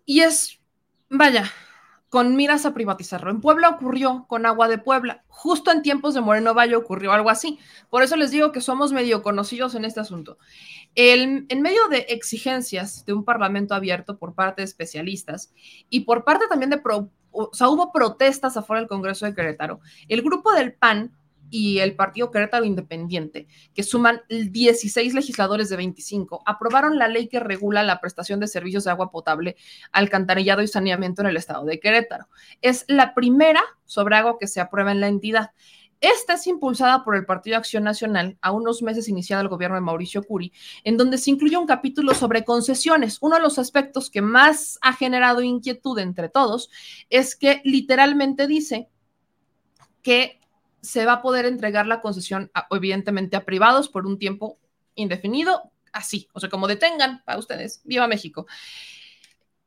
Y 0.07 0.21
es, 0.21 0.59
vaya, 1.11 1.53
con 2.09 2.37
miras 2.37 2.67
a 2.67 2.75
privatizarlo. 2.75 3.31
En 3.31 3.41
Puebla 3.41 3.69
ocurrió 3.69 4.27
con 4.29 4.47
Agua 4.47 4.69
de 4.69 4.79
Puebla. 4.79 5.25
Justo 5.29 5.71
en 5.71 5.83
tiempos 5.83 6.15
de 6.15 6.21
Moreno 6.21 6.55
Valle 6.55 6.77
ocurrió 6.77 7.13
algo 7.13 7.31
así. 7.31 7.59
Por 7.91 8.03
eso 8.03 8.17
les 8.17 8.31
digo 8.31 8.53
que 8.53 8.61
somos 8.61 8.93
medio 8.93 9.23
conocidos 9.23 9.75
en 9.75 9.85
este 9.85 10.01
asunto. 10.01 10.39
en 10.95 11.47
medio 11.61 11.89
de 11.89 12.07
exigencias 12.09 13.05
de 13.05 13.13
un 13.13 13.25
parlamento 13.25 13.75
abierto 13.75 14.19
por 14.19 14.35
parte 14.35 14.63
de 14.63 14.67
especialistas 14.67 15.53
y 15.91 16.01
por 16.01 16.25
parte 16.25 16.47
también 16.49 16.71
de, 16.71 16.81
o 17.33 17.51
sea, 17.53 17.69
hubo 17.69 17.93
protestas 17.93 18.57
afuera 18.57 18.81
del 18.81 18.89
Congreso 18.89 19.27
de 19.27 19.35
Querétaro, 19.35 19.81
el 20.09 20.23
grupo 20.23 20.53
del 20.53 20.73
PAN 20.73 21.13
y 21.51 21.79
el 21.79 21.95
Partido 21.95 22.31
Querétaro 22.31 22.65
Independiente, 22.65 23.47
que 23.75 23.83
suman 23.83 24.23
16 24.29 25.15
legisladores 25.15 25.69
de 25.69 25.77
25, 25.77 26.43
aprobaron 26.47 26.99
la 26.99 27.09
ley 27.09 27.29
que 27.29 27.41
regula 27.41 27.83
la 27.83 28.01
prestación 28.01 28.41
de 28.41 28.47
servicios 28.47 28.85
de 28.85 28.91
agua 28.91 29.11
potable, 29.11 29.57
alcantarillado 29.93 30.63
y 30.63 30.69
saneamiento 30.69 31.23
en 31.23 31.29
el 31.29 31.37
estado 31.37 31.65
de 31.65 31.81
Querétaro. 31.81 32.29
Es 32.63 32.85
la 32.89 33.15
primera 33.15 33.63
sobre 33.85 34.17
agua 34.17 34.39
que 34.39 34.47
se 34.47 34.61
aprueba 34.61 34.93
en 34.93 35.01
la 35.01 35.09
entidad. 35.09 35.51
Esta 36.01 36.35
es 36.35 36.47
impulsada 36.47 37.05
por 37.05 37.17
el 37.17 37.25
Partido 37.25 37.57
Acción 37.57 37.83
Nacional 37.83 38.37
a 38.43 38.53
unos 38.53 38.83
meses 38.83 39.09
iniciado 39.09 39.43
el 39.43 39.49
gobierno 39.49 39.77
de 39.77 39.81
Mauricio 39.81 40.23
Curi, 40.23 40.53
en 40.85 40.99
donde 40.99 41.17
se 41.17 41.31
incluye 41.31 41.57
un 41.57 41.67
capítulo 41.67 42.13
sobre 42.15 42.45
concesiones. 42.45 43.19
Uno 43.23 43.37
de 43.37 43.43
los 43.43 43.59
aspectos 43.59 44.11
que 44.11 44.21
más 44.21 44.79
ha 44.83 44.93
generado 44.93 45.41
inquietud 45.41 45.99
entre 45.99 46.29
todos 46.29 46.71
es 47.09 47.35
que 47.35 47.63
literalmente 47.65 48.47
dice 48.47 48.91
que 50.03 50.39
se 50.87 51.05
va 51.05 51.15
a 51.15 51.23
poder 51.23 51.47
entregar 51.47 51.87
la 51.87 52.01
concesión, 52.01 52.51
evidentemente, 52.71 53.37
a 53.37 53.45
privados 53.45 53.89
por 53.89 54.07
un 54.07 54.19
tiempo 54.19 54.59
indefinido, 54.95 55.71
así, 55.93 56.29
o 56.33 56.41
sea, 56.41 56.49
como 56.49 56.69
detengan 56.69 57.23
para 57.25 57.39
ustedes. 57.39 57.83
Viva 57.85 58.07
México. 58.07 58.47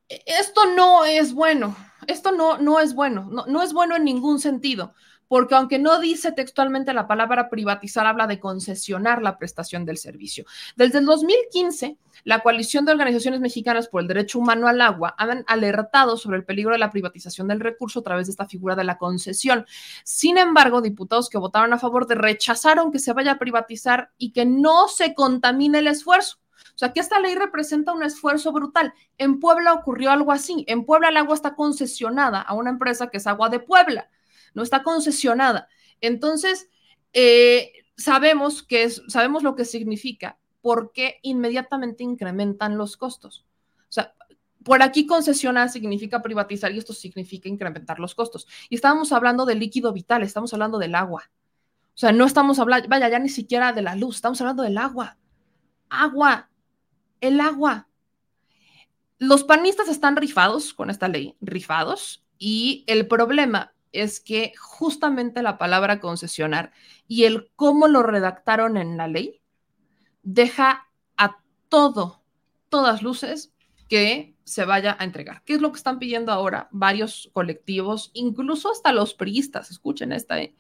E, 0.08 0.24
esto 0.26 0.74
no 0.76 1.06
es 1.06 1.34
bueno, 1.34 1.76
esto 2.08 2.32
no, 2.32 2.58
no 2.58 2.80
es 2.80 2.94
bueno, 2.94 3.28
no, 3.30 3.46
no 3.46 3.62
es 3.62 3.74
bueno 3.74 3.96
en 3.96 4.06
ningún 4.06 4.40
sentido 4.40 4.94
porque 5.30 5.56
aunque 5.56 5.80
no 5.80 6.00
dice 6.00 6.34
textualmente 6.34 6.92
la 6.92 7.08
palabra 7.08 7.50
privatizar, 7.50 8.06
habla 8.08 8.28
de 8.28 8.40
concesionar 8.40 9.22
la 9.22 9.38
prestación 9.38 9.86
del 9.86 9.98
servicio. 9.98 10.44
Desde 10.76 10.98
el 10.98 11.06
2015, 11.06 11.98
la 12.24 12.40
coalición 12.40 12.84
de 12.84 12.92
organizaciones 12.92 13.40
mexicanas 13.40 13.88
por 13.88 14.02
el 14.02 14.08
derecho 14.08 14.40
humano 14.40 14.68
al 14.68 14.82
agua 14.82 15.14
han 15.20 15.46
alertado 15.48 16.18
sobre 16.18 16.38
el 16.38 16.46
peligro 16.46 16.74
de 16.74 16.80
la 16.80 16.90
privatización 16.90 17.48
del 17.48 17.60
recurso 17.60 18.00
a 18.00 18.04
través 18.04 18.26
de 18.26 18.32
esta 18.32 18.48
figura 18.48 18.76
de 18.76 18.84
la 18.84 18.98
concesión. 18.98 19.68
Sin 20.04 20.40
embargo, 20.40 20.82
diputados 20.82 21.30
que 21.30 21.38
votaron 21.38 21.74
a 21.74 21.80
favor 21.80 22.08
de 22.08 22.16
rechazaron 22.16 22.92
que 22.92 23.00
se 23.00 23.14
vaya 23.14 23.34
a 23.34 23.40
privatizar 23.40 24.12
y 24.18 24.32
que 24.32 24.48
no 24.48 24.88
se 24.88 25.14
contamine 25.14 25.78
el 25.78 25.88
esfuerzo. 25.88 26.40
O 26.74 26.80
sea, 26.80 26.92
que 26.92 27.02
esta 27.02 27.20
ley 27.20 27.36
representa 27.36 27.92
un 27.92 28.02
esfuerzo 28.02 28.52
brutal. 28.52 28.94
En 29.20 29.40
Puebla 29.40 29.74
ocurrió 29.74 30.10
algo 30.12 30.32
así. 30.32 30.66
En 30.68 30.86
Puebla 30.86 31.10
el 31.10 31.18
agua 31.18 31.36
está 31.36 31.54
concesionada 31.54 32.42
a 32.42 32.56
una 32.56 32.72
empresa 32.72 33.10
que 33.10 33.18
es 33.18 33.28
Agua 33.28 33.50
de 33.50 33.60
Puebla 33.60 34.10
no 34.54 34.64
está 34.64 34.84
concesionada. 34.84 35.68
Entonces, 36.02 36.70
eh, 37.14 37.72
sabemos, 37.98 38.64
que 38.64 38.90
sabemos 38.90 39.44
lo 39.44 39.56
que 39.56 39.66
significa, 39.66 40.38
porque 40.62 41.20
inmediatamente 41.22 42.04
incrementan 42.04 42.78
los 42.78 42.98
costos. 42.98 43.46
O 43.82 43.92
sea, 43.92 44.14
por 44.64 44.82
aquí 44.84 45.06
concesionar 45.06 45.70
significa 45.70 46.22
privatizar 46.22 46.72
y 46.72 46.78
esto 46.78 46.94
significa 46.94 47.50
incrementar 47.50 48.00
los 48.00 48.16
costos. 48.16 48.48
Y 48.70 48.76
estábamos 48.76 49.12
hablando 49.12 49.46
del 49.46 49.60
líquido 49.60 49.94
vital, 49.94 50.24
estamos 50.24 50.54
hablando 50.54 50.78
del 50.78 50.96
agua. 50.96 51.32
O 51.94 51.98
sea, 52.00 52.12
no 52.12 52.26
estamos 52.26 52.60
hablando, 52.60 52.88
vaya, 52.88 53.10
ya 53.10 53.20
ni 53.20 53.30
siquiera 53.30 53.74
de 53.74 53.82
la 53.82 53.96
luz, 53.96 54.16
estamos 54.16 54.40
hablando 54.42 54.64
del 54.64 54.78
agua. 54.78 55.18
Agua, 55.90 56.50
el 57.20 57.40
agua. 57.42 57.88
Los 59.18 59.44
panistas 59.44 59.90
están 59.90 60.16
rifados 60.16 60.74
con 60.74 60.90
esta 60.90 61.10
ley, 61.10 61.36
rifados, 61.42 62.24
y 62.38 62.86
el 62.88 63.08
problema 63.08 63.74
es 63.92 64.20
que 64.20 64.54
justamente 64.58 65.42
la 65.42 65.58
palabra 65.58 66.00
concesionar 66.00 66.72
y 67.08 67.26
el 67.26 67.52
cómo 67.56 67.88
lo 67.88 68.04
redactaron 68.04 68.78
en 68.78 68.98
la 68.98 69.08
ley 69.08 69.42
deja 70.24 70.88
a 71.18 71.42
todo, 71.70 72.24
todas 72.70 73.02
luces, 73.02 73.54
que 73.88 74.36
se 74.50 74.66
vaya 74.66 74.98
a 75.00 75.04
entregar. 75.04 75.44
¿Qué 75.46 75.54
es 75.54 75.62
lo 75.62 75.72
que 75.72 75.78
están 75.78 76.00
pidiendo 76.00 76.32
ahora 76.32 76.70
varios 76.72 77.30
colectivos, 77.34 78.10
incluso 78.14 78.72
hasta 78.72 78.92
los 78.92 79.14
priistas? 79.14 79.70
Escuchen 79.70 80.12
esta, 80.12 80.42
¿eh? 80.42 80.56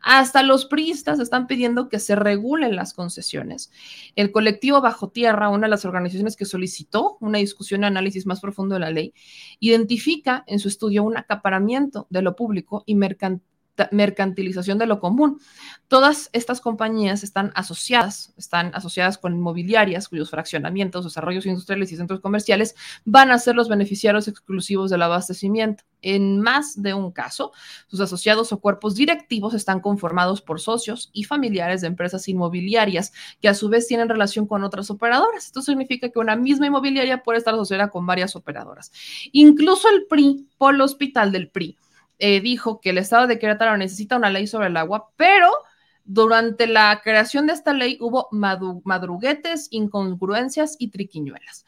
hasta 0.00 0.42
los 0.42 0.64
priistas 0.64 1.20
están 1.20 1.46
pidiendo 1.46 1.90
que 1.90 1.98
se 1.98 2.16
regulen 2.16 2.74
las 2.74 2.94
concesiones. 2.94 3.70
El 4.16 4.32
colectivo 4.32 4.80
Bajo 4.80 5.10
Tierra, 5.10 5.50
una 5.50 5.66
de 5.66 5.70
las 5.70 5.84
organizaciones 5.84 6.36
que 6.36 6.46
solicitó 6.46 7.18
una 7.20 7.38
discusión 7.38 7.82
y 7.82 7.86
análisis 7.86 8.24
más 8.24 8.40
profundo 8.40 8.76
de 8.76 8.80
la 8.80 8.90
ley, 8.90 9.12
identifica 9.60 10.42
en 10.46 10.58
su 10.58 10.68
estudio 10.68 11.02
un 11.02 11.18
acaparamiento 11.18 12.06
de 12.08 12.22
lo 12.22 12.36
público 12.36 12.82
y 12.86 12.94
mercantil 12.94 13.53
mercantilización 13.90 14.78
de 14.78 14.86
lo 14.86 15.00
común. 15.00 15.40
Todas 15.88 16.30
estas 16.32 16.60
compañías 16.60 17.22
están 17.22 17.52
asociadas, 17.54 18.32
están 18.36 18.74
asociadas 18.74 19.18
con 19.18 19.34
inmobiliarias 19.34 20.08
cuyos 20.08 20.30
fraccionamientos, 20.30 21.04
desarrollos 21.04 21.46
industriales 21.46 21.92
y 21.92 21.96
centros 21.96 22.20
comerciales 22.20 22.74
van 23.04 23.30
a 23.30 23.38
ser 23.38 23.54
los 23.54 23.68
beneficiarios 23.68 24.28
exclusivos 24.28 24.90
del 24.90 25.02
abastecimiento. 25.02 25.84
En 26.02 26.40
más 26.40 26.82
de 26.82 26.92
un 26.92 27.12
caso, 27.12 27.52
sus 27.86 28.00
asociados 28.00 28.52
o 28.52 28.60
cuerpos 28.60 28.94
directivos 28.94 29.54
están 29.54 29.80
conformados 29.80 30.42
por 30.42 30.60
socios 30.60 31.10
y 31.14 31.24
familiares 31.24 31.80
de 31.80 31.86
empresas 31.86 32.28
inmobiliarias 32.28 33.12
que 33.40 33.48
a 33.48 33.54
su 33.54 33.70
vez 33.70 33.86
tienen 33.86 34.08
relación 34.08 34.46
con 34.46 34.64
otras 34.64 34.90
operadoras. 34.90 35.46
Esto 35.46 35.62
significa 35.62 36.10
que 36.10 36.18
una 36.18 36.36
misma 36.36 36.66
inmobiliaria 36.66 37.22
puede 37.22 37.38
estar 37.38 37.54
asociada 37.54 37.88
con 37.88 38.04
varias 38.04 38.36
operadoras. 38.36 38.92
Incluso 39.32 39.88
el 39.88 40.06
PRI, 40.06 40.46
Polo 40.58 40.84
Hospital 40.84 41.32
del 41.32 41.48
PRI, 41.48 41.78
eh, 42.18 42.40
dijo 42.40 42.80
que 42.80 42.90
el 42.90 42.98
estado 42.98 43.26
de 43.26 43.38
Querétaro 43.38 43.76
necesita 43.76 44.16
una 44.16 44.30
ley 44.30 44.46
sobre 44.46 44.68
el 44.68 44.76
agua, 44.76 45.10
pero 45.16 45.50
durante 46.04 46.66
la 46.66 47.00
creación 47.02 47.46
de 47.46 47.54
esta 47.54 47.72
ley 47.72 47.96
hubo 48.00 48.28
madruguetes, 48.30 49.68
incongruencias 49.70 50.76
y 50.78 50.88
triquiñuelas. 50.88 51.64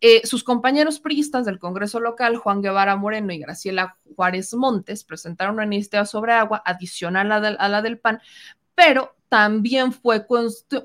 Eh, 0.00 0.26
sus 0.26 0.44
compañeros 0.44 1.00
priistas 1.00 1.46
del 1.46 1.58
Congreso 1.58 1.98
local, 1.98 2.36
Juan 2.36 2.60
Guevara 2.60 2.96
Moreno 2.96 3.32
y 3.32 3.38
Graciela 3.38 3.96
Juárez 4.14 4.54
Montes, 4.54 5.04
presentaron 5.04 5.54
una 5.54 5.64
iniciativa 5.64 6.04
sobre 6.04 6.34
agua 6.34 6.62
adicional 6.64 7.32
a 7.32 7.68
la 7.68 7.82
del 7.82 7.98
PAN, 7.98 8.20
pero 8.78 9.16
también 9.28 9.92
fue 9.92 10.24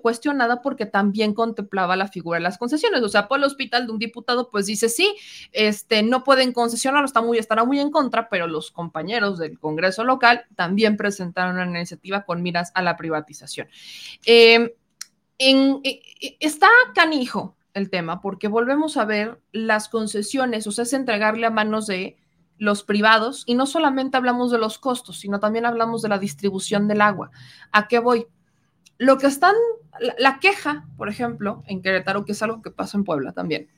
cuestionada 0.01 0.63
porque 0.63 0.87
también 0.87 1.35
contemplaba 1.35 1.95
la 1.95 2.07
figura 2.07 2.39
de 2.39 2.43
las 2.43 2.57
concesiones. 2.57 3.03
O 3.03 3.07
sea, 3.07 3.27
por 3.27 3.37
el 3.37 3.43
hospital 3.43 3.85
de 3.85 3.91
un 3.91 3.99
diputado, 3.99 4.49
pues 4.49 4.65
dice, 4.65 4.89
sí, 4.89 5.15
este, 5.51 6.01
no 6.01 6.23
pueden 6.23 6.53
concesionarlo, 6.53 7.05
está 7.05 7.21
muy, 7.21 7.37
estará 7.37 7.65
muy 7.65 7.79
en 7.79 7.91
contra, 7.91 8.29
pero 8.29 8.47
los 8.47 8.71
compañeros 8.71 9.37
del 9.37 9.59
Congreso 9.59 10.03
local 10.03 10.45
también 10.55 10.97
presentaron 10.97 11.55
una 11.55 11.77
iniciativa 11.77 12.25
con 12.25 12.41
miras 12.41 12.71
a 12.73 12.81
la 12.81 12.97
privatización. 12.97 13.67
Em, 14.25 14.71
e, 15.37 16.01
e, 16.19 16.37
está 16.39 16.69
canijo 16.95 17.55
el 17.75 17.91
tema, 17.91 18.21
porque 18.21 18.47
volvemos 18.47 18.97
a 18.97 19.05
ver 19.05 19.39
las 19.51 19.87
concesiones, 19.87 20.65
o 20.65 20.71
sea, 20.71 20.81
es 20.81 20.93
entregarle 20.93 21.45
a 21.45 21.51
manos 21.51 21.85
de 21.85 22.17
los 22.63 22.83
privados, 22.83 23.43
y 23.45 23.55
no 23.55 23.65
solamente 23.65 24.15
hablamos 24.15 24.49
de 24.51 24.57
los 24.57 24.79
costos, 24.79 25.19
sino 25.19 25.39
también 25.39 25.65
hablamos 25.65 26.01
de 26.01 26.09
la 26.09 26.17
distribución 26.17 26.87
del 26.87 27.01
agua. 27.01 27.29
¿A 27.71 27.87
qué 27.87 27.99
voy? 27.99 28.27
Lo 28.97 29.17
que 29.17 29.27
están, 29.27 29.55
la, 29.99 30.15
la 30.17 30.39
queja, 30.39 30.87
por 30.95 31.09
ejemplo, 31.09 31.63
en 31.67 31.81
Querétaro, 31.81 32.23
que 32.23 32.31
es 32.31 32.41
algo 32.41 32.61
que 32.61 32.71
pasa 32.71 32.97
en 32.97 33.03
Puebla 33.03 33.33
también, 33.33 33.69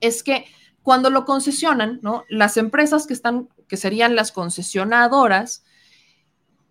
es 0.00 0.22
que 0.22 0.46
cuando 0.82 1.10
lo 1.10 1.24
concesionan, 1.24 2.00
¿no? 2.02 2.24
Las 2.28 2.56
empresas 2.56 3.06
que 3.06 3.14
están, 3.14 3.48
que 3.68 3.76
serían 3.76 4.16
las 4.16 4.32
concesionadoras, 4.32 5.64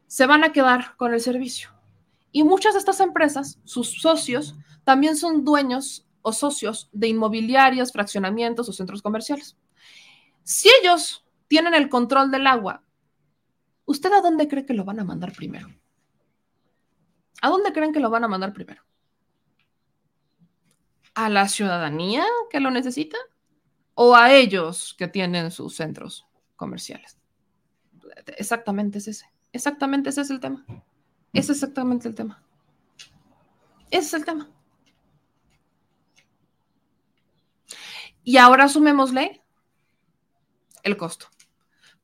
se 0.08 0.26
van 0.26 0.44
a 0.44 0.52
quedar 0.52 0.96
con 0.98 1.14
el 1.14 1.22
servicio. 1.22 1.70
Y 2.32 2.44
muchas 2.44 2.74
de 2.74 2.80
estas 2.80 3.00
empresas, 3.00 3.60
sus 3.64 4.02
socios, 4.02 4.56
también 4.84 5.16
son 5.16 5.46
dueños 5.46 6.06
o 6.22 6.34
socios 6.34 6.90
de 6.92 7.08
inmobiliarias, 7.08 7.92
fraccionamientos 7.92 8.68
o 8.68 8.74
centros 8.74 9.02
comerciales. 9.02 9.58
Si 10.46 10.70
ellos 10.80 11.26
tienen 11.48 11.74
el 11.74 11.90
control 11.90 12.30
del 12.30 12.46
agua, 12.46 12.84
¿usted 13.86 14.14
a 14.14 14.22
dónde 14.22 14.48
cree 14.48 14.64
que 14.64 14.76
lo 14.76 14.86
van 14.86 15.00
a 15.00 15.04
mandar 15.04 15.34
primero? 15.34 15.68
¿A 17.42 17.50
dónde 17.50 17.74
creen 17.74 17.92
que 17.92 18.00
lo 18.00 18.12
van 18.12 18.24
a 18.24 18.28
mandar 18.28 18.54
primero? 18.54 18.84
¿A 21.16 21.30
la 21.30 21.48
ciudadanía 21.48 22.24
que 22.52 22.60
lo 22.60 22.70
necesita? 22.70 23.18
¿O 23.96 24.16
a 24.16 24.34
ellos 24.34 24.94
que 24.96 25.08
tienen 25.08 25.50
sus 25.50 25.76
centros 25.76 26.28
comerciales? 26.56 27.18
Exactamente 28.38 29.00
es 29.00 29.08
ese. 29.08 29.26
Exactamente 29.52 30.10
ese 30.12 30.22
es 30.22 30.30
el 30.30 30.40
tema. 30.40 30.64
Es 31.34 31.50
exactamente 31.50 32.08
el 32.08 32.14
tema. 32.14 32.44
Ese 33.90 34.08
es 34.08 34.14
el 34.14 34.26
tema. 34.26 34.52
Y 38.24 38.38
ahora 38.38 38.70
sumémosle 38.70 39.42
el 40.86 40.96
costo, 40.96 41.28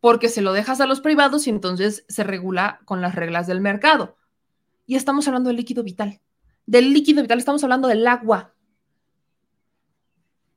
porque 0.02 0.28
se 0.28 0.42
lo 0.42 0.52
dejas 0.52 0.82
a 0.82 0.88
los 0.88 1.00
privados 1.00 1.48
y 1.48 1.50
entonces 1.52 2.04
se 2.10 2.24
regula 2.24 2.82
con 2.86 3.02
las 3.02 3.16
reglas 3.16 3.48
del 3.48 3.62
mercado. 3.62 4.18
Y 4.86 4.96
estamos 4.96 5.28
hablando 5.28 5.48
del 5.48 5.58
líquido 5.58 5.84
vital. 5.84 6.20
Del 6.66 6.92
líquido 6.92 7.22
vital, 7.22 7.38
estamos 7.38 7.64
hablando 7.64 7.88
del 7.88 8.06
agua. 8.06 8.54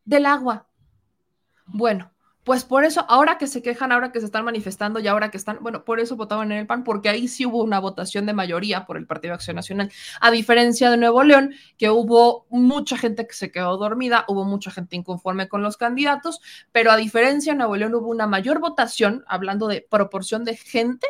Del 0.05 0.26
agua. 0.26 0.68
Bueno, 1.66 2.13
pues 2.44 2.64
por 2.64 2.84
eso, 2.84 3.04
ahora 3.08 3.38
que 3.38 3.46
se 3.46 3.62
quejan, 3.62 3.90
ahora 3.90 4.12
que 4.12 4.20
se 4.20 4.26
están 4.26 4.44
manifestando 4.44 5.00
y 5.00 5.08
ahora 5.08 5.30
que 5.30 5.38
están, 5.38 5.58
bueno, 5.62 5.84
por 5.84 5.98
eso 5.98 6.14
votaban 6.14 6.52
en 6.52 6.58
el 6.58 6.66
PAN, 6.66 6.84
porque 6.84 7.08
ahí 7.08 7.26
sí 7.26 7.46
hubo 7.46 7.62
una 7.62 7.78
votación 7.78 8.26
de 8.26 8.34
mayoría 8.34 8.84
por 8.84 8.98
el 8.98 9.06
Partido 9.06 9.32
Acción 9.32 9.56
Nacional, 9.56 9.90
a 10.20 10.30
diferencia 10.30 10.90
de 10.90 10.98
Nuevo 10.98 11.24
León, 11.24 11.54
que 11.78 11.88
hubo 11.88 12.46
mucha 12.50 12.98
gente 12.98 13.26
que 13.26 13.32
se 13.32 13.50
quedó 13.50 13.78
dormida, 13.78 14.26
hubo 14.28 14.44
mucha 14.44 14.70
gente 14.70 14.94
inconforme 14.94 15.48
con 15.48 15.62
los 15.62 15.78
candidatos, 15.78 16.40
pero 16.70 16.90
a 16.90 16.96
diferencia 16.96 17.52
de 17.54 17.58
Nuevo 17.58 17.76
León 17.76 17.94
hubo 17.94 18.10
una 18.10 18.26
mayor 18.26 18.60
votación, 18.60 19.24
hablando 19.26 19.66
de 19.66 19.86
proporción 19.88 20.44
de 20.44 20.56
gente, 20.56 21.06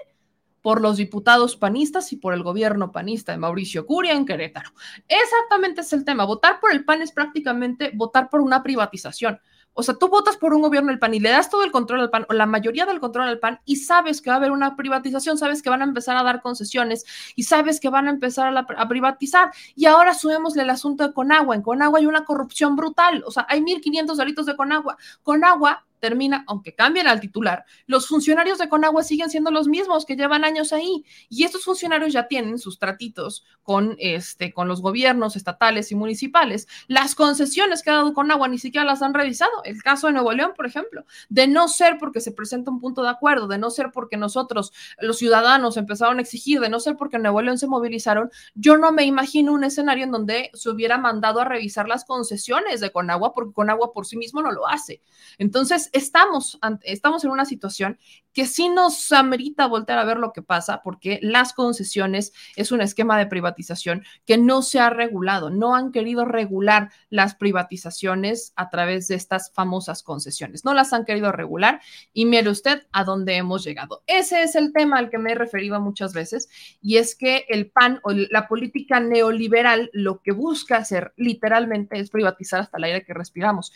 por 0.64 0.80
los 0.80 0.96
diputados 0.96 1.58
panistas 1.58 2.10
y 2.14 2.16
por 2.16 2.32
el 2.32 2.42
gobierno 2.42 2.90
panista 2.90 3.32
de 3.32 3.38
Mauricio 3.38 3.84
Curia 3.84 4.14
en 4.14 4.24
Querétaro. 4.24 4.70
Exactamente 5.06 5.82
es 5.82 5.92
el 5.92 6.06
tema. 6.06 6.24
Votar 6.24 6.58
por 6.58 6.72
el 6.72 6.86
PAN 6.86 7.02
es 7.02 7.12
prácticamente 7.12 7.90
votar 7.92 8.30
por 8.30 8.40
una 8.40 8.62
privatización. 8.62 9.38
O 9.74 9.82
sea, 9.82 9.94
tú 9.94 10.08
votas 10.08 10.36
por 10.36 10.54
un 10.54 10.62
gobierno 10.62 10.90
del 10.90 10.98
PAN 10.98 11.14
y 11.14 11.20
le 11.20 11.30
das 11.30 11.50
todo 11.50 11.64
el 11.64 11.70
control 11.70 12.00
al 12.00 12.10
PAN 12.10 12.26
o 12.28 12.32
la 12.32 12.46
mayoría 12.46 12.86
del 12.86 13.00
control 13.00 13.28
al 13.28 13.38
PAN 13.38 13.60
y 13.64 13.76
sabes 13.76 14.22
que 14.22 14.30
va 14.30 14.36
a 14.36 14.38
haber 14.38 14.52
una 14.52 14.76
privatización, 14.76 15.36
sabes 15.36 15.62
que 15.62 15.70
van 15.70 15.82
a 15.82 15.84
empezar 15.84 16.16
a 16.16 16.22
dar 16.22 16.40
concesiones 16.40 17.04
y 17.34 17.42
sabes 17.42 17.80
que 17.80 17.88
van 17.88 18.06
a 18.06 18.10
empezar 18.10 18.46
a, 18.46 18.50
la, 18.50 18.66
privatizar. 18.88 19.50
Y 19.74 19.86
ahora 19.86 20.14
subemosle 20.14 20.62
el 20.62 20.70
asunto 20.70 21.06
de 21.06 21.12
Conagua. 21.12 21.54
En 21.54 21.62
Conagua 21.62 21.98
hay 21.98 22.06
una 22.06 22.24
corrupción 22.24 22.76
brutal. 22.76 23.24
O 23.26 23.30
sea, 23.30 23.46
hay 23.48 23.60
1.500 23.60 24.16
delitos 24.16 24.46
de 24.46 24.56
Conagua. 24.56 24.96
Conagua 25.22 25.84
termina, 26.04 26.44
aunque 26.48 26.74
cambien 26.74 27.06
al 27.06 27.18
titular, 27.18 27.64
los 27.86 28.06
funcionarios 28.06 28.58
de 28.58 28.68
Conagua 28.68 29.02
siguen 29.02 29.30
siendo 29.30 29.50
los 29.50 29.68
mismos 29.68 30.04
que 30.04 30.16
llevan 30.16 30.44
años 30.44 30.70
ahí. 30.74 31.02
Y 31.30 31.44
estos 31.44 31.64
funcionarios 31.64 32.12
ya 32.12 32.28
tienen 32.28 32.58
sus 32.58 32.78
tratitos 32.78 33.42
con, 33.62 33.96
este, 33.98 34.52
con 34.52 34.68
los 34.68 34.82
gobiernos 34.82 35.34
estatales 35.34 35.90
y 35.92 35.94
municipales. 35.94 36.68
Las 36.88 37.14
concesiones 37.14 37.82
que 37.82 37.88
ha 37.88 37.94
dado 37.94 38.12
Conagua 38.12 38.48
ni 38.48 38.58
siquiera 38.58 38.84
las 38.84 39.00
han 39.00 39.14
revisado. 39.14 39.64
El 39.64 39.82
caso 39.82 40.08
de 40.08 40.12
Nuevo 40.12 40.30
León, 40.32 40.52
por 40.54 40.66
ejemplo, 40.66 41.06
de 41.30 41.46
no 41.46 41.68
ser 41.68 41.96
porque 41.98 42.20
se 42.20 42.32
presenta 42.32 42.70
un 42.70 42.80
punto 42.80 43.02
de 43.02 43.08
acuerdo, 43.08 43.48
de 43.48 43.56
no 43.56 43.70
ser 43.70 43.90
porque 43.90 44.18
nosotros, 44.18 44.74
los 44.98 45.16
ciudadanos, 45.16 45.78
empezaron 45.78 46.18
a 46.18 46.20
exigir, 46.20 46.60
de 46.60 46.68
no 46.68 46.80
ser 46.80 46.98
porque 46.98 47.18
Nuevo 47.18 47.40
León 47.40 47.56
se 47.56 47.66
movilizaron, 47.66 48.30
yo 48.54 48.76
no 48.76 48.92
me 48.92 49.04
imagino 49.04 49.54
un 49.54 49.64
escenario 49.64 50.04
en 50.04 50.10
donde 50.10 50.50
se 50.52 50.68
hubiera 50.68 50.98
mandado 50.98 51.40
a 51.40 51.46
revisar 51.46 51.88
las 51.88 52.04
concesiones 52.04 52.80
de 52.80 52.92
Conagua, 52.92 53.32
porque 53.32 53.54
Conagua 53.54 53.94
por 53.94 54.04
sí 54.04 54.18
mismo 54.18 54.42
no 54.42 54.52
lo 54.52 54.68
hace. 54.68 55.00
Entonces, 55.38 55.88
estamos, 55.94 56.58
estamos 56.82 57.24
en 57.24 57.30
una 57.30 57.44
situación 57.44 57.98
que 58.32 58.46
sí 58.46 58.68
nos 58.68 59.12
amerita 59.12 59.68
voltear 59.68 60.00
a 60.00 60.04
ver 60.04 60.18
lo 60.18 60.32
que 60.32 60.42
pasa, 60.42 60.82
porque 60.82 61.20
las 61.22 61.52
concesiones 61.52 62.32
es 62.56 62.72
un 62.72 62.80
esquema 62.80 63.16
de 63.16 63.26
privatización 63.26 64.04
que 64.26 64.36
no 64.36 64.62
se 64.62 64.80
ha 64.80 64.90
regulado, 64.90 65.50
no 65.50 65.76
han 65.76 65.92
querido 65.92 66.24
regular 66.24 66.90
las 67.10 67.36
privatizaciones 67.36 68.52
a 68.56 68.70
través 68.70 69.06
de 69.06 69.14
estas 69.14 69.52
famosas 69.52 70.02
concesiones, 70.02 70.64
no 70.64 70.74
las 70.74 70.92
han 70.92 71.04
querido 71.04 71.30
regular 71.30 71.80
y 72.12 72.26
mire 72.26 72.50
usted 72.50 72.82
a 72.90 73.04
dónde 73.04 73.36
hemos 73.36 73.64
llegado. 73.64 74.02
Ese 74.08 74.42
es 74.42 74.56
el 74.56 74.72
tema 74.72 74.98
al 74.98 75.10
que 75.10 75.18
me 75.18 75.30
he 75.30 75.36
referido 75.36 75.80
muchas 75.80 76.12
veces 76.12 76.48
y 76.82 76.96
es 76.96 77.14
que 77.14 77.46
el 77.48 77.70
PAN 77.70 78.00
o 78.02 78.10
la 78.10 78.48
política 78.48 78.98
neoliberal 78.98 79.90
lo 79.92 80.20
que 80.22 80.32
busca 80.32 80.78
hacer 80.78 81.12
literalmente 81.16 82.00
es 82.00 82.10
privatizar 82.10 82.60
hasta 82.62 82.78
el 82.78 82.84
aire 82.84 83.04
que 83.04 83.14
respiramos. 83.14 83.72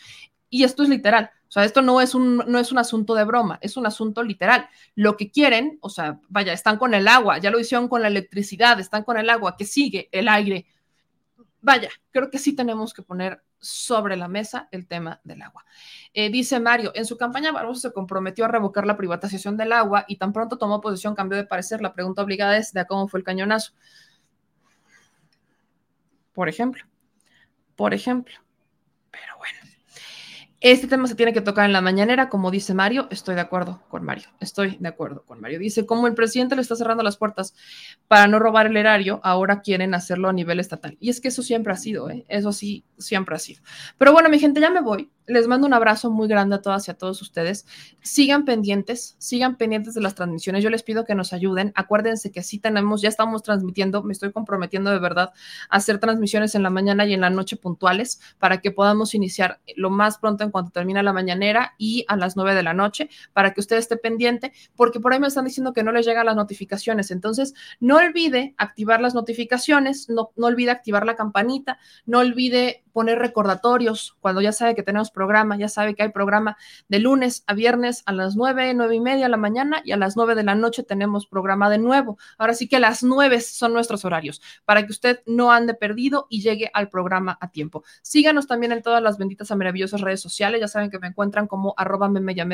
Y 0.49 0.63
esto 0.63 0.83
es 0.83 0.89
literal. 0.89 1.31
O 1.49 1.51
sea, 1.51 1.65
esto 1.65 1.81
no 1.81 1.99
es, 1.99 2.13
un, 2.13 2.37
no 2.45 2.59
es 2.59 2.71
un 2.71 2.77
asunto 2.77 3.15
de 3.15 3.23
broma, 3.23 3.57
es 3.63 3.75
un 3.75 3.87
asunto 3.87 4.21
literal. 4.21 4.69
Lo 4.93 5.17
que 5.17 5.31
quieren, 5.31 5.79
o 5.81 5.89
sea, 5.89 6.19
vaya, 6.29 6.53
están 6.53 6.77
con 6.77 6.93
el 6.93 7.07
agua, 7.07 7.39
ya 7.39 7.49
lo 7.49 7.59
hicieron 7.59 7.87
con 7.87 8.03
la 8.03 8.07
electricidad, 8.07 8.79
están 8.79 9.03
con 9.03 9.17
el 9.17 9.31
agua, 9.31 9.57
que 9.57 9.65
sigue 9.65 10.09
el 10.11 10.27
aire. 10.27 10.67
Vaya, 11.59 11.89
creo 12.11 12.29
que 12.29 12.37
sí 12.37 12.55
tenemos 12.55 12.93
que 12.93 13.01
poner 13.01 13.41
sobre 13.59 14.15
la 14.15 14.27
mesa 14.27 14.69
el 14.71 14.87
tema 14.87 15.21
del 15.23 15.41
agua. 15.41 15.65
Eh, 16.13 16.29
dice 16.29 16.59
Mario, 16.59 16.91
en 16.93 17.05
su 17.05 17.17
campaña 17.17 17.51
Barbosa 17.51 17.89
se 17.89 17.93
comprometió 17.93 18.45
a 18.45 18.47
revocar 18.47 18.85
la 18.85 18.95
privatización 18.95 19.57
del 19.57 19.73
agua 19.73 20.05
y 20.07 20.17
tan 20.17 20.31
pronto 20.31 20.59
tomó 20.59 20.81
posición, 20.81 21.15
cambió 21.15 21.35
de 21.35 21.45
parecer. 21.45 21.81
La 21.81 21.93
pregunta 21.93 22.21
obligada 22.21 22.57
es 22.57 22.73
de 22.73 22.85
cómo 22.85 23.07
fue 23.07 23.19
el 23.19 23.23
cañonazo. 23.23 23.73
Por 26.33 26.47
ejemplo, 26.47 26.85
por 27.75 27.93
ejemplo. 27.95 28.35
Pero 29.11 29.37
bueno. 29.37 29.58
Este 30.61 30.87
tema 30.87 31.07
se 31.07 31.15
tiene 31.15 31.31
que 31.31 31.39
tocar 31.39 31.65
en 31.65 31.71
la 31.71 31.79
mañanera, 31.79 32.27
como 32.27 32.51
dice 32.51 32.73
Mario. 32.73 33.07
Estoy 33.11 33.35
de 33.35 33.41
acuerdo 33.41 33.81
con 33.87 34.03
Mario. 34.03 34.27
Estoy 34.41 34.75
de 34.77 34.89
acuerdo 34.89 35.23
con 35.25 35.39
Mario. 35.39 35.57
Dice, 35.57 35.85
como 35.85 36.05
el 36.05 36.15
presidente 36.15 36.57
le 36.57 36.61
está 36.61 36.75
cerrando 36.75 37.01
las 37.01 37.15
puertas 37.15 37.55
para 38.09 38.27
no 38.27 38.39
robar 38.39 38.67
el 38.67 38.75
erario, 38.75 39.21
ahora 39.23 39.61
quieren 39.61 39.93
hacerlo 39.93 40.27
a 40.27 40.33
nivel 40.33 40.59
estatal. 40.59 40.97
Y 40.99 41.11
es 41.11 41.21
que 41.21 41.29
eso 41.29 41.43
siempre 41.43 41.71
ha 41.71 41.77
sido, 41.77 42.09
¿eh? 42.09 42.25
Eso 42.27 42.51
sí, 42.51 42.83
siempre 42.97 43.35
ha 43.35 43.39
sido. 43.39 43.61
Pero 43.97 44.11
bueno, 44.11 44.27
mi 44.27 44.37
gente, 44.37 44.59
ya 44.59 44.69
me 44.69 44.81
voy. 44.81 45.09
Les 45.29 45.47
mando 45.47 45.67
un 45.67 45.75
abrazo 45.75 46.09
muy 46.09 46.27
grande 46.27 46.55
a 46.55 46.61
todas 46.61 46.87
y 46.87 46.91
a 46.91 46.95
todos 46.95 47.21
ustedes. 47.21 47.67
Sigan 48.01 48.45
pendientes, 48.45 49.15
sigan 49.19 49.57
pendientes 49.57 49.93
de 49.93 50.01
las 50.01 50.15
transmisiones. 50.15 50.63
Yo 50.63 50.71
les 50.71 50.81
pido 50.81 51.05
que 51.05 51.13
nos 51.13 51.33
ayuden. 51.33 51.71
Acuérdense 51.75 52.31
que 52.31 52.41
sí 52.41 52.57
tenemos, 52.57 53.03
ya 53.03 53.09
estamos 53.09 53.43
transmitiendo, 53.43 54.01
me 54.01 54.13
estoy 54.13 54.31
comprometiendo 54.31 54.89
de 54.89 54.97
verdad 54.97 55.31
a 55.69 55.77
hacer 55.77 55.99
transmisiones 55.99 56.55
en 56.55 56.63
la 56.63 56.71
mañana 56.71 57.05
y 57.05 57.13
en 57.13 57.21
la 57.21 57.29
noche 57.29 57.57
puntuales 57.57 58.19
para 58.39 58.59
que 58.59 58.71
podamos 58.71 59.13
iniciar 59.13 59.59
lo 59.75 59.91
más 59.91 60.17
pronto 60.17 60.43
en 60.43 60.49
cuanto 60.49 60.71
termina 60.71 61.03
la 61.03 61.13
mañanera 61.13 61.75
y 61.77 62.05
a 62.07 62.15
las 62.15 62.35
nueve 62.35 62.55
de 62.55 62.63
la 62.63 62.73
noche 62.73 63.07
para 63.31 63.53
que 63.53 63.59
usted 63.59 63.77
esté 63.77 63.97
pendiente, 63.97 64.51
porque 64.75 64.99
por 64.99 65.13
ahí 65.13 65.19
me 65.19 65.27
están 65.27 65.45
diciendo 65.45 65.73
que 65.73 65.83
no 65.83 65.91
les 65.91 66.07
llegan 66.07 66.25
las 66.25 66.35
notificaciones. 66.35 67.11
Entonces, 67.11 67.53
no 67.79 67.97
olvide 67.97 68.55
activar 68.57 68.99
las 68.99 69.13
notificaciones, 69.13 70.09
no, 70.09 70.31
no 70.35 70.47
olvide 70.47 70.71
activar 70.71 71.05
la 71.05 71.15
campanita, 71.15 71.77
no 72.07 72.17
olvide 72.17 72.83
poner 72.91 73.19
recordatorios 73.19 74.17
cuando 74.19 74.41
ya 74.41 74.51
sabe 74.51 74.75
que 74.75 74.83
tenemos 74.83 75.09
programa, 75.09 75.57
ya 75.57 75.69
sabe 75.69 75.95
que 75.95 76.03
hay 76.03 76.09
programa 76.09 76.57
de 76.89 76.99
lunes 76.99 77.43
a 77.47 77.53
viernes 77.53 78.03
a 78.05 78.11
las 78.11 78.35
nueve, 78.35 78.73
nueve 78.73 78.95
y 78.95 78.99
media 78.99 79.23
de 79.25 79.29
la 79.29 79.37
mañana 79.37 79.81
y 79.85 79.93
a 79.93 79.97
las 79.97 80.17
nueve 80.17 80.35
de 80.35 80.43
la 80.43 80.55
noche 80.55 80.83
tenemos 80.83 81.25
programa 81.25 81.69
de 81.69 81.77
nuevo. 81.77 82.17
Ahora 82.37 82.53
sí 82.53 82.67
que 82.67 82.79
las 82.79 83.01
nueve 83.01 83.39
son 83.41 83.73
nuestros 83.73 84.03
horarios 84.05 84.41
para 84.65 84.85
que 84.85 84.91
usted 84.91 85.21
no 85.25 85.51
ande 85.51 85.73
perdido 85.73 86.27
y 86.29 86.41
llegue 86.41 86.69
al 86.73 86.89
programa 86.89 87.37
a 87.39 87.51
tiempo. 87.51 87.83
Síganos 88.01 88.47
también 88.47 88.73
en 88.73 88.81
todas 88.81 89.01
las 89.01 89.17
benditas 89.17 89.49
y 89.49 89.55
maravillosas 89.55 90.01
redes 90.01 90.21
sociales. 90.21 90.59
Ya 90.59 90.67
saben 90.67 90.89
que 90.89 90.99
me 90.99 91.07
encuentran 91.07 91.47
como 91.47 91.73
arroba 91.77 92.09
memeyamelca 92.09 92.49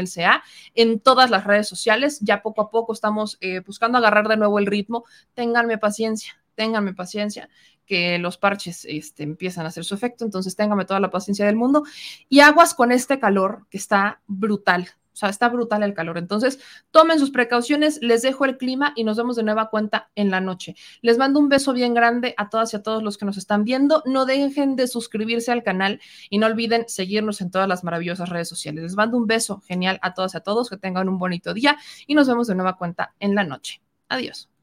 en 0.75 0.99
todas 0.99 1.29
las 1.29 1.45
redes 1.45 1.67
sociales. 1.67 2.19
Ya 2.21 2.41
poco 2.41 2.61
a 2.61 2.69
poco 2.69 2.93
estamos 2.93 3.37
eh, 3.41 3.61
buscando 3.61 3.97
agarrar 3.97 4.27
de 4.27 4.37
nuevo 4.37 4.59
el 4.59 4.65
ritmo. 4.65 5.05
Ténganme 5.33 5.77
paciencia, 5.77 6.33
ténganme 6.55 6.93
paciencia 6.93 7.49
que 7.85 8.17
los 8.17 8.37
parches 8.37 8.85
este, 8.85 9.23
empiezan 9.23 9.65
a 9.65 9.69
hacer 9.69 9.85
su 9.85 9.95
efecto, 9.95 10.25
entonces 10.25 10.55
téngame 10.55 10.85
toda 10.85 10.99
la 10.99 11.11
paciencia 11.11 11.45
del 11.45 11.55
mundo 11.55 11.83
y 12.29 12.39
aguas 12.39 12.73
con 12.73 12.91
este 12.91 13.19
calor 13.19 13.65
que 13.69 13.77
está 13.77 14.21
brutal, 14.27 14.89
O 15.13 15.17
sea, 15.17 15.29
está 15.29 15.47
brutal 15.47 15.81
el 15.81 15.93
calor. 15.93 16.17
Entonces, 16.17 16.59
tomen 16.91 17.19
sus 17.19 17.31
precauciones, 17.31 17.99
les 18.01 18.21
dejo 18.21 18.43
el 18.43 18.57
clima 18.57 18.91
y 18.97 19.05
nos 19.05 19.15
vemos 19.15 19.37
de 19.37 19.43
nueva 19.43 19.69
cuenta 19.69 20.09
en 20.15 20.29
la 20.29 20.41
noche. 20.41 20.75
Les 21.01 21.17
mando 21.17 21.39
un 21.39 21.47
beso 21.47 21.71
bien 21.71 21.93
grande 21.93 22.33
a 22.37 22.49
todas 22.49 22.73
y 22.73 22.75
a 22.75 22.83
todos 22.83 23.01
los 23.01 23.17
que 23.17 23.25
nos 23.25 23.37
están 23.37 23.63
viendo. 23.63 24.03
No 24.05 24.25
dejen 24.25 24.75
de 24.75 24.87
suscribirse 24.87 25.53
al 25.53 25.63
canal 25.63 26.01
y 26.29 26.37
no 26.37 26.47
olviden 26.47 26.83
seguirnos 26.89 27.39
en 27.39 27.49
todas 27.49 27.69
las 27.69 27.85
maravillosas 27.85 28.27
redes 28.27 28.49
sociales. 28.49 28.83
Les 28.83 28.95
mando 28.95 29.17
un 29.17 29.25
beso 29.25 29.61
genial 29.61 29.99
a 30.01 30.13
todas 30.13 30.33
y 30.33 30.37
a 30.37 30.41
todos, 30.41 30.69
que 30.69 30.75
tengan 30.75 31.07
un 31.07 31.17
bonito 31.17 31.53
día 31.53 31.77
y 32.07 32.13
nos 32.13 32.27
vemos 32.27 32.47
de 32.47 32.55
nueva 32.55 32.77
cuenta 32.77 33.15
en 33.19 33.35
la 33.35 33.45
noche. 33.45 33.81
Adiós. 34.09 34.54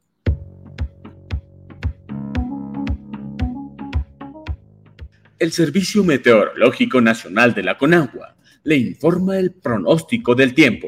El 5.43 5.51
Servicio 5.51 6.05
Meteorológico 6.05 7.01
Nacional 7.01 7.53
de 7.53 7.63
la 7.63 7.77
Conagua 7.77 8.37
le 8.63 8.77
informa 8.77 9.37
el 9.37 9.51
pronóstico 9.51 10.35
del 10.35 10.53
tiempo. 10.53 10.87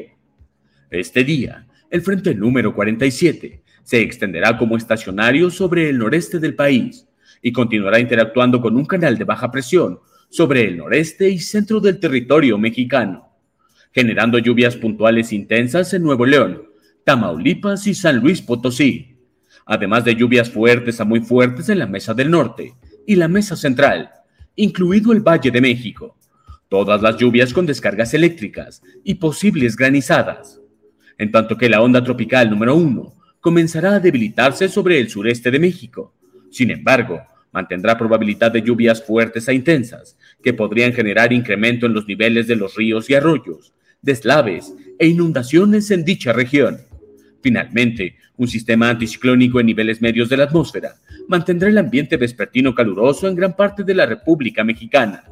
Este 0.90 1.24
día, 1.24 1.66
el 1.90 2.00
frente 2.00 2.34
número 2.34 2.74
47 2.74 3.62
se 3.82 4.00
extenderá 4.00 4.56
como 4.56 4.78
estacionario 4.78 5.50
sobre 5.50 5.90
el 5.90 5.98
noreste 5.98 6.38
del 6.38 6.54
país 6.54 7.06
y 7.42 7.52
continuará 7.52 8.00
interactuando 8.00 8.62
con 8.62 8.78
un 8.78 8.86
canal 8.86 9.18
de 9.18 9.24
baja 9.24 9.50
presión 9.50 9.98
sobre 10.30 10.66
el 10.66 10.78
noreste 10.78 11.28
y 11.28 11.38
centro 11.38 11.78
del 11.78 12.00
territorio 12.00 12.56
mexicano, 12.56 13.28
generando 13.92 14.38
lluvias 14.38 14.74
puntuales 14.74 15.34
intensas 15.34 15.92
en 15.92 16.02
Nuevo 16.02 16.24
León, 16.24 16.62
Tamaulipas 17.04 17.86
y 17.86 17.94
San 17.94 18.20
Luis 18.20 18.40
Potosí, 18.40 19.18
además 19.66 20.06
de 20.06 20.14
lluvias 20.14 20.48
fuertes 20.48 20.98
a 20.98 21.04
muy 21.04 21.20
fuertes 21.20 21.68
en 21.68 21.78
la 21.78 21.86
Mesa 21.86 22.14
del 22.14 22.30
Norte 22.30 22.72
y 23.06 23.16
la 23.16 23.28
Mesa 23.28 23.54
Central, 23.54 24.12
incluido 24.56 25.12
el 25.12 25.20
Valle 25.20 25.50
de 25.50 25.60
México 25.60 26.16
todas 26.68 27.00
las 27.00 27.16
lluvias 27.16 27.52
con 27.52 27.66
descargas 27.66 28.14
eléctricas 28.14 28.82
y 29.04 29.14
posibles 29.14 29.76
granizadas, 29.76 30.60
en 31.18 31.30
tanto 31.30 31.56
que 31.56 31.68
la 31.68 31.80
onda 31.80 32.02
tropical 32.02 32.50
número 32.50 32.74
1 32.74 33.14
comenzará 33.40 33.94
a 33.94 34.00
debilitarse 34.00 34.68
sobre 34.68 34.98
el 34.98 35.08
sureste 35.08 35.50
de 35.50 35.60
México. 35.60 36.14
Sin 36.50 36.70
embargo, 36.70 37.20
mantendrá 37.52 37.96
probabilidad 37.96 38.50
de 38.50 38.62
lluvias 38.62 39.02
fuertes 39.02 39.46
e 39.48 39.54
intensas 39.54 40.18
que 40.42 40.52
podrían 40.52 40.92
generar 40.92 41.32
incremento 41.32 41.86
en 41.86 41.94
los 41.94 42.06
niveles 42.06 42.46
de 42.46 42.56
los 42.56 42.74
ríos 42.74 43.08
y 43.08 43.14
arroyos, 43.14 43.72
deslaves 44.02 44.74
e 44.98 45.06
inundaciones 45.06 45.90
en 45.90 46.04
dicha 46.04 46.32
región. 46.32 46.78
Finalmente, 47.42 48.16
un 48.36 48.48
sistema 48.48 48.90
anticiclónico 48.90 49.60
en 49.60 49.66
niveles 49.66 50.02
medios 50.02 50.28
de 50.28 50.36
la 50.36 50.44
atmósfera 50.44 50.96
mantendrá 51.28 51.68
el 51.68 51.78
ambiente 51.78 52.16
vespertino 52.16 52.74
caluroso 52.74 53.28
en 53.28 53.34
gran 53.34 53.54
parte 53.54 53.84
de 53.84 53.94
la 53.94 54.06
República 54.06 54.64
Mexicana 54.64 55.24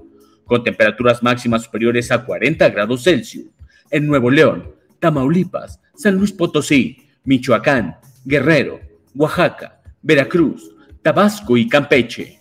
con 0.44 0.62
temperaturas 0.62 1.22
máximas 1.22 1.64
superiores 1.64 2.10
a 2.10 2.24
40 2.24 2.68
grados 2.70 3.04
Celsius 3.04 3.46
en 3.90 4.06
Nuevo 4.06 4.30
León, 4.30 4.74
Tamaulipas, 4.98 5.80
San 5.94 6.16
Luis 6.16 6.32
Potosí, 6.32 7.08
Michoacán, 7.24 7.96
Guerrero, 8.24 8.80
Oaxaca, 9.14 9.80
Veracruz, 10.02 10.70
Tabasco 11.02 11.56
y 11.56 11.68
Campeche. 11.68 12.40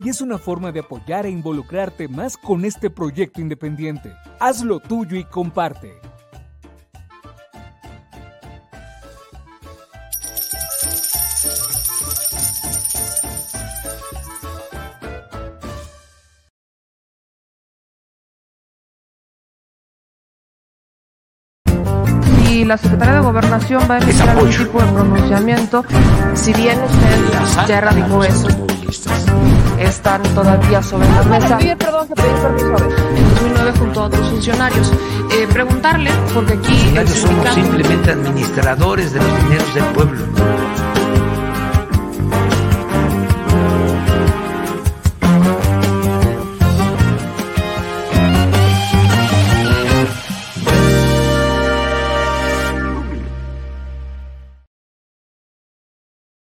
y 0.00 0.08
es 0.08 0.20
una 0.20 0.38
forma 0.38 0.72
de 0.72 0.80
apoyar 0.80 1.26
e 1.26 1.30
involucrarte 1.30 2.08
más 2.08 2.36
con 2.36 2.64
este 2.64 2.90
proyecto 2.90 3.40
independiente. 3.40 4.12
Hazlo 4.40 4.80
tuyo 4.80 5.16
y 5.16 5.24
comparte. 5.24 6.00
y 22.50 22.64
la 22.64 22.76
Secretaría 22.76 23.14
de 23.14 23.20
Gobernación 23.20 23.82
va 23.88 23.96
a 23.96 23.98
emitir 23.98 24.22
algún 24.22 24.50
tipo 24.50 24.80
de 24.80 24.92
pronunciamiento, 24.92 25.84
si 26.34 26.52
bien 26.54 26.78
usted 26.82 27.68
ya 27.68 27.78
erradicó 27.78 28.24
eso 28.24 28.48
están 29.80 30.22
todavía 30.34 30.82
sobre 30.82 31.08
la 31.08 31.22
mesa. 31.24 31.58
perdón, 31.58 32.08
que 32.08 32.14
permiso 32.14 32.76
En 33.16 33.34
2009 33.34 33.72
junto 33.78 34.00
a 34.00 34.04
otros 34.04 34.28
funcionarios. 34.28 34.92
Eh, 35.32 35.46
preguntarle, 35.52 36.10
porque 36.34 36.54
aquí... 36.54 36.94
somos 37.14 37.48
simplemente 37.54 38.10
administradores 38.10 39.12
de 39.12 39.20
los 39.20 39.42
dineros 39.44 39.74
del 39.74 39.84
pueblo. 39.84 40.67